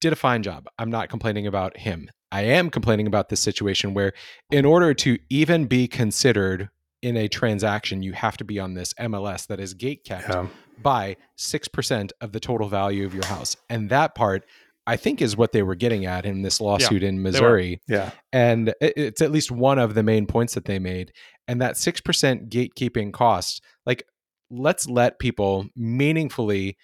Did 0.00 0.12
a 0.12 0.16
fine 0.16 0.42
job. 0.42 0.66
I'm 0.78 0.90
not 0.90 1.08
complaining 1.08 1.46
about 1.46 1.76
him. 1.76 2.10
I 2.32 2.42
am 2.42 2.70
complaining 2.70 3.06
about 3.06 3.28
this 3.28 3.40
situation 3.40 3.94
where, 3.94 4.12
in 4.50 4.64
order 4.64 4.92
to 4.94 5.18
even 5.30 5.66
be 5.66 5.88
considered 5.88 6.68
in 7.02 7.16
a 7.16 7.28
transaction, 7.28 8.02
you 8.02 8.12
have 8.12 8.36
to 8.38 8.44
be 8.44 8.58
on 8.58 8.74
this 8.74 8.92
MLS 8.94 9.46
that 9.46 9.60
is 9.60 9.74
gate 9.74 10.04
kept 10.04 10.28
yeah. 10.28 10.46
by 10.82 11.16
6% 11.38 12.10
of 12.20 12.32
the 12.32 12.40
total 12.40 12.68
value 12.68 13.06
of 13.06 13.14
your 13.14 13.26
house. 13.26 13.56
And 13.70 13.90
that 13.90 14.14
part, 14.14 14.44
I 14.86 14.96
think, 14.96 15.22
is 15.22 15.36
what 15.36 15.52
they 15.52 15.62
were 15.62 15.74
getting 15.74 16.06
at 16.06 16.26
in 16.26 16.42
this 16.42 16.60
lawsuit 16.60 17.02
yeah, 17.02 17.08
in 17.08 17.22
Missouri. 17.22 17.80
Yeah. 17.88 18.10
And 18.32 18.74
it's 18.80 19.22
at 19.22 19.30
least 19.30 19.50
one 19.50 19.78
of 19.78 19.94
the 19.94 20.02
main 20.02 20.26
points 20.26 20.54
that 20.54 20.64
they 20.64 20.78
made. 20.78 21.12
And 21.46 21.62
that 21.62 21.74
6% 21.74 22.48
gatekeeping 22.48 23.12
cost, 23.12 23.62
like, 23.86 24.02
let's 24.50 24.88
let 24.88 25.18
people 25.18 25.66
meaningfully 25.76 26.76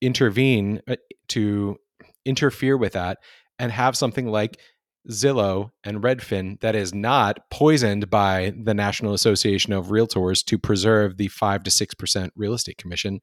intervene 0.00 0.82
uh, 0.88 0.96
to 1.28 1.76
interfere 2.24 2.76
with 2.76 2.92
that 2.92 3.18
and 3.58 3.70
have 3.70 3.96
something 3.96 4.26
like 4.26 4.58
Zillow 5.10 5.70
and 5.84 6.02
Redfin 6.02 6.60
that 6.60 6.74
is 6.74 6.94
not 6.94 7.50
poisoned 7.50 8.08
by 8.08 8.52
the 8.56 8.74
National 8.74 9.14
Association 9.14 9.72
of 9.72 9.88
Realtors 9.88 10.44
to 10.46 10.58
preserve 10.58 11.16
the 11.16 11.28
5 11.28 11.64
to 11.64 11.70
6% 11.70 12.30
real 12.36 12.54
estate 12.54 12.78
commission. 12.78 13.20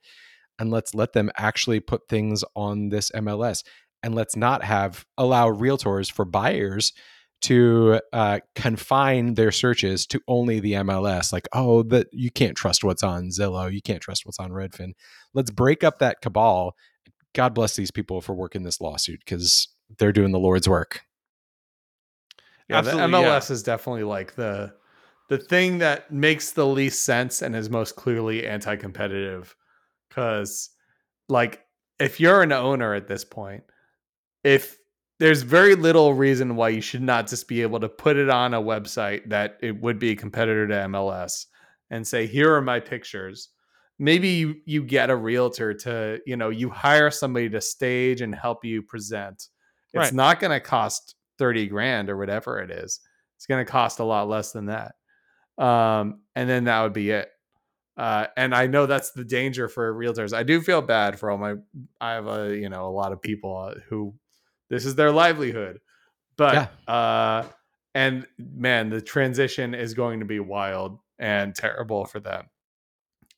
And 0.58 0.72
let's 0.72 0.94
let 0.94 1.14
them 1.14 1.32
actually 1.38 1.80
put 1.80 2.10
things 2.10 2.44
on 2.56 2.90
this 2.90 3.12
MLS. 3.12 3.64
And 4.04 4.16
let's 4.16 4.36
not 4.36 4.64
have 4.64 5.06
allow 5.18 5.50
realtors 5.50 6.12
for 6.12 6.26
buyers 6.26 6.94
to 7.42 8.02
uh, 8.12 8.40
confine 8.56 9.36
their 9.36 9.52
searches 9.52 10.06
to 10.08 10.22
only 10.28 10.60
the 10.60 10.74
MLS. 10.74 11.32
Like, 11.32 11.48
oh, 11.54 11.84
that 11.84 12.08
you 12.12 12.30
can't 12.30 12.58
trust 12.58 12.84
what's 12.84 13.04
on 13.04 13.30
Zillow, 13.30 13.72
you 13.72 13.82
can't 13.82 14.02
trust 14.02 14.26
what's 14.26 14.40
on 14.40 14.52
Redfin. 14.52 14.92
Let's 15.34 15.52
break 15.52 15.84
up 15.84 16.00
that 16.00 16.22
cabal. 16.22 16.76
God 17.34 17.54
bless 17.54 17.76
these 17.76 17.92
people 17.92 18.22
for 18.22 18.34
working 18.34 18.64
this 18.64 18.82
lawsuit 18.82 19.20
because 19.24 19.70
they're 19.98 20.12
doing 20.12 20.32
the 20.32 20.40
Lord's 20.40 20.68
work. 20.68 21.04
Yeah, 22.70 22.78
Absolutely, 22.78 23.12
the 23.12 23.18
MLS 23.18 23.50
yeah. 23.50 23.54
is 23.54 23.64
definitely 23.64 24.04
like 24.04 24.36
the 24.36 24.74
the 25.30 25.38
thing 25.38 25.78
that 25.78 26.12
makes 26.12 26.52
the 26.52 26.66
least 26.66 27.04
sense 27.04 27.42
and 27.42 27.56
is 27.56 27.70
most 27.70 27.96
clearly 27.96 28.46
anti-competitive. 28.48 29.56
Because, 30.10 30.72
like, 31.30 31.62
if 32.00 32.20
you're 32.20 32.42
an 32.42 32.52
owner 32.52 32.96
at 32.96 33.08
this 33.08 33.24
point, 33.24 33.64
if 34.44 34.78
there's 35.20 35.44
very 35.44 35.76
little 35.76 36.14
reason 36.14 36.56
why 36.56 36.70
you 36.70 36.82
should 36.82 37.04
not 37.04 37.28
just 37.28 37.48
be 37.48 37.62
able 37.62 37.80
to 37.80 37.90
put 37.90 38.18
it 38.18 38.30
on 38.30 38.54
a 38.54 38.62
website 38.62 39.30
that 39.30 39.58
it 39.62 39.80
would 39.80 40.00
be 40.00 40.12
a 40.12 40.16
competitor 40.16 40.68
to 40.68 40.74
MLS 40.74 41.46
and 41.92 42.08
say, 42.08 42.26
here 42.26 42.54
are 42.54 42.62
my 42.62 42.80
pictures. 42.80 43.50
Maybe 44.00 44.30
you, 44.30 44.56
you 44.66 44.84
get 44.84 45.10
a 45.10 45.16
realtor 45.16 45.74
to, 45.74 46.20
you 46.26 46.38
know, 46.38 46.50
you 46.50 46.70
hire 46.70 47.12
somebody 47.12 47.50
to 47.50 47.62
stage 47.62 48.22
and 48.22 48.34
help 48.34 48.64
you 48.64 48.82
present. 48.82 49.50
It's 49.94 49.96
right. 49.96 50.14
not 50.14 50.40
going 50.40 50.52
to 50.52 50.60
cost 50.60 51.16
30 51.40 51.68
grand 51.68 52.10
or 52.10 52.18
whatever 52.18 52.60
it 52.60 52.70
is. 52.70 53.00
It's 53.38 53.48
going 53.48 53.66
to 53.66 53.72
cost 53.72 54.00
a 54.00 54.04
lot 54.04 54.30
less 54.30 54.52
than 54.52 54.68
that. 54.68 54.94
Um, 55.58 56.22
and 56.36 56.50
then 56.50 56.66
that 56.66 56.84
would 56.84 56.94
be 56.94 57.10
it. 57.10 57.30
Uh, 57.98 58.28
and 58.38 58.54
I 58.54 58.68
know 58.68 58.86
that's 58.86 59.12
the 59.12 59.26
danger 59.26 59.68
for 59.68 59.94
realtors. 59.94 60.34
I 60.34 60.44
do 60.44 60.62
feel 60.62 60.82
bad 60.82 61.20
for 61.20 61.32
all 61.32 61.38
my, 61.38 61.56
I 62.00 62.12
have 62.12 62.28
a, 62.28 62.56
you 62.56 62.70
know, 62.70 62.86
a 62.86 62.92
lot 62.92 63.12
of 63.12 63.22
people 63.22 63.58
uh, 63.58 63.80
who 63.90 64.14
this 64.70 64.86
is 64.86 64.96
their 64.96 65.12
livelihood, 65.12 65.80
but, 66.38 66.70
yeah. 66.88 66.94
uh, 66.94 67.46
and 67.96 68.26
man, 68.38 68.90
the 68.90 69.02
transition 69.02 69.74
is 69.74 69.94
going 69.94 70.20
to 70.20 70.26
be 70.26 70.40
wild 70.40 71.00
and 71.18 71.56
terrible 71.56 72.06
for 72.06 72.20
them. 72.20 72.46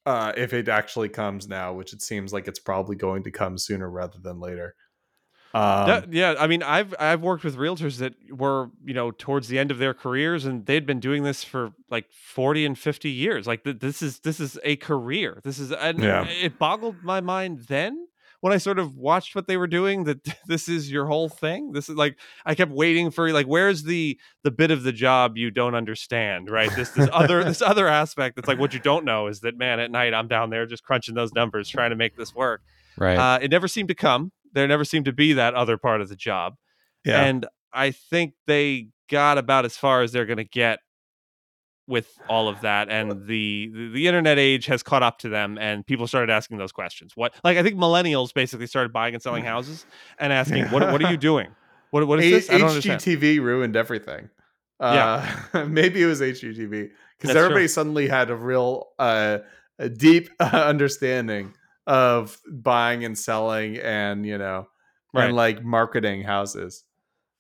Uh, 0.06 0.34
if 0.36 0.54
it 0.54 0.68
actually 0.68 1.10
comes 1.10 1.48
now, 1.48 1.74
which 1.74 1.94
it 1.94 2.02
seems 2.02 2.34
like 2.34 2.48
it's 2.48 2.60
probably 2.60 2.96
going 2.96 3.24
to 3.24 3.32
come 3.32 3.58
sooner 3.58 3.90
rather 3.90 4.20
than 4.20 4.40
later. 4.40 4.76
Um, 5.54 5.88
that, 5.88 6.14
yeah, 6.14 6.36
I 6.40 6.48
mean, 6.48 6.64
I've 6.64 6.96
I've 6.98 7.22
worked 7.22 7.44
with 7.44 7.58
realtors 7.58 7.98
that 7.98 8.14
were 8.32 8.70
you 8.86 8.94
know 8.94 9.12
towards 9.12 9.50
the 9.50 9.60
end 9.60 9.70
of 9.72 9.80
their 9.80 9.94
careers, 9.94 10.46
and 10.46 10.66
they'd 10.66 10.86
been 10.86 11.00
doing 11.00 11.24
this 11.24 11.44
for 11.44 11.74
like 11.90 12.12
forty 12.12 12.66
and 12.66 12.78
fifty 12.78 13.12
years. 13.12 13.48
Like 13.48 13.64
th- 13.64 13.80
this 13.80 14.02
is 14.02 14.20
this 14.20 14.40
is 14.40 14.58
a 14.64 14.78
career. 14.78 15.42
This 15.44 15.60
is 15.60 15.72
and 15.72 16.00
yeah. 16.00 16.26
it 16.26 16.58
boggled 16.58 17.04
my 17.04 17.20
mind 17.20 17.66
then 17.68 18.08
when 18.40 18.54
I 18.54 18.58
sort 18.58 18.80
of 18.80 18.98
watched 18.98 19.36
what 19.36 19.48
they 19.48 19.58
were 19.58 19.68
doing. 19.68 20.06
That 20.06 20.26
this 20.48 20.70
is 20.70 20.90
your 20.90 21.06
whole 21.06 21.28
thing. 21.28 21.74
This 21.74 21.90
is 21.90 21.96
like 21.96 22.18
I 22.46 22.56
kept 22.56 22.72
waiting 22.72 23.12
for 23.12 23.32
like 23.34 23.46
where's 23.46 23.84
the 23.84 24.18
the 24.44 24.52
bit 24.52 24.72
of 24.72 24.84
the 24.84 24.94
job 24.94 25.38
you 25.38 25.52
don't 25.52 25.76
understand, 25.76 26.50
right? 26.50 26.74
This 26.76 26.92
this 26.92 27.10
other 27.12 27.44
this 27.44 27.62
other 27.62 27.90
aspect 27.90 28.38
that's 28.38 28.48
like 28.48 28.60
what 28.60 28.74
you 28.74 28.80
don't 28.80 29.04
know 29.04 29.28
is 29.28 29.42
that 29.42 29.58
man 29.58 29.82
at 29.82 29.92
night 29.92 30.14
I'm 30.14 30.28
down 30.28 30.50
there 30.50 30.66
just 30.66 30.84
crunching 30.84 31.16
those 31.16 31.34
numbers 31.34 31.70
trying 31.70 31.90
to 31.90 31.96
make 31.98 32.16
this 32.16 32.34
work. 32.34 32.62
Right. 32.98 33.18
Uh, 33.18 33.40
it 33.42 33.52
never 33.52 33.68
seemed 33.68 33.88
to 33.88 33.96
come 33.96 34.32
there 34.54 34.68
never 34.68 34.86
seemed 34.86 35.06
to 35.06 35.14
be 35.14 35.34
that 35.34 35.54
other 35.54 35.78
part 35.78 36.02
of 36.02 36.10
the 36.10 36.16
job. 36.16 36.56
Yeah. 37.06 37.24
And 37.24 37.46
I 37.74 37.92
think 37.92 38.34
they 38.48 38.90
got 39.10 39.38
about 39.38 39.66
as 39.66 39.78
far 39.78 40.02
as 40.02 40.12
they're 40.12 40.26
going 40.26 40.38
to 40.38 40.44
get 40.44 40.80
with 41.88 42.18
all 42.30 42.48
of 42.48 42.62
that 42.62 42.90
and 42.90 43.28
the, 43.28 43.70
the, 43.74 43.90
the 43.90 44.08
internet 44.08 44.40
age 44.40 44.66
has 44.68 44.82
caught 44.82 45.04
up 45.04 45.18
to 45.18 45.28
them 45.28 45.58
and 45.58 45.86
people 45.86 46.08
started 46.08 46.32
asking 46.32 46.58
those 46.58 46.72
questions 46.72 47.12
what 47.16 47.34
like 47.44 47.58
i 47.58 47.64
think 47.64 47.76
millennials 47.76 48.34
basically 48.34 48.68
started 48.68 48.94
buying 48.94 49.14
and 49.14 49.22
selling 49.22 49.44
houses 49.44 49.86
and 50.18 50.32
asking 50.32 50.60
yeah. 50.60 50.72
what, 50.72 50.90
what 50.92 51.04
are 51.04 51.12
you 51.12 51.18
doing 51.32 51.48
what, 51.90 52.08
what 52.08 52.20
is 52.24 52.48
this 52.48 52.62
hgtv 52.62 53.42
ruined 53.42 53.76
everything 53.76 54.30
uh, 54.80 55.26
yeah. 55.54 55.64
maybe 55.68 56.02
it 56.02 56.06
was 56.06 56.22
hgtv 56.22 56.92
because 57.20 57.36
everybody 57.36 57.64
true. 57.64 57.68
suddenly 57.68 58.08
had 58.08 58.30
a 58.30 58.36
real 58.36 58.90
uh, 58.98 59.40
a 59.80 59.90
deep 59.90 60.30
uh, 60.40 60.44
understanding 60.54 61.54
of 61.88 62.38
buying 62.50 63.04
and 63.04 63.18
selling 63.18 63.78
and 63.78 64.26
you 64.26 64.38
know 64.38 64.68
right. 65.14 65.26
and 65.26 65.36
like 65.36 65.64
marketing 65.64 66.24
houses. 66.24 66.84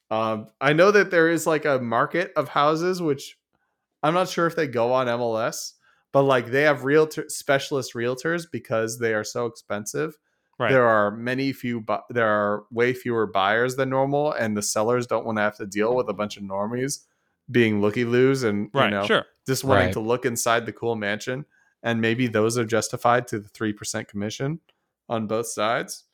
Um, 0.09 0.47
I 0.59 0.73
know 0.73 0.91
that 0.91 1.11
there 1.11 1.29
is 1.29 1.47
like 1.47 1.65
a 1.65 1.79
market 1.79 2.33
of 2.35 2.49
houses 2.49 3.01
which 3.01 3.37
I'm 4.03 4.13
not 4.13 4.29
sure 4.29 4.47
if 4.47 4.55
they 4.55 4.67
go 4.67 4.91
on 4.93 5.07
MLS, 5.07 5.73
but 6.11 6.23
like 6.23 6.47
they 6.47 6.63
have 6.63 6.83
realtor 6.83 7.25
specialist 7.27 7.93
realtors 7.93 8.45
because 8.51 8.99
they 8.99 9.13
are 9.13 9.23
so 9.23 9.45
expensive. 9.45 10.17
Right. 10.59 10.71
There 10.71 10.87
are 10.87 11.11
many 11.11 11.53
few 11.53 11.81
bu- 11.81 12.03
there 12.09 12.27
are 12.27 12.63
way 12.71 12.93
fewer 12.93 13.25
buyers 13.25 13.75
than 13.75 13.89
normal 13.89 14.31
and 14.31 14.55
the 14.55 14.61
sellers 14.61 15.07
don't 15.07 15.25
want 15.25 15.37
to 15.37 15.43
have 15.43 15.57
to 15.57 15.65
deal 15.65 15.95
with 15.95 16.09
a 16.09 16.13
bunch 16.13 16.37
of 16.37 16.43
normies 16.43 16.99
being 17.49 17.81
looky 17.81 18.05
loos 18.05 18.43
and 18.43 18.69
right. 18.73 18.85
you 18.85 18.91
know 18.91 19.05
sure. 19.05 19.25
just 19.47 19.63
wanting 19.63 19.85
right. 19.85 19.93
to 19.93 19.99
look 19.99 20.25
inside 20.25 20.65
the 20.65 20.71
cool 20.71 20.95
mansion 20.95 21.45
and 21.83 22.01
maybe 22.01 22.27
those 22.27 22.57
are 22.57 22.65
justified 22.65 23.27
to 23.27 23.39
the 23.39 23.49
3% 23.49 24.07
commission 24.07 24.59
on 25.09 25.27
both 25.27 25.47
sides 25.47 26.05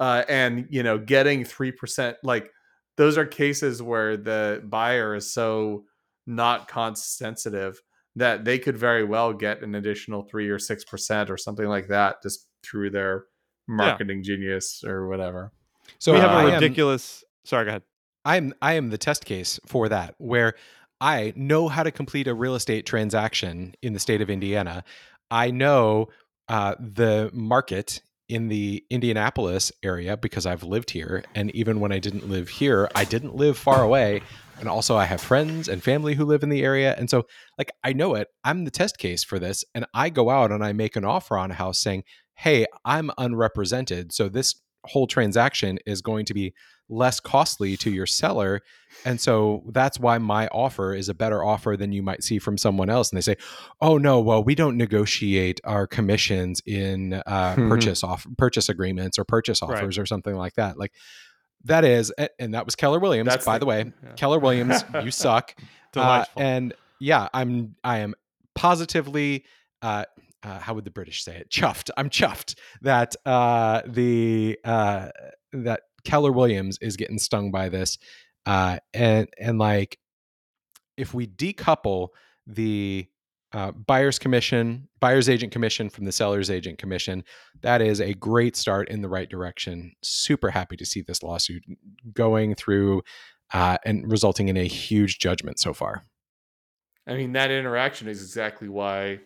uh, 0.00 0.24
and 0.28 0.66
you 0.70 0.82
know 0.82 0.98
getting 0.98 1.44
3% 1.44 2.14
like 2.22 2.50
those 2.96 3.16
are 3.16 3.26
cases 3.26 3.82
where 3.82 4.16
the 4.16 4.62
buyer 4.66 5.14
is 5.14 5.32
so 5.32 5.84
not 6.26 6.68
cost 6.68 7.16
sensitive 7.16 7.80
that 8.16 8.44
they 8.44 8.58
could 8.58 8.76
very 8.76 9.04
well 9.04 9.32
get 9.32 9.62
an 9.62 9.74
additional 9.74 10.22
3 10.22 10.48
or 10.48 10.58
6% 10.58 11.30
or 11.30 11.36
something 11.36 11.66
like 11.66 11.88
that 11.88 12.22
just 12.22 12.48
through 12.62 12.90
their 12.90 13.26
marketing 13.68 14.18
yeah. 14.18 14.34
genius 14.34 14.82
or 14.84 15.08
whatever 15.08 15.52
so 15.98 16.12
we 16.12 16.18
have 16.18 16.32
uh, 16.32 16.48
a 16.48 16.54
ridiculous 16.54 17.22
am, 17.22 17.28
sorry 17.44 17.64
go 17.66 17.68
ahead 17.68 17.82
i'm 18.24 18.52
i 18.60 18.72
am 18.72 18.90
the 18.90 18.98
test 18.98 19.24
case 19.24 19.60
for 19.66 19.88
that 19.88 20.14
where 20.18 20.54
I 21.00 21.32
know 21.34 21.68
how 21.68 21.82
to 21.82 21.90
complete 21.90 22.28
a 22.28 22.34
real 22.34 22.54
estate 22.54 22.84
transaction 22.84 23.74
in 23.80 23.94
the 23.94 23.98
state 23.98 24.20
of 24.20 24.28
Indiana. 24.28 24.84
I 25.30 25.50
know 25.50 26.08
uh, 26.48 26.74
the 26.78 27.30
market 27.32 28.02
in 28.28 28.48
the 28.48 28.84
Indianapolis 28.90 29.72
area 29.82 30.16
because 30.16 30.46
I've 30.46 30.62
lived 30.62 30.90
here. 30.90 31.24
And 31.34 31.50
even 31.54 31.80
when 31.80 31.90
I 31.90 31.98
didn't 31.98 32.28
live 32.28 32.48
here, 32.48 32.88
I 32.94 33.04
didn't 33.04 33.34
live 33.34 33.58
far 33.58 33.82
away. 33.82 34.22
And 34.60 34.68
also, 34.68 34.96
I 34.96 35.06
have 35.06 35.20
friends 35.20 35.68
and 35.68 35.82
family 35.82 36.14
who 36.14 36.24
live 36.24 36.42
in 36.42 36.50
the 36.50 36.62
area. 36.62 36.94
And 36.96 37.08
so, 37.08 37.26
like, 37.56 37.72
I 37.82 37.92
know 37.92 38.14
it. 38.14 38.28
I'm 38.44 38.64
the 38.64 38.70
test 38.70 38.98
case 38.98 39.24
for 39.24 39.38
this. 39.38 39.64
And 39.74 39.86
I 39.94 40.10
go 40.10 40.28
out 40.30 40.52
and 40.52 40.62
I 40.62 40.72
make 40.72 40.96
an 40.96 41.04
offer 41.04 41.38
on 41.38 41.50
a 41.50 41.54
house 41.54 41.78
saying, 41.78 42.04
hey, 42.36 42.66
I'm 42.84 43.10
unrepresented. 43.18 44.12
So 44.12 44.28
this 44.28 44.54
whole 44.84 45.06
transaction 45.06 45.78
is 45.86 46.02
going 46.02 46.26
to 46.26 46.34
be 46.34 46.54
less 46.90 47.20
costly 47.20 47.76
to 47.78 47.90
your 47.90 48.04
seller. 48.06 48.60
And 49.04 49.20
so 49.20 49.62
that's 49.70 49.98
why 50.00 50.18
my 50.18 50.48
offer 50.48 50.92
is 50.94 51.08
a 51.08 51.14
better 51.14 51.42
offer 51.44 51.76
than 51.76 51.92
you 51.92 52.02
might 52.02 52.22
see 52.24 52.38
from 52.40 52.58
someone 52.58 52.90
else. 52.90 53.10
And 53.10 53.16
they 53.16 53.22
say, 53.22 53.36
oh, 53.80 53.96
no, 53.96 54.20
well, 54.20 54.42
we 54.42 54.54
don't 54.56 54.76
negotiate 54.76 55.60
our 55.64 55.86
commissions 55.86 56.60
in 56.66 57.14
uh, 57.14 57.54
Mhm. 57.56 57.68
purchase 57.68 58.02
off 58.04 58.26
purchase 58.36 58.68
agreements 58.68 59.18
or 59.18 59.24
purchase 59.24 59.62
Right. 59.62 59.78
offers 59.78 59.96
or 59.96 60.04
something 60.06 60.34
like 60.34 60.54
that. 60.54 60.76
Like 60.78 60.92
that 61.64 61.84
is, 61.84 62.12
and 62.38 62.54
that 62.54 62.64
was 62.66 62.74
Keller 62.74 62.98
Williams, 62.98 63.28
That's 63.30 63.46
by 63.46 63.54
the- 63.54 63.60
the, 63.60 63.66
way. 63.66 63.92
yeah. 64.02 64.12
Keller 64.16 64.38
Williams, 64.38 64.84
you 65.04 65.10
suck. 65.12 65.54
Uh, 65.94 66.24
and 66.36 66.74
yeah, 66.98 67.28
I'm 67.32 67.76
I 67.84 67.98
am 67.98 68.14
positively 68.54 69.44
uh, 69.82 70.04
uh, 70.42 70.58
how 70.58 70.74
would 70.74 70.84
the 70.84 70.90
British 70.90 71.22
say 71.24 71.36
it? 71.36 71.50
Chuffed. 71.50 71.90
I'm 71.96 72.10
chuffed 72.10 72.54
that 72.82 73.14
uh, 73.26 73.82
the 73.86 74.58
uh, 74.64 75.08
that 75.52 75.82
Keller 76.04 76.32
Williams 76.32 76.78
is 76.80 76.96
getting 76.96 77.18
stung 77.18 77.50
by 77.50 77.68
this, 77.68 77.98
uh, 78.46 78.78
and 78.94 79.28
and 79.38 79.58
like 79.58 79.98
if 80.96 81.14
we 81.14 81.26
decouple 81.26 82.08
the 82.46 83.06
uh, 83.52 83.72
buyer's 83.72 84.18
commission, 84.18 84.88
buyer's 85.00 85.28
agent 85.28 85.52
commission 85.52 85.90
from 85.90 86.04
the 86.04 86.12
seller's 86.12 86.50
agent 86.50 86.78
commission, 86.78 87.24
that 87.62 87.82
is 87.82 88.00
a 88.00 88.14
great 88.14 88.54
start 88.56 88.88
in 88.88 89.00
the 89.02 89.08
right 89.08 89.28
direction. 89.28 89.92
Super 90.02 90.50
happy 90.50 90.76
to 90.76 90.86
see 90.86 91.02
this 91.02 91.22
lawsuit 91.22 91.64
going 92.12 92.54
through 92.54 93.02
uh, 93.52 93.78
and 93.84 94.10
resulting 94.10 94.48
in 94.48 94.56
a 94.56 94.66
huge 94.66 95.18
judgment 95.18 95.58
so 95.58 95.74
far. 95.74 96.04
I 97.06 97.14
mean, 97.14 97.32
that 97.32 97.50
interaction 97.50 98.08
is 98.08 98.22
exactly 98.22 98.68
why 98.68 99.20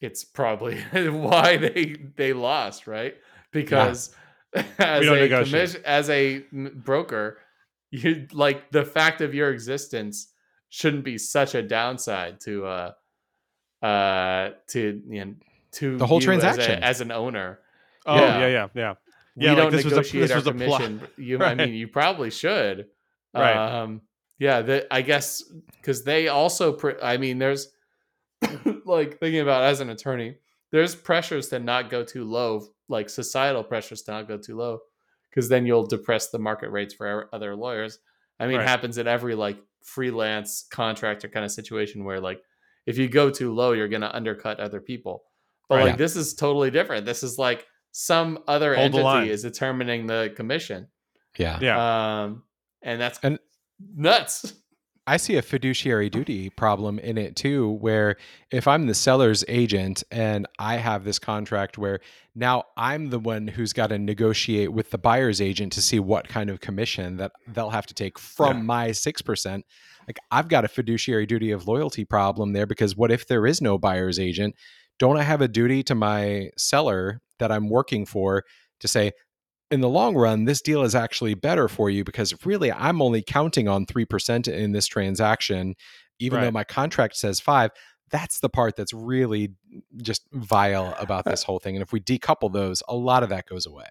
it's 0.00 0.22
probably 0.24 0.80
why 0.92 1.56
they 1.56 1.96
they 2.16 2.32
lost, 2.32 2.86
right? 2.86 3.16
Because 3.50 4.14
as 4.54 5.06
a 5.06 5.28
commission, 5.44 5.82
as 5.84 6.10
a 6.10 6.44
broker, 6.52 7.38
you 7.90 8.26
like 8.32 8.70
the 8.70 8.84
fact 8.84 9.20
of 9.20 9.34
your 9.34 9.50
existence 9.50 10.32
shouldn't 10.70 11.04
be 11.04 11.16
such 11.18 11.54
a 11.54 11.62
downside 11.62 12.40
to 12.40 12.66
uh 12.66 12.92
uh 13.82 14.50
to 14.68 15.02
you 15.08 15.24
know 15.24 15.34
to 15.72 15.96
The 15.98 16.06
whole 16.06 16.22
you 16.22 16.30
as 16.32 16.38
a- 16.38 16.40
transaction. 16.40 16.82
as, 16.82 17.00
an 17.00 17.12
owner. 17.12 17.60
oh 18.06 18.16
yeah. 18.16 18.38
yeah, 18.38 18.48
yeah, 18.48 18.66
yeah. 18.74 18.94
We 19.36 19.44
Yeah, 19.44 19.50
like 19.52 19.58
don't 19.62 19.72
this 19.72 19.84
was 19.84 19.92
a- 19.92 19.96
negotiate 19.96 20.22
this 20.22 20.30
our 20.32 20.36
was 20.38 20.46
a 20.46 20.52
plot. 20.52 20.80
commission. 20.82 21.08
You, 21.16 21.38
I 21.42 21.54
mean, 21.54 21.74
you 21.82 21.88
probably 21.88 22.30
should. 22.30 22.86
Right. 23.34 23.54
Um, 23.82 24.00
yeah, 24.38 24.62
the, 24.62 24.86
I 24.92 25.02
guess 25.02 25.42
because 25.76 26.04
they 26.04 26.28
also, 26.28 26.72
pr- 26.72 27.00
I 27.02 27.18
mean, 27.18 27.38
there's 27.38 27.68
like 28.84 29.18
thinking 29.20 29.40
about 29.40 29.62
as 29.64 29.80
an 29.80 29.90
attorney, 29.90 30.36
there's 30.72 30.94
pressures 30.94 31.48
to 31.50 31.58
not 31.58 31.90
go 31.90 32.02
too 32.04 32.24
low, 32.24 32.66
like 32.88 33.08
societal 33.10 33.62
pressures 33.64 34.02
to 34.02 34.10
not 34.12 34.28
go 34.28 34.38
too 34.38 34.56
low, 34.56 34.80
because 35.30 35.48
then 35.48 35.66
you'll 35.66 35.86
depress 35.86 36.30
the 36.30 36.38
market 36.38 36.70
rates 36.70 36.94
for 36.94 37.28
other 37.32 37.54
lawyers. 37.54 37.98
I 38.40 38.46
mean, 38.46 38.56
Right. 38.56 38.64
it 38.64 38.68
happens 38.68 38.98
in 38.98 39.06
every 39.06 39.34
like 39.34 39.58
freelance 39.84 40.66
contractor 40.70 41.28
kind 41.28 41.44
of 41.44 41.50
situation 41.52 42.04
where 42.04 42.20
like 42.20 42.42
if 42.86 42.96
you 42.98 43.08
go 43.08 43.30
too 43.30 43.52
low, 43.54 43.72
you're 43.72 43.88
going 43.88 44.00
to 44.02 44.14
undercut 44.14 44.60
other 44.60 44.80
people. 44.80 45.24
But 45.68 45.76
Right. 45.76 45.82
like 45.84 45.92
Yeah. 45.92 45.96
this 45.96 46.16
is 46.16 46.34
totally 46.34 46.70
different. 46.70 47.04
This 47.04 47.22
is 47.22 47.38
like 47.38 47.66
some 47.92 48.42
other 48.48 48.74
Hold 48.74 48.94
entity 48.94 49.30
is 49.30 49.42
determining 49.42 50.06
the 50.06 50.32
commission. 50.36 50.88
Yeah. 51.36 51.58
Yeah. 51.60 52.22
Um, 52.22 52.44
and 52.82 53.00
that's 53.00 53.18
And- 53.22 53.38
nuts. 53.94 54.54
I 55.08 55.16
see 55.16 55.36
a 55.36 55.42
fiduciary 55.42 56.10
duty 56.10 56.50
problem 56.50 56.98
in 56.98 57.16
it 57.16 57.34
too, 57.34 57.70
where 57.80 58.16
if 58.50 58.68
I'm 58.68 58.86
the 58.86 58.94
seller's 58.94 59.42
agent 59.48 60.04
and 60.10 60.46
I 60.58 60.76
have 60.76 61.04
this 61.04 61.18
contract 61.18 61.78
where 61.78 62.00
now 62.34 62.64
I'm 62.76 63.08
the 63.08 63.18
one 63.18 63.48
who's 63.48 63.72
got 63.72 63.86
to 63.86 63.98
negotiate 63.98 64.70
with 64.70 64.90
the 64.90 64.98
buyer's 64.98 65.40
agent 65.40 65.72
to 65.72 65.82
see 65.82 65.98
what 65.98 66.28
kind 66.28 66.50
of 66.50 66.60
commission 66.60 67.16
that 67.16 67.32
they'll 67.46 67.70
have 67.70 67.86
to 67.86 67.94
take 67.94 68.18
from 68.18 68.58
Yeah. 68.58 68.62
my 68.64 68.88
6%. 68.90 69.62
Like 70.06 70.18
I've 70.30 70.48
got 70.48 70.66
a 70.66 70.68
fiduciary 70.68 71.24
duty 71.24 71.52
of 71.52 71.66
loyalty 71.66 72.04
problem 72.04 72.52
there 72.52 72.66
because 72.66 72.94
what 72.94 73.10
if 73.10 73.26
there 73.26 73.46
is 73.46 73.62
no 73.62 73.78
buyer's 73.78 74.18
agent? 74.18 74.56
Don't 74.98 75.16
I 75.16 75.22
have 75.22 75.40
a 75.40 75.48
duty 75.48 75.82
to 75.84 75.94
my 75.94 76.50
seller 76.58 77.22
that 77.38 77.50
I'm 77.50 77.70
working 77.70 78.04
for 78.04 78.44
to 78.80 78.88
say, 78.88 79.12
in 79.70 79.80
the 79.80 79.88
long 79.88 80.14
run, 80.14 80.44
this 80.44 80.62
deal 80.62 80.82
is 80.82 80.94
actually 80.94 81.34
better 81.34 81.68
for 81.68 81.90
you 81.90 82.04
because 82.04 82.34
really 82.44 82.72
I'm 82.72 83.02
only 83.02 83.22
counting 83.22 83.68
on 83.68 83.86
3% 83.86 84.48
in 84.48 84.72
this 84.72 84.86
transaction, 84.86 85.74
even 86.18 86.40
though 86.40 86.50
my 86.50 86.64
contract 86.64 87.16
says 87.16 87.40
five. 87.40 87.70
That's 88.10 88.40
the 88.40 88.48
part 88.48 88.76
that's 88.76 88.94
really 88.94 89.52
just 89.98 90.26
vile 90.32 90.96
about 90.98 91.24
this 91.26 91.42
whole 91.42 91.58
thing. 91.58 91.76
And 91.76 91.82
if 91.82 91.92
we 91.92 92.00
decouple 92.00 92.52
those, 92.52 92.82
a 92.88 92.96
lot 92.96 93.22
of 93.22 93.28
that 93.28 93.46
goes 93.46 93.66
away. 93.66 93.84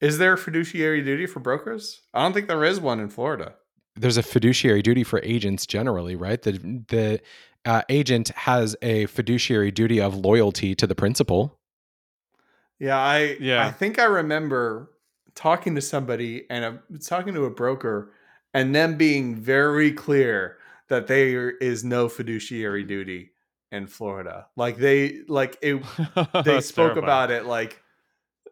Is 0.00 0.18
there 0.18 0.34
a 0.34 0.38
fiduciary 0.38 1.02
duty 1.02 1.26
for 1.26 1.40
brokers? 1.40 2.02
I 2.12 2.22
don't 2.22 2.32
think 2.32 2.46
there 2.46 2.64
is 2.64 2.78
one 2.78 3.00
in 3.00 3.08
Florida. 3.08 3.54
There's 3.96 4.16
a 4.16 4.22
fiduciary 4.22 4.82
duty 4.82 5.02
for 5.02 5.20
agents 5.24 5.66
generally, 5.66 6.14
right? 6.14 6.40
The, 6.40 6.52
the 6.88 7.20
uh, 7.64 7.82
agent 7.88 8.28
has 8.28 8.76
a 8.80 9.06
fiduciary 9.06 9.70
duty 9.72 10.00
of 10.00 10.14
loyalty 10.14 10.74
to 10.76 10.86
the 10.86 10.94
principal. 10.94 11.58
Yeah, 12.78 12.96
I 12.96 13.36
Yeah. 13.40 13.66
I 13.66 13.72
think 13.72 13.98
I 13.98 14.04
remember 14.04 14.90
talking 15.34 15.74
to 15.74 15.80
somebody 15.80 16.46
and 16.50 16.78
talking 17.04 17.34
to 17.34 17.44
a 17.44 17.50
broker 17.50 18.12
and 18.54 18.74
them 18.74 18.96
being 18.96 19.36
very 19.36 19.92
clear 19.92 20.56
that 20.88 21.06
there 21.06 21.50
is 21.50 21.84
no 21.84 22.08
fiduciary 22.08 22.82
duty 22.84 23.32
in 23.70 23.86
Florida. 23.86 24.46
Like 24.56 24.78
they 24.78 25.20
like 25.28 25.58
it 25.60 25.74
they 26.44 26.60
spoke 26.60 26.94
terrifying. 26.94 26.98
about 26.98 27.30
it 27.30 27.44
like 27.46 27.82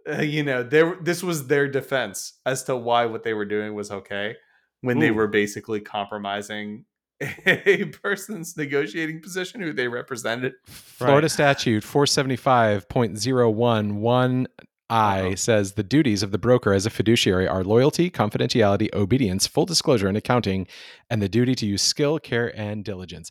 uh, 0.09 0.21
you 0.21 0.43
know 0.43 0.63
they 0.63 0.93
this 1.01 1.23
was 1.23 1.47
their 1.47 1.67
defense 1.69 2.35
as 2.45 2.65
to 2.65 2.77
why 2.77 3.07
what 3.07 3.23
they 3.23 3.33
were 3.35 3.45
doing 3.47 3.75
was 3.75 3.91
okay 3.91 4.37
when 4.83 4.99
they 4.99 5.11
were 5.11 5.27
basically 5.27 5.81
compromising 5.81 6.85
a 7.47 7.87
person's 7.87 8.57
negotiating 8.59 9.23
position 9.23 9.63
who 9.63 9.73
they 9.73 9.89
represented 9.89 10.53
Florida 10.67 11.25
Right. 11.25 11.31
statute 11.31 11.83
475.011 11.83 14.47
I 14.89 15.21
Uh-oh. 15.23 15.35
says 15.35 15.73
the 15.73 15.83
duties 15.83 16.23
of 16.23 16.31
the 16.31 16.39
broker 16.39 16.73
as 16.73 16.87
a 16.87 16.91
fiduciary 16.91 17.49
are 17.49 17.65
loyalty, 17.65 18.11
confidentiality, 18.11 18.93
obedience, 18.95 19.47
full 19.47 19.67
disclosure 19.67 20.07
and 20.09 20.17
accounting, 20.17 20.67
and 21.11 21.21
the 21.21 21.29
duty 21.29 21.55
to 21.57 21.67
use 21.67 21.83
skill, 21.83 22.19
care, 22.19 22.57
and 22.59 22.85
diligence. 22.85 23.31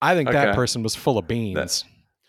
I 0.00 0.14
think 0.14 0.30
that 0.30 0.54
person 0.54 0.82
was 0.82 0.94
full 0.94 1.18
of 1.18 1.26
beans. 1.26 1.84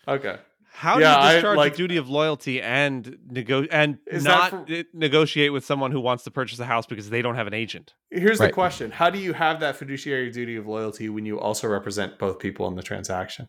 okay 0.08 0.36
How 0.76 0.98
Yeah, 0.98 1.20
do 1.20 1.26
you 1.28 1.32
discharge 1.34 1.56
like- 1.56 1.72
the 1.72 1.76
duty 1.76 1.96
of 1.98 2.08
loyalty 2.08 2.60
and 2.60 3.16
nego- 3.30 3.64
and 3.70 3.98
not 4.10 4.50
for- 4.50 4.66
negotiate 4.92 5.52
with 5.52 5.64
someone 5.64 5.92
who 5.92 6.00
wants 6.00 6.24
to 6.24 6.32
purchase 6.32 6.58
a 6.58 6.64
house 6.66 6.84
because 6.84 7.10
they 7.10 7.22
don't 7.22 7.36
have 7.36 7.46
an 7.46 7.54
agent? 7.54 7.94
Here's 8.10 8.40
the 8.40 8.50
question: 8.50 8.90
How 8.90 9.08
do 9.08 9.20
you 9.20 9.34
have 9.34 9.60
that 9.60 9.76
fiduciary 9.76 10.32
duty 10.32 10.56
of 10.56 10.66
loyalty 10.66 11.08
when 11.08 11.24
you 11.26 11.38
also 11.38 11.68
represent 11.68 12.18
both 12.18 12.40
people 12.40 12.66
in 12.66 12.74
the 12.74 12.82
transaction? 12.82 13.46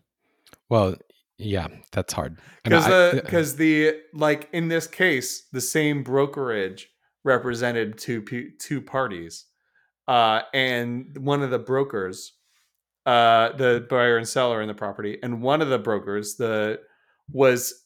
Well, 0.68 0.94
yeah, 1.38 1.68
that's 1.92 2.12
hard. 2.12 2.38
Because 2.64 2.86
the 2.86 3.20
because 3.24 3.56
the 3.56 3.94
like 4.14 4.48
in 4.52 4.68
this 4.68 4.86
case, 4.86 5.46
the 5.52 5.60
same 5.60 6.02
brokerage 6.02 6.88
represented 7.24 7.98
two 7.98 8.24
two 8.58 8.80
parties, 8.80 9.46
uh, 10.08 10.42
and 10.54 11.16
one 11.18 11.42
of 11.42 11.50
the 11.50 11.58
brokers, 11.58 12.32
uh, 13.04 13.52
the 13.52 13.86
buyer 13.90 14.16
and 14.16 14.26
seller 14.26 14.62
in 14.62 14.68
the 14.68 14.74
property, 14.74 15.18
and 15.22 15.42
one 15.42 15.60
of 15.60 15.68
the 15.68 15.78
brokers, 15.78 16.36
the 16.36 16.80
was 17.30 17.84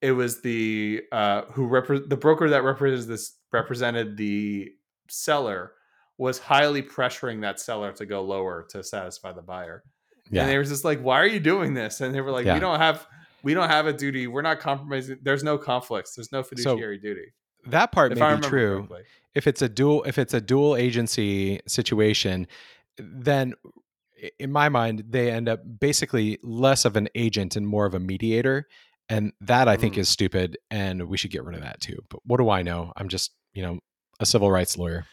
it 0.00 0.12
was 0.12 0.40
the 0.42 1.02
uh, 1.10 1.42
who 1.52 1.68
repre- 1.68 2.08
the 2.08 2.16
broker 2.16 2.48
that 2.50 2.62
represented 2.62 3.08
this 3.08 3.36
represented 3.52 4.16
the 4.16 4.68
seller 5.08 5.72
was 6.16 6.38
highly 6.38 6.82
pressuring 6.82 7.40
that 7.40 7.60
seller 7.60 7.92
to 7.92 8.04
go 8.04 8.22
lower 8.22 8.66
to 8.70 8.82
satisfy 8.82 9.32
the 9.32 9.42
buyer. 9.42 9.82
Yeah. 10.30 10.42
And 10.42 10.50
they 10.50 10.56
were 10.58 10.64
just 10.64 10.84
like, 10.84 11.00
"Why 11.00 11.20
are 11.20 11.26
you 11.26 11.40
doing 11.40 11.74
this?" 11.74 12.00
And 12.00 12.14
they 12.14 12.20
were 12.20 12.30
like, 12.30 12.46
Yeah. 12.46 12.54
"We 12.54 12.60
don't 12.60 12.78
have 12.78 13.06
we 13.42 13.54
don't 13.54 13.68
have 13.68 13.86
a 13.86 13.92
duty. 13.92 14.26
We're 14.26 14.42
not 14.42 14.58
compromising. 14.60 15.18
There's 15.22 15.44
no 15.44 15.58
conflicts. 15.58 16.14
There's 16.16 16.32
no 16.32 16.42
fiduciary 16.42 16.98
duty." 16.98 17.32
that 17.66 17.92
part 17.92 18.12
If 18.12 18.18
may 18.18 18.24
I 18.24 18.36
be 18.36 18.42
true. 18.46 18.76
correctly. 18.86 19.02
if 19.34 19.46
it's 19.46 19.60
a 19.62 19.68
dual 19.68 20.02
if 20.04 20.16
it's 20.16 20.32
a 20.32 20.40
dual 20.40 20.76
agency 20.76 21.60
situation 21.66 22.46
then 22.98 23.52
in 24.38 24.50
my 24.52 24.68
mind 24.68 25.04
they 25.10 25.30
end 25.30 25.48
up 25.48 25.60
basically 25.80 26.38
less 26.42 26.84
of 26.84 26.96
an 26.96 27.08
agent 27.14 27.56
and 27.56 27.66
more 27.66 27.84
of 27.84 27.94
a 27.94 28.00
mediator 28.00 28.66
and 29.08 29.32
that 29.40 29.68
i 29.68 29.76
think 29.76 29.94
Mm. 29.94 29.98
is 29.98 30.08
stupid 30.08 30.56
and 30.70 31.08
we 31.08 31.16
should 31.16 31.30
get 31.32 31.44
rid 31.44 31.56
of 31.56 31.62
that 31.62 31.80
too 31.80 31.98
but 32.08 32.20
what 32.24 32.38
do 32.38 32.48
i 32.48 32.62
know 32.62 32.92
i'm 32.96 33.08
just 33.08 33.32
you 33.52 33.62
know 33.62 33.80
a 34.20 34.24
civil 34.26 34.50
rights 34.50 34.78
lawyer 34.78 35.04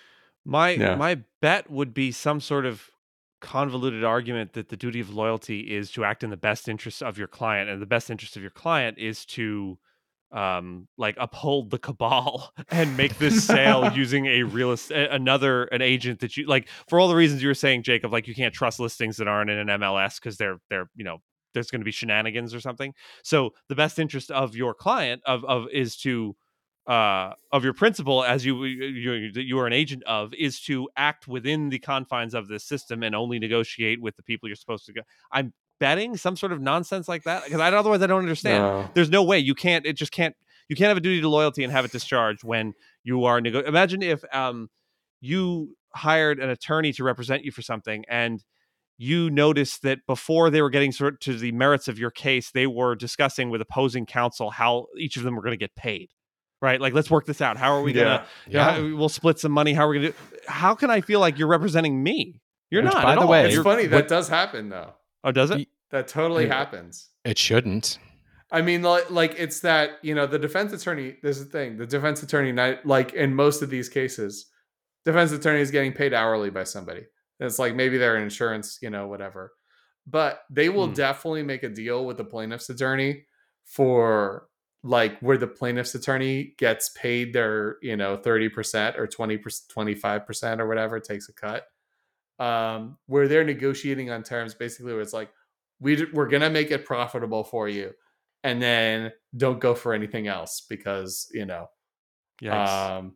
My 0.46 0.70
Yeah. 0.72 0.96
my 0.96 1.22
bet 1.42 1.70
would 1.70 1.94
be 1.94 2.12
some 2.12 2.40
sort 2.40 2.66
of 2.66 2.90
convoluted 3.46 4.04
argument 4.04 4.54
that 4.54 4.70
the 4.70 4.76
duty 4.76 5.00
of 5.00 5.14
loyalty 5.14 5.76
is 5.76 5.92
to 5.92 6.04
act 6.04 6.24
in 6.24 6.32
the 6.32 6.38
best 6.38 6.68
interest 6.68 7.04
of 7.04 7.18
your 7.18 7.28
client 7.28 7.70
and 7.70 7.80
the 7.80 7.86
best 7.86 8.10
interest 8.10 8.36
of 8.36 8.42
your 8.42 8.52
client 8.52 8.98
is 8.98 9.26
to 9.26 9.78
um 10.32 10.88
like 10.98 11.16
uphold 11.20 11.70
the 11.70 11.78
cabal 11.78 12.52
and 12.72 12.98
make 12.98 13.18
this 13.20 13.46
sale 13.46 13.92
using 13.96 14.26
a 14.26 14.42
real 14.42 14.72
est- 14.72 14.92
a- 14.92 15.14
another 15.14 15.66
an 15.66 15.84
agent 15.84 16.20
that 16.20 16.36
you 16.36 16.48
like 16.48 16.68
for 16.90 17.00
all 17.00 17.08
the 17.08 17.16
reasons 17.16 17.44
you 17.44 17.48
were 17.48 17.54
saying 17.54 17.84
Jacob 17.84 18.12
like 18.12 18.28
you 18.28 18.34
can't 18.34 18.54
trust 18.54 18.80
listings 18.80 19.18
that 19.18 19.28
aren't 19.28 19.52
in 19.52 19.60
an 19.60 19.80
MLS 19.80 20.16
because 20.16 20.38
they're 20.38 20.58
they're 20.70 20.90
you 20.96 21.04
know 21.04 21.20
there's 21.54 21.72
going 21.72 21.82
to 21.82 21.86
be 21.86 21.92
shenanigans 21.92 22.54
or 22.54 22.60
something. 22.60 22.94
So 23.24 23.52
the 23.70 23.76
best 23.76 23.98
interest 23.98 24.30
of 24.30 24.56
your 24.56 24.74
client 24.74 25.22
of 25.26 25.46
of 25.46 25.68
is 25.72 25.96
to 25.98 26.36
uh 26.88 27.34
of 27.52 27.64
your 27.64 27.74
principal 27.74 28.24
as 28.24 28.46
you 28.46 28.64
you 28.64 29.32
you 29.34 29.58
are 29.58 29.66
an 29.66 29.74
agent 29.74 30.04
of 30.04 30.34
is 30.36 30.60
to 30.62 30.88
act 30.96 31.28
within 31.28 31.70
the 31.70 31.80
confines 31.80 32.36
of 32.36 32.48
this 32.48 32.64
system 32.64 33.02
and 33.02 33.16
only 33.16 33.40
negotiate 33.40 34.00
with 34.00 34.16
the 34.18 34.24
people 34.24 34.48
you're 34.48 34.56
supposed 34.56 34.86
to 34.86 34.94
go 34.94 35.02
i'm 35.32 35.52
betting 35.80 36.16
some 36.16 36.36
sort 36.36 36.52
of 36.52 36.62
nonsense 36.62 37.08
like 37.08 37.24
that? 37.24 37.44
Because 37.44 37.60
I 37.60 37.72
otherwise 37.72 38.02
i 38.02 38.08
don't 38.08 38.20
understand. 38.20 38.64
No. 38.64 38.90
there's 38.94 39.10
no 39.10 39.24
way 39.24 39.40
you 39.40 39.56
can't 39.56 39.86
it 39.86 39.94
just 39.94 40.12
can't 40.12 40.36
you 40.70 40.76
can't 40.76 40.88
have 40.88 40.98
a 40.98 41.02
duty 41.02 41.22
to 41.22 41.30
loyalty 41.30 41.64
and 41.64 41.72
have 41.72 41.86
it 41.86 41.92
discharged 41.92 42.44
when 42.44 42.74
you 43.04 43.26
are 43.26 43.42
nego- 43.42 43.64
imagine 43.64 44.02
if 44.02 44.24
um 44.34 44.70
you 45.22 45.76
hired 45.96 46.40
an 46.40 46.50
attorney 46.50 46.94
to 46.94 47.04
represent 47.04 47.44
you 47.44 47.52
for 47.52 47.62
something 47.62 48.04
and 48.10 48.44
you 48.98 49.30
noticed 49.30 49.82
that 49.82 50.00
before 50.08 50.50
they 50.50 50.62
were 50.62 50.70
getting 50.70 50.92
sort 50.92 51.20
to 51.22 51.38
the 51.38 51.52
merits 51.52 51.88
of 51.88 52.00
your 52.00 52.12
case 52.12 52.52
they 52.52 52.68
were 52.68 52.96
discussing 52.96 53.50
with 53.50 53.62
opposing 53.62 54.06
counsel 54.06 54.52
how 54.52 54.86
each 54.98 55.18
of 55.18 55.24
them 55.24 55.36
were 55.36 55.42
going 55.42 55.52
to 55.52 55.58
get 55.58 55.76
paid 55.76 56.10
right 56.66 56.82
like 56.82 56.94
let's 56.94 57.10
work 57.12 57.26
this 57.26 57.42
out 57.42 57.56
how 57.58 57.72
are 57.76 57.82
we 57.82 57.94
gonna 57.94 58.26
Yeah. 58.48 58.78
yeah. 58.80 58.94
we'll 58.94 59.10
split 59.10 59.40
some 59.40 59.52
money 59.52 59.74
how 59.74 59.86
are 59.86 59.90
we 59.90 59.98
gonna 59.98 60.10
do 60.10 60.16
how 60.48 60.74
can 60.76 60.90
i 60.90 61.00
feel 61.02 61.20
like 61.20 61.38
you're 61.40 61.48
representing 61.48 62.02
me 62.04 62.42
you're 62.72 62.84
Which, 62.84 62.94
not 62.94 63.04
by 63.04 63.12
at 63.12 63.16
the 63.16 63.22
all. 63.22 63.28
way, 63.30 63.46
It's 63.46 63.54
You're- 63.54 63.64
funny 63.64 63.86
that 63.86 63.96
what- 63.96 64.08
does 64.08 64.28
happen 64.28 64.70
though. 64.70 64.94
oh 65.24 65.32
does 65.32 65.52
it 65.52 65.68
That 65.92 66.08
totally 66.08 66.48
Yeah. 66.48 66.56
happens. 66.58 67.10
It 67.24 67.38
shouldn't. 67.38 68.00
I 68.52 68.62
mean, 68.64 68.82
like, 68.82 69.10
like 69.12 69.36
it's 69.38 69.60
that 69.62 70.00
you 70.02 70.14
know 70.16 70.26
the 70.26 70.40
defense 70.40 70.74
attorney. 70.74 71.16
There's 71.22 71.40
the 71.40 71.46
thing: 71.46 71.78
the 71.78 71.86
defense 71.86 72.24
attorney, 72.24 72.52
not 72.52 72.86
like 72.86 73.14
in 73.14 73.34
most 73.36 73.62
of 73.62 73.70
these 73.70 73.88
cases, 73.88 74.48
defense 75.06 75.32
attorney 75.32 75.62
is 75.62 75.72
getting 75.72 75.94
paid 75.94 76.14
hourly 76.14 76.50
by 76.50 76.64
somebody. 76.64 77.04
And 77.40 77.48
it's 77.48 77.60
like 77.60 77.76
maybe 77.76 77.98
they're 78.00 78.16
an 78.16 78.24
insurance, 78.24 78.80
you 78.82 78.90
know, 78.90 79.08
whatever. 79.08 79.54
But 80.08 80.42
they 80.50 80.70
will 80.70 80.88
Hmm. 80.88 80.94
definitely 80.94 81.44
make 81.44 81.64
a 81.64 81.70
deal 81.70 82.06
with 82.06 82.18
the 82.18 82.26
plaintiff's 82.26 82.70
attorney 82.70 83.26
for 83.66 84.48
like 84.86 85.20
where 85.20 85.38
the 85.38 85.48
plaintiff's 85.48 85.96
attorney 85.96 86.54
gets 86.60 86.90
paid 86.90 87.34
their 87.34 87.78
you 87.82 87.98
know 87.98 88.18
30% 88.18 88.98
or 89.00 89.08
20 89.08 89.38
25% 89.38 90.60
or 90.60 90.68
whatever 90.68 91.00
takes 91.00 91.28
a 91.28 91.34
cut 91.34 91.66
um 92.40 92.98
where 93.08 93.28
they're 93.28 93.44
negotiating 93.44 94.12
on 94.12 94.22
terms 94.22 94.54
basically 94.54 94.94
where 94.94 95.02
it's 95.02 95.14
like 95.14 95.32
we 95.80 95.96
d- 95.96 96.06
we're 96.14 96.28
gonna 96.28 96.50
make 96.50 96.70
it 96.70 96.86
profitable 96.86 97.44
for 97.44 97.68
you 97.68 97.92
and 98.44 98.62
then 98.62 99.12
don't 99.36 99.60
go 99.60 99.74
for 99.74 99.94
anything 99.94 100.28
else 100.28 100.62
because 100.70 101.28
you 101.34 101.46
know 101.46 101.68
Yikes. 102.42 102.96
um 102.98 103.16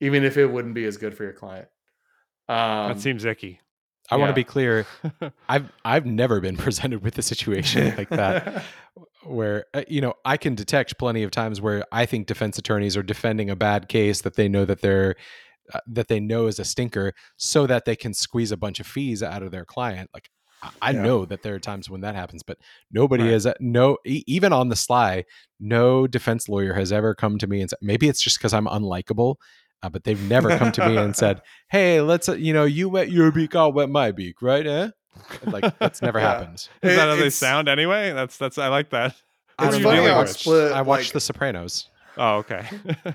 even 0.00 0.22
if 0.22 0.36
it 0.36 0.46
wouldn't 0.46 0.74
be 0.74 0.84
as 0.84 0.98
good 0.98 1.16
for 1.16 1.24
your 1.24 1.32
client 1.32 1.68
um 2.48 2.88
that 2.88 3.00
seems 3.00 3.24
icky 3.24 3.60
I 4.08 4.16
want 4.18 4.30
to 4.30 4.34
be 4.34 4.44
clear. 4.44 4.86
I've 5.48 5.72
I've 5.84 6.06
never 6.06 6.40
been 6.40 6.56
presented 6.66 7.02
with 7.02 7.18
a 7.18 7.22
situation 7.22 7.94
like 7.96 8.08
that 8.10 8.64
where 9.28 9.64
uh, 9.74 9.82
you 9.88 10.00
know 10.00 10.14
I 10.24 10.36
can 10.36 10.54
detect 10.54 10.98
plenty 10.98 11.22
of 11.22 11.30
times 11.30 11.60
where 11.60 11.84
I 11.92 12.06
think 12.06 12.26
defense 12.26 12.58
attorneys 12.58 12.96
are 12.96 13.02
defending 13.02 13.50
a 13.50 13.56
bad 13.56 13.88
case 13.88 14.22
that 14.22 14.34
they 14.36 14.48
know 14.48 14.64
that 14.64 14.80
they're 14.80 15.16
uh, 15.74 15.80
that 15.88 16.08
they 16.08 16.20
know 16.20 16.46
is 16.46 16.58
a 16.58 16.64
stinker 16.64 17.12
so 17.36 17.66
that 17.66 17.84
they 17.84 17.96
can 17.96 18.14
squeeze 18.14 18.52
a 18.52 18.56
bunch 18.56 18.78
of 18.80 18.86
fees 18.86 19.22
out 19.22 19.42
of 19.42 19.50
their 19.50 19.64
client 19.64 20.08
like 20.14 20.28
I- 20.80 20.92
Yeah. 20.92 21.02
know 21.02 21.24
that 21.26 21.42
there 21.42 21.54
are 21.54 21.58
times 21.60 21.90
when 21.90 22.00
that 22.02 22.14
happens 22.14 22.42
but 22.42 22.58
nobody 22.90 23.24
Right. 23.24 23.32
is 23.34 23.48
no 23.60 23.98
e- 24.06 24.22
even 24.26 24.52
on 24.52 24.68
the 24.68 24.76
sly 24.76 25.24
no 25.60 26.06
defense 26.06 26.48
lawyer 26.48 26.72
has 26.74 26.92
ever 26.92 27.14
come 27.14 27.36
to 27.38 27.46
me 27.46 27.60
and 27.60 27.68
said 27.70 27.78
maybe 27.82 28.08
it's 28.08 28.22
just 28.22 28.40
cuz 28.40 28.54
I'm 28.54 28.66
unlikable 28.66 29.36
uh, 29.82 29.90
but 29.90 30.04
they've 30.04 30.20
never 30.22 30.56
come 30.56 30.72
to 30.72 30.86
me 30.88 30.96
and 30.96 31.14
said 31.14 31.42
hey 31.70 32.00
let's 32.00 32.28
uh, 32.28 32.34
you 32.34 32.52
know 32.52 32.64
you 32.64 32.88
wet 32.88 33.10
your 33.10 33.30
beak 33.32 33.54
i'll 33.54 33.72
wet 33.72 33.90
my 33.90 34.10
beak 34.12 34.40
right 34.40 34.66
eh 34.66 34.88
like 35.46 35.78
that's 35.78 36.02
never 36.02 36.18
Yeah. 36.18 36.28
happened 36.32 36.54
Is 36.82 36.96
that 36.96 37.08
how 37.08 37.16
they 37.16 37.30
sound 37.30 37.68
anyway? 37.68 38.12
That's 38.12 38.36
that's 38.36 38.58
I 38.58 38.68
like 38.68 38.90
that. 38.90 39.14
I 39.58 39.66
It's 39.66 39.74
don't 39.76 39.82
funny 39.84 40.06
how 40.06 40.18
I 40.18 40.22
it's 40.22 40.30
watched- 40.32 40.40
split, 40.40 40.72
I 40.72 40.82
watched 40.82 41.06
like- 41.08 41.12
The 41.14 41.20
Sopranos. 41.20 41.88
Oh, 42.18 42.36
okay. 42.38 42.66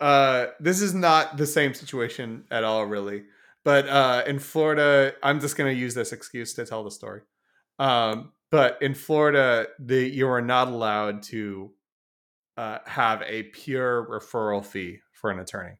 uh 0.00 0.46
this 0.60 0.80
is 0.80 0.94
not 0.94 1.36
the 1.36 1.46
same 1.46 1.74
situation 1.74 2.44
at 2.52 2.62
all 2.62 2.86
really 2.86 3.24
but 3.64 3.88
uh 3.88 4.22
in 4.28 4.38
florida 4.38 5.12
i'm 5.24 5.40
just 5.40 5.56
going 5.56 5.72
to 5.74 5.76
use 5.78 5.92
this 5.94 6.12
excuse 6.12 6.54
to 6.54 6.64
tell 6.64 6.84
the 6.84 6.90
story 6.90 7.20
um 7.80 8.30
but 8.52 8.78
in 8.80 8.94
florida 8.94 9.66
the 9.80 10.08
you 10.08 10.28
are 10.28 10.40
not 10.40 10.68
allowed 10.68 11.20
to 11.24 11.72
uh 12.56 12.78
have 12.86 13.22
a 13.26 13.42
pure 13.44 14.06
referral 14.08 14.64
fee 14.64 15.00
for 15.12 15.30
an 15.32 15.40
attorney 15.40 15.74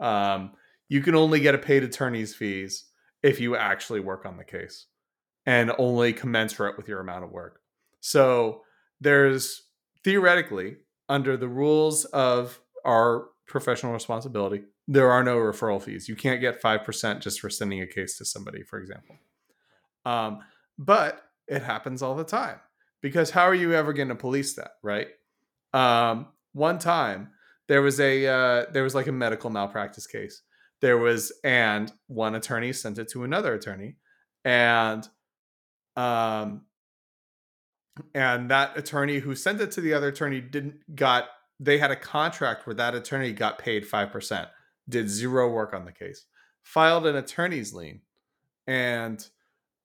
um 0.00 0.52
you 0.88 1.02
can 1.02 1.14
only 1.14 1.38
get 1.38 1.54
a 1.54 1.58
paid 1.58 1.82
attorney's 1.84 2.34
fees 2.34 2.86
if 3.22 3.40
you 3.40 3.56
actually 3.56 4.00
work 4.00 4.26
on 4.26 4.36
the 4.36 4.44
case 4.44 4.86
and 5.46 5.72
only 5.78 6.12
commensurate 6.12 6.76
with 6.76 6.88
your 6.88 7.00
amount 7.00 7.24
of 7.24 7.30
work 7.30 7.60
so 8.00 8.62
there's 9.00 9.62
theoretically 10.04 10.76
under 11.08 11.36
the 11.36 11.48
rules 11.48 12.04
of 12.06 12.60
our 12.84 13.26
professional 13.46 13.92
responsibility, 13.92 14.62
there 14.88 15.10
are 15.10 15.22
no 15.22 15.36
referral 15.36 15.80
fees. 15.80 16.08
You 16.08 16.16
can't 16.16 16.40
get 16.40 16.60
5% 16.60 17.20
just 17.20 17.40
for 17.40 17.50
sending 17.50 17.80
a 17.80 17.86
case 17.86 18.18
to 18.18 18.24
somebody, 18.24 18.62
for 18.62 18.78
example. 18.78 19.16
Um, 20.04 20.40
but 20.78 21.22
it 21.46 21.62
happens 21.62 22.02
all 22.02 22.14
the 22.14 22.24
time 22.24 22.58
because 23.02 23.30
how 23.30 23.42
are 23.42 23.54
you 23.54 23.74
ever 23.74 23.92
going 23.92 24.08
to 24.08 24.14
police 24.14 24.54
that, 24.54 24.72
right? 24.82 25.08
Um, 25.72 26.28
one 26.52 26.78
time 26.78 27.30
there 27.68 27.82
was 27.82 28.00
a 28.00 28.26
uh, 28.26 28.64
there 28.72 28.82
was 28.82 28.94
like 28.94 29.06
a 29.06 29.12
medical 29.12 29.48
malpractice 29.48 30.06
case. 30.06 30.42
There 30.82 30.98
was 30.98 31.32
and 31.42 31.90
one 32.08 32.34
attorney 32.34 32.72
sent 32.74 32.98
it 32.98 33.08
to 33.10 33.24
another 33.24 33.54
attorney, 33.54 33.96
and 34.44 35.08
um, 35.96 36.62
and 38.14 38.50
that 38.50 38.76
attorney 38.76 39.18
who 39.18 39.34
sent 39.34 39.60
it 39.60 39.70
to 39.72 39.80
the 39.80 39.94
other 39.94 40.08
attorney 40.08 40.40
didn't 40.40 40.94
got 40.94 41.26
they 41.60 41.78
had 41.78 41.90
a 41.90 41.96
contract 41.96 42.66
where 42.66 42.74
that 42.74 42.94
attorney 42.94 43.32
got 43.32 43.58
paid 43.58 43.88
5% 43.88 44.48
did 44.88 45.08
zero 45.08 45.50
work 45.50 45.74
on 45.74 45.84
the 45.84 45.92
case 45.92 46.24
filed 46.62 47.06
an 47.06 47.16
attorney's 47.16 47.72
lien 47.72 48.00
and 48.66 49.28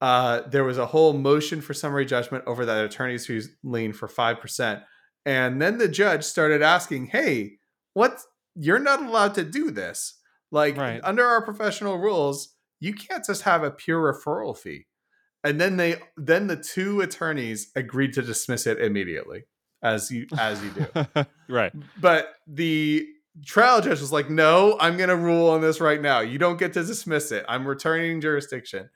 uh, 0.00 0.42
there 0.48 0.64
was 0.64 0.78
a 0.78 0.86
whole 0.86 1.12
motion 1.12 1.60
for 1.60 1.74
summary 1.74 2.06
judgment 2.06 2.44
over 2.46 2.64
that 2.64 2.84
attorney's 2.84 3.50
lien 3.62 3.92
for 3.92 4.08
5% 4.08 4.82
and 5.26 5.60
then 5.60 5.78
the 5.78 5.88
judge 5.88 6.24
started 6.24 6.62
asking 6.62 7.06
hey 7.06 7.58
what 7.94 8.18
you're 8.54 8.78
not 8.78 9.02
allowed 9.02 9.34
to 9.34 9.44
do 9.44 9.70
this 9.70 10.17
like 10.50 10.76
Right. 10.76 11.00
under 11.04 11.24
our 11.24 11.42
professional 11.42 11.98
rules 11.98 12.54
you 12.80 12.94
can't 12.94 13.24
just 13.24 13.42
have 13.42 13.64
a 13.64 13.72
pure 13.72 14.00
referral 14.12 14.56
fee. 14.56 14.86
And 15.42 15.60
then 15.60 15.76
they 15.76 15.96
then 16.16 16.46
the 16.46 16.56
two 16.56 17.00
attorneys 17.00 17.70
agreed 17.74 18.12
to 18.14 18.22
dismiss 18.22 18.66
it 18.66 18.80
immediately 18.80 19.44
as 19.82 20.10
you 20.10 20.26
as 20.38 20.62
you 20.62 20.70
do. 20.70 21.24
Right. 21.48 21.72
but 22.00 22.34
the 22.46 23.06
trial 23.46 23.80
judge 23.80 24.00
was 24.00 24.10
like 24.12 24.28
no 24.28 24.76
i'm 24.80 24.96
going 24.96 25.08
to 25.10 25.16
rule 25.16 25.48
on 25.50 25.60
this 25.60 25.80
right 25.80 26.00
now. 26.00 26.20
You 26.20 26.38
don't 26.38 26.58
get 26.58 26.72
to 26.74 26.82
dismiss 26.84 27.30
it. 27.32 27.44
I'm 27.48 27.66
returning 27.66 28.20
jurisdiction. 28.20 28.90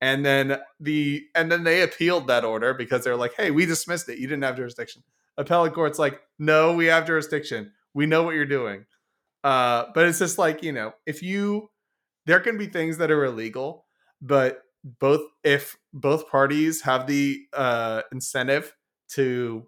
And 0.00 0.24
then 0.24 0.58
the 0.80 1.24
and 1.34 1.50
then 1.50 1.64
they 1.64 1.82
appealed 1.82 2.28
that 2.28 2.44
order 2.44 2.72
because 2.74 3.04
they're 3.04 3.16
like 3.16 3.34
hey 3.36 3.50
we 3.50 3.66
dismissed 3.66 4.08
it. 4.08 4.18
You 4.18 4.26
didn't 4.26 4.44
have 4.44 4.56
jurisdiction. 4.56 5.02
Appellate 5.36 5.74
court's 5.74 5.98
like 5.98 6.20
no 6.38 6.74
we 6.74 6.86
have 6.86 7.06
jurisdiction. 7.06 7.72
We 7.94 8.06
know 8.06 8.22
what 8.22 8.34
you're 8.34 8.46
doing 8.46 8.84
uh 9.44 9.84
but 9.94 10.06
it's 10.06 10.18
just 10.18 10.38
like 10.38 10.62
you 10.62 10.72
know 10.72 10.92
if 11.06 11.22
you 11.22 11.70
there 12.26 12.40
can 12.40 12.58
be 12.58 12.66
things 12.66 12.98
that 12.98 13.10
are 13.10 13.24
illegal 13.24 13.86
but 14.20 14.62
both 14.84 15.22
if 15.44 15.76
both 15.92 16.28
parties 16.28 16.82
have 16.82 17.06
the 17.06 17.40
uh 17.52 18.02
incentive 18.12 18.74
to 19.08 19.66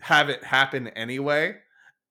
have 0.00 0.28
it 0.28 0.42
happen 0.44 0.88
anyway 0.88 1.54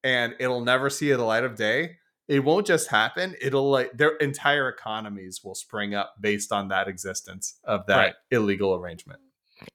and 0.04 0.36
it'll 0.40 0.62
never 0.64 0.90
see 0.90 1.12
the 1.12 1.24
light 1.24 1.44
of 1.44 1.56
day 1.56 1.98
it 2.28 2.40
won't 2.44 2.66
just 2.66 2.90
happen 2.90 3.36
it'll 3.42 3.70
like 3.70 3.92
their 3.98 4.16
entire 4.18 4.70
economies 4.70 5.42
will 5.44 5.56
spring 5.56 5.94
up 5.94 6.14
based 6.22 6.52
on 6.52 6.68
that 6.70 6.88
existence 6.88 7.60
of 7.64 7.86
that 7.88 7.98
Right. 7.98 8.14
illegal 8.32 8.76
arrangement 8.76 9.20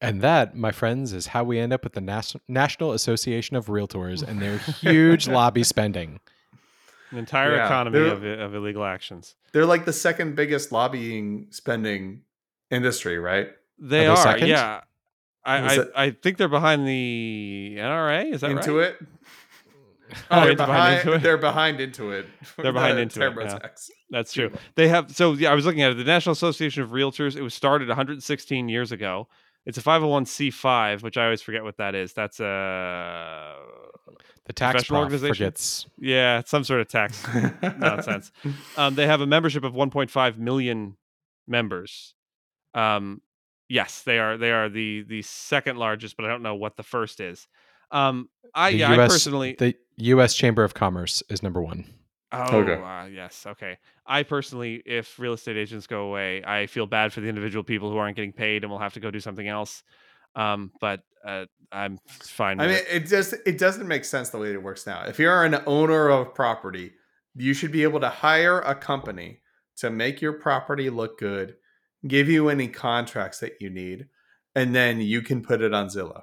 And 0.02 0.20
that, 0.20 0.54
my 0.54 0.70
friends, 0.72 1.12
is 1.14 1.28
how 1.28 1.44
we 1.44 1.58
end 1.58 1.72
up 1.72 1.82
with 1.82 1.94
the 1.94 2.00
Nas- 2.02 2.36
National 2.46 2.92
Association 2.92 3.56
of 3.56 3.66
Realtors 3.66 4.22
and 4.22 4.42
their 4.42 4.58
huge 4.82 5.26
lobby 5.26 5.62
spending. 5.64 6.20
An 7.10 7.18
entire 7.18 7.56
Yeah, 7.56 7.66
economy 7.66 7.98
of, 8.08 8.22
of 8.24 8.54
illegal 8.54 8.84
actions. 8.84 9.34
they're 9.52 9.66
like 9.66 9.84
the 9.84 9.92
second 9.92 10.36
biggest 10.36 10.72
lobbying 10.72 11.46
spending 11.50 12.22
industry 12.70 13.18
right 13.18 13.48
They 13.78 14.06
Are 14.06 14.16
are, 14.16 14.38
they 14.38 14.48
yeah. 14.48 14.80
I, 15.44 15.76
I, 15.76 16.04
I 16.04 16.10
think 16.10 16.36
they're 16.36 16.48
behind 16.48 16.86
the 16.86 17.76
NRA. 17.78 18.32
Is 18.34 18.42
that 18.42 18.50
into 18.50 18.78
right? 18.78 18.88
it 19.00 19.06
Oh, 20.30 20.40
they're 20.40 20.50
into 20.52 20.66
behind, 20.66 21.00
Intuit? 21.08 21.22
they're 21.22 21.38
behind 21.38 21.80
into 21.80 22.10
it 22.12 22.26
They're 22.56 22.72
behind 22.72 22.96
The 23.10 23.20
Intuit, 23.20 23.44
yeah. 23.44 23.68
That's 24.10 24.32
true. 24.32 24.50
They 24.74 24.88
have 24.88 25.14
so 25.14 25.32
yeah. 25.34 25.50
I 25.52 25.54
was 25.54 25.66
looking 25.66 25.82
at 25.82 25.92
it. 25.92 25.96
The 25.98 26.04
National 26.04 26.32
Association 26.32 26.82
of 26.82 26.90
Realtors. 26.90 27.36
It 27.36 27.42
was 27.42 27.52
started 27.54 27.88
116 27.88 28.68
years 28.70 28.90
ago. 28.90 29.28
It's 29.66 29.76
a 29.76 29.82
501c5, 29.82 31.02
which 31.02 31.18
I 31.18 31.24
always 31.24 31.42
forget 31.42 31.62
what 31.62 31.76
that 31.76 31.94
is. 31.94 32.14
That's 32.14 32.40
a 32.40 33.54
The 34.48 34.52
tax 34.54 34.72
Professional 34.72 35.00
organization? 35.02 35.34
forgets. 35.36 35.86
yeah, 35.98 36.40
it's 36.40 36.50
some 36.50 36.64
sort 36.64 36.80
of 36.80 36.88
tax 36.88 37.24
nonsense. 37.78 38.32
Um, 38.76 38.94
they 38.96 39.06
have 39.06 39.20
a 39.20 39.26
membership 39.26 39.62
of 39.62 39.74
1.5 39.74 40.38
million 40.38 40.96
members. 41.46 42.14
Um, 42.74 43.20
yes, 43.68 44.02
they 44.02 44.18
are. 44.18 44.36
They 44.36 44.50
are 44.50 44.68
the 44.68 45.02
the 45.02 45.22
second 45.22 45.76
largest, 45.76 46.16
but 46.16 46.24
I 46.26 46.28
don't 46.28 46.42
know 46.42 46.54
what 46.54 46.76
the 46.76 46.82
first 46.82 47.20
is. 47.20 47.46
Um, 47.90 48.28
I 48.54 48.72
The 48.72 48.76
yeah, 48.78 48.92
I 48.92 48.96
personally. 48.96 49.54
the 49.58 49.74
U.S. 49.98 50.34
Chamber 50.34 50.64
of 50.64 50.74
Commerce 50.74 51.22
is 51.28 51.42
number 51.42 51.60
one. 51.62 51.84
Oh, 52.32 52.58
Okay. 52.58 52.82
uh, 52.82 53.06
yes. 53.06 53.44
Okay. 53.46 53.78
I 54.06 54.22
personally, 54.22 54.82
if 54.84 55.18
real 55.18 55.32
estate 55.32 55.56
agents 55.56 55.86
go 55.86 56.02
away, 56.08 56.42
I 56.44 56.66
feel 56.66 56.86
bad 56.86 57.12
for 57.12 57.20
the 57.20 57.28
individual 57.28 57.62
people 57.64 57.90
who 57.90 57.96
aren't 57.96 58.16
getting 58.16 58.32
paid 58.32 58.64
and 58.64 58.70
will 58.70 58.78
have 58.78 58.92
to 58.94 59.00
go 59.00 59.10
do 59.10 59.20
something 59.20 59.48
else. 59.48 59.82
Um, 60.36 60.72
but 60.80 61.00
uh, 61.26 61.46
I'm 61.72 61.98
fine. 62.08 62.60
I 62.60 62.66
With 62.66 62.76
mean, 62.76 62.84
it. 62.96 63.02
it 63.04 63.06
just 63.08 63.34
it 63.46 63.58
doesn't 63.58 63.86
make 63.88 64.04
sense 64.04 64.30
the 64.30 64.38
way 64.38 64.52
it 64.52 64.62
works 64.62 64.86
now. 64.86 65.04
If 65.06 65.18
you're 65.18 65.44
an 65.44 65.60
owner 65.66 66.08
of 66.08 66.34
property, 66.34 66.92
you 67.34 67.54
should 67.54 67.72
be 67.72 67.82
able 67.82 68.00
to 68.00 68.08
hire 68.08 68.60
a 68.60 68.74
company 68.74 69.40
to 69.78 69.90
make 69.90 70.20
your 70.20 70.32
property 70.34 70.90
look 70.90 71.18
good, 71.18 71.56
give 72.06 72.28
you 72.28 72.48
any 72.48 72.68
contracts 72.68 73.40
that 73.40 73.54
you 73.60 73.70
need, 73.70 74.06
and 74.54 74.74
then 74.74 75.00
you 75.00 75.22
can 75.22 75.42
put 75.42 75.60
it 75.62 75.72
on 75.74 75.88
Zillow. 75.88 76.22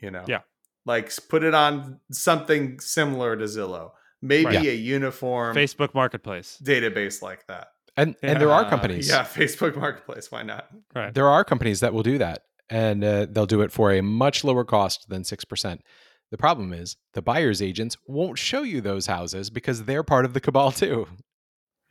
You 0.00 0.10
know, 0.10 0.24
Yeah. 0.26 0.40
like 0.84 1.12
put 1.28 1.42
it 1.44 1.54
on 1.54 2.00
something 2.10 2.78
similar 2.80 3.36
to 3.36 3.44
Zillow, 3.44 3.92
maybe 4.20 4.46
Right. 4.56 4.66
a 4.66 4.74
uniform 4.74 5.54
Facebook 5.56 5.94
Marketplace. 5.94 6.60
database 6.62 7.22
like 7.22 7.46
that. 7.46 7.68
And 7.96 8.16
and 8.22 8.40
there 8.40 8.50
are 8.50 8.64
Uh, 8.64 8.70
companies. 8.70 9.08
yeah, 9.08 9.22
Facebook 9.24 9.76
Marketplace. 9.76 10.30
Why 10.32 10.42
not? 10.42 10.68
Right. 10.94 11.14
There 11.14 11.28
are 11.28 11.44
companies 11.44 11.80
that 11.80 11.92
will 11.94 12.02
do 12.02 12.18
that, 12.18 12.44
and 12.72 13.04
uh, 13.04 13.26
they'll 13.30 13.46
do 13.46 13.60
it 13.60 13.70
for 13.70 13.92
a 13.92 14.00
much 14.00 14.42
lower 14.44 14.64
cost 14.64 15.08
than 15.08 15.24
six 15.24 15.44
percent. 15.44 15.82
The 16.30 16.38
problem 16.38 16.72
is 16.72 16.96
the 17.12 17.20
buyer's 17.22 17.60
agents 17.60 17.96
won't 18.06 18.38
show 18.38 18.62
you 18.62 18.80
those 18.80 19.06
houses 19.06 19.50
because 19.50 19.84
they're 19.84 20.02
part 20.02 20.24
of 20.24 20.32
the 20.32 20.40
cabal 20.40 20.72
too. 20.84 21.06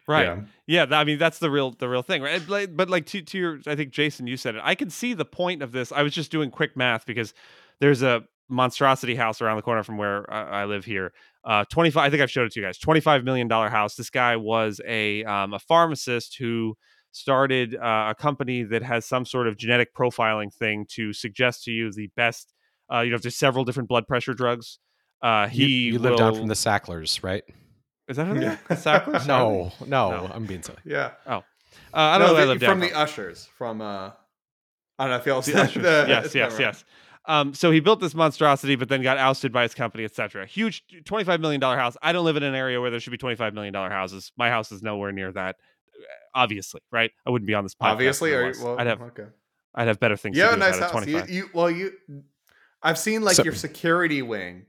Right. 0.07 0.25
Yeah. 0.65 0.85
Yeah, 0.89 0.97
I 0.99 1.03
mean 1.03 1.19
that's 1.19 1.37
the 1.39 1.51
real 1.51 1.71
the 1.71 1.87
real 1.87 2.01
thing, 2.01 2.21
right? 2.23 2.45
Like- 2.49 2.75
But 2.75 2.89
like 2.89 3.05
to 3.07 3.21
to 3.21 3.37
your, 3.37 3.59
I 3.67 3.75
think 3.75 3.91
Jason, 3.91 4.25
you 4.27 4.35
said 4.37 4.55
it. 4.55 4.61
I 4.63 4.73
can 4.75 4.89
see 4.89 5.13
the 5.13 5.25
point 5.25 5.61
of 5.61 5.71
this. 5.71 5.91
I 5.91 6.01
was 6.01 6.13
just 6.13 6.31
doing 6.31 6.49
quick 6.49 6.75
math 6.75 7.05
because 7.05 7.33
there's 7.79 8.01
a 8.01 8.23
monstrosity 8.49 9.15
house 9.15 9.41
around 9.41 9.55
the 9.57 9.61
corner 9.61 9.83
from 9.83 9.97
where 9.97 10.29
I, 10.33 10.61
I 10.61 10.65
live 10.65 10.83
here. 10.85 11.13
Uh, 11.43 11.63
twenty 11.69 11.91
five. 11.91 12.05
I 12.05 12.09
think 12.09 12.21
I've 12.23 12.31
showed 12.31 12.45
it 12.47 12.51
to 12.53 12.59
you 12.59 12.65
guys. 12.65 12.77
Twenty 12.79 12.99
five 12.99 13.23
million 13.23 13.47
dollar 13.47 13.69
house. 13.69 13.95
This 13.95 14.09
guy 14.09 14.35
was 14.37 14.81
a 14.87 15.23
um, 15.23 15.53
a 15.53 15.59
pharmacist 15.59 16.37
who 16.37 16.75
started 17.11 17.75
uh, 17.75 18.07
a 18.11 18.15
company 18.17 18.63
that 18.63 18.83
has 18.83 19.05
some 19.05 19.25
sort 19.25 19.47
of 19.47 19.57
genetic 19.57 19.93
profiling 19.95 20.53
thing 20.53 20.85
to 20.91 21.13
suggest 21.13 21.63
to 21.65 21.71
you 21.71 21.91
the 21.91 22.09
best. 22.15 22.53
Uh, 22.91 23.01
you 23.01 23.11
know, 23.11 23.17
there's 23.17 23.35
several 23.35 23.63
different 23.65 23.89
blood 23.89 24.07
pressure 24.07 24.33
drugs. 24.33 24.79
Uh, 25.21 25.47
You, 25.51 25.65
he 25.67 25.73
you 25.89 25.99
live 25.99 26.17
down 26.17 26.31
will- 26.31 26.39
from 26.39 26.47
the 26.47 26.55
Sacklers, 26.55 27.23
right? 27.23 27.43
Is 28.07 28.17
that 28.17 28.27
who 28.27 28.33
they 28.35 28.41
Yeah. 28.45 28.57
Sacklers? 28.75 29.27
No, 29.27 29.71
no, 29.85 30.09
No. 30.11 30.31
I'm 30.33 30.45
being 30.45 30.63
silly. 30.63 30.79
Yeah. 30.83 31.11
Uh, 31.25 31.41
I 31.93 32.17
don't 32.17 32.21
No, 32.21 32.27
know. 32.27 32.33
where 32.33 32.41
I 32.41 32.45
the- 32.45 32.51
live 32.51 32.59
down 32.59 32.69
from 32.71 32.79
the 32.81 32.93
ushers 32.93 33.47
from 33.57 33.81
uh 33.81 34.11
I 34.99 35.05
don't 35.05 35.09
know 35.11 35.15
if 35.17 35.25
y'all 35.25 35.41
The 35.41 35.61
Ushers. 35.61 35.83
the- 35.83 36.05
yes, 36.07 36.35
yes, 36.35 36.51
never 36.51 36.61
yes. 36.61 36.85
Um, 37.25 37.53
so 37.53 37.69
he 37.69 37.79
built 37.79 37.99
this 37.99 38.15
monstrosity, 38.15 38.75
but 38.75 38.89
then 38.89 39.03
got 39.03 39.17
ousted 39.19 39.51
by 39.53 39.61
his 39.61 39.75
company, 39.75 40.03
etc. 40.03 40.45
Huge, 40.47 40.83
twenty-five 41.05 41.39
million 41.39 41.61
dollar 41.61 41.77
house. 41.77 41.95
I 42.01 42.13
don't 42.13 42.25
live 42.25 42.35
in 42.35 42.41
an 42.43 42.55
area 42.55 42.81
where 42.81 42.89
there 42.89 42.99
should 42.99 43.11
be 43.11 43.17
twenty-five 43.17 43.53
million 43.53 43.73
dollar 43.73 43.89
houses. 43.91 44.31
My 44.37 44.49
house 44.49 44.71
is 44.71 44.81
nowhere 44.81 45.11
near 45.11 45.31
that. 45.33 45.55
Obviously, 46.33 46.81
right? 46.91 47.11
I 47.25 47.29
wouldn't 47.29 47.47
be 47.47 47.53
on 47.53 47.63
this 47.63 47.75
podcast. 47.75 47.91
Obviously, 47.91 48.33
or 48.33 48.53
well, 48.63 48.79
I'd 48.79 48.87
have, 48.87 49.01
okay. 49.01 49.25
I'd 49.75 49.87
have 49.87 49.99
better 49.99 50.15
things. 50.17 50.37
You 50.37 50.43
to 50.43 50.49
have 50.49 50.53
a 50.53 50.55
do 50.57 50.65
nice 50.65 50.75
if 50.77 50.81
I 50.81 50.85
had 50.85 50.91
house. 50.93 51.05
You, 51.07 51.11
25. 51.13 51.29
you 51.29 51.49
well, 51.53 51.71
you. 51.71 51.91
I've 52.83 52.97
seen 52.97 53.21
like 53.21 53.35
So- 53.35 53.43
your 53.43 53.53
security 53.53 54.21
wing. 54.21 54.65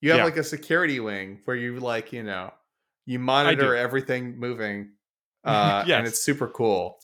You 0.00 0.10
have 0.10 0.18
Yeah. 0.18 0.24
like 0.24 0.36
a 0.36 0.42
security 0.44 0.98
wing 1.00 1.40
where 1.44 1.56
you 1.56 1.78
like 1.78 2.12
you 2.12 2.22
know 2.24 2.52
you 3.06 3.18
monitor 3.18 3.76
everything 3.76 4.38
moving, 4.38 4.90
uh, 5.44 5.84
Yes. 5.86 5.98
and 5.98 6.06
it's 6.06 6.20
super 6.22 6.48
cool. 6.48 6.98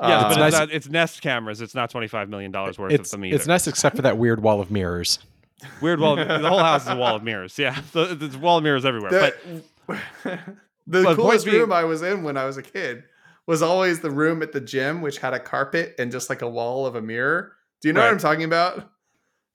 Yeah, 0.00 0.06
Uh, 0.06 0.08
but 0.10 0.26
it's 0.26 0.30
it's, 0.32 0.38
nice- 0.38 0.52
not, 0.52 0.70
it's 0.72 0.88
Nest 0.88 1.22
cameras. 1.22 1.60
It's 1.60 1.74
not 1.74 1.90
twenty-five 1.90 2.28
million 2.28 2.50
dollars 2.52 2.78
worth 2.78 2.92
It's 2.92 3.08
of 3.12 3.18
them 3.18 3.24
either. 3.26 3.36
it's 3.36 3.46
nice 3.46 3.66
except 3.66 3.96
for 3.96 4.02
that 4.02 4.18
weird 4.18 4.42
wall 4.42 4.60
of 4.60 4.70
mirrors. 4.70 5.18
Weird 5.80 6.00
wall. 6.00 6.16
the 6.16 6.48
whole 6.48 6.58
house 6.58 6.82
is 6.82 6.88
a 6.90 6.96
wall 6.96 7.16
of 7.16 7.22
mirrors. 7.24 7.58
Yeah, 7.58 7.80
the- 7.92 8.14
there's 8.14 8.36
wall 8.36 8.58
of 8.58 8.64
mirrors 8.64 8.84
everywhere. 8.84 9.10
but 9.10 9.38
the, 9.86 10.38
the 10.86 11.02
but 11.02 11.04
point 11.04 11.16
coolest 11.16 11.46
being- 11.46 11.58
room 11.60 11.72
I 11.72 11.84
was 11.84 12.02
in 12.02 12.22
when 12.22 12.36
I 12.36 12.44
was 12.44 12.58
a 12.58 12.62
kid 12.62 13.04
was 13.46 13.62
always 13.62 14.00
the 14.00 14.10
room 14.10 14.42
at 14.42 14.52
the 14.52 14.60
gym, 14.60 15.00
which 15.02 15.18
had 15.18 15.32
a 15.34 15.40
carpet 15.40 15.94
and 15.98 16.10
just 16.12 16.28
like 16.28 16.42
a 16.42 16.48
wall 16.48 16.86
of 16.86 16.94
a 16.96 17.02
mirror. 17.02 17.52
Do 17.80 17.88
you 17.88 17.92
know 17.92 18.00
Right. 18.00 18.06
what 18.06 18.12
I'm 18.14 18.18
talking 18.18 18.44
about? 18.44 18.90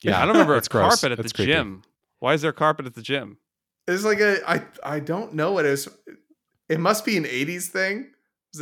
yeah, 0.02 0.18
I 0.22 0.26
don't 0.26 0.34
remember 0.34 0.56
a 0.56 0.58
it's 0.58 0.68
gross. 0.68 1.02
carpet 1.02 1.18
at 1.18 1.24
It's 1.26 1.32
the 1.34 1.38
creepy. 1.38 1.52
gym. 1.54 1.84
Why 2.20 2.34
is 2.34 2.42
there 2.42 2.52
carpet 2.54 2.86
at 2.86 2.96
the 2.96 3.02
gym? 3.02 3.38
It's 3.88 4.04
like 4.06 4.20
a 4.20 4.38
I 4.50 4.64
I 4.84 5.00
don't 5.00 5.34
know 5.34 5.52
what 5.54 5.66
it 5.66 5.72
is. 5.72 5.90
It 6.70 6.80
must 6.80 7.04
be 7.04 7.18
an 7.18 7.24
'80s 7.26 7.68
thing. 7.68 8.12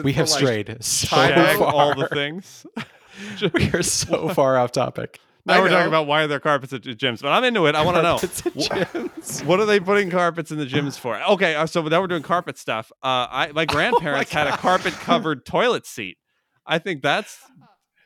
We 0.04 0.14
have 0.14 0.30
like- 0.30 0.40
strayed 0.40 0.78
so 0.84 1.08
Shag 1.08 1.34
Shag 1.36 1.58
far. 1.60 1.74
all 1.74 1.96
the 1.96 2.08
things. 2.08 2.66
we 3.54 3.70
are 3.72 3.84
so 3.84 4.30
far 4.34 4.58
off 4.58 4.72
topic. 4.72 5.20
Now 5.46 5.62
we're 5.62 5.70
talking 5.70 5.88
about 5.88 6.06
why 6.06 6.24
are 6.24 6.28
there 6.28 6.40
carpets 6.40 6.74
at 6.74 6.82
gyms, 6.84 7.22
but 7.22 7.30
I'm 7.30 7.44
into 7.44 7.66
it. 7.66 7.76
I 7.76 7.84
want 7.84 7.98
to 7.98 8.04
know 8.04 8.16
at 8.16 8.22
gyms. 8.22 9.44
what 9.46 9.60
are 9.60 9.66
they 9.66 9.80
putting 9.80 10.10
carpets 10.12 10.52
in 10.52 10.58
the 10.58 10.66
gyms 10.66 10.98
for? 11.00 11.22
Okay, 11.22 11.56
uh, 11.56 11.66
so 11.66 11.82
now 11.82 12.02
we're 12.02 12.08
doing 12.08 12.24
carpet 12.24 12.58
stuff. 12.58 12.92
Uh, 13.04 13.28
I 13.30 13.52
my 13.54 13.66
grandparents 13.76 14.32
had 14.32 14.48
a 14.48 14.58
carpet 14.58 14.94
covered 14.94 15.46
toilet 15.46 15.86
seat. 15.86 16.18
I 16.66 16.78
think 16.78 17.02
that's 17.02 17.40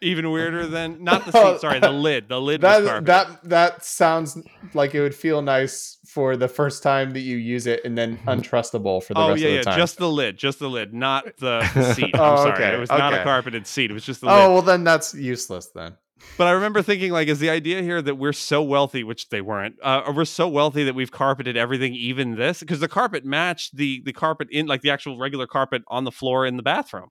even 0.02 0.30
weirder 0.32 0.68
than 0.68 1.04
not 1.04 1.26
the 1.26 1.32
seat. 1.32 1.62
Sorry, 1.62 1.80
the 1.80 1.90
lid. 1.92 2.30
The 2.30 2.40
lid 2.40 2.62
That 2.62 3.06
that 3.06 3.44
that 3.50 3.86
sounds 3.86 4.38
like 4.74 4.94
it 4.94 5.02
would 5.02 5.16
feel 5.16 5.42
nice 5.42 5.98
for 6.08 6.38
the 6.38 6.48
first 6.48 6.84
time 6.84 7.12
that 7.12 7.22
you 7.22 7.38
use 7.38 7.68
it, 7.68 7.82
and 7.84 7.98
then 7.98 8.18
untrustable 8.28 9.02
for 9.04 9.14
the 9.16 9.20
oh 9.20 9.30
rest 9.30 9.42
yeah, 9.42 9.48
of 9.48 9.52
the 9.52 9.58
yeah, 9.58 9.62
time. 9.64 9.78
just 9.78 9.98
the 9.98 10.10
lid, 10.10 10.38
just 10.38 10.60
the 10.60 10.70
lid, 10.70 10.94
not 10.94 11.26
the, 11.38 11.64
seat. 11.94 12.12
I'm 12.16 12.22
Oh, 12.22 12.36
sorry, 12.38 12.54
okay, 12.54 12.76
it 12.76 12.80
was 12.80 12.90
not 12.90 13.14
a 13.14 13.24
carpeted 13.24 13.66
seat. 13.66 13.92
It 13.92 13.94
was 13.94 14.06
just 14.06 14.22
the 14.22 14.28
lid. 14.28 14.36
oh 14.36 14.54
well, 14.54 14.62
then 14.62 14.84
that's 14.84 15.14
useless 15.14 15.70
then. 15.74 15.96
But 16.36 16.48
I 16.48 16.52
remember 16.52 16.82
thinking, 16.82 17.12
like, 17.12 17.28
is 17.28 17.40
the 17.40 17.52
idea 17.52 17.84
here 17.84 18.02
that 18.02 18.16
we're 18.16 18.34
so 18.34 18.64
wealthy, 18.64 19.04
which 19.04 19.30
they 19.30 19.42
weren't, 19.42 19.76
uh, 19.84 20.02
or 20.06 20.14
we're 20.14 20.26
so 20.26 20.48
wealthy 20.48 20.84
that 20.84 20.96
we've 20.96 21.12
carpeted 21.12 21.56
everything, 21.56 21.94
even 21.94 22.36
this, 22.38 22.62
because 22.62 22.80
the 22.80 22.88
carpet 22.88 23.24
matched 23.24 23.78
the 23.78 24.02
the 24.04 24.14
carpet 24.14 24.48
in, 24.52 24.66
like, 24.66 24.82
the 24.82 24.90
actual 24.90 25.20
regular 25.20 25.46
carpet 25.46 25.84
on 25.88 26.06
the 26.06 26.12
floor 26.12 26.46
in 26.46 26.58
the 26.58 26.64
bathroom. 26.64 27.10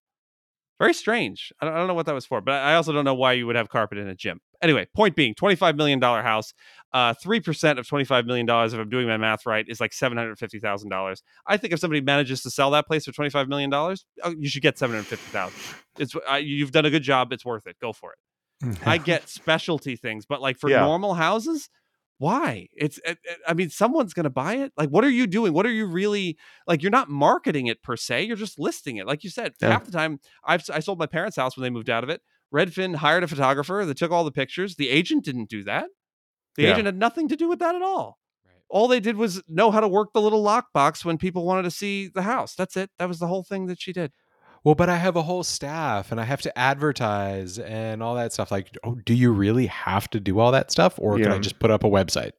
Very 0.80 0.94
strange. 0.94 1.52
I 1.60 1.66
don't, 1.66 1.74
I 1.74 1.78
don't 1.78 1.86
know 1.86 1.94
what 1.94 2.06
that 2.06 2.14
was 2.14 2.26
for, 2.26 2.40
but 2.40 2.54
I 2.54 2.74
also 2.74 2.92
don't 2.92 3.04
know 3.04 3.14
why 3.14 3.34
you 3.34 3.46
would 3.46 3.54
have 3.54 3.68
carpet 3.68 3.98
in 3.98 4.08
a 4.08 4.16
gym. 4.16 4.40
Anyway, 4.60 4.88
point 4.96 5.14
being, 5.14 5.34
twenty 5.34 5.54
five 5.54 5.76
million 5.76 6.00
dollar 6.00 6.22
house, 6.22 6.52
uh, 6.92 7.14
three 7.22 7.38
percent 7.38 7.78
of 7.78 7.86
twenty 7.86 8.04
five 8.04 8.26
million 8.26 8.46
dollars, 8.46 8.72
if 8.72 8.80
I'm 8.80 8.88
doing 8.88 9.06
my 9.06 9.16
math 9.16 9.46
right, 9.46 9.64
is 9.68 9.80
like 9.80 9.92
seven 9.92 10.18
hundred 10.18 10.40
fifty 10.40 10.58
thousand 10.58 10.88
dollars. 10.88 11.22
I 11.46 11.56
think 11.56 11.72
if 11.72 11.78
somebody 11.78 12.00
manages 12.00 12.42
to 12.42 12.50
sell 12.50 12.72
that 12.72 12.88
place 12.88 13.04
for 13.04 13.12
twenty 13.12 13.30
five 13.30 13.48
million 13.48 13.70
dollars, 13.70 14.04
oh, 14.24 14.34
you 14.36 14.48
should 14.48 14.62
get 14.62 14.78
seven 14.78 14.96
hundred 14.96 15.06
fifty 15.06 15.30
thousand. 15.30 15.60
It's 15.98 16.16
uh, 16.28 16.34
you've 16.34 16.72
done 16.72 16.86
a 16.86 16.90
good 16.90 17.04
job. 17.04 17.32
It's 17.32 17.44
worth 17.44 17.68
it. 17.68 17.76
Go 17.80 17.92
for 17.92 18.10
it. 18.10 18.18
Mm-hmm. 18.62 18.88
I 18.88 18.98
get 18.98 19.28
specialty 19.28 19.96
things, 19.96 20.24
but 20.26 20.40
like 20.40 20.58
for 20.58 20.70
Yeah. 20.70 20.80
normal 20.80 21.14
houses, 21.14 21.68
why? 22.18 22.68
It's 22.74 22.98
it, 22.98 23.18
it- 23.24 23.38
I 23.48 23.54
mean, 23.54 23.70
someone's 23.70 24.14
going 24.14 24.24
to 24.24 24.30
buy 24.30 24.54
it. 24.56 24.72
Like 24.76 24.90
what 24.90 25.04
are 25.04 25.10
you 25.10 25.26
doing? 25.26 25.52
What 25.52 25.66
are 25.66 25.72
you 25.72 25.86
really 25.86 26.36
like 26.66 26.82
you're 26.82 26.90
not 26.92 27.08
marketing 27.10 27.66
it 27.66 27.82
per 27.82 27.96
se, 27.96 28.22
you're 28.24 28.36
just 28.36 28.58
listing 28.58 28.96
it. 28.96 29.06
Like 29.06 29.24
you 29.24 29.30
said, 29.30 29.54
Yeah. 29.60 29.70
half 29.72 29.84
the 29.84 29.90
time 29.92 30.20
I've 30.44 30.62
I 30.72 30.80
sold 30.80 30.98
my 30.98 31.06
parents' 31.06 31.36
house 31.36 31.56
when 31.56 31.62
they 31.62 31.70
moved 31.70 31.90
out 31.90 32.04
of 32.04 32.10
it. 32.10 32.20
Redfin 32.54 32.96
hired 32.96 33.24
a 33.24 33.28
photographer 33.28 33.84
that 33.86 33.96
took 33.96 34.10
all 34.12 34.24
the 34.24 34.30
pictures. 34.30 34.76
The 34.76 34.90
agent 34.90 35.24
didn't 35.24 35.48
do 35.48 35.64
that. 35.64 35.86
The 36.56 36.62
Yeah. 36.64 36.72
agent 36.72 36.86
had 36.86 36.98
nothing 36.98 37.28
to 37.28 37.36
do 37.36 37.48
with 37.48 37.58
that 37.60 37.74
at 37.74 37.82
all. 37.82 38.18
All 38.68 38.88
they 38.88 39.00
did 39.00 39.16
was 39.16 39.42
know 39.48 39.70
how 39.70 39.80
to 39.80 39.88
work 39.88 40.12
the 40.14 40.20
little 40.22 40.42
lockbox 40.44 41.04
when 41.04 41.18
people 41.18 41.44
wanted 41.44 41.62
to 41.64 41.70
see 41.70 42.08
the 42.08 42.22
house. 42.22 42.54
That's 42.54 42.76
it. 42.76 42.90
That 42.98 43.08
was 43.08 43.18
the 43.18 43.26
whole 43.26 43.42
thing 43.42 43.66
that 43.66 43.80
she 43.80 43.92
did. 43.92 44.12
Well, 44.64 44.74
but 44.76 44.88
I 44.88 44.96
have 44.96 45.16
a 45.16 45.22
whole 45.22 45.42
staff 45.42 46.12
and 46.12 46.20
I 46.20 46.24
have 46.24 46.40
to 46.42 46.56
advertise 46.58 47.58
and 47.58 48.02
all 48.02 48.14
that 48.14 48.32
stuff. 48.32 48.50
Like, 48.52 48.70
oh, 48.84 48.94
do 48.94 49.12
you 49.14 49.32
really 49.32 49.66
have 49.66 50.08
to 50.10 50.20
do 50.20 50.38
all 50.38 50.52
that 50.52 50.70
stuff, 50.70 50.94
or 50.98 51.18
can 51.18 51.32
I 51.32 51.38
just 51.38 51.58
put 51.58 51.70
up 51.70 51.82
a 51.84 51.88
website? 51.88 52.32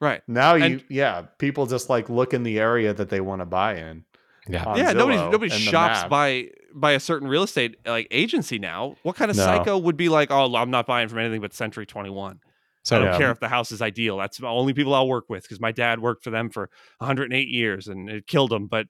Right. 0.00 0.22
Now 0.28 0.54
you, 0.54 0.64
And- 0.64 0.84
yeah, 0.90 1.22
people 1.38 1.66
just 1.66 1.88
like 1.88 2.10
look 2.10 2.34
in 2.34 2.42
the 2.42 2.58
area 2.58 2.92
that 2.92 3.08
they 3.08 3.20
want 3.20 3.40
to 3.40 3.46
buy 3.46 3.76
in. 3.76 4.04
Yeah, 4.46 4.76
yeah, 4.76 4.92
nobody 4.92 5.16
Zillow 5.16 5.32
nobody 5.32 5.52
and 5.52 5.60
shops 5.62 6.02
map. 6.02 6.10
by 6.10 6.50
by 6.74 6.92
a 6.92 7.00
certain 7.00 7.28
real 7.28 7.44
estate 7.44 7.78
like 7.86 8.08
agency 8.10 8.58
now. 8.58 8.96
What 9.02 9.16
kind 9.16 9.30
of 9.30 9.36
No. 9.38 9.44
psycho 9.44 9.78
would 9.78 9.96
be 9.96 10.10
like, 10.10 10.30
oh, 10.30 10.54
I'm 10.54 10.70
not 10.70 10.86
buying 10.86 11.08
from 11.08 11.20
anything 11.20 11.40
but 11.40 11.54
Century 11.54 11.86
21. 11.86 12.40
so 12.82 12.96
I 12.96 12.98
don't 12.98 13.12
Yeah. 13.12 13.18
care 13.18 13.30
if 13.30 13.40
the 13.40 13.48
house 13.48 13.72
is 13.72 13.80
ideal. 13.80 14.18
That's 14.18 14.36
the 14.36 14.46
only 14.46 14.74
people 14.74 14.94
I'll 14.94 15.08
work 15.08 15.30
with 15.30 15.44
because 15.44 15.58
my 15.60 15.72
dad 15.72 16.00
worked 16.00 16.22
for 16.22 16.28
them 16.28 16.50
for 16.50 16.68
108 16.98 17.48
years 17.48 17.88
and 17.88 18.10
it 18.10 18.26
killed 18.26 18.52
him. 18.52 18.66
But 18.66 18.88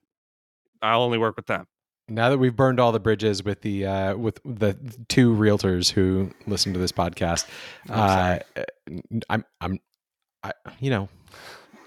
I'll 0.83 1.03
only 1.03 1.19
work 1.19 1.37
with 1.37 1.47
them. 1.47 1.69
Now 2.09 2.29
that 2.31 2.39
we've 2.39 2.55
burned 2.55 2.79
all 2.81 2.93
the 2.93 3.01
bridges 3.01 3.45
with 3.45 3.63
the 3.63 3.87
uh, 3.87 4.17
with 4.17 4.41
the 4.45 4.77
two 5.09 5.35
realtors 5.35 5.91
who 5.91 6.31
listen 6.47 6.73
to 6.75 6.79
this 6.79 6.93
podcast, 6.93 7.47
I'm 7.89 8.41
uh, 8.57 8.63
I'm 9.31 9.45
I'm 9.61 9.79
I, 10.43 10.53
you 10.81 10.91
know 10.91 11.09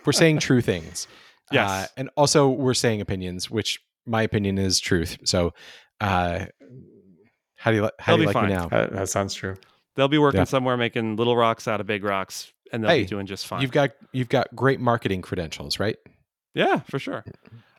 we're 0.05 0.13
saying 0.13 0.39
true 0.39 0.61
things. 0.61 1.07
Yes. 1.49 1.69
uh, 1.69 1.87
and 1.95 2.09
also 2.17 2.49
we're 2.49 2.73
saying 2.73 2.99
opinions, 2.99 3.49
which 3.49 3.79
my 4.05 4.21
opinion 4.21 4.57
is 4.57 4.81
truth. 4.81 5.17
So, 5.23 5.53
uh, 6.01 6.47
how 7.55 7.71
do 7.71 7.77
you 7.77 7.89
how 7.99 8.17
They'll 8.17 8.17
do 8.17 8.21
you 8.23 8.27
like 8.27 8.35
me 8.35 8.41
fine. 8.41 8.49
now? 8.49 8.67
That, 8.67 8.91
that 8.91 9.07
sounds 9.07 9.33
true. 9.33 9.55
They'll 9.95 10.09
be 10.09 10.17
working 10.17 10.39
Yeah. 10.41 10.43
somewhere 10.43 10.75
making 10.75 11.15
little 11.15 11.37
rocks 11.37 11.65
out 11.65 11.79
of 11.79 11.87
big 11.87 12.03
rocks, 12.03 12.51
and 12.73 12.83
they'll 12.83 12.91
Hey, 12.91 13.03
be 13.03 13.07
doing 13.07 13.27
just 13.27 13.47
fine. 13.47 13.61
You've 13.61 13.71
got 13.71 13.91
you've 14.11 14.27
got 14.27 14.53
great 14.57 14.81
marketing 14.81 15.21
credentials, 15.21 15.79
right? 15.79 15.95
yeah, 16.53 16.81
for 16.81 16.99
sure. 16.99 17.23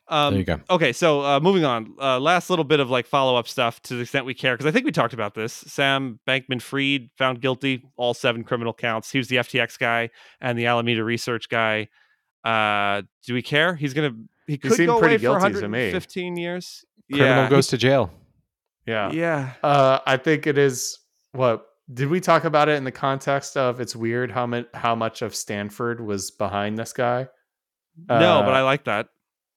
Um, 0.09 0.33
there 0.35 0.39
you 0.41 0.45
go. 0.45 0.61
Okay, 0.71 0.93
so 0.93 1.21
uh, 1.23 1.41
moving 1.41 1.65
on. 1.65 1.95
Uh, 2.01 2.19
last 2.19 2.51
little 2.51 2.65
bit 2.65 2.81
of 2.81 2.89
like 2.91 3.07
follow 3.07 3.37
up 3.37 3.47
stuff 3.47 3.81
to 3.83 3.95
the 3.95 4.03
extent 4.03 4.25
we 4.25 4.35
care, 4.35 4.55
because 4.55 4.67
I 4.67 4.71
think 4.71 4.87
we 4.87 4.93
talked 4.93 5.15
about 5.15 5.35
this. 5.35 5.53
Sam 5.53 6.19
Bankman 6.27 6.63
Fried 6.63 7.11
found 7.19 7.41
guilty, 7.41 7.85
all 7.97 8.15
seven 8.15 8.43
criminal 8.45 8.73
counts. 8.73 9.11
He 9.11 9.19
was 9.19 9.29
the 9.29 9.37
FTX 9.37 9.79
guy 9.79 10.11
and 10.41 10.59
the 10.59 10.67
Alameda 10.67 11.05
Research 11.05 11.49
guy. 11.49 11.89
Uh, 12.45 13.03
do 13.27 13.35
we 13.35 13.43
care? 13.43 13.75
He's 13.75 13.93
gonna 13.95 14.13
he 14.47 14.57
could 14.57 14.73
seemed 14.73 14.89
go 14.89 14.99
pretty 14.99 15.25
away 15.27 15.39
for 15.41 15.41
guilty 15.41 15.61
to 15.61 15.69
me. 15.69 15.79
115 15.79 16.37
years. 16.37 16.85
Criminal 17.11 17.45
yeah, 17.45 17.49
goes 17.51 17.67
to 17.69 17.77
jail. 17.77 18.11
Yeah. 18.87 19.11
yeah. 19.13 19.53
Uh, 19.63 19.99
I 20.07 20.17
think 20.17 20.47
it 20.47 20.57
is 20.57 20.99
what 21.33 21.67
did 21.93 22.09
we 22.09 22.21
talk 22.21 22.45
about 22.45 22.69
it 22.69 22.77
in 22.77 22.85
the 22.85 22.93
context 22.93 23.57
of 23.57 23.81
it's 23.81 23.95
weird 23.95 24.31
how 24.31 24.47
much 24.47 24.67
how 24.75 24.95
much 24.95 25.21
of 25.23 25.35
Stanford 25.35 26.01
was 26.01 26.31
behind 26.31 26.79
this 26.79 26.93
guy? 26.93 27.29
no, 28.09 28.43
but 28.43 28.55
Uh, 28.55 28.59
I 28.59 28.63
like 28.63 28.85
that. 28.85 29.09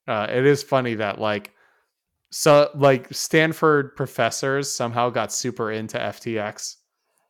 Uh, 0.08 0.28
it 0.30 0.46
is 0.46 0.64
funny 0.64 0.96
that 0.96 1.20
like 1.20 1.52
so 2.32 2.70
like 2.76 3.08
Stanford 3.14 3.96
professors 3.96 4.72
somehow 4.72 5.10
got 5.10 5.32
super 5.34 5.72
into 5.72 5.98
FTX. 5.98 6.76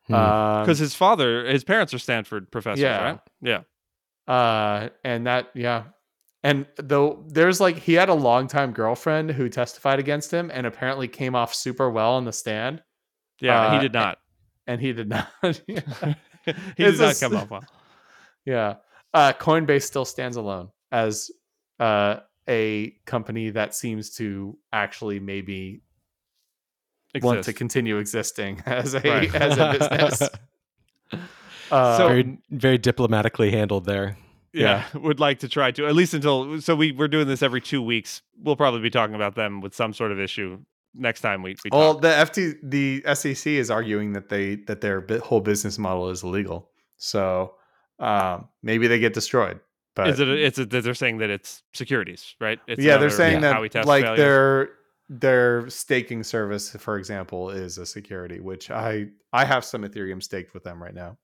Hmm. 0.07 0.13
Um, 0.13 0.63
Because 0.63 0.79
his 0.79 0.95
father, 0.95 1.45
his 1.45 1.63
parents 1.63 1.93
are 1.93 1.99
Stanford 1.99 2.51
professors, 2.51 2.81
yeah. 2.81 3.03
right? 3.03 3.19
Yeah. 3.41 3.61
uh 4.27 4.89
and 5.03 5.25
that 5.27 5.49
yeah 5.55 5.83
and 6.43 6.65
though 6.77 7.23
there's 7.27 7.59
like 7.59 7.77
he 7.77 7.93
had 7.93 8.09
a 8.09 8.13
longtime 8.13 8.71
girlfriend 8.73 9.31
who 9.31 9.49
testified 9.49 9.99
against 9.99 10.31
him 10.31 10.51
and 10.53 10.65
apparently 10.67 11.07
came 11.07 11.35
off 11.35 11.53
super 11.55 11.89
well 11.89 12.13
on 12.13 12.25
the 12.25 12.31
stand 12.33 12.81
Yeah, 13.39 13.61
Uh, 13.67 13.73
he 13.73 13.79
did 13.79 13.93
not. 13.93 14.17
and 14.67 14.79
he 14.81 14.93
did 14.93 15.09
not 15.09 15.27
he 15.41 15.53
It's 16.77 16.97
did 16.97 16.99
not 16.99 17.19
come 17.19 17.35
off 17.35 17.49
well. 17.49 17.63
Yeah. 18.45 18.75
Uh, 19.13 19.33
Coinbase 19.33 19.83
still 19.83 20.05
stands 20.05 20.35
alone 20.37 20.69
as 20.91 21.29
uh, 21.79 22.17
a 22.47 22.91
company 23.05 23.51
that 23.51 23.75
seems 23.75 24.15
to 24.17 24.57
actually 24.73 25.19
maybe 25.19 25.83
want 27.21 27.43
to 27.43 27.53
continue 27.53 27.97
existing 27.97 28.61
as 28.65 28.93
a 28.93 28.99
Right. 29.01 29.33
as 29.35 29.57
a 29.57 29.77
business. 29.77 30.21
Uh, 31.11 31.17
So- 31.97 32.07
very 32.07 32.37
very 32.49 32.77
diplomatically 32.77 33.51
handled 33.51 33.85
there. 33.85 34.17
yeah, 34.53 34.83
would 34.93 35.19
like 35.21 35.39
to 35.39 35.47
try 35.47 35.71
to 35.71 35.85
at 35.87 35.95
least 35.95 36.13
until 36.13 36.59
so 36.61 36.75
we 36.75 36.91
we're 36.91 37.07
doing 37.07 37.27
this 37.27 37.41
every 37.41 37.61
two 37.61 37.81
weeks. 37.81 38.21
We'll 38.37 38.57
probably 38.57 38.81
be 38.81 38.89
talking 38.89 39.15
about 39.15 39.35
them 39.35 39.61
with 39.61 39.73
some 39.73 39.93
sort 39.93 40.11
of 40.11 40.19
issue 40.19 40.59
next 40.93 41.21
time 41.21 41.41
we, 41.41 41.55
we 41.63 41.69
well, 41.71 41.93
talk. 41.93 42.01
the 42.01 42.07
FT 42.09 42.55
the 42.61 43.03
SEC 43.15 43.47
is 43.53 43.71
arguing 43.71 44.11
that 44.13 44.27
they 44.27 44.55
that 44.67 44.81
their 44.81 45.05
whole 45.23 45.39
business 45.39 45.77
model 45.77 46.09
is 46.09 46.23
illegal. 46.23 46.69
So 46.97 47.53
um, 47.99 48.49
maybe 48.61 48.87
they 48.87 48.99
get 48.99 49.13
destroyed. 49.13 49.61
But 49.95 50.09
Is 50.09 50.19
it? 50.19 50.27
A, 50.27 50.45
it's 50.45 50.57
a, 50.57 50.65
they're 50.65 50.93
saying 50.93 51.17
that 51.17 51.29
it's 51.29 51.63
securities, 51.73 52.35
right? 52.39 52.59
It's 52.67 52.81
yeah, 52.81 52.97
they're 52.97 53.07
another 53.07 53.09
saying 53.09 53.41
how 53.43 53.61
we 53.61 53.69
that 53.69 53.85
like 53.85 54.03
failures. 54.03 54.17
their 54.17 54.69
their 55.09 55.69
staking 55.69 56.23
service, 56.23 56.71
for 56.71 56.97
example, 56.97 57.49
is 57.49 57.77
a 57.77 57.85
security, 57.85 58.39
which 58.39 58.71
I 58.71 59.07
I 59.33 59.43
have 59.43 59.65
some 59.65 59.83
Ethereum 59.83 60.23
staked 60.23 60.53
with 60.53 60.63
them 60.63 60.81
right 60.81 60.93
now. 60.93 61.17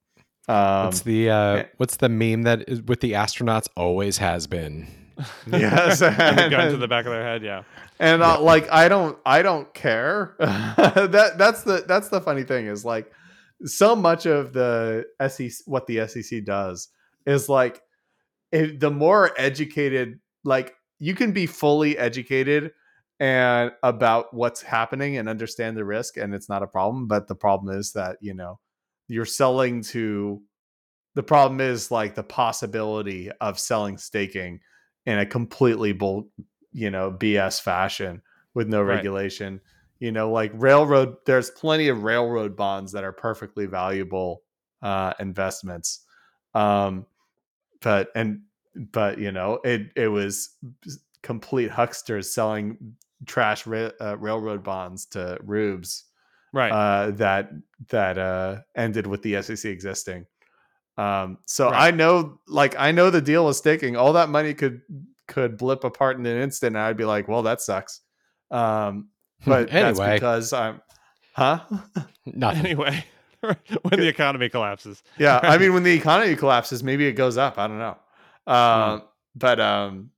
Um, 0.48 0.86
what's 0.86 1.00
the 1.00 1.30
uh, 1.30 1.56
eh. 1.56 1.64
what's 1.78 1.96
the 1.96 2.08
meme 2.08 2.42
that 2.42 2.68
is 2.68 2.82
with 2.82 3.00
the 3.00 3.12
astronauts 3.12 3.68
always 3.76 4.18
has 4.18 4.46
been? 4.46 4.86
Yes, 5.50 6.00
and 6.02 6.38
the 6.38 6.48
gun 6.48 6.70
to 6.70 6.76
the 6.76 6.86
back 6.86 7.04
of 7.04 7.10
their 7.10 7.24
head. 7.24 7.42
Yeah, 7.42 7.64
and 7.98 8.22
uh, 8.22 8.40
like 8.40 8.70
I 8.70 8.88
don't 8.88 9.18
I 9.26 9.42
don't 9.42 9.72
care. 9.74 10.36
that 10.38 11.34
that's 11.36 11.64
the 11.64 11.84
that's 11.88 12.08
the 12.08 12.20
funny 12.20 12.44
thing 12.44 12.66
is 12.66 12.84
like 12.84 13.10
so 13.64 13.96
much 13.96 14.26
of 14.26 14.52
the 14.52 15.06
SEC 15.28 15.66
what 15.66 15.88
the 15.88 16.06
SEC 16.06 16.44
does 16.44 16.88
is 17.26 17.48
like 17.48 17.82
if 18.52 18.78
the 18.80 18.90
more 18.90 19.32
educated 19.38 20.20
like 20.44 20.74
you 20.98 21.14
can 21.14 21.32
be 21.32 21.46
fully 21.46 21.96
educated 21.98 22.72
and 23.20 23.72
about 23.82 24.32
what's 24.32 24.62
happening 24.62 25.16
and 25.16 25.28
understand 25.28 25.76
the 25.76 25.84
risk 25.84 26.16
and 26.16 26.34
it's 26.34 26.48
not 26.48 26.62
a 26.62 26.66
problem 26.66 27.06
but 27.06 27.26
the 27.28 27.34
problem 27.34 27.76
is 27.76 27.92
that 27.92 28.16
you 28.20 28.34
know 28.34 28.58
you're 29.08 29.24
selling 29.24 29.82
to 29.82 30.40
the 31.14 31.22
problem 31.22 31.60
is 31.60 31.90
like 31.90 32.14
the 32.14 32.22
possibility 32.22 33.30
of 33.40 33.58
selling 33.58 33.98
staking 33.98 34.60
in 35.06 35.18
a 35.18 35.26
completely 35.26 35.92
bull 35.92 36.28
you 36.72 36.90
know 36.90 37.10
bs 37.10 37.60
fashion 37.60 38.22
with 38.54 38.68
no 38.68 38.82
Right. 38.82 38.96
regulation 38.96 39.60
you 39.98 40.12
know 40.12 40.30
like 40.30 40.52
railroad 40.54 41.16
there's 41.26 41.50
plenty 41.50 41.88
of 41.88 42.04
railroad 42.04 42.56
bonds 42.56 42.92
that 42.92 43.04
are 43.04 43.12
perfectly 43.12 43.66
valuable 43.66 44.42
uh 44.82 45.12
investments 45.18 46.04
um 46.54 47.04
but 47.80 48.08
and 48.14 48.40
but 48.74 49.18
you 49.18 49.32
know 49.32 49.60
it 49.64 49.90
it 49.96 50.08
was 50.08 50.50
complete 51.22 51.70
hucksters 51.70 52.32
selling 52.32 52.96
trash 53.26 53.66
ra- 53.66 53.90
uh, 54.00 54.16
railroad 54.18 54.62
bonds 54.62 55.04
to 55.06 55.36
rubes 55.42 56.04
right. 56.52 56.70
uh, 56.70 57.10
that 57.12 57.50
that 57.90 58.18
uh, 58.18 58.58
ended 58.76 59.06
with 59.06 59.22
the 59.22 59.42
SEC 59.42 59.64
existing. 59.70 60.26
Um, 60.96 61.38
so 61.46 61.70
Right. 61.70 61.92
I 61.92 61.96
know, 61.96 62.40
like, 62.48 62.74
I 62.76 62.90
know 62.90 63.10
the 63.10 63.20
deal 63.20 63.44
was 63.44 63.58
sticking. 63.58 63.96
All 63.96 64.12
that 64.14 64.28
money 64.28 64.52
could 64.54 64.80
could 65.28 65.56
blip 65.56 65.84
apart 65.84 66.16
in 66.18 66.26
an 66.26 66.40
instant, 66.42 66.74
and 66.76 66.82
I'd 66.84 66.96
be 66.96 67.04
like, 67.04 67.28
"Well, 67.28 67.42
that 67.42 67.60
sucks." 67.60 68.00
Um, 68.50 69.08
but 69.46 69.70
that's 69.70 69.98
Anyway. 70.00 70.14
because 70.14 70.52
I'm, 70.52 70.80
huh? 71.34 71.60
Nothing. 72.26 72.66
anyway, 72.66 73.04
when 73.42 74.00
the 74.00 74.08
economy 74.08 74.48
collapses, 74.48 75.02
yeah, 75.18 75.40
I 75.42 75.58
mean, 75.58 75.72
when 75.72 75.82
the 75.82 75.92
economy 75.96 76.34
collapses, 76.36 76.82
maybe 76.82 77.06
it 77.06 77.12
goes 77.12 77.36
up. 77.36 77.58
I 77.58 77.66
don't 77.68 77.78
know. 77.78 77.96
Um, 78.46 79.02
But 79.34 79.60
um, 79.60 80.10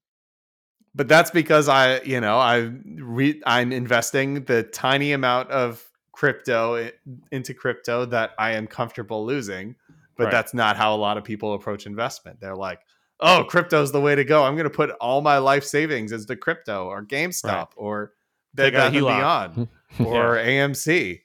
but 0.95 1.07
that's 1.09 1.31
because 1.31 1.69
I, 1.69 2.01
you 2.01 2.21
know, 2.21 2.39
I 2.39 2.71
re- 2.85 3.43
I'm 3.47 3.73
investing 3.73 4.45
the 4.45 4.63
tiny 4.63 5.13
amount 5.13 5.51
of 5.51 5.85
crypto 6.13 6.91
into 7.31 7.55
crypto 7.55 8.05
that 8.07 8.33
I 8.39 8.53
am 8.53 8.67
comfortable 8.67 9.25
losing. 9.25 9.77
But 10.17 10.25
Right. 10.25 10.33
that's 10.33 10.53
not 10.53 10.77
how 10.77 10.95
a 10.95 10.99
lot 10.99 11.17
of 11.17 11.25
people 11.25 11.55
approach 11.55 11.87
investment. 11.87 12.41
They're 12.41 12.57
like, 12.57 12.81
"Oh, 13.21 13.45
crypto's 13.49 13.91
the 13.93 14.01
way 14.01 14.15
to 14.15 14.25
go. 14.25 14.45
I'm 14.45 14.55
going 14.55 14.65
to 14.65 14.71
put 14.71 14.91
all 15.01 15.23
my 15.23 15.39
life 15.39 15.65
savings 15.65 16.13
into 16.13 16.37
crypto 16.37 16.87
or 16.87 17.03
GameStop 17.03 17.69
or 17.77 18.09
Take 18.57 18.73
Bed 18.73 18.73
Bath 18.75 18.95
and 18.95 19.07
Beyond 19.07 19.69
or 20.07 20.37
AMC." 20.37 21.21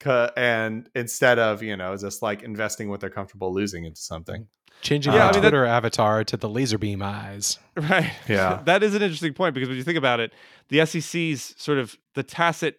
Ca- 0.00 0.30
And 0.36 0.88
instead 0.94 1.38
of 1.38 1.62
you 1.62 1.76
know 1.76 1.96
just 1.96 2.22
like 2.22 2.42
investing 2.42 2.88
what 2.88 3.00
they're 3.00 3.10
comfortable 3.10 3.52
losing 3.52 3.84
into 3.84 4.00
something, 4.00 4.46
Changing 4.80 5.12
Yeah, 5.12 5.18
my 5.18 5.24
I 5.24 5.26
mean, 5.26 5.32
that- 5.34 5.40
Twitter 5.50 5.64
avatar 5.66 6.22
to 6.24 6.36
the 6.36 6.48
laser 6.48 6.78
beam 6.78 7.02
eyes. 7.02 7.58
Right. 7.76 8.12
Yeah. 8.28 8.62
that 8.66 8.82
is 8.82 8.94
an 8.94 9.02
interesting 9.02 9.34
point 9.34 9.54
because 9.54 9.68
when 9.68 9.76
you 9.78 9.84
think 9.84 9.98
about 9.98 10.20
it, 10.20 10.32
the 10.68 10.84
SEC's 10.86 11.54
sort 11.60 11.78
of 11.78 11.96
the 12.14 12.22
tacit, 12.22 12.76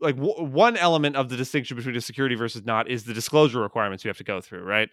like 0.00 0.16
w- 0.16 0.42
one 0.44 0.76
element 0.76 1.14
of 1.14 1.28
the 1.28 1.36
distinction 1.36 1.76
between 1.76 1.94
a 1.96 2.00
security 2.00 2.34
versus 2.34 2.64
not 2.64 2.90
is 2.90 3.04
the 3.04 3.14
disclosure 3.14 3.60
requirements 3.60 4.04
you 4.04 4.08
have 4.08 4.18
to 4.18 4.24
go 4.24 4.40
through, 4.40 4.64
right? 4.64 4.88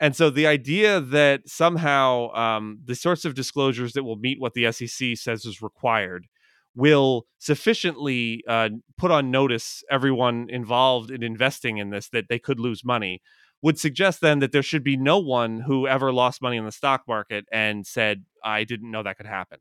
And 0.00 0.16
so 0.16 0.28
the 0.30 0.46
idea 0.46 0.98
that 1.00 1.48
somehow 1.48 2.32
um, 2.32 2.80
the 2.84 2.94
sorts 2.96 3.24
of 3.24 3.34
disclosures 3.34 3.92
that 3.92 4.02
will 4.02 4.16
meet 4.16 4.40
what 4.40 4.54
the 4.54 4.72
SEC 4.72 5.16
says 5.16 5.44
is 5.44 5.60
required 5.62 6.26
will 6.74 7.26
sufficiently 7.38 8.42
uh, 8.46 8.68
put 8.96 9.10
on 9.10 9.30
notice 9.30 9.82
everyone 9.90 10.46
involved 10.48 11.10
in 11.10 11.22
investing 11.22 11.78
in 11.78 11.90
this 11.90 12.08
that 12.10 12.28
they 12.28 12.38
could 12.38 12.60
lose 12.60 12.84
money 12.84 13.20
would 13.62 13.78
suggest 13.78 14.20
then 14.20 14.38
that 14.38 14.52
there 14.52 14.62
should 14.62 14.82
be 14.82 14.96
no 14.96 15.18
one 15.18 15.60
who 15.60 15.86
ever 15.86 16.12
lost 16.12 16.40
money 16.40 16.56
in 16.56 16.64
the 16.64 16.72
stock 16.72 17.02
market 17.06 17.44
and 17.52 17.86
said 17.86 18.24
i 18.44 18.64
didn't 18.64 18.90
know 18.90 19.02
that 19.02 19.16
could 19.16 19.26
happen. 19.26 19.58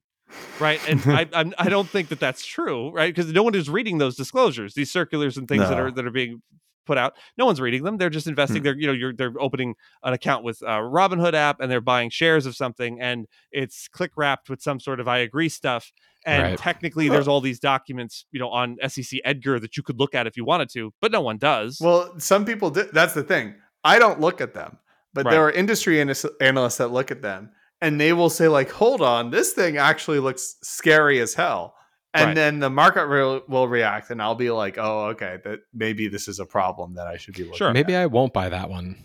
Right? 0.60 0.80
And 0.88 1.02
I, 1.06 1.28
I'm, 1.34 1.54
i 1.58 1.70
don't 1.70 1.90
think 1.90 2.10
that 2.10 2.20
that's 2.20 2.46
true 2.46 2.92
right? 2.92 3.14
Because 3.14 3.32
no 3.32 3.44
one 3.44 3.56
is 3.56 3.70
reading 3.70 3.98
those 3.98 4.16
disclosures 4.16 4.74
these 4.74 4.92
circulars 4.92 5.38
and 5.38 5.48
things 5.48 5.68
that 5.68 5.80
are 5.80 5.92
that 5.92 6.06
are 6.06 6.12
being 6.12 6.42
put 6.86 6.98
out 6.98 7.14
no 7.38 7.46
one's 7.46 7.62
reading 7.62 7.84
them 7.84 7.98
they're 7.98 8.10
just 8.10 8.28
investing 8.28 8.58
hmm. 8.58 8.64
they're 8.64 8.78
you 8.78 8.88
know 8.88 8.94
you're 8.94 9.14
they're 9.14 9.34
opening 9.40 9.76
an 10.04 10.14
account 10.14 10.44
with 10.44 10.62
a 10.62 10.66
robinhood 10.66 11.34
app 11.34 11.60
and 11.60 11.72
they're 11.72 11.82
buying 11.82 12.10
shares 12.10 12.46
of 12.46 12.56
something 12.56 13.00
and 13.00 13.28
it's 13.52 13.88
click 13.88 14.12
wrapped 14.16 14.50
with 14.50 14.62
some 14.62 14.80
sort 14.80 15.00
of 15.00 15.08
i 15.08 15.20
agree 15.20 15.50
stuff 15.50 15.92
and 16.26 16.44
Right. 16.44 16.58
technically 16.58 17.10
there's 17.10 17.28
all 17.28 17.42
these 17.42 17.60
documents 17.60 18.26
you 18.32 18.40
know 18.40 18.50
on 18.50 18.78
sec 18.88 19.06
edgar 19.24 19.60
that 19.60 19.78
you 19.78 19.84
could 19.84 20.00
look 20.00 20.14
at 20.16 20.28
if 20.28 20.36
you 20.36 20.46
wanted 20.46 20.70
to 20.72 20.94
but 21.02 21.12
no 21.12 21.22
one 21.22 21.38
does 21.38 21.80
Well, 21.80 22.20
some 22.20 22.46
people 22.46 22.70
do. 22.70 22.88
That's 22.92 23.14
the 23.14 23.24
thing. 23.24 23.56
I 23.84 24.00
don't 24.00 24.20
look 24.20 24.42
at 24.42 24.54
them, 24.54 24.78
but 25.14 25.26
Right. 25.26 25.32
there 25.32 25.44
are 25.46 25.52
industry 25.52 26.02
analysts 26.02 26.78
that 26.78 26.88
look 26.90 27.12
at 27.12 27.22
them 27.22 27.52
and 27.82 28.00
they 28.00 28.14
will 28.14 28.30
say, 28.30 28.48
like, 28.48 28.70
hold 28.72 29.02
on, 29.02 29.32
this 29.32 29.54
thing 29.54 29.78
actually 29.78 30.20
looks 30.20 30.58
scary 30.62 31.20
as 31.20 31.34
hell. 31.34 31.76
And 32.16 32.28
Right. 32.30 32.36
then 32.36 32.60
the 32.60 32.70
market 32.72 33.08
will, 33.08 33.44
will 33.48 33.68
react, 33.68 34.10
and 34.10 34.20
I'll 34.22 34.34
be 34.36 34.50
like, 34.50 34.78
oh, 34.80 35.06
okay, 35.10 35.38
that 35.44 35.60
maybe 35.74 36.08
this 36.08 36.28
is 36.28 36.40
a 36.40 36.46
problem 36.46 36.96
that 36.96 37.06
I 37.08 37.18
should 37.18 37.36
be 37.36 37.44
looking 37.44 37.58
Sure. 37.58 37.68
at. 37.70 37.74
Maybe 37.74 37.96
I 37.96 38.08
won't 38.08 38.34
buy 38.34 38.50
that 38.50 38.70
one. 38.70 38.96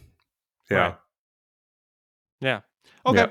Yeah. 0.71 0.79
Right. 0.79 0.95
yeah 2.41 2.61
okay 3.05 3.19
Yeah. 3.19 3.27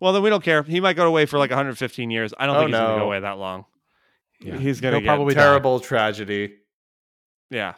well 0.00 0.12
then 0.12 0.22
we 0.22 0.28
don't 0.28 0.44
care 0.44 0.62
he 0.62 0.80
might 0.80 0.96
go 0.96 1.06
away 1.06 1.24
for 1.24 1.38
like 1.38 1.50
115 1.50 2.10
years 2.10 2.34
i 2.38 2.44
don't 2.46 2.56
Oh, 2.56 2.60
think 2.60 2.70
he's 2.70 2.78
gonna 2.78 2.98
go 2.98 3.04
away 3.06 3.20
that 3.20 3.38
long 3.38 3.64
Yeah. 4.40 4.58
he's 4.58 4.80
gonna 4.82 4.96
He'll 4.96 5.00
get 5.00 5.06
probably 5.08 5.34
die. 5.34 5.40
Terrible 5.42 5.80
tragedy. 5.80 6.56
Yeah. 7.50 7.74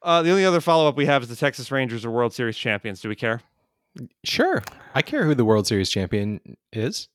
Uh, 0.00 0.22
the 0.22 0.30
only 0.30 0.44
other 0.46 0.60
follow 0.62 0.88
up 0.88 0.96
we 0.96 1.04
have 1.06 1.22
is 1.22 1.28
the 1.28 1.36
Texas 1.36 1.70
Rangers 1.70 2.04
are 2.06 2.10
World 2.10 2.32
Series 2.32 2.56
champions. 2.56 3.00
Do 3.02 3.08
we 3.10 3.14
care? 3.14 3.40
Sure. 4.24 4.62
I 4.94 5.02
care 5.02 5.24
who 5.26 5.34
the 5.34 5.44
World 5.44 5.66
Series 5.66 5.90
champion 5.90 6.40
is. 6.72 7.08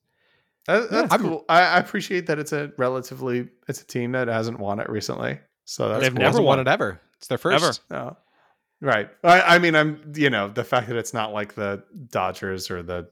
That- 0.68 0.90
that's 0.92 1.12
I'm- 1.14 1.22
cool. 1.22 1.46
I, 1.50 1.62
I 1.62 1.78
appreciate 1.80 2.28
that 2.28 2.40
it's 2.40 2.54
a 2.54 2.72
relatively 2.78 3.50
it's 3.68 3.82
a 3.82 3.86
team 3.88 4.12
that 4.14 4.28
hasn't 4.28 4.60
won 4.60 4.80
it 4.80 4.90
recently. 4.90 5.40
So 5.66 5.90
that's 5.90 6.02
They've 6.04 6.14
cool. 6.14 6.22
never 6.22 6.38
won 6.38 6.46
won 6.46 6.60
it 6.60 6.68
ever. 6.68 7.02
It's 7.18 7.28
their 7.28 7.38
first. 7.38 7.64
Ever. 7.92 8.04
No. 8.04 8.18
Right. 8.80 9.10
I, 9.24 9.42
I 9.56 9.60
mean, 9.60 9.76
I'm 9.76 10.14
you 10.16 10.30
know 10.30 10.50
the 10.50 10.64
fact 10.64 10.88
that 10.90 10.98
it's 10.98 11.14
not 11.14 11.34
like 11.34 11.56
the 11.56 11.84
Dodgers 12.12 12.70
or 12.70 12.84
the 12.84 13.10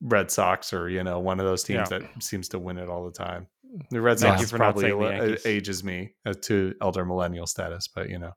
Red 0.00 0.30
Sox 0.30 0.72
or 0.72 0.88
you 0.88 1.04
know 1.04 1.20
one 1.20 1.38
of 1.40 1.46
those 1.46 1.62
teams 1.62 1.88
Yeah. 1.90 1.98
that 2.00 2.22
seems 2.22 2.48
to 2.50 2.58
win 2.58 2.78
it 2.78 2.88
all 2.88 3.04
the 3.04 3.12
time. 3.12 3.46
The 3.90 4.00
Red 4.00 4.18
Sox 4.18 4.40
you 4.40 4.44
is 4.44 4.52
probably 4.52 4.84
saying 4.90 4.98
the 4.98 5.40
a- 5.46 5.48
ages 5.48 5.84
me 5.84 6.14
uh, 6.26 6.34
to 6.42 6.74
elder 6.82 7.04
millennial 7.04 7.46
status, 7.46 7.88
but 7.94 8.10
you 8.10 8.18
know, 8.18 8.32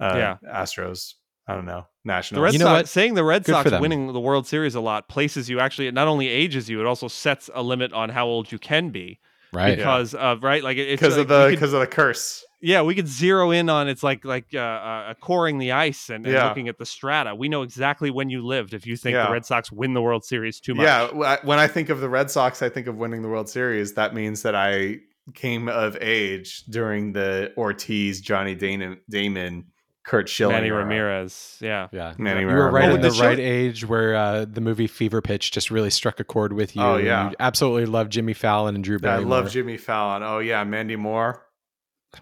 uh, 0.00 0.14
Yeah. 0.16 0.36
Astros. 0.48 1.14
I 1.48 1.54
don't 1.54 1.64
know. 1.64 1.86
The 2.04 2.40
Red 2.40 2.52
You 2.54 2.58
know 2.60 2.64
Sox 2.66 2.78
what? 2.78 2.88
saying 2.88 3.14
the 3.14 3.24
Red 3.24 3.44
Good 3.44 3.52
Sox 3.52 3.70
winning 3.80 4.12
the 4.12 4.20
World 4.20 4.46
Series 4.46 4.74
a 4.74 4.80
lot 4.80 5.08
places 5.08 5.48
you 5.50 5.60
actually 5.60 5.88
it 5.88 5.94
not 5.94 6.08
only 6.08 6.28
ages 6.28 6.68
you, 6.70 6.80
it 6.80 6.86
also 6.86 7.08
sets 7.08 7.50
a 7.54 7.62
limit 7.62 7.92
on 7.92 8.08
how 8.08 8.26
old 8.26 8.50
you 8.52 8.58
can 8.58 8.90
be 8.90 9.18
Right. 9.52 9.76
because 9.76 10.14
of 10.14 10.42
right 10.42 10.62
like 10.62 10.76
it- 10.76 10.88
it's 10.88 11.00
because 11.00 11.16
like 11.16 11.22
of 11.22 11.28
the 11.28 11.48
because 11.50 11.72
of 11.72 11.80
the 11.80 11.86
curse. 11.86 12.44
yeah 12.60 12.82
we 12.82 12.94
could 12.94 13.08
zero 13.08 13.50
in 13.50 13.68
on 13.70 13.88
it's 13.88 14.02
like 14.02 14.24
like 14.24 14.46
uh, 14.54 14.58
uh, 14.58 15.14
coring 15.20 15.58
the 15.58 15.72
ice 15.72 16.08
and, 16.10 16.24
and 16.26 16.34
Yeah. 16.34 16.48
looking 16.48 16.68
at 16.68 16.78
the 16.78 16.86
strata. 16.86 17.34
We 17.34 17.48
know 17.48 17.62
exactly 17.62 18.10
when 18.10 18.28
you 18.30 18.44
lived 18.46 18.72
if 18.74 18.86
you 18.86 18.96
think 18.96 19.14
Yeah. 19.14 19.26
the 19.26 19.32
Red 19.32 19.44
Sox 19.46 19.70
win 19.72 19.92
the 19.94 20.02
World 20.02 20.24
Series 20.24 20.60
too 20.60 20.74
much. 20.74 20.84
Yeah, 20.84 21.36
when 21.44 21.58
I 21.58 21.66
think 21.66 21.88
of 21.90 22.00
the 22.00 22.08
Red 22.10 22.30
Sox, 22.30 22.62
I 22.62 22.68
think 22.68 22.86
of 22.86 22.96
winning 22.96 23.22
the 23.22 23.28
World 23.28 23.48
Series. 23.48 23.94
That 23.94 24.14
means 24.14 24.42
that 24.42 24.54
I 24.54 24.96
came 25.34 25.68
of 25.68 25.96
age 26.00 26.64
during 26.70 27.12
the 27.12 27.52
Ortiz, 27.58 28.20
Johnny 28.22 28.54
Damon, 28.54 28.98
Damon 29.10 29.64
Curt 30.08 30.28
Schilling, 30.28 30.56
Manny 30.56 30.68
era. 30.68 30.78
Ramirez. 30.82 31.58
Yeah. 31.60 31.88
Yeah. 31.92 32.14
Manny 32.16 32.40
You 32.40 32.46
were 32.46 32.70
right 32.70 32.88
Ramirez. 32.88 32.94
in 32.96 33.00
the 33.02 33.10
Did 33.10 33.20
right 33.20 33.38
age 33.38 33.84
where 33.86 34.16
uh, 34.16 34.46
the 34.50 34.62
movie 34.62 34.86
Fever 34.86 35.20
Pitch 35.20 35.50
just 35.52 35.70
really 35.70 35.90
struck 35.90 36.18
a 36.18 36.24
chord 36.24 36.54
with 36.54 36.74
you. 36.74 36.80
Oh, 36.82 36.96
yeah. 36.96 37.28
You 37.30 37.36
absolutely 37.38 37.84
love 37.84 38.08
Jimmy 38.08 38.32
Fallon 38.32 38.74
and 38.74 38.82
Drew 38.82 38.98
Barrymore. 38.98 39.36
I 39.36 39.40
love 39.42 39.50
Jimmy 39.50 39.76
Fallon. 39.76 40.22
Oh 40.22 40.38
yeah, 40.38 40.64
Mandy 40.64 40.96
Moore. 40.96 41.44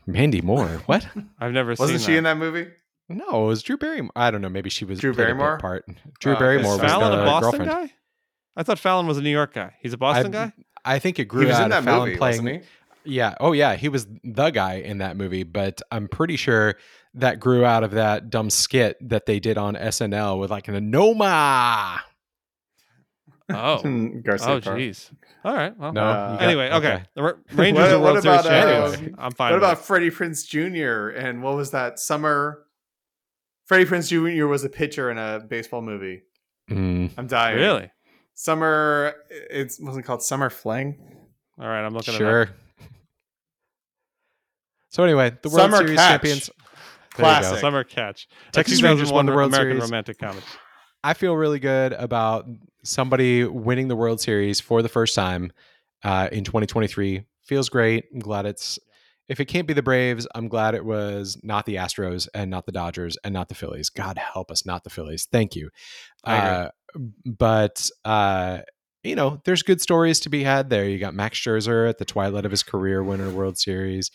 Mandy 0.06 0.40
Moore. 0.40 0.66
What? 0.86 1.06
I've 1.38 1.52
never 1.52 1.76
seen. 1.76 1.84
Wasn't 1.84 2.00
she 2.00 2.12
that. 2.12 2.18
in 2.18 2.24
that 2.24 2.36
movie? 2.38 2.66
No, 3.08 3.44
it 3.44 3.46
was 3.46 3.62
Drew 3.62 3.76
Barrymore. 3.76 4.10
I 4.16 4.32
don't 4.32 4.40
know. 4.42 4.48
Maybe 4.48 4.68
she 4.68 4.84
was 4.84 4.98
Drew 4.98 5.14
played 5.14 5.24
a 5.24 5.26
Barrymore? 5.28 5.58
part. 5.58 5.84
Drew 6.18 6.34
Uh, 6.34 6.38
Barrymore 6.40 6.74
is 6.74 6.80
was 6.82 6.90
Fallon 6.90 7.12
the 7.12 7.22
a 7.22 7.24
Boston 7.24 7.64
girlfriend. 7.64 7.88
guy? 7.90 7.94
I 8.56 8.62
thought 8.64 8.80
Fallon 8.80 9.06
was 9.06 9.16
a 9.18 9.22
New 9.22 9.30
York 9.30 9.54
guy. 9.54 9.74
He's 9.80 9.92
a 9.92 9.96
Boston 9.98 10.34
I- 10.34 10.46
guy? 10.46 10.52
I 10.84 10.98
think 10.98 11.18
it 11.20 11.26
grew 11.26 11.42
He 11.42 11.46
was 11.46 11.56
out 11.56 11.64
in 11.64 11.70
that 11.70 11.78
of 11.78 11.84
Fallon 11.84 12.08
movie, 12.08 12.18
playing. 12.18 12.42
wasn't 12.44 12.64
he? 13.04 13.12
Yeah. 13.12 13.34
Oh, 13.38 13.52
yeah. 13.52 13.76
He 13.76 13.88
was 13.88 14.06
the 14.24 14.50
guy 14.50 14.74
in 14.74 14.98
that 14.98 15.16
movie, 15.16 15.44
but 15.44 15.80
I'm 15.92 16.08
pretty 16.08 16.34
sure 16.36 16.74
that 17.16 17.40
grew 17.40 17.64
out 17.64 17.82
of 17.84 17.92
that 17.92 18.30
dumb 18.30 18.50
skit 18.50 18.96
that 19.08 19.26
they 19.26 19.40
did 19.40 19.58
on 19.58 19.74
SNL 19.74 20.38
with 20.38 20.50
like 20.50 20.68
an 20.68 20.74
Anoma. 20.92 22.00
Oh. 23.48 23.78
Garcia 24.22 24.52
oh, 24.54 24.60
jeez. 24.60 25.10
All 25.44 25.54
right. 25.54 25.76
Well, 25.78 25.92
No. 25.92 26.02
Uh, 26.02 26.04
you 26.32 26.38
got- 26.38 26.42
anyway, 26.42 26.70
okay. 26.72 27.02
The 27.14 27.22
Ra- 27.22 27.32
Rangers 27.52 27.82
What- 27.84 27.92
are 27.92 27.98
what 28.00 28.12
World 28.12 28.22
Series 28.22 28.40
about, 28.40 28.44
champions. 28.94 29.08
um, 29.08 29.24
I'm 29.24 29.32
fine. 29.32 29.52
What 29.52 29.60
with 29.60 29.70
about 29.70 29.84
Freddie 29.84 30.10
Prinze 30.10 30.46
Jr. 30.46 31.16
and 31.16 31.42
what 31.42 31.54
was 31.56 31.70
that 31.72 31.98
summer? 31.98 32.64
Freddie 33.66 33.84
Prinze 33.84 34.08
Jr. 34.08 34.46
was 34.46 34.64
a 34.64 34.68
pitcher 34.68 35.10
in 35.10 35.18
a 35.18 35.40
baseball 35.40 35.82
movie. 35.82 36.22
Mm. 36.70 37.12
I'm 37.16 37.26
dying. 37.28 37.56
Really? 37.56 37.90
Summer. 38.34 39.14
It 39.30 39.72
wasn't 39.80 40.04
called 40.04 40.22
Summer 40.22 40.50
Fling. 40.50 40.98
All 41.58 41.66
right. 41.66 41.84
I'm 41.84 41.94
looking 41.94 42.14
at 42.14 42.18
Sure. 42.18 42.48
So 44.90 45.04
anyway, 45.04 45.30
the 45.42 45.48
World 45.50 45.60
Summer 45.72 45.76
Series 45.78 45.98
Catch. 45.98 46.10
champions. 46.10 46.50
Classic. 47.16 47.58
Summer 47.58 47.84
Catch. 47.84 48.28
Texas 48.52 48.82
Rangers 48.82 49.12
won 49.12 49.26
the 49.26 49.32
2001 49.32 49.36
World 49.36 49.54
American 49.54 49.78
Series. 49.78 49.90
romantic 49.90 50.18
comedy. 50.18 50.46
I 51.04 51.14
feel 51.14 51.34
really 51.34 51.60
good 51.60 51.92
about 51.92 52.46
somebody 52.82 53.44
winning 53.44 53.88
the 53.88 53.96
World 53.96 54.20
Series 54.20 54.60
for 54.60 54.82
the 54.82 54.88
first 54.88 55.14
time 55.14 55.52
uh, 56.02 56.28
in 56.32 56.44
2023. 56.44 57.24
Feels 57.44 57.68
great. 57.68 58.06
I'm 58.12 58.20
glad 58.20 58.46
it's. 58.46 58.78
If 59.28 59.40
it 59.40 59.46
can't 59.46 59.66
be 59.66 59.74
the 59.74 59.82
Braves, 59.82 60.26
I'm 60.36 60.46
glad 60.46 60.76
it 60.76 60.84
was 60.84 61.36
not 61.42 61.66
the 61.66 61.76
Astros 61.76 62.28
and 62.32 62.48
not 62.48 62.64
the 62.64 62.70
Dodgers 62.70 63.18
and 63.24 63.34
not 63.34 63.48
the 63.48 63.56
Phillies. 63.56 63.90
God 63.90 64.18
help 64.18 64.52
us, 64.52 64.64
not 64.64 64.84
the 64.84 64.90
Phillies. 64.90 65.26
Thank 65.30 65.56
you. 65.56 65.70
Uh, 66.22 66.68
but 67.24 67.90
uh, 68.04 68.60
you 69.02 69.14
know, 69.14 69.40
there's 69.44 69.62
good 69.62 69.80
stories 69.80 70.20
to 70.20 70.28
be 70.28 70.42
had 70.42 70.70
there. 70.70 70.88
You 70.88 70.98
got 70.98 71.14
Max 71.14 71.38
Scherzer 71.38 71.88
at 71.88 71.98
the 71.98 72.04
twilight 72.04 72.44
of 72.44 72.50
his 72.50 72.62
career, 72.62 73.02
winning 73.02 73.28
a 73.28 73.30
World 73.30 73.58
Series. 73.58 74.10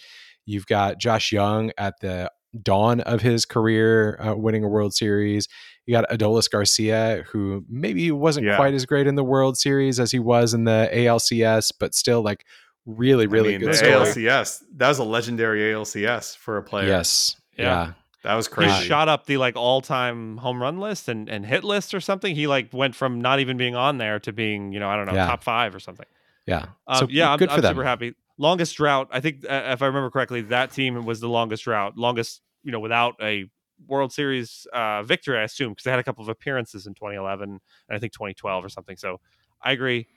You've 0.45 0.65
got 0.65 0.97
Josh 0.99 1.31
Jung 1.31 1.71
at 1.77 1.99
the 2.01 2.31
dawn 2.61 2.99
of 3.01 3.21
his 3.21 3.45
career, 3.45 4.19
uh, 4.21 4.35
winning 4.35 4.63
a 4.63 4.67
World 4.67 4.93
Series. 4.93 5.47
You 5.85 5.93
got 5.93 6.09
Adolis 6.09 6.49
Garcia, 6.49 7.23
who 7.31 7.65
maybe 7.69 8.11
wasn't 8.11 8.45
Yeah. 8.45 8.55
quite 8.55 8.73
as 8.73 8.85
great 8.85 9.07
in 9.07 9.15
the 9.15 9.23
World 9.23 9.57
Series 9.57 9.99
as 9.99 10.11
he 10.11 10.19
was 10.19 10.53
in 10.53 10.65
the 10.65 10.89
ALCS, 10.91 11.71
but 11.79 11.93
still 11.95 12.21
like 12.21 12.45
really, 12.85 13.27
really 13.27 13.55
I 13.55 13.57
mean, 13.57 13.67
good 13.69 13.75
the. 13.79 13.85
ALCS. 13.85 14.63
That 14.75 14.87
was 14.89 14.99
a 14.99 15.03
legendary 15.03 15.71
ALCS 15.71 16.35
for 16.37 16.57
a 16.57 16.63
player. 16.63 16.87
Yes. 16.87 17.35
Yeah. 17.57 17.63
Yeah. 17.65 17.93
that 18.23 18.35
was 18.35 18.47
crazy. 18.47 18.69
He 18.71 18.75
crazy. 18.77 18.87
shot 18.89 19.07
up 19.09 19.25
the 19.25 19.37
like 19.37 19.55
all-time 19.55 20.37
home 20.37 20.61
run 20.61 20.79
list 20.79 21.07
and, 21.09 21.27
and 21.29 21.45
hit 21.45 21.63
list 21.63 21.93
or 21.93 21.99
something. 21.99 22.35
He 22.35 22.47
like 22.47 22.71
went 22.73 22.95
from 22.95 23.19
not 23.21 23.39
even 23.39 23.57
being 23.57 23.75
on 23.75 23.97
there 23.97 24.19
to 24.19 24.31
being, 24.33 24.71
you 24.73 24.79
know, 24.79 24.89
I 24.89 24.95
don't 24.95 25.05
know, 25.07 25.13
Yeah. 25.13 25.25
top 25.27 25.43
five 25.43 25.73
or 25.73 25.79
something. 25.79 26.05
Yeah. 26.45 26.65
Um, 26.87 26.97
so 26.97 27.07
yeah, 27.09 27.31
I'm, 27.31 27.39
good 27.39 27.49
for 27.49 27.55
I'm 27.55 27.61
them. 27.61 27.75
super 27.75 27.83
happy. 27.83 28.13
Longest 28.41 28.75
drought. 28.75 29.07
I 29.11 29.19
think 29.19 29.45
uh, 29.47 29.63
if 29.67 29.83
I 29.83 29.85
remember 29.85 30.09
correctly, 30.09 30.41
that 30.41 30.71
team 30.71 31.05
was 31.05 31.19
the 31.19 31.29
longest 31.29 31.63
drought. 31.63 31.95
Longest, 31.95 32.41
you 32.63 32.71
know, 32.71 32.79
without 32.79 33.13
a 33.21 33.45
World 33.87 34.11
Series 34.11 34.65
uh, 34.73 35.03
victory, 35.03 35.37
I 35.37 35.43
assume, 35.43 35.69
because 35.69 35.83
they 35.83 35.91
had 35.91 35.99
a 35.99 36.03
couple 36.03 36.23
of 36.23 36.29
appearances 36.29 36.87
in 36.87 36.95
2011 36.95 37.49
and 37.49 37.59
I 37.89 37.99
think 37.99 38.13
2012 38.13 38.65
or 38.65 38.69
something. 38.69 38.97
So 38.97 39.19
I 39.63 39.71
agree. 39.73 40.07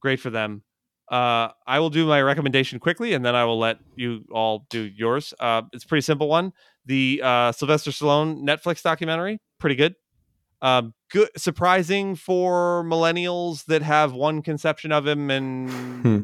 Great 0.00 0.18
for 0.18 0.30
them. 0.30 0.64
Uh, 1.08 1.50
I 1.66 1.78
will 1.78 1.88
do 1.88 2.04
my 2.04 2.20
recommendation 2.20 2.80
quickly, 2.80 3.14
and 3.14 3.24
then 3.24 3.34
I 3.36 3.44
will 3.44 3.58
let 3.58 3.78
you 3.94 4.24
all 4.32 4.66
do 4.70 4.80
yours. 4.80 5.32
Uh, 5.38 5.62
it's 5.72 5.84
a 5.84 5.86
pretty 5.86 6.02
simple 6.02 6.28
one. 6.28 6.52
The 6.84 7.20
uh, 7.22 7.52
Sylvester 7.52 7.92
Stallone 7.92 8.42
Netflix 8.42 8.82
documentary, 8.82 9.40
pretty 9.60 9.76
good. 9.76 9.94
Um, 10.60 10.94
good, 11.12 11.28
surprising 11.36 12.16
for 12.16 12.84
millennials 12.84 13.64
that 13.66 13.82
have 13.82 14.12
one 14.12 14.42
conception 14.42 14.90
of 14.90 15.06
him 15.06 15.30
and 15.30 15.70
Hmm. 16.02 16.18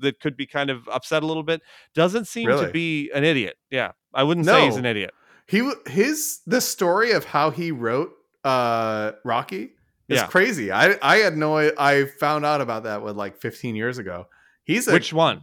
That 0.00 0.20
could 0.20 0.36
be 0.36 0.46
kind 0.46 0.70
of 0.70 0.88
upset 0.88 1.22
a 1.22 1.26
little 1.26 1.42
bit. 1.42 1.62
Doesn't 1.94 2.26
seem 2.26 2.48
to 2.48 2.70
be 2.70 3.10
an 3.14 3.24
idiot. 3.24 3.56
Yeah, 3.70 3.92
I 4.14 4.22
wouldn't 4.24 4.46
say 4.46 4.64
he's 4.66 4.76
an 4.76 4.86
idiot. 4.86 5.12
He 5.46 5.70
his 5.86 6.40
the 6.46 6.60
story 6.60 7.12
of 7.12 7.24
how 7.24 7.50
he 7.50 7.70
wrote 7.72 8.12
uh 8.44 9.12
Rocky 9.24 9.70
is 10.08 10.16
Yeah. 10.20 10.26
crazy. 10.26 10.70
I 10.72 10.96
I 11.02 11.16
had 11.18 11.36
no 11.36 11.56
I 11.58 12.04
found 12.20 12.44
out 12.44 12.60
about 12.60 12.84
that 12.84 13.02
with 13.02 13.16
like 13.16 13.36
15 13.40 13.74
years 13.76 13.98
ago. 13.98 14.26
He's 14.64 14.86
a, 14.88 14.92
Which 14.92 15.12
one? 15.12 15.42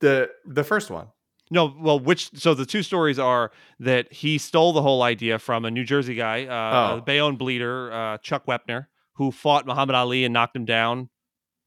the 0.00 0.30
the 0.46 0.64
first 0.64 0.90
one. 0.90 1.08
No, 1.50 1.74
well, 1.78 2.00
which 2.00 2.30
so 2.34 2.54
the 2.54 2.64
two 2.66 2.82
stories 2.82 3.18
are 3.18 3.52
that 3.78 4.12
he 4.12 4.38
stole 4.38 4.72
the 4.72 4.82
whole 4.82 5.02
idea 5.02 5.38
from 5.38 5.64
a 5.64 5.70
New 5.70 5.84
Jersey 5.84 6.14
guy, 6.14 6.46
uh, 6.46 6.94
Oh. 6.94 6.98
a 6.98 7.02
Bayonne 7.02 7.36
bleeder, 7.36 7.92
uh, 7.92 8.18
Chuck 8.18 8.46
Wepner, 8.46 8.86
who 9.14 9.30
fought 9.30 9.66
Muhammad 9.66 9.94
Ali 9.94 10.24
and 10.24 10.32
knocked 10.32 10.56
him 10.56 10.64
down. 10.64 11.10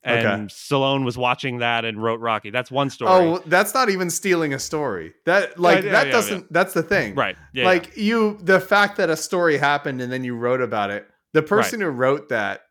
And 0.08 0.26
Okay. 0.44 0.54
Stallone 0.54 1.04
was 1.04 1.18
watching 1.18 1.58
that 1.60 1.84
and 1.86 2.02
wrote 2.02 2.20
Rocky. 2.22 2.50
That's 2.50 2.72
one 2.72 2.90
story. 2.90 3.12
Oh, 3.12 3.40
that's 3.46 3.74
not 3.74 3.90
even 3.90 4.10
stealing 4.10 4.54
a 4.54 4.60
story. 4.60 5.14
That 5.26 5.60
like 5.60 5.84
yeah, 5.84 5.92
that 5.92 6.06
yeah, 6.08 6.12
doesn't 6.14 6.54
that's 6.54 6.74
the 6.74 6.84
thing. 6.84 7.14
right. 7.16 7.36
Yeah. 7.54 7.66
like 7.66 7.98
you 7.98 8.38
the 8.42 8.60
fact 8.62 8.98
that 8.98 9.10
a 9.10 9.18
story 9.18 9.58
happened 9.58 10.02
and 10.02 10.12
then 10.12 10.24
you 10.24 10.36
wrote 10.36 10.62
about 10.62 10.90
it. 10.92 11.08
The 11.34 11.44
person 11.44 11.82
who 11.82 11.88
wrote 11.88 12.30
that 12.30 12.62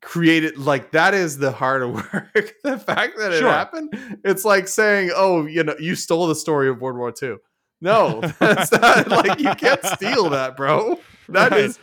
created 0.00 0.58
like 0.58 0.92
that 0.92 1.14
is 1.14 1.38
the 1.38 1.50
hard 1.52 1.86
work. 1.94 2.52
the 2.62 2.78
fact 2.78 3.18
that 3.18 3.32
it 3.32 3.38
Sure. 3.40 3.50
happened, 3.50 3.90
it's 4.24 4.44
like 4.44 4.68
saying, 4.68 5.10
"Oh, 5.14 5.46
you 5.46 5.64
know, 5.64 5.74
you 5.78 5.94
stole 5.94 6.26
the 6.26 6.34
story 6.34 6.68
of 6.68 6.80
World 6.80 6.96
War 6.98 7.12
II." 7.20 7.36
No, 7.80 8.20
that's 8.38 8.70
not 8.72 9.08
like 9.08 9.40
you 9.40 9.54
can't 9.56 9.84
steal 9.84 10.30
that, 10.30 10.56
bro. 10.56 11.00
That 11.30 11.50
Right. 11.50 11.60
is 11.62 11.78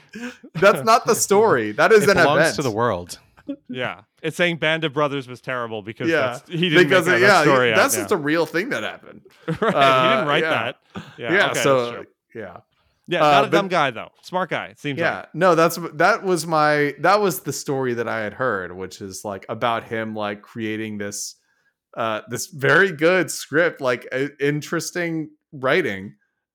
that's 0.55 0.83
not 0.85 1.05
the 1.05 1.15
story. 1.15 1.71
That 1.73 1.91
is 1.91 2.03
It 2.03 2.09
an 2.11 2.17
belongs 2.17 2.41
event 2.41 2.55
to 2.57 2.61
the 2.61 2.71
world. 2.71 3.19
yeah. 3.67 4.01
It's 4.21 4.37
saying 4.37 4.57
Band 4.57 4.83
of 4.83 4.93
Brothers 4.93 5.27
was 5.27 5.41
terrible 5.41 5.81
because 5.81 6.09
Yeah, 6.09 6.33
that's, 6.33 6.49
he 6.49 6.69
didn't 6.69 6.85
because 6.85 7.05
make 7.05 7.15
that, 7.15 7.21
yeah, 7.21 7.27
that 7.27 7.43
story 7.43 7.69
that's 7.71 7.95
out. 7.95 7.99
just 7.99 8.11
a 8.11 8.17
real 8.17 8.45
thing 8.45 8.69
that 8.69 8.83
happened. 8.83 9.21
right. 9.47 9.57
he 9.59 9.65
uh, 9.65 10.15
didn't 10.15 10.27
write 10.27 10.43
yeah. 10.43 10.49
that. 10.49 10.75
Yeah. 10.95 11.03
Yeah, 11.17 11.27
okay, 11.27 11.37
that's 11.47 11.63
so 11.63 12.05
yeah. 12.35 12.57
yeah, 13.07 13.23
uh, 13.25 13.31
not 13.31 13.43
a 13.43 13.47
but- 13.47 13.51
dumb 13.51 13.67
guy 13.67 13.91
though. 13.91 14.09
Smart 14.21 14.49
guy. 14.49 14.73
Seems 14.77 14.99
yeah 14.99 15.17
like. 15.17 15.35
no 15.35 15.55
that's 15.55 15.79
that 15.93 16.23
was 16.23 16.45
my 16.45 16.93
that 16.99 17.21
was 17.21 17.41
the 17.41 17.53
story 17.53 17.93
that 17.95 18.07
i 18.07 18.19
had 18.19 18.33
heard 18.33 18.75
which 18.75 19.01
is 19.01 19.23
like 19.25 19.45
about 19.49 19.83
him 19.85 20.15
like 20.15 20.41
creating 20.41 20.97
this 20.97 21.35
uh 21.97 22.21
this 22.29 22.47
very 22.47 22.91
good 22.91 23.31
script 23.31 23.81
like 23.81 24.07
uh, 24.11 24.27
interesting 24.39 25.29
writing 25.51 26.13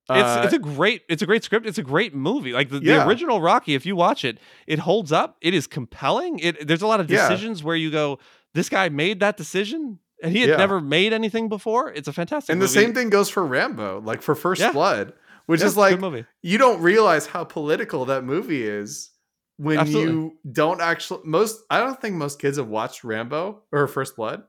Uh, 0.09 0.43
it's 0.45 0.53
a 0.53 0.59
great 0.59 1.03
it's 1.09 1.23
a 1.23 1.27
great 1.27 1.43
script. 1.45 1.67
It's 1.67 1.79
a 1.79 1.83
great 1.83 2.15
movie. 2.15 2.53
Like 2.53 2.69
the, 2.69 2.79
Yeah. 2.83 2.99
the 2.99 3.09
original 3.09 3.41
Rocky, 3.41 3.75
if 3.75 3.87
you 3.87 3.97
watch 3.97 4.25
it, 4.25 4.39
it 4.67 4.79
holds 4.81 5.13
up. 5.13 5.37
It 5.41 5.55
is 5.55 5.67
compelling. 5.67 6.39
It 6.41 6.67
there's 6.67 6.83
a 6.83 6.87
lot 6.87 7.01
of 7.01 7.11
Yeah. 7.11 7.29
decisions 7.29 7.63
where 7.65 7.77
you 7.77 7.91
go, 7.91 8.19
this 8.53 8.69
guy 8.69 8.89
made 8.91 9.21
that 9.21 9.37
decision, 9.37 9.99
and 10.23 10.33
he 10.33 10.41
had 10.41 10.51
Yeah. 10.51 10.57
never 10.57 10.81
made 10.81 11.13
anything 11.13 11.49
before. 11.49 11.91
It's 11.93 12.07
a 12.09 12.13
fantastic. 12.13 12.53
and 12.53 12.61
the 12.61 12.67
movie. 12.67 12.81
same 12.81 12.93
thing 12.95 13.09
goes 13.11 13.31
for 13.31 13.45
rambo 13.47 14.01
like 14.05 14.21
for 14.23 14.35
first 14.35 14.61
Yeah. 14.61 14.73
blood 14.73 15.13
which 15.47 15.61
Yeah, 15.61 15.67
is 15.67 15.77
like 15.77 16.01
you 16.43 16.59
don't 16.59 16.81
realize 16.83 17.27
how 17.27 17.45
political 17.45 18.05
that 18.07 18.25
movie 18.25 18.67
is 18.67 19.11
when 19.57 19.79
Absolutely. 19.79 20.13
you 20.13 20.33
don't 20.51 20.81
actually 20.81 21.21
most 21.25 21.63
I 21.71 21.79
don't 21.81 22.01
think 22.01 22.17
most 22.17 22.39
kids 22.41 22.57
have 22.59 22.69
watched 22.69 23.05
Rambo 23.05 23.63
or 23.73 23.87
First 23.87 24.17
Blood. 24.17 24.43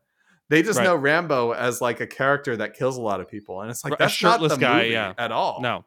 They 0.50 0.62
just 0.62 0.78
Right. 0.78 0.86
know 0.86 0.96
Rambo 0.96 1.52
as 1.54 1.82
like 1.82 2.00
a 2.02 2.08
character 2.08 2.56
that 2.58 2.76
kills 2.76 2.98
a 2.98 3.02
lot 3.02 3.20
of 3.20 3.28
people, 3.30 3.62
and 3.62 3.72
it's 3.72 3.84
like 3.84 3.98
that's 3.98 4.22
not 4.22 4.40
the 4.42 4.56
guy, 4.58 4.78
movie 4.84 4.90
yeah. 4.92 5.14
at 5.18 5.32
all. 5.32 5.60
No, 5.62 5.86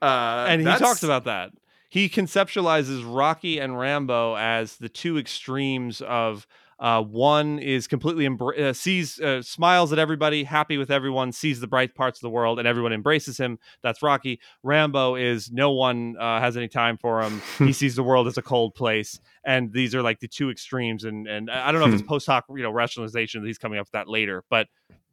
uh, 0.00 0.46
and 0.48 0.60
he 0.60 0.64
that's- 0.64 0.80
talks 0.80 1.02
about 1.02 1.24
that. 1.24 1.50
He 1.90 2.08
conceptualizes 2.08 3.04
Rocky 3.06 3.58
and 3.60 3.78
Rambo 3.78 4.34
as 4.36 4.78
the 4.78 4.88
two 4.88 5.16
extremes 5.16 6.00
of 6.00 6.46
uh, 6.78 7.02
one 7.02 7.58
is 7.58 7.86
completely 7.86 8.26
embra- 8.26 8.58
uh, 8.58 8.72
sees 8.72 9.20
uh, 9.20 9.42
smiles 9.42 9.92
at 9.92 9.98
everybody, 9.98 10.44
happy 10.44 10.78
with 10.78 10.90
everyone, 10.90 11.32
sees 11.32 11.60
the 11.60 11.66
bright 11.66 11.94
parts 11.94 12.18
of 12.18 12.22
the 12.22 12.30
world, 12.30 12.58
and 12.58 12.66
everyone 12.66 12.92
embraces 12.92 13.38
him. 13.38 13.58
That's 13.82 14.02
Rocky. 14.02 14.40
Rambo 14.62 15.16
is 15.16 15.50
no 15.50 15.72
one 15.72 16.16
uh, 16.18 16.40
has 16.40 16.56
any 16.56 16.68
time 16.68 16.98
for 16.98 17.22
him. 17.22 17.40
he 17.58 17.72
sees 17.74 17.96
the 17.96 18.02
world 18.02 18.26
as 18.26 18.36
a 18.36 18.42
cold 18.42 18.74
place, 18.74 19.20
and 19.44 19.72
these 19.72 19.94
are 19.94 20.02
like 20.02 20.20
the 20.20 20.28
two 20.28 20.50
extremes. 20.50 21.04
And 21.04 21.26
and 21.26 21.50
I 21.50 21.72
don't 21.72 21.80
know 21.80 21.88
if 21.88 21.94
it's 21.94 22.08
post 22.08 22.26
hoc, 22.26 22.44
you 22.50 22.62
know, 22.62 22.70
rationalization 22.70 23.42
that 23.42 23.46
he's 23.46 23.58
coming 23.58 23.78
up 23.78 23.86
with 23.86 23.92
that 23.92 24.08
later, 24.08 24.44
but 24.50 24.68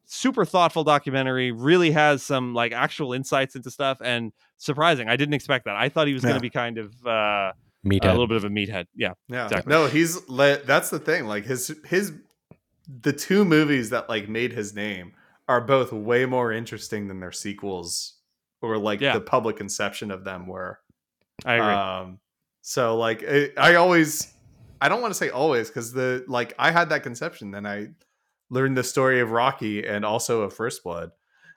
super 0.06 0.46
thoughtful 0.46 0.84
documentary. 0.84 1.52
Really 1.52 1.92
has 1.92 2.24
some 2.24 2.54
like 2.54 2.74
actual 2.74 3.14
insights 3.14 3.56
into 3.56 3.72
stuff 3.72 4.00
and 4.04 4.34
surprising. 4.58 5.08
I 5.08 5.16
didn't 5.16 5.34
expect 5.34 5.66
that. 5.66 5.76
I 5.76 5.90
thought 5.90 6.08
he 6.08 6.14
was 6.14 6.24
going 6.24 6.36
to 6.36 6.42
be 6.42 6.50
kind 6.50 6.78
of 6.78 7.06
uh, 7.06 7.54
Meathead. 7.86 8.06
a 8.06 8.12
little 8.12 8.28
bit 8.28 8.38
of 8.38 8.44
a 8.44 8.50
meathead. 8.50 8.86
Yeah, 8.96 9.14
Yeah. 9.28 9.46
Exactly. 9.46 9.70
No, 9.72 9.88
he's 9.88 10.28
le- 10.30 10.62
that's 10.64 10.90
the 10.90 11.00
thing. 11.00 11.26
Like 11.26 11.46
his 11.46 11.76
his 11.86 12.14
the 13.02 13.14
two 13.14 13.46
movies 13.46 13.90
that 13.92 14.10
like 14.10 14.28
made 14.30 14.54
his 14.54 14.74
name 14.76 15.14
are 15.48 15.62
both 15.62 15.92
way 15.92 16.26
more 16.26 16.52
interesting 16.52 17.08
than 17.08 17.20
their 17.20 17.32
sequels 17.32 18.16
or 18.62 18.78
like 18.78 19.02
Yeah. 19.02 19.14
the 19.14 19.22
public 19.22 19.56
conception 19.58 20.12
of 20.12 20.24
them 20.24 20.46
were. 20.48 20.80
I 21.46 21.54
agree. 21.56 21.68
Um 21.74 22.20
so 22.62 22.98
like 22.98 23.24
I, 23.28 23.50
I 23.58 23.76
always 23.76 24.32
I 24.80 24.90
don't 24.90 25.02
want 25.02 25.12
to 25.14 25.18
say 25.18 25.30
always 25.30 25.70
cuz 25.72 25.92
the 25.92 26.24
like 26.28 26.54
I 26.60 26.72
had 26.72 26.90
that 26.90 27.02
conception 27.04 27.52
then 27.52 27.66
I 27.66 27.90
learned 28.50 28.78
the 28.78 28.84
story 28.84 29.20
of 29.22 29.32
Rocky 29.32 29.86
and 29.88 30.06
also 30.06 30.42
of 30.42 30.54
First 30.54 30.84
Blood 30.84 31.12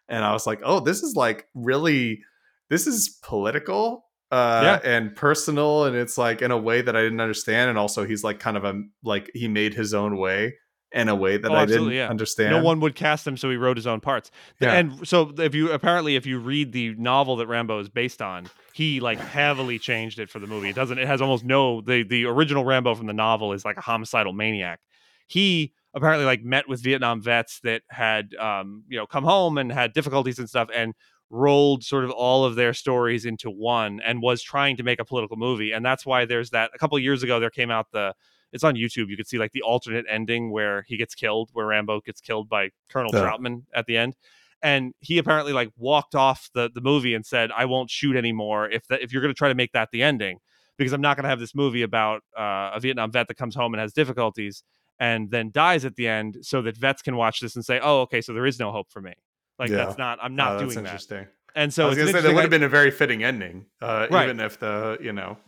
and 0.09 0.25
I 0.25 0.33
was 0.33 0.47
like, 0.47 0.61
"Oh, 0.63 0.81
this 0.81 1.03
is 1.03 1.17
like 1.17 1.49
really 1.55 2.23
this 2.71 2.87
is 2.87 3.19
political 3.23 4.07
uh 4.35 4.81
and 4.85 5.15
personal 5.15 5.85
and 5.85 5.95
it's 5.97 6.17
like 6.19 6.43
in 6.43 6.51
a 6.51 6.59
way 6.59 6.83
that 6.83 6.97
I 6.97 7.03
didn't 7.03 7.21
understand 7.21 7.71
and 7.71 7.79
also 7.79 8.05
he's 8.05 8.25
like 8.25 8.39
kind 8.41 8.57
of 8.57 8.65
a 8.65 8.83
like 9.03 9.31
he 9.35 9.49
made 9.49 9.75
his 9.75 9.95
own 9.95 10.17
way 10.17 10.55
in 10.93 11.09
a 11.09 11.15
way 11.15 11.37
that 11.37 11.51
Oh, 11.51 11.55
I 11.55 11.67
didn't 11.67 11.91
yeah. 11.91 12.09
understand. 12.09 12.51
no 12.53 12.63
one 12.63 12.79
would 12.79 12.95
cast 12.95 13.27
him, 13.27 13.37
so 13.37 13.51
he 13.51 13.57
wrote 13.57 13.77
his 13.77 13.87
own 13.87 14.01
parts. 14.01 14.31
Yeah. 14.61 14.75
And 14.75 15.07
so, 15.09 15.33
if 15.39 15.53
you 15.53 15.73
apparently, 15.73 16.15
if 16.15 16.25
you 16.25 16.39
read 16.39 16.71
the 16.71 16.95
novel 16.95 17.35
that 17.37 17.49
Rambo 17.49 17.81
is 17.81 17.89
based 17.89 18.23
on, 18.23 18.47
he 18.73 19.01
like 19.01 19.19
heavily 19.19 19.81
changed 19.81 20.21
it 20.21 20.31
for 20.31 20.39
the 20.39 20.47
movie. 20.47 20.69
It 20.69 20.77
doesn't. 20.77 20.97
It 20.99 21.09
has 21.09 21.21
almost 21.21 21.45
no. 21.45 21.81
The 21.81 22.05
the 22.05 22.27
original 22.27 22.65
Rambo 22.65 22.95
from 22.95 23.09
the 23.09 23.13
novel 23.13 23.53
is 23.55 23.65
like 23.65 23.77
a 23.77 23.81
homicidal 23.81 24.33
maniac. 24.33 24.79
He 25.27 25.73
apparently 25.95 26.27
like 26.27 26.45
met 26.45 26.69
with 26.69 26.81
Vietnam 26.81 27.21
vets 27.21 27.59
that 27.65 27.83
had 27.89 28.33
um 28.37 28.85
you 28.89 28.97
know 28.97 29.07
come 29.07 29.25
home 29.25 29.59
and 29.59 29.73
had 29.73 29.95
difficulties 29.95 30.39
and 30.39 30.49
stuff 30.49 30.69
and 30.73 30.95
rolled 31.35 31.83
sort 31.83 32.05
of 32.05 32.11
all 32.11 32.45
of 32.45 32.55
their 32.55 32.73
stories 32.73 33.25
into 33.25 33.51
one 33.51 34.01
and 34.05 34.23
was 34.23 34.43
trying 34.43 34.77
to 34.77 34.83
make 34.83 35.01
a 35.01 35.05
political 35.05 35.37
movie 35.37 35.73
and 35.73 35.85
that's 35.85 36.07
why 36.07 36.25
there's 36.25 36.51
that 36.51 36.71
a 36.75 36.79
couple 36.79 36.97
of 36.97 37.03
years 37.03 37.23
ago 37.23 37.41
there 37.41 37.51
came 37.51 37.71
out 37.71 37.87
the 37.93 38.15
it's 38.55 38.65
on 38.65 38.77
YouTube. 38.77 39.11
You 39.11 39.17
could 39.17 39.27
see 39.27 39.37
like 39.37 39.53
the 39.53 39.63
alternate 39.63 40.07
ending 40.09 40.51
where 40.53 40.85
he 40.87 40.97
gets 40.97 41.15
killed, 41.15 41.51
where 41.53 41.67
Rambo 41.67 42.01
gets 42.03 42.21
killed 42.21 42.49
by 42.49 42.71
Colonel. 42.89 43.11
Trautman 43.13 43.65
at 43.75 43.87
the 43.87 43.97
end. 43.97 44.15
And 44.63 44.95
he 45.01 45.19
apparently 45.19 45.53
like 45.53 45.71
walked 45.77 46.15
off 46.15 46.49
the, 46.55 46.71
the 46.73 46.81
movie 46.81 47.15
and 47.15 47.27
said, 47.27 47.51
"I 47.51 47.67
won't 47.67 47.91
shoot 47.91 48.17
anymore 48.17 48.71
if 48.71 48.87
that 48.87 49.03
if 49.03 49.13
you're 49.13 49.21
going 49.21 49.35
to 49.35 49.37
try 49.37 49.49
to 49.49 49.55
make 49.55 49.73
that 49.73 49.91
the 49.91 50.03
ending, 50.03 50.39
because 50.79 50.95
I'm 50.95 51.03
not 51.03 51.17
going 51.17 51.25
to 51.25 51.29
have 51.29 51.41
this 51.41 51.55
movie 51.55 51.83
about 51.83 52.23
uh, 52.39 52.71
a 52.73 52.79
Vietnam 52.81 53.11
vet 53.11 53.29
that 53.29 53.37
comes 53.37 53.55
home 53.55 53.75
and 53.75 53.81
has 53.81 53.93
difficulties 53.93 54.63
and 55.01 55.31
then 55.31 55.51
dies 55.51 55.85
at 55.85 55.97
the 55.97 56.07
end, 56.07 56.39
so 56.43 56.63
that 56.63 56.79
vets 56.79 57.03
can 57.03 57.17
watch 57.17 57.41
this 57.41 57.57
and 57.57 57.65
say, 57.65 57.81
oh, 57.83 58.03
okay, 58.03 58.21
so 58.21 58.33
there 58.33 58.47
is 58.47 58.61
no 58.61 58.71
hope 58.71 58.89
for 58.91 59.03
me. 59.03 59.13
Like 59.59 59.71
Yeah. 59.71 59.77
that's 59.77 59.99
not 59.99 60.19
I'm 60.23 60.35
not 60.37 60.53
Oh, 60.53 60.59
that's 60.59 60.75
doing 60.75 60.85
that. 60.85 60.91
interesting. 60.91 61.27
And 61.55 61.73
so 61.73 61.87
I 61.87 61.89
was 61.89 61.99
gonna 61.99 62.11
say 62.13 62.21
that 62.21 62.35
would 62.35 62.41
have 62.43 62.51
been 62.51 62.63
a 62.65 62.69
very 62.69 62.91
fitting 62.91 63.23
ending, 63.23 63.67
uh, 63.81 64.09
Right. 64.11 64.25
even 64.25 64.41
if 64.41 64.59
the 64.59 64.99
you 65.01 65.13
know 65.13 65.39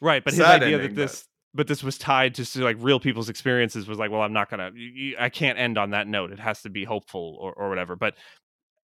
right 0.00 0.22
but 0.22 0.32
his 0.32 0.40
idea 0.42 0.76
ending, 0.76 0.94
that 0.94 1.00
this 1.00 1.26
but 1.54 1.66
this 1.66 1.82
was 1.82 1.98
tied 1.98 2.36
to 2.36 2.44
so, 2.44 2.60
like 2.60 2.76
real 2.78 3.00
people's 3.00 3.28
experiences 3.28 3.88
was 3.88 3.98
like 3.98 4.12
well 4.12 4.22
i'm 4.22 4.32
not 4.32 4.48
gonna 4.48 4.70
you, 4.72 4.86
you, 4.86 5.16
i 5.18 5.28
can't 5.28 5.58
end 5.58 5.76
on 5.76 5.90
that 5.90 6.06
note 6.06 6.30
it 6.30 6.38
has 6.38 6.62
to 6.62 6.70
be 6.70 6.84
hopeful 6.84 7.36
or, 7.40 7.52
or 7.54 7.68
whatever 7.68 7.96
but 7.96 8.14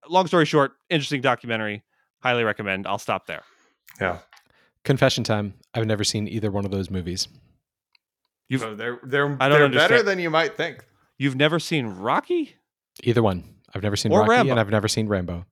long 0.09 0.27
story 0.27 0.43
short 0.45 0.73
interesting 0.89 1.21
documentary 1.21 1.83
highly 2.21 2.43
recommend 2.43 2.85
i'll 2.85 2.97
stop 2.99 3.27
there 3.27 3.43
yeah. 4.01 4.17
Confession 4.83 5.23
time. 5.25 5.53
I've 5.73 5.85
never 5.85 6.03
seen 6.05 6.27
either 6.27 6.49
one 6.51 6.63
of 6.63 6.71
those 6.71 6.89
movies. 6.89 7.27
You've- 8.47 8.63
So 8.63 8.75
they're 8.75 8.99
they're 9.03 9.37
I 9.39 9.49
don't 9.49 9.71
they're 9.71 9.87
better 9.87 10.03
than 10.03 10.19
you 10.19 10.29
might 10.29 10.55
think. 10.57 10.85
you've 11.17 11.35
never 11.35 11.59
seen 11.59 11.85
rocky 11.87 12.55
Either 13.03 13.21
one. 13.23 13.43
I've 13.73 13.83
never 13.83 13.95
seen 13.95 14.11
Or 14.11 14.19
Rocky 14.21 14.31
Rambo. 14.31 14.51
and 14.51 14.59
I've 14.59 14.69
never 14.69 14.87
seen 14.87 15.07
Rambo. 15.07 15.45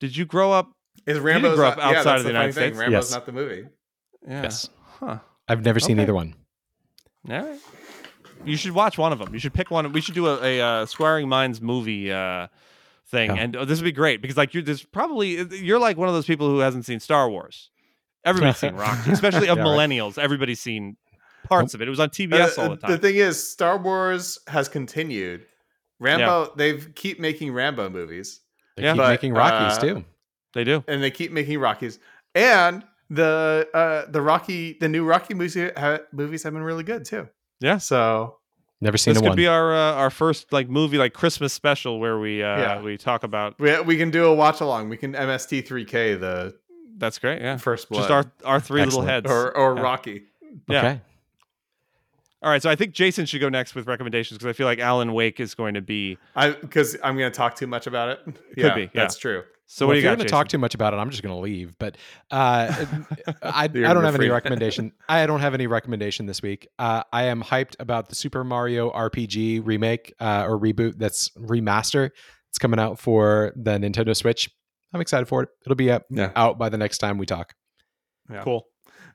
did 0.00 0.16
you 0.16 0.24
grow 0.24 0.52
up 0.52 0.70
Is 1.06 1.18
Rambo 1.18 1.54
grow 1.56 1.68
up 1.68 1.78
outside 1.78 2.04
yeah, 2.12 2.16
of 2.16 2.18
the 2.18 2.22
the 2.24 2.28
United 2.30 2.52
thing. 2.54 2.62
States? 2.74 2.78
Rambo's 2.78 3.04
Yes. 3.06 3.12
not 3.12 3.26
the 3.26 3.32
movie. 3.32 3.68
yeah 4.26 4.42
Yes. 4.42 4.68
huh 5.00 5.18
I've 5.48 5.64
never 5.64 5.80
seen 5.80 5.96
Okay. 5.96 6.02
either 6.04 6.14
one. 6.14 6.34
all 7.30 7.36
right 7.42 7.58
you 8.44 8.56
should 8.56 8.70
watch 8.72 8.96
one 8.98 9.12
of 9.12 9.18
them 9.18 9.32
you 9.34 9.40
should 9.40 9.52
pick 9.54 9.70
one 9.70 9.92
we 9.92 10.00
should 10.00 10.14
do 10.14 10.26
a, 10.28 10.40
a 10.42 10.60
uh, 10.60 10.82
Esquiring 10.84 11.28
minds 11.28 11.60
movie 11.60 12.12
uh 12.12 12.46
thing 13.06 13.30
Yeah. 13.34 13.42
and 13.42 13.56
oh, 13.56 13.64
this 13.64 13.78
would 13.80 13.84
be 13.84 13.92
great 13.92 14.20
because 14.22 14.36
like 14.36 14.54
you're 14.54 14.62
there's 14.62 14.84
probably 14.84 15.42
you're 15.56 15.78
like 15.80 15.96
one 15.96 16.08
of 16.08 16.14
those 16.14 16.26
people 16.26 16.48
who 16.48 16.58
hasn't 16.60 16.84
seen 16.84 17.00
star 17.00 17.28
wars 17.28 17.70
everybody's 18.24 18.58
seen 18.58 18.74
rocky 18.86 19.10
especially 19.10 19.48
of 19.48 19.56
Yeah, 19.58 19.64
right. 19.64 19.90
millennials 19.90 20.18
everybody's 20.18 20.60
seen 20.60 20.96
parts 21.48 21.72
of 21.74 21.80
it 21.82 21.88
it 21.88 21.90
was 21.90 21.98
on 22.00 22.08
Uh, 22.08 22.12
tbs 22.12 22.58
all 22.58 22.70
the 22.70 22.76
time 22.76 22.90
The 22.92 22.98
thing 22.98 23.16
is, 23.16 23.42
Star 23.50 23.78
Wars 23.78 24.38
has 24.48 24.68
continued. 24.68 25.46
Rambo, 26.00 26.52
they've 26.56 26.92
keep 26.94 27.18
making 27.20 27.52
Rambo 27.52 27.88
movies, 27.90 28.40
They 28.76 28.84
Yeah. 28.84 28.92
keep 28.92 28.98
But, 28.98 29.08
making 29.10 29.34
Rockies 29.34 29.78
uh, 29.78 29.80
too. 29.80 30.04
they 30.54 30.64
do 30.64 30.84
and 30.88 31.02
they 31.02 31.10
keep 31.10 31.32
making 31.32 31.58
Rockies. 31.60 31.98
And 32.34 32.84
the 33.10 33.66
uh 33.74 34.10
the 34.10 34.20
Rocky, 34.22 34.76
the 34.80 34.88
new 34.88 35.04
Rocky 35.04 35.34
movies 35.34 35.56
ha- 35.76 36.00
movies 36.12 36.42
have 36.44 36.52
been 36.52 36.62
really 36.62 36.84
good 36.84 37.04
too. 37.04 37.28
Yeah. 37.60 37.78
So 37.78 38.36
Never 38.80 38.96
seen 38.96 39.14
this 39.14 39.20
a 39.20 39.24
could 39.24 39.30
one. 39.30 39.36
be 39.36 39.46
our 39.48 39.74
uh, 39.74 39.94
our 39.94 40.10
first 40.10 40.52
like 40.52 40.68
movie 40.68 40.98
like 40.98 41.12
christmas 41.12 41.52
special 41.52 41.98
where 41.98 42.18
we 42.20 42.42
uh 42.44 42.58
Yeah. 42.58 42.80
we 42.82 42.96
talk 42.96 43.24
about 43.24 43.58
we 43.58 43.80
we 43.80 43.96
can 43.96 44.10
do 44.10 44.26
a 44.26 44.34
watch 44.34 44.60
along. 44.60 44.88
We 44.90 44.96
can 44.96 45.14
MST3K 45.14 46.20
the 46.20 46.54
that's 46.98 47.18
great 47.18 47.40
yeah 47.40 47.56
first 47.56 47.88
blood 47.88 48.02
just 48.08 48.10
our 48.10 48.24
our 48.44 48.60
three 48.60 48.82
Excellent. 48.82 49.06
little 49.06 49.14
heads 49.14 49.30
or 49.30 49.56
or 49.56 49.74
Yeah. 49.76 49.82
Rocky. 49.82 50.22
yeah. 50.68 50.78
Okay. 50.78 51.00
All 52.42 52.50
right 52.50 52.62
so 52.62 52.70
i 52.70 52.76
think 52.76 52.92
jason 52.92 53.26
should 53.26 53.40
go 53.40 53.48
next 53.48 53.74
with 53.74 53.86
recommendations 53.86 54.38
because 54.38 54.48
i 54.48 54.52
feel 54.52 54.66
like 54.66 54.78
alan 54.78 55.12
wake 55.12 55.40
is 55.40 55.54
going 55.54 55.74
to 55.74 55.80
be 55.80 56.16
I 56.36 56.50
because 56.50 56.96
I'm 57.02 57.16
going 57.16 57.30
to 57.30 57.36
talk 57.36 57.56
too 57.56 57.66
much 57.66 57.86
about 57.86 58.08
it. 58.10 58.36
yeah, 58.56 58.74
be, 58.74 58.82
yeah. 58.82 58.88
That's 58.94 59.18
true. 59.18 59.42
so 59.66 59.86
well, 59.86 59.88
what 59.88 59.94
do 59.94 59.98
if 59.98 60.02
you 60.04 60.08
you're 60.08 60.12
got 60.16 60.18
going 60.18 60.26
to 60.26 60.30
talk 60.30 60.48
too 60.48 60.58
much 60.58 60.74
about 60.74 60.94
it, 60.94 60.98
I'm 60.98 61.10
just 61.10 61.22
going 61.22 61.34
to 61.34 61.40
leave. 61.40 61.74
But 61.78 61.96
uh, 62.30 62.84
I, 63.42 63.64
I 63.64 63.66
don't 63.68 63.74
you're 63.76 63.86
have 64.02 64.14
any 64.14 64.16
free. 64.16 64.30
recommendation. 64.30 64.92
I 65.08 65.26
don't 65.26 65.40
have 65.40 65.54
any 65.54 65.66
recommendation 65.66 66.26
this 66.26 66.40
week. 66.42 66.68
Uh, 66.78 67.02
I 67.12 67.24
am 67.24 67.42
hyped 67.42 67.74
about 67.80 68.08
the 68.08 68.14
Super 68.14 68.44
Mario 68.44 68.90
RPG 68.90 69.62
remake 69.64 70.14
uh, 70.20 70.44
or 70.46 70.58
reboot 70.58 70.98
that's 70.98 71.30
remaster. 71.30 72.10
It's 72.50 72.58
coming 72.58 72.78
out 72.80 72.98
for 72.98 73.52
the 73.56 73.72
Nintendo 73.72 74.14
Switch. 74.16 74.48
I'm 74.94 75.00
excited 75.00 75.26
for 75.26 75.42
it. 75.42 75.48
It'll 75.66 75.76
be 75.76 75.90
up, 75.90 76.04
Yeah. 76.10 76.30
out 76.36 76.56
by 76.58 76.68
the 76.68 76.78
next 76.78 76.98
time 76.98 77.18
we 77.18 77.26
talk. 77.26 77.52
Yeah. 78.30 78.42
cool 78.42 78.66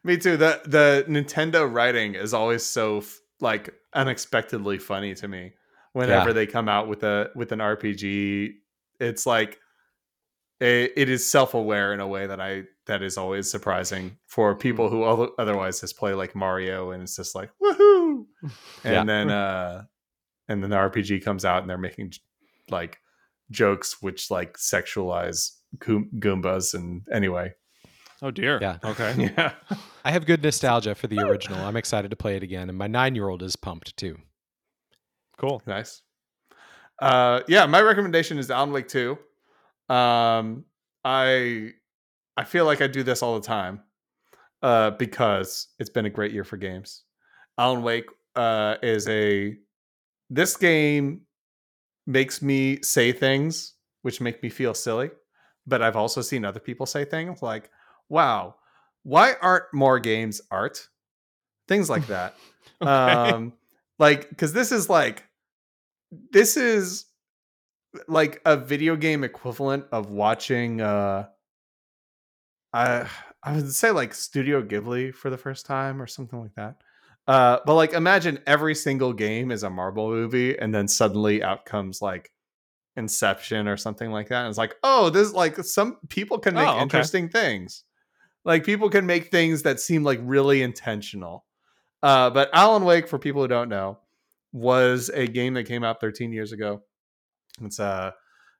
Me 0.03 0.17
too. 0.17 0.37
The 0.37 0.61
the 0.65 1.05
Nintendo 1.07 1.71
writing 1.71 2.15
is 2.15 2.33
always 2.33 2.65
so 2.65 2.97
f- 2.97 3.19
like 3.39 3.73
unexpectedly 3.93 4.77
funny 4.77 5.15
to 5.15 5.27
me. 5.27 5.53
Whenever 5.93 6.29
Yeah. 6.29 6.33
they 6.33 6.47
come 6.47 6.67
out 6.67 6.87
with 6.87 7.03
a 7.03 7.29
with 7.35 7.51
an 7.51 7.59
RPG, 7.59 8.53
it's 8.99 9.25
like 9.25 9.59
it, 10.59 10.91
it 10.95 11.09
is 11.09 11.27
self 11.29 11.53
aware 11.53 11.93
in 11.93 11.99
a 11.99 12.07
way 12.07 12.27
that 12.27 12.41
I 12.41 12.63
that 12.87 13.01
is 13.01 13.17
always 13.17 13.49
surprising 13.49 14.17
for 14.27 14.55
people 14.55 14.89
who 14.89 15.03
other- 15.03 15.29
otherwise 15.39 15.79
just 15.79 15.97
play 15.97 16.13
like 16.13 16.35
Mario 16.35 16.91
and 16.91 17.03
it's 17.03 17.15
just 17.15 17.33
like 17.35 17.49
woohoo, 17.61 18.25
and 18.41 18.51
Yeah. 18.83 19.03
then 19.05 19.29
uh 19.29 19.83
and 20.49 20.61
then 20.61 20.69
the 20.69 20.75
RPG 20.77 21.23
comes 21.23 21.45
out 21.45 21.61
and 21.61 21.69
they're 21.69 21.77
making 21.77 22.11
like 22.69 22.99
jokes 23.51 24.01
which 24.01 24.29
like 24.31 24.57
sexualize 24.57 25.51
Goombas 25.79 26.73
and 26.73 27.07
anyway, 27.11 27.53
oh 28.23 28.31
dear 28.31 28.57
Yeah. 28.59 28.77
okay 28.83 29.31
yeah. 29.37 29.53
I 30.03 30.11
have 30.11 30.25
good 30.25 30.41
nostalgia 30.41 30.95
for 30.95 31.07
the 31.07 31.19
original. 31.19 31.63
I'm 31.63 31.77
excited 31.77 32.09
to 32.09 32.17
play 32.17 32.35
it 32.35 32.43
again, 32.43 32.69
and 32.69 32.77
my 32.77 32.87
nine 32.87 33.13
year 33.13 33.29
old 33.29 33.43
is 33.43 33.55
pumped 33.55 33.95
too. 33.95 34.17
cool 35.37 35.61
Nice. 35.67 36.01
Uh, 37.01 37.41
yeah, 37.47 37.65
my 37.65 37.81
recommendation 37.81 38.37
is 38.37 38.49
Alan 38.49 38.71
Wake 38.71 38.87
2. 38.87 39.17
Um, 39.89 40.65
I 41.03 41.73
I 42.35 42.43
feel 42.45 42.65
like 42.65 42.81
I 42.81 42.87
do 42.87 43.03
this 43.03 43.21
all 43.21 43.39
the 43.39 43.45
time 43.45 43.81
uh, 44.61 44.91
because 44.91 45.67
it's 45.79 45.89
been 45.89 46.05
a 46.05 46.09
great 46.09 46.31
year 46.31 46.43
for 46.43 46.57
games. 46.57 47.03
Alan 47.57 47.83
Wake 47.83 48.05
uh, 48.35 48.75
is 48.81 49.07
a 49.07 49.55
this 50.29 50.57
game 50.57 51.21
makes 52.07 52.41
me 52.41 52.81
say 52.81 53.11
things 53.11 53.73
which 54.01 54.19
make 54.19 54.41
me 54.43 54.49
feel 54.49 54.73
silly, 54.73 55.11
but 55.67 55.81
I've 55.81 55.95
also 55.95 56.21
seen 56.21 56.43
other 56.43 56.59
people 56.59 56.85
say 56.85 57.05
things 57.05 57.41
like, 57.41 57.69
"Wow, 58.09 58.55
why 59.03 59.33
aren't 59.41 59.73
more 59.73 59.99
games 59.99 60.41
art?" 60.51 60.87
Things 61.67 61.89
like 61.89 62.07
that. 62.07 62.35
Okay. 62.81 62.91
um 62.91 63.53
like 63.99 64.29
because 64.29 64.51
this 64.53 64.71
is 64.71 64.89
like 64.89 65.23
this 66.31 66.57
is 66.57 67.05
like 68.07 68.41
a 68.45 68.57
video 68.57 68.95
game 68.95 69.23
equivalent 69.23 69.85
of 69.91 70.09
watching 70.09 70.81
uh 70.81 71.27
i 72.73 73.07
i 73.43 73.53
would 73.53 73.71
say 73.71 73.91
like 73.91 74.13
studio 74.13 74.61
ghibli 74.61 75.13
for 75.13 75.29
the 75.29 75.37
first 75.37 75.65
time 75.65 76.01
or 76.01 76.07
something 76.07 76.39
like 76.41 76.53
that 76.55 76.75
uh 77.27 77.59
but 77.65 77.75
like 77.75 77.93
imagine 77.93 78.39
every 78.47 78.75
single 78.75 79.13
game 79.13 79.51
is 79.51 79.63
a 79.63 79.69
marvel 79.69 80.09
movie 80.09 80.57
and 80.57 80.73
then 80.73 80.87
suddenly 80.87 81.43
out 81.43 81.65
comes 81.65 82.01
like 82.01 82.31
inception 82.95 83.67
or 83.67 83.77
something 83.77 84.11
like 84.11 84.29
that 84.29 84.41
and 84.41 84.49
it's 84.49 84.57
like 84.57 84.75
oh 84.83 85.09
this 85.09 85.31
like 85.33 85.55
some 85.57 85.97
people 86.09 86.37
can 86.39 86.53
make 86.55 86.67
Oh, 86.67 86.71
okay. 86.73 86.81
interesting 86.81 87.29
things 87.29 87.83
like 88.45 88.63
people 88.63 88.89
can 88.89 89.05
make 89.05 89.31
things 89.31 89.63
that 89.63 89.79
seem 89.79 90.03
like 90.03 90.19
really 90.21 90.61
intentional 90.61 91.45
uh, 92.03 92.29
but 92.29 92.49
Alan 92.53 92.83
Wake, 92.83 93.07
for 93.07 93.17
people 93.17 93.41
who 93.41 93.47
don't 93.47 93.69
know, 93.69 93.97
was 94.51 95.09
a 95.13 95.25
game 95.25 95.53
that 95.53 95.63
came 95.63 95.85
out 95.85 96.01
13 96.01 96.33
years 96.33 96.51
ago. 96.51 96.83
It's 97.61 97.79
a 97.79 98.13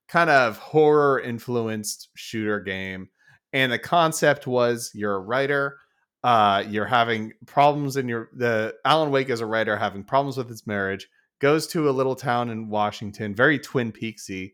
kind 0.07 0.30
of 0.30 0.57
horror 0.57 1.19
influenced 1.19 2.10
shooter 2.15 2.61
game. 2.61 3.10
And 3.51 3.72
the 3.72 3.77
concept 3.77 4.47
was 4.47 4.91
you're 4.95 5.15
a 5.15 5.19
writer, 5.19 5.77
uh, 6.23 6.64
you're 6.68 6.85
having 6.85 7.34
problems 7.45 7.97
in 7.97 8.07
your 8.07 8.30
the 8.34 8.76
Alan 8.85 9.11
Wake 9.11 9.30
is 9.30 9.41
a 9.41 9.45
writer 9.45 9.76
having 9.76 10.03
problems 10.03 10.38
with 10.38 10.47
his 10.47 10.65
marriage, 10.65 11.10
goes 11.39 11.68
to 11.68 11.89
a 11.89 11.91
little 11.91 12.15
town 12.15 12.49
in 12.49 12.69
Washington, 12.69 13.35
very 13.35 13.60
Twin 13.60 13.91
Peaksy. 13.91 14.53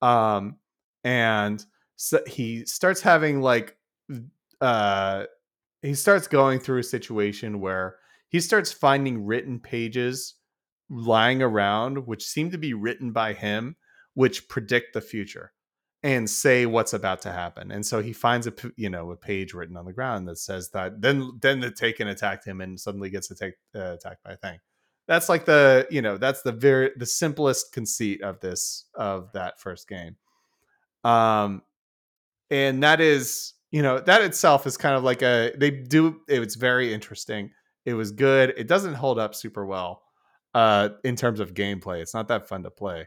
Um, 0.00 0.56
and 1.02 1.62
so 1.96 2.20
he 2.26 2.64
starts 2.66 3.00
having 3.00 3.40
like 3.40 3.76
uh 4.60 5.24
he 5.82 5.94
starts 5.94 6.26
going 6.26 6.58
through 6.58 6.80
a 6.80 6.84
situation 6.84 7.60
where 7.60 7.96
he 8.28 8.40
starts 8.40 8.72
finding 8.72 9.24
written 9.24 9.60
pages 9.60 10.34
lying 10.90 11.42
around 11.42 12.06
which 12.06 12.24
seem 12.24 12.50
to 12.50 12.58
be 12.58 12.74
written 12.74 13.12
by 13.12 13.32
him 13.32 13.76
which 14.14 14.48
predict 14.48 14.94
the 14.94 15.00
future 15.00 15.52
and 16.02 16.28
say 16.30 16.64
what's 16.66 16.92
about 16.92 17.22
to 17.22 17.32
happen. 17.32 17.70
And 17.72 17.84
so 17.84 18.02
he 18.02 18.12
finds 18.12 18.46
a 18.46 18.52
you 18.76 18.88
know 18.88 19.10
a 19.10 19.16
page 19.16 19.54
written 19.54 19.76
on 19.76 19.84
the 19.84 19.92
ground 19.92 20.28
that 20.28 20.38
says 20.38 20.70
that 20.70 21.00
then 21.00 21.38
then 21.40 21.60
the 21.60 21.70
taken 21.70 22.08
attacked 22.08 22.46
him 22.46 22.60
and 22.60 22.78
suddenly 22.78 23.10
gets 23.10 23.30
attacked 23.30 23.58
uh, 23.74 23.94
attacked 23.94 24.22
by 24.22 24.32
a 24.32 24.36
thing. 24.36 24.58
That's 25.06 25.28
like 25.28 25.44
the 25.44 25.86
you 25.90 26.02
know 26.02 26.18
that's 26.18 26.42
the 26.42 26.52
very 26.52 26.90
the 26.96 27.06
simplest 27.06 27.72
conceit 27.72 28.22
of 28.22 28.40
this 28.40 28.86
of 28.94 29.32
that 29.32 29.60
first 29.60 29.88
game. 29.88 30.16
Um 31.04 31.62
and 32.50 32.82
that 32.82 33.00
is 33.00 33.54
you 33.70 33.82
know 33.82 34.00
that 34.00 34.22
itself 34.22 34.66
is 34.66 34.76
kind 34.76 34.94
of 34.96 35.04
like 35.04 35.22
a 35.22 35.52
they 35.56 35.70
do 35.70 36.20
it's 36.28 36.54
very 36.54 36.92
interesting. 36.92 37.50
It 37.84 37.94
was 37.94 38.10
good. 38.12 38.54
It 38.56 38.68
doesn't 38.68 38.94
hold 38.94 39.18
up 39.18 39.34
super 39.34 39.66
well 39.66 40.02
uh 40.54 40.90
in 41.04 41.16
terms 41.16 41.40
of 41.40 41.54
gameplay. 41.54 42.00
It's 42.00 42.14
not 42.14 42.28
that 42.28 42.48
fun 42.48 42.62
to 42.62 42.70
play. 42.70 43.06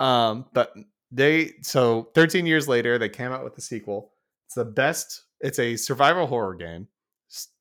Um 0.00 0.46
but 0.52 0.72
they 1.10 1.52
so 1.62 2.10
13 2.14 2.46
years 2.46 2.68
later 2.68 2.98
they 2.98 3.08
came 3.08 3.32
out 3.32 3.44
with 3.44 3.54
the 3.54 3.62
sequel. 3.62 4.12
It's 4.46 4.54
the 4.54 4.64
best 4.64 5.24
it's 5.40 5.58
a 5.58 5.76
survival 5.76 6.26
horror 6.26 6.54
game 6.54 6.88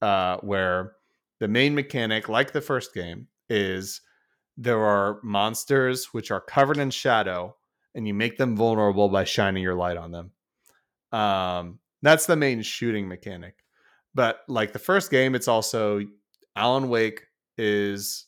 uh 0.01 0.37
where 0.37 0.93
the 1.39 1.47
main 1.47 1.75
mechanic 1.75 2.29
like 2.29 2.51
the 2.51 2.61
first 2.61 2.93
game 2.93 3.27
is 3.49 4.01
there 4.57 4.83
are 4.83 5.19
monsters 5.23 6.13
which 6.13 6.31
are 6.31 6.41
covered 6.41 6.77
in 6.77 6.89
shadow 6.89 7.55
and 7.95 8.07
you 8.07 8.13
make 8.13 8.37
them 8.37 8.55
vulnerable 8.55 9.07
by 9.07 9.23
shining 9.23 9.63
your 9.63 9.75
light 9.75 9.97
on 9.97 10.11
them. 10.11 10.31
Um 11.17 11.79
that's 12.01 12.25
the 12.25 12.35
main 12.35 12.61
shooting 12.61 13.07
mechanic. 13.07 13.55
But 14.13 14.41
like 14.47 14.73
the 14.73 14.79
first 14.79 15.11
game 15.11 15.35
it's 15.35 15.47
also 15.47 16.01
alan 16.55 16.89
wake 16.89 17.27
is 17.57 18.25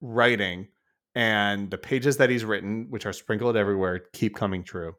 writing 0.00 0.68
and 1.14 1.70
the 1.70 1.78
pages 1.78 2.16
that 2.18 2.30
he's 2.30 2.44
written 2.44 2.86
which 2.88 3.04
are 3.04 3.12
sprinkled 3.12 3.56
everywhere 3.56 4.02
keep 4.12 4.36
coming 4.36 4.62
true. 4.62 4.94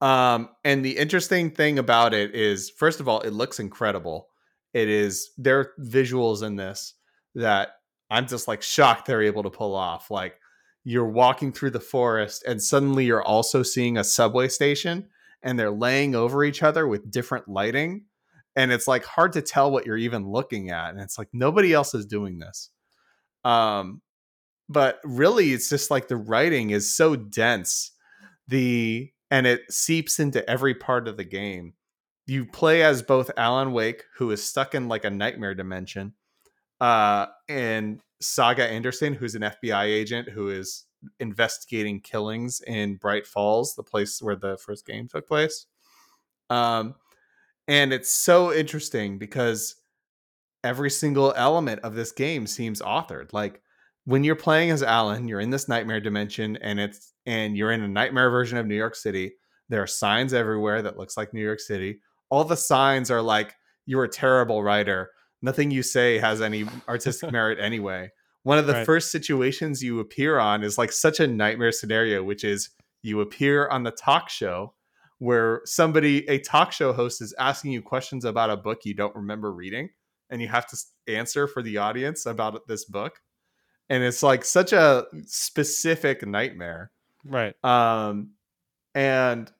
Um 0.00 0.50
and 0.64 0.84
the 0.84 0.96
interesting 0.96 1.50
thing 1.50 1.78
about 1.78 2.14
it 2.14 2.34
is 2.34 2.70
first 2.70 3.00
of 3.00 3.08
all 3.08 3.20
it 3.20 3.32
looks 3.32 3.58
incredible. 3.58 4.28
It 4.72 4.88
is 4.88 5.30
there 5.36 5.58
are 5.58 5.72
visuals 5.80 6.42
in 6.42 6.56
this 6.56 6.94
that 7.34 7.76
i'm 8.10 8.26
just 8.26 8.48
like 8.48 8.60
shocked 8.60 9.06
they're 9.06 9.22
able 9.22 9.42
to 9.42 9.50
pull 9.50 9.74
off. 9.74 10.10
Like 10.10 10.38
you're 10.84 11.08
walking 11.08 11.52
through 11.52 11.70
the 11.70 11.80
forest 11.80 12.44
and 12.46 12.62
suddenly 12.62 13.04
you're 13.04 13.22
also 13.22 13.62
seeing 13.62 13.98
a 13.98 14.04
subway 14.04 14.48
station 14.48 15.08
and 15.42 15.58
they're 15.58 15.70
laying 15.70 16.14
over 16.14 16.44
each 16.44 16.62
other 16.62 16.86
with 16.86 17.10
different 17.10 17.48
lighting 17.48 18.04
and 18.56 18.72
it's 18.72 18.88
like 18.88 19.04
hard 19.04 19.32
to 19.32 19.42
tell 19.42 19.70
what 19.70 19.86
you're 19.86 19.96
even 19.96 20.28
looking 20.28 20.70
at 20.70 20.90
and 20.90 21.00
it's 21.00 21.18
like 21.18 21.28
nobody 21.32 21.72
else 21.72 21.94
is 21.94 22.06
doing 22.06 22.38
this. 22.38 22.70
Um 23.44 24.02
but 24.68 25.00
really 25.04 25.52
it's 25.52 25.68
just 25.68 25.90
like 25.90 26.08
the 26.08 26.16
writing 26.16 26.70
is 26.70 26.94
so 26.94 27.16
dense 27.16 27.92
the 28.48 29.10
and 29.30 29.46
it 29.46 29.62
seeps 29.70 30.18
into 30.18 30.48
every 30.48 30.74
part 30.74 31.08
of 31.08 31.16
the 31.16 31.24
game. 31.24 31.74
You 32.26 32.46
play 32.46 32.82
as 32.82 33.02
both 33.02 33.30
alan 33.36 33.72
wake 33.72 34.04
who 34.16 34.30
is 34.30 34.42
stuck 34.42 34.74
in 34.74 34.88
like 34.88 35.04
a 35.04 35.10
nightmare 35.10 35.54
dimension 35.54 36.14
uh 36.80 37.26
and 37.48 38.00
saga 38.20 38.64
anderson 38.64 39.14
who's 39.14 39.34
an 39.34 39.42
fbi 39.42 39.84
agent 39.84 40.28
who 40.28 40.48
is 40.48 40.84
investigating 41.18 42.00
killings 42.00 42.60
in 42.66 42.96
bright 42.96 43.26
falls 43.26 43.74
the 43.74 43.82
place 43.82 44.20
where 44.20 44.36
the 44.36 44.56
first 44.58 44.86
game 44.86 45.08
took 45.08 45.26
place. 45.26 45.66
Um 46.48 46.94
and 47.68 47.92
it's 47.92 48.10
so 48.10 48.52
interesting 48.52 49.18
because 49.18 49.76
every 50.64 50.90
single 50.90 51.32
element 51.36 51.80
of 51.82 51.94
this 51.94 52.12
game 52.12 52.46
seems 52.46 52.82
authored. 52.82 53.32
Like 53.32 53.62
when 54.04 54.24
you're 54.24 54.36
playing 54.36 54.70
as 54.70 54.82
alan 54.82 55.28
you're 55.28 55.40
in 55.40 55.50
this 55.50 55.68
nightmare 55.68 56.00
dimension 56.00 56.56
and 56.58 56.80
it's 56.80 57.12
and 57.26 57.56
you're 57.56 57.70
in 57.70 57.82
a 57.82 57.88
nightmare 57.88 58.30
version 58.30 58.58
of 58.58 58.66
new 58.66 58.76
york 58.76 58.94
city. 58.94 59.32
There 59.68 59.82
are 59.82 59.86
signs 59.86 60.34
everywhere 60.34 60.82
that 60.82 60.98
looks 60.98 61.16
like 61.16 61.32
new 61.32 61.42
york 61.42 61.60
city. 61.60 62.00
All 62.28 62.44
the 62.44 62.56
signs 62.56 63.10
are 63.10 63.22
like 63.22 63.54
you're 63.86 64.04
a 64.04 64.08
terrible 64.08 64.62
writer. 64.62 65.10
Nothing 65.42 65.70
you 65.70 65.82
say 65.82 66.18
has 66.18 66.40
any 66.40 66.66
artistic 66.88 67.32
merit 67.38 67.58
anyway 67.60 68.10
one 68.42 68.58
of 68.58 68.66
the 68.66 68.72
Right. 68.72 68.86
first 68.86 69.10
situations 69.12 69.82
you 69.82 70.00
appear 70.00 70.38
on 70.38 70.62
is 70.62 70.78
like 70.78 70.92
such 70.92 71.20
a 71.20 71.26
nightmare 71.26 71.72
scenario 71.72 72.22
which 72.22 72.44
is 72.44 72.70
you 73.02 73.20
appear 73.20 73.68
on 73.68 73.82
the 73.82 73.90
talk 73.90 74.28
show 74.28 74.74
where 75.18 75.60
somebody 75.64 76.26
a 76.28 76.38
talk 76.38 76.72
show 76.72 76.92
host 76.92 77.20
is 77.20 77.34
asking 77.38 77.72
you 77.72 77.82
questions 77.82 78.24
about 78.24 78.50
a 78.50 78.56
book 78.56 78.84
you 78.84 78.94
don't 78.94 79.14
remember 79.14 79.52
reading 79.52 79.90
and 80.30 80.40
you 80.40 80.48
have 80.48 80.66
to 80.66 80.76
answer 81.08 81.46
for 81.46 81.62
the 81.62 81.76
audience 81.76 82.26
about 82.26 82.66
this 82.66 82.84
book 82.84 83.20
and 83.88 84.02
it's 84.02 84.22
like 84.22 84.44
such 84.44 84.72
a 84.72 85.04
specific 85.26 86.26
nightmare 86.26 86.90
right. 87.24 87.54
um 87.64 88.30
and 88.94 89.52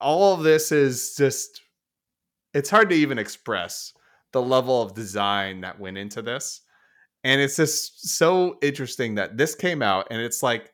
all 0.00 0.34
of 0.34 0.42
this 0.42 0.72
is 0.72 1.14
just 1.16 1.60
it's 2.54 2.70
hard 2.70 2.90
to 2.90 2.96
even 2.96 3.18
express 3.18 3.92
the 4.32 4.42
level 4.42 4.82
of 4.82 4.94
design 4.94 5.60
that 5.60 5.78
went 5.78 5.98
into 5.98 6.22
this 6.22 6.62
and 7.24 7.40
it's 7.40 7.56
just 7.56 8.08
so 8.16 8.56
interesting 8.62 9.14
that 9.16 9.36
this 9.36 9.54
came 9.54 9.82
out 9.82 10.08
and 10.10 10.20
it's 10.20 10.42
like 10.42 10.72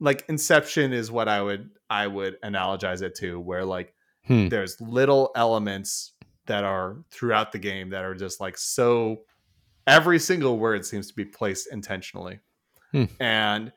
like 0.00 0.24
inception 0.28 0.92
is 0.92 1.10
what 1.10 1.28
i 1.28 1.40
would 1.40 1.70
i 1.90 2.06
would 2.06 2.40
analogize 2.42 3.02
it 3.02 3.14
to 3.16 3.38
where 3.40 3.64
like 3.64 3.92
Hmm. 4.26 4.48
there's 4.48 4.80
little 4.80 5.30
elements 5.36 6.12
that 6.46 6.64
are 6.64 6.96
throughout 7.12 7.52
the 7.52 7.58
game 7.60 7.90
that 7.90 8.04
are 8.04 8.14
just 8.14 8.40
like 8.40 8.58
so 8.58 9.18
every 9.86 10.18
single 10.18 10.58
word 10.58 10.84
seems 10.84 11.06
to 11.08 11.14
be 11.14 11.24
placed 11.24 11.68
intentionally 11.72 12.40
Hmm. 12.92 13.04
and 13.20 13.72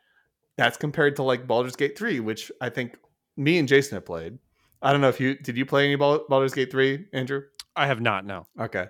that's 0.58 0.76
compared 0.78 1.16
to 1.18 1.24
like 1.24 1.48
Baldur's 1.48 1.76
Gate 1.76 1.98
3 1.98 2.20
which 2.20 2.52
I 2.62 2.70
think 2.70 2.98
me 3.38 3.60
and 3.60 3.68
Jason 3.68 3.96
have 3.96 4.06
played 4.06 4.40
I 4.82 4.92
don't 4.92 5.02
know 5.02 5.10
if 5.10 5.20
you 5.20 5.36
did 5.38 5.56
you 5.58 5.66
play 5.66 5.86
any 5.86 5.96
Bal- 5.96 6.26
Baldur's 6.28 6.54
Gate 6.56 6.72
3 6.72 7.06
Andrew 7.14 7.42
I 7.76 7.86
have 7.88 8.02
not. 8.02 8.26
No. 8.26 8.46
Okay. 8.60 8.88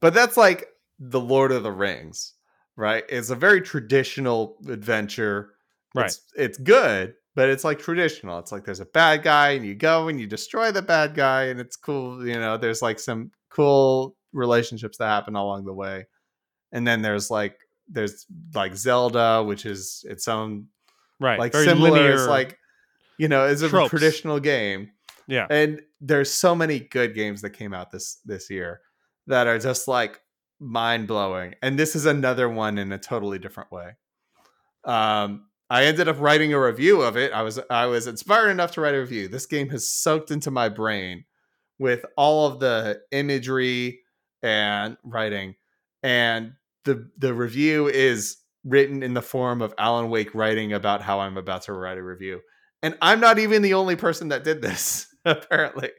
But 0.00 0.14
that's 0.14 0.36
like 0.36 0.66
the 0.98 1.20
Lord 1.20 1.52
of 1.52 1.62
the 1.62 1.70
Rings, 1.70 2.32
right? 2.76 3.04
It's 3.08 3.30
a 3.30 3.34
very 3.36 3.60
traditional 3.60 4.56
adventure. 4.68 5.54
Right. 5.94 6.06
It's, 6.06 6.22
it's 6.36 6.58
good, 6.58 7.14
but 7.34 7.48
it's 7.48 7.64
like 7.64 7.78
traditional. 7.78 8.38
It's 8.38 8.52
like 8.52 8.64
there's 8.64 8.80
a 8.80 8.86
bad 8.86 9.22
guy 9.22 9.50
and 9.50 9.64
you 9.64 9.74
go 9.74 10.08
and 10.08 10.20
you 10.20 10.26
destroy 10.26 10.72
the 10.72 10.82
bad 10.82 11.14
guy 11.14 11.44
and 11.44 11.60
it's 11.60 11.76
cool. 11.76 12.26
You 12.26 12.34
know, 12.38 12.56
there's 12.56 12.82
like 12.82 12.98
some 12.98 13.30
cool 13.50 14.16
relationships 14.32 14.98
that 14.98 15.06
happen 15.06 15.36
along 15.36 15.64
the 15.64 15.74
way. 15.74 16.06
And 16.72 16.86
then 16.86 17.02
there's 17.02 17.30
like, 17.30 17.58
there's 17.88 18.24
like 18.54 18.74
Zelda, 18.74 19.42
which 19.44 19.66
is 19.66 20.04
its 20.08 20.28
own 20.28 20.68
Right. 21.20 21.38
like 21.38 21.52
Very 21.52 21.66
similar. 21.66 21.90
linear. 21.90 22.14
It's 22.14 22.26
like, 22.26 22.58
you 23.18 23.28
know, 23.28 23.46
it's 23.46 23.62
a 23.62 23.68
tropes. 23.68 23.90
traditional 23.90 24.40
game 24.40 24.90
yeah. 25.28 25.46
and 25.50 25.80
there's 26.00 26.32
so 26.32 26.54
many 26.54 26.80
good 26.80 27.14
games 27.14 27.42
that 27.42 27.50
came 27.50 27.72
out 27.72 27.90
this 27.92 28.18
this 28.24 28.50
year 28.50 28.80
that 29.28 29.46
are 29.46 29.58
just 29.58 29.86
like 29.86 30.20
mind 30.62 31.08
blowing 31.08 31.54
and 31.62 31.78
this 31.78 31.96
is 31.96 32.06
another 32.06 32.48
one 32.48 32.78
in 32.78 32.92
a 32.92 32.98
totally 32.98 33.38
different 33.38 33.70
way 33.72 33.90
um 34.84 35.44
I 35.72 35.84
ended 35.84 36.06
up 36.06 36.20
writing 36.20 36.52
a 36.52 36.60
review 36.60 37.00
of 37.00 37.16
it. 37.16 37.32
I 37.32 37.40
was 37.40 37.58
I 37.70 37.86
was 37.86 38.06
inspired 38.06 38.50
enough 38.50 38.72
to 38.72 38.82
write 38.82 38.94
a 38.94 39.00
review. 39.00 39.26
This 39.26 39.46
game 39.46 39.70
has 39.70 39.88
soaked 39.88 40.30
into 40.30 40.50
my 40.50 40.68
brain 40.68 41.24
with 41.78 42.04
all 42.14 42.46
of 42.46 42.60
the 42.60 43.00
imagery 43.10 44.00
and 44.42 44.98
writing, 45.02 45.54
and 46.02 46.52
the 46.84 47.08
the 47.16 47.32
review 47.32 47.88
is 47.88 48.36
written 48.64 49.02
in 49.02 49.14
the 49.14 49.22
form 49.22 49.62
of 49.62 49.72
Alan 49.78 50.10
Wake 50.10 50.34
writing 50.34 50.74
about 50.74 51.00
how 51.00 51.20
I'm 51.20 51.38
about 51.38 51.62
to 51.62 51.72
write 51.72 51.96
a 51.96 52.02
review. 52.02 52.42
And 52.82 52.94
I'm 53.00 53.20
not 53.20 53.38
even 53.38 53.62
the 53.62 53.72
only 53.72 53.96
person 53.96 54.28
that 54.28 54.44
did 54.44 54.60
this, 54.60 55.06
apparently. 55.24 55.90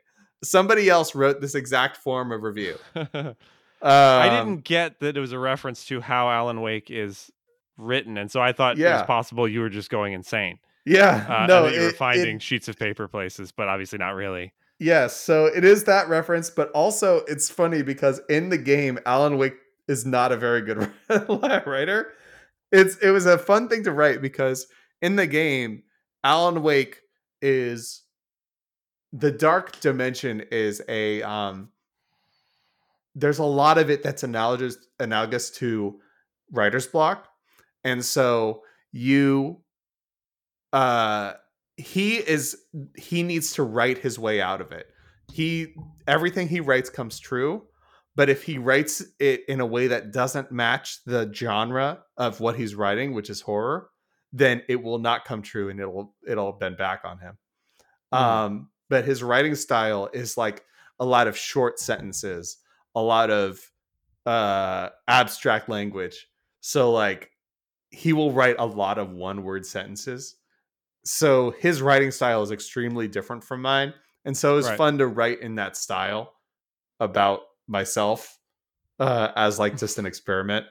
Somebody 0.44 0.88
else 0.88 1.16
wrote 1.16 1.42
this 1.42 1.56
exact 1.56 1.98
form 1.98 2.32
of 2.32 2.44
review. 2.44 2.78
I 3.84 4.30
Um, 4.30 4.48
didn't 4.48 4.64
get 4.64 5.00
that 5.02 5.18
it 5.18 5.20
was 5.20 5.32
a 5.34 5.40
reference 5.40 5.86
to 5.86 6.00
how 6.02 6.30
Alan 6.30 6.62
Wake 6.62 6.90
is 6.90 7.32
written, 7.78 8.18
and 8.18 8.32
so 8.32 8.40
I 8.42 8.54
thought 8.54 8.78
it 8.78 8.84
was 8.94 9.04
possible 9.04 9.48
you 9.48 9.60
were 9.62 9.70
just 9.70 9.90
going 9.90 10.14
insane. 10.14 10.60
Yeah, 10.86 11.26
Uh, 11.30 11.48
no, 11.48 11.68
you 11.68 11.82
were 11.82 11.92
finding 11.92 12.36
it- 12.38 12.42
sheets 12.42 12.68
of 12.68 12.78
paper 12.78 13.08
places, 13.08 13.52
but 13.52 13.68
obviously 13.68 13.98
not 14.00 14.12
really. 14.16 14.54
Yes, 14.80 15.16
so 15.16 15.46
it 15.46 15.64
is 15.64 15.86
that 15.86 16.10
reference, 16.10 16.50
but 16.50 16.70
also 16.72 17.20
it's 17.28 17.50
funny 17.50 17.84
because 17.84 18.20
in 18.30 18.50
the 18.50 18.58
game, 18.58 19.00
Alan 19.06 19.38
Wake 19.38 19.56
is 19.88 20.06
not 20.06 20.32
a 20.32 20.38
very 20.38 20.62
good 20.62 20.92
writer. 21.66 22.14
It's 22.72 22.98
it 22.98 23.12
was 23.12 23.26
a 23.26 23.38
fun 23.38 23.70
thing 23.70 23.84
to 23.84 23.92
write 23.92 24.22
because 24.22 24.68
in 25.02 25.16
the 25.16 25.28
game, 25.28 25.84
Alan 26.24 26.64
Wake 26.64 27.00
is 27.42 28.02
the 29.12 29.32
dark 29.32 29.80
dimension 29.80 30.42
is 30.52 30.82
a 30.90 31.22
um 31.22 31.70
there's 33.16 33.40
a 33.40 33.44
lot 33.44 33.78
of 33.78 33.90
it 33.90 34.04
that's 34.04 34.24
analogous 34.24 34.78
analogous 35.00 35.52
to 35.52 36.00
writer's 36.52 36.88
block. 36.88 37.28
And 37.84 38.04
so 38.04 38.62
you 38.92 39.62
uh 40.72 41.34
he 41.78 42.16
is 42.16 42.58
he 42.96 43.24
needs 43.24 43.54
to 43.54 43.64
write 43.64 43.98
his 43.98 44.18
way 44.18 44.42
out 44.42 44.62
of 44.62 44.72
it. 44.72 44.88
He 45.32 45.76
everything 46.08 46.48
he 46.48 46.60
writes 46.60 46.90
comes 46.90 47.20
true, 47.20 47.64
but 48.16 48.30
if 48.30 48.44
he 48.44 48.58
writes 48.58 49.04
it 49.20 49.42
in 49.48 49.60
a 49.60 49.66
way 49.66 49.88
that 49.88 50.12
doesn't 50.12 50.52
match 50.52 51.04
the 51.06 51.32
genre 51.34 52.00
of 52.18 52.40
what 52.40 52.56
he's 52.56 52.76
writing, 52.76 53.14
which 53.14 53.30
is 53.30 53.42
horror, 53.42 53.90
then 54.32 54.62
it 54.68 54.82
will 54.82 55.00
not 55.00 55.26
come 55.26 55.42
true 55.42 55.70
and 55.70 55.80
it'll 55.80 56.16
it'll 56.28 56.54
bend 56.54 56.78
back 56.78 57.02
on 57.04 57.20
him. 57.20 57.38
Hmm. 58.12 58.18
Um 58.18 58.70
but 58.90 59.06
his 59.06 59.24
writing 59.24 59.56
style 59.56 60.10
is 60.14 60.38
like 60.38 60.64
a 61.00 61.06
lot 61.06 61.28
of 61.28 61.36
short 61.36 61.80
sentences, 61.80 62.58
a 62.96 63.02
lot 63.02 63.30
of 63.32 63.60
uh 64.26 64.90
abstract 65.08 65.70
language. 65.70 66.28
So 66.62 66.92
like 66.92 67.32
he 67.90 68.14
will 68.14 68.32
write 68.32 68.56
a 68.60 68.66
lot 68.66 68.98
of 68.98 69.12
one 69.12 69.44
word 69.44 69.66
sentences. 69.66 70.36
So 71.06 71.52
his 71.60 71.82
writing 71.82 72.12
style 72.12 72.42
is 72.42 72.52
extremely 72.52 73.08
different 73.08 73.44
from 73.44 73.62
mine. 73.62 73.94
And 74.26 74.36
so 74.36 74.58
it's 74.58 74.68
Right. 74.70 74.78
fun 74.78 74.98
to 75.00 75.08
write 75.08 75.42
in 75.42 75.56
that 75.56 75.76
style 75.76 76.34
about 77.00 77.42
myself 77.68 78.40
uh, 79.00 79.32
as 79.36 79.60
like 79.60 79.78
just 79.78 79.98
an 80.00 80.06
experiment. 80.12 80.66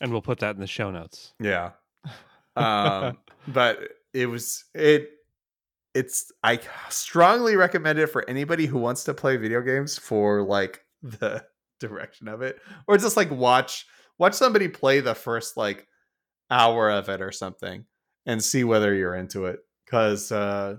And 0.00 0.10
we'll 0.10 0.22
put 0.22 0.38
that 0.40 0.54
in 0.54 0.60
the 0.60 0.66
show 0.66 0.90
notes. 0.90 1.34
Yeah. 1.40 1.72
Um, 2.56 3.18
but 3.48 3.80
it 4.14 4.24
was 4.24 4.64
it 4.74 5.10
it's 5.92 6.32
I 6.42 6.58
strongly 6.88 7.54
recommend 7.54 7.98
it 7.98 8.06
for 8.06 8.24
anybody 8.30 8.64
who 8.64 8.78
wants 8.78 9.04
to 9.04 9.12
play 9.12 9.36
video 9.36 9.60
games 9.60 9.98
for 9.98 10.40
like 10.42 10.82
the 11.02 11.44
direction 11.80 12.28
of 12.28 12.42
it 12.42 12.58
or 12.88 12.96
just 12.96 13.16
like 13.16 13.30
watch 13.30 13.86
watch 14.18 14.34
somebody 14.34 14.68
play 14.68 15.00
the 15.00 15.14
first 15.14 15.56
like 15.56 15.86
hour 16.50 16.90
of 16.90 17.08
it 17.08 17.20
or 17.20 17.32
something 17.32 17.84
and 18.24 18.42
see 18.42 18.64
whether 18.64 18.94
you're 18.94 19.14
into 19.14 19.46
it 19.46 19.60
cuz 19.86 20.32
uh 20.32 20.76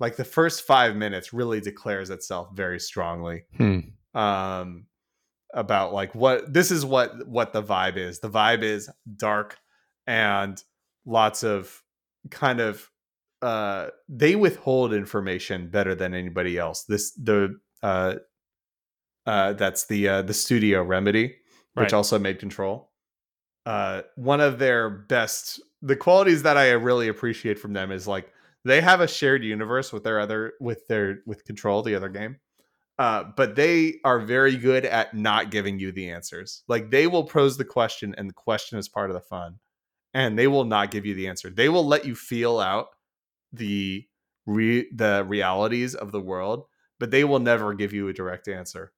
like 0.00 0.16
the 0.16 0.24
first 0.24 0.62
5 0.62 0.94
minutes 0.94 1.32
really 1.32 1.60
declares 1.60 2.10
itself 2.10 2.48
very 2.54 2.78
strongly 2.78 3.44
Hmm. 3.56 3.80
um 4.14 4.86
about 5.54 5.92
like 5.92 6.14
what 6.14 6.52
this 6.52 6.70
is 6.70 6.84
what 6.84 7.26
what 7.26 7.52
the 7.52 7.62
vibe 7.62 7.96
is 7.96 8.20
the 8.20 8.30
vibe 8.30 8.62
is 8.62 8.90
dark 9.16 9.56
and 10.06 10.62
lots 11.06 11.42
of 11.42 11.82
kind 12.30 12.60
of 12.60 12.90
uh 13.40 13.88
they 14.08 14.36
withhold 14.36 14.92
information 14.92 15.70
better 15.70 15.94
than 15.94 16.12
anybody 16.12 16.58
else 16.58 16.84
this 16.84 17.12
the 17.14 17.58
uh 17.82 18.16
uh 19.28 19.52
that's 19.54 19.86
the 19.86 20.08
uh 20.08 20.22
the 20.22 20.34
studio 20.34 20.82
remedy 20.82 21.26
which 21.74 21.92
Right. 21.92 21.92
also 21.94 22.18
made 22.18 22.40
control 22.40 22.90
uh 23.66 24.02
one 24.16 24.40
of 24.40 24.58
their 24.58 24.90
best 24.90 25.60
the 25.82 25.96
qualities 25.96 26.42
that 26.42 26.56
i 26.56 26.70
really 26.72 27.08
appreciate 27.08 27.58
from 27.58 27.72
them 27.72 27.92
is 27.92 28.08
like 28.08 28.32
they 28.64 28.80
have 28.80 29.00
a 29.00 29.08
shared 29.08 29.44
universe 29.44 29.92
with 29.92 30.02
their 30.04 30.18
other 30.20 30.54
with 30.60 30.86
their 30.88 31.20
with 31.26 31.44
control 31.44 31.82
the 31.82 31.94
other 31.94 32.08
game 32.08 32.36
uh, 32.98 33.22
but 33.36 33.54
they 33.54 34.00
are 34.02 34.18
very 34.18 34.56
good 34.56 34.84
at 34.84 35.14
not 35.14 35.52
giving 35.52 35.78
you 35.78 35.92
the 35.92 36.10
answers. 36.10 36.64
Like 36.66 36.90
they 36.90 37.06
will 37.06 37.22
pose 37.22 37.56
the 37.56 37.64
question, 37.64 38.12
and 38.18 38.28
the 38.28 38.34
question 38.34 38.76
is 38.76 38.88
part 38.88 39.08
of 39.08 39.14
the 39.14 39.20
fun, 39.20 39.60
and 40.14 40.36
they 40.36 40.48
will 40.48 40.64
not 40.64 40.90
give 40.90 41.06
you 41.06 41.14
the 41.14 41.28
answer. 41.28 41.48
They 41.48 41.68
will 41.68 41.86
let 41.86 42.04
you 42.04 42.16
feel 42.16 42.58
out 42.58 42.88
the 43.52 44.04
re- 44.46 44.88
the 44.92 45.24
realities 45.28 45.94
of 45.94 46.10
the 46.10 46.20
world, 46.20 46.66
but 46.98 47.12
they 47.12 47.22
will 47.22 47.38
never 47.38 47.72
give 47.72 47.92
you 47.92 48.08
a 48.08 48.12
direct 48.12 48.48
answer. 48.48 48.92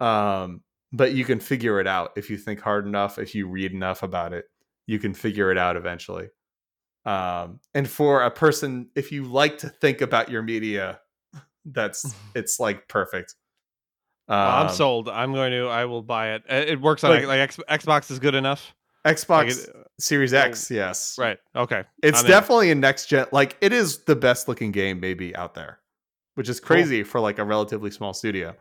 Um, 0.00 0.62
but 0.92 1.12
you 1.12 1.24
can 1.24 1.40
figure 1.40 1.80
it 1.80 1.86
out 1.86 2.12
if 2.16 2.30
you 2.30 2.36
think 2.38 2.60
hard 2.60 2.86
enough, 2.86 3.18
if 3.18 3.34
you 3.34 3.48
read 3.48 3.72
enough 3.72 4.02
about 4.02 4.32
it, 4.32 4.44
you 4.86 4.98
can 4.98 5.14
figure 5.14 5.50
it 5.50 5.58
out 5.58 5.76
eventually. 5.76 6.28
Um, 7.04 7.60
and 7.74 7.88
for 7.88 8.22
a 8.22 8.30
person, 8.30 8.88
if 8.94 9.12
you 9.12 9.24
like 9.24 9.58
to 9.58 9.68
think 9.68 10.00
about 10.00 10.30
your 10.30 10.42
media, 10.42 11.00
that's 11.64 12.14
it's 12.34 12.58
like 12.60 12.88
perfect. 12.88 13.34
Well, 14.28 14.38
I'm 14.38 14.66
Um, 14.68 14.72
sold. 14.74 15.08
I'm 15.08 15.32
going 15.32 15.52
to. 15.52 15.66
I 15.68 15.84
will 15.84 16.02
buy 16.02 16.34
it. 16.34 16.42
Uh, 16.50 16.54
It 16.54 16.80
works 16.80 17.04
on 17.04 17.10
Like- 17.10 17.26
like, 17.26 17.38
X, 17.40 17.58
Xbox 17.68 18.10
is 18.10 18.18
good 18.18 18.34
enough. 18.34 18.74
Xbox 19.04 19.28
Like 19.28 19.48
it- 19.50 19.86
Series 20.00 20.32
well, 20.32 20.44
X, 20.46 20.68
yes, 20.70 21.16
Right. 21.16 21.38
Okay. 21.54 21.84
It's 22.02 22.18
I'm 22.20 22.26
in. 22.26 22.30
definitely 22.30 22.70
a 22.72 22.74
next 22.74 23.06
gen. 23.06 23.26
Like 23.32 23.56
it 23.60 23.72
is 23.72 24.04
the 24.04 24.16
best 24.16 24.46
looking 24.48 24.72
game 24.72 24.98
maybe 25.00 25.34
out 25.36 25.54
there, 25.54 25.78
which 26.34 26.48
is 26.48 26.58
crazy 26.60 27.02
for 27.04 27.20
like 27.20 27.38
a 27.38 27.44
relatively 27.44 27.90
small 27.92 28.12
studio, 28.12 28.54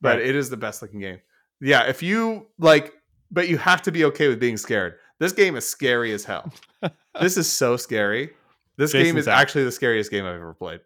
but 0.00 0.16
Right. 0.18 0.26
it 0.26 0.34
is 0.36 0.50
the 0.50 0.56
best 0.56 0.82
looking 0.82 1.00
game. 1.00 1.20
Yeah, 1.60 1.82
if 1.84 2.02
you 2.02 2.46
like, 2.58 2.92
but 3.30 3.48
you 3.48 3.58
have 3.58 3.82
to 3.82 3.92
be 3.92 4.04
okay 4.06 4.28
with 4.28 4.40
being 4.40 4.56
scared. 4.56 4.94
This 5.18 5.32
game 5.32 5.56
is 5.56 5.68
scary 5.68 6.12
as 6.12 6.24
hell. 6.24 6.50
this 7.20 7.36
is 7.36 7.50
so 7.50 7.76
scary. 7.76 8.30
This 8.78 8.92
game 8.92 9.18
is 9.18 9.28
out. 9.28 9.38
actually 9.38 9.64
the 9.64 9.72
scariest 9.72 10.10
game 10.10 10.24
I've 10.24 10.36
ever 10.36 10.54
played. 10.54 10.80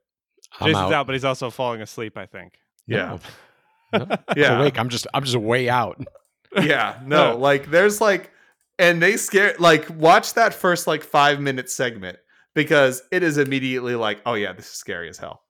I'm 0.60 0.66
Jason's 0.68 0.76
out. 0.86 0.92
out. 0.92 1.06
but 1.06 1.14
he's 1.14 1.24
also 1.24 1.50
falling 1.50 1.80
asleep. 1.80 2.16
I 2.18 2.26
think. 2.26 2.54
Yeah, 2.86 3.18
No, 3.92 4.00
I'm 4.00 4.18
yeah. 4.36 4.58
awake. 4.58 4.78
I'm 4.78 4.88
just 4.88 5.06
I'm 5.14 5.22
just 5.24 5.36
way 5.36 5.68
out. 5.68 6.00
yeah 6.60 6.98
no 7.04 7.36
like 7.38 7.70
there's 7.70 8.00
like 8.00 8.30
and 8.78 9.00
they 9.00 9.16
scare 9.16 9.54
like 9.60 9.88
watch 9.90 10.34
that 10.34 10.52
first 10.54 10.86
like 10.88 11.02
five 11.04 11.40
minute 11.40 11.70
segment 11.70 12.18
because 12.54 13.02
it 13.12 13.22
is 13.22 13.38
immediately 13.38 13.94
like 13.94 14.20
oh 14.26 14.34
yeah 14.34 14.52
this 14.52 14.66
is 14.66 14.72
scary 14.72 15.08
as 15.08 15.18
hell 15.18 15.42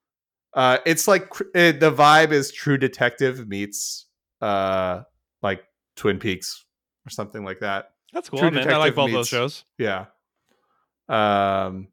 uh 0.55 0.79
it's 0.87 1.07
like 1.09 1.31
it, 1.55 1.81
the 1.81 1.91
vibe 1.93 2.33
is 2.33 2.53
true 2.53 2.77
detective 2.79 3.49
meets 3.49 4.07
uh 4.41 5.03
like 5.43 5.63
twin 5.97 6.19
peaks 6.19 6.65
or 7.07 7.11
something 7.11 7.45
like 7.45 7.61
that 7.61 7.91
That's 8.13 8.29
cool. 8.29 8.39
True 8.41 8.49
I'm. 8.49 8.57
I 8.57 8.61
like 8.63 8.95
Detective 8.95 8.95
both 8.97 9.13
those 9.13 9.29
shows. 9.29 9.65
yeah 9.79 10.07
um 11.09 11.89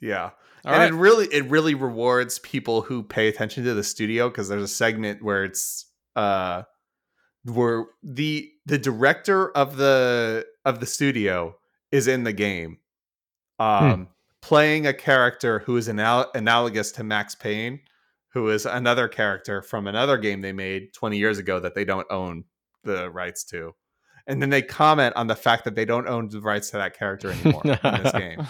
yeah 0.00 0.30
All 0.64 0.72
and 0.72 0.78
right. 0.82 0.90
it 0.92 0.94
really 0.94 1.26
it 1.26 1.44
really 1.50 1.74
rewards 1.74 2.38
people 2.40 2.82
who 2.82 3.02
pay 3.02 3.28
attention 3.28 3.64
to 3.64 3.74
the 3.74 3.84
studio 3.84 4.28
because 4.28 4.48
there's 4.48 4.62
a 4.62 4.68
segment 4.68 5.22
where 5.22 5.44
it's 5.44 5.86
uh 6.16 6.62
where 7.44 7.86
the 8.02 8.50
the 8.66 8.78
director 8.78 9.50
of 9.56 9.76
the 9.76 10.46
of 10.64 10.80
the 10.80 10.86
studio 10.86 11.56
is 11.92 12.08
in 12.08 12.24
the 12.24 12.32
game 12.32 12.78
um 13.58 14.08
playing 14.42 14.86
a 14.86 14.94
character 14.94 15.60
who 15.60 15.76
is 15.76 15.88
anal- 15.88 16.30
analogous 16.34 16.92
to 16.92 17.04
Max 17.04 17.34
Payne 17.34 17.80
who 18.32 18.48
is 18.48 18.64
another 18.64 19.08
character 19.08 19.60
from 19.60 19.86
another 19.88 20.16
game 20.16 20.40
they 20.40 20.52
made 20.52 20.92
20 20.94 21.18
years 21.18 21.38
ago 21.38 21.58
that 21.60 21.74
they 21.74 21.84
don't 21.84 22.06
own 22.10 22.44
the 22.84 23.10
rights 23.10 23.44
to 23.44 23.74
and 24.26 24.40
then 24.40 24.50
they 24.50 24.62
comment 24.62 25.16
on 25.16 25.26
the 25.26 25.34
fact 25.34 25.64
that 25.64 25.74
they 25.74 25.84
don't 25.84 26.06
own 26.06 26.28
the 26.28 26.40
rights 26.40 26.70
to 26.70 26.76
that 26.76 26.96
character 26.96 27.32
anymore 27.32 27.62
in 27.64 28.02
this 28.02 28.12
game 28.24 28.46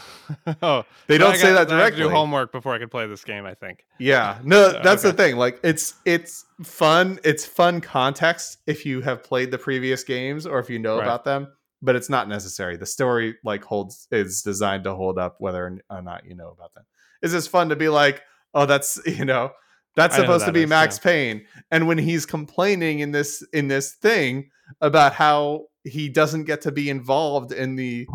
oh, 0.63 0.85
they 1.07 1.17
don't 1.17 1.37
say 1.37 1.49
got- 1.49 1.55
that 1.55 1.69
then 1.69 1.79
I 1.79 1.83
directly 1.89 2.03
Do 2.05 2.11
homework 2.11 2.53
before 2.53 2.75
I 2.75 2.79
could 2.79 2.91
play 2.91 3.07
this 3.07 3.25
game. 3.25 3.47
I 3.47 3.55
think. 3.55 3.85
yeah 3.99 4.39
no 4.45 4.81
that's 4.83 5.03
the 5.03 5.13
thing 5.13 5.37
like 5.37 5.59
it's 5.65 5.95
it's 6.05 6.45
fun 6.63 7.19
it's 7.25 7.47
fun 7.47 7.81
context 7.81 8.59
if 8.67 8.85
you 8.85 9.01
have 9.01 9.25
played 9.25 9.51
the 9.51 9.59
previous 9.59 10.05
games 10.05 10.47
or 10.47 10.59
if 10.59 10.69
you 10.71 10.79
know 10.79 10.99
Right. 10.99 11.05
about 11.05 11.25
them 11.25 11.49
but 11.83 11.97
it's 11.97 12.11
not 12.11 12.29
necessary 12.29 12.77
the 12.77 12.87
story 12.87 13.37
like 13.45 13.65
holds 13.65 14.07
is 14.11 14.43
designed 14.43 14.85
to 14.85 14.95
hold 14.95 15.19
up 15.19 15.37
whether 15.39 15.79
or 15.91 16.03
not 16.03 16.25
you 16.25 16.35
know 16.35 16.51
about 16.51 16.73
them 16.75 16.85
it's 17.23 17.33
just 17.33 17.51
fun 17.51 17.69
to 17.69 17.77
be 17.77 17.89
like 17.89 18.23
oh 18.55 18.67
that's 18.67 19.01
you 19.07 19.25
know 19.25 19.51
that's 19.97 20.15
I 20.15 20.19
know 20.19 20.25
supposed 20.25 20.47
to 20.47 20.53
be 20.53 20.63
is, 20.63 20.69
max 20.69 20.99
yeah. 20.99 21.03
payne 21.11 21.47
and 21.71 21.87
when 21.87 21.99
he's 21.99 22.27
complaining 22.27 23.01
in 23.01 23.13
this 23.13 23.45
in 23.53 23.69
this 23.69 23.95
thing 23.95 24.51
about 24.81 25.13
how 25.13 25.67
he 25.85 26.09
doesn't 26.09 26.45
get 26.45 26.61
to 26.63 26.73
be 26.73 26.91
involved 26.91 27.53
in 27.53 27.77
the 27.77 28.07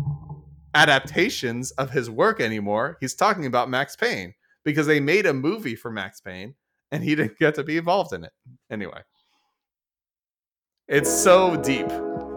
adaptations 0.76 1.70
of 1.72 1.90
his 1.90 2.10
work 2.10 2.40
anymore. 2.40 2.98
He's 3.00 3.14
talking 3.14 3.46
about 3.46 3.70
Max 3.70 3.96
Payne 3.96 4.34
because 4.64 4.86
they 4.86 5.00
made 5.00 5.26
a 5.26 5.32
movie 5.32 5.74
for 5.74 5.90
Max 5.90 6.20
Payne 6.20 6.54
and 6.92 7.02
he 7.02 7.14
didn't 7.14 7.38
get 7.38 7.54
to 7.56 7.64
be 7.64 7.78
involved 7.78 8.12
in 8.12 8.24
it. 8.24 8.32
Anyway, 8.70 9.02
it's 10.86 11.10
so 11.10 11.56
deep. 11.56 11.90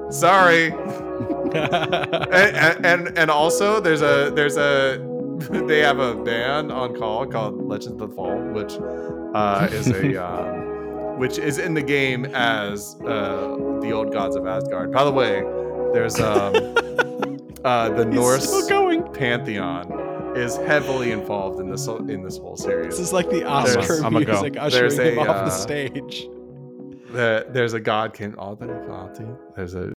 Sorry. 0.10 0.72
and, 1.54 2.86
and, 2.86 3.18
and 3.18 3.32
also 3.32 3.80
there's 3.80 4.02
a 4.02 4.32
there's 4.36 4.58
a 4.58 5.06
they 5.68 5.80
have 5.80 6.00
a 6.00 6.16
band 6.16 6.72
on 6.72 6.96
call 6.96 7.26
called 7.26 7.66
Legends 7.66 8.02
of 8.02 8.10
the 8.10 8.16
Fall, 8.16 8.38
which 8.52 8.78
uh, 9.34 9.68
is 9.72 9.88
a 9.88 10.18
um, 10.26 11.18
which 11.18 11.38
is 11.38 11.58
in 11.58 11.74
the 11.74 11.82
game 11.82 12.26
as 12.26 12.96
uh, 13.02 13.56
the 13.82 13.92
old 13.92 14.12
gods 14.12 14.36
of 14.36 14.46
Asgard. 14.46 14.92
By 14.92 15.06
the 15.06 15.12
way, 15.12 15.42
there's 15.94 16.20
um, 16.20 16.76
uh, 17.64 17.90
the 17.90 18.06
Norse 18.06 18.68
going. 18.68 19.04
pantheon 19.14 20.36
is 20.36 20.58
heavily 20.58 21.12
involved 21.12 21.60
in 21.60 21.70
this 21.70 21.88
in 21.88 22.22
this 22.22 22.38
whole 22.38 22.58
series. 22.58 22.98
This 22.98 23.00
is 23.00 23.14
like 23.14 23.30
the 23.30 23.46
Oscar 23.46 24.02
go. 24.02 24.10
music 24.10 24.58
ushering 24.58 24.72
There's 24.72 25.00
him 25.00 25.18
a, 25.20 25.22
off 25.22 25.28
the 25.28 25.32
uh, 25.32 25.50
stage. 25.50 26.28
The, 27.12 27.48
there's 27.50 27.74
a 27.74 27.80
god 27.80 28.14
can 28.14 28.36
all 28.36 28.56
that 28.58 29.56
There's 29.56 29.74
a 29.74 29.94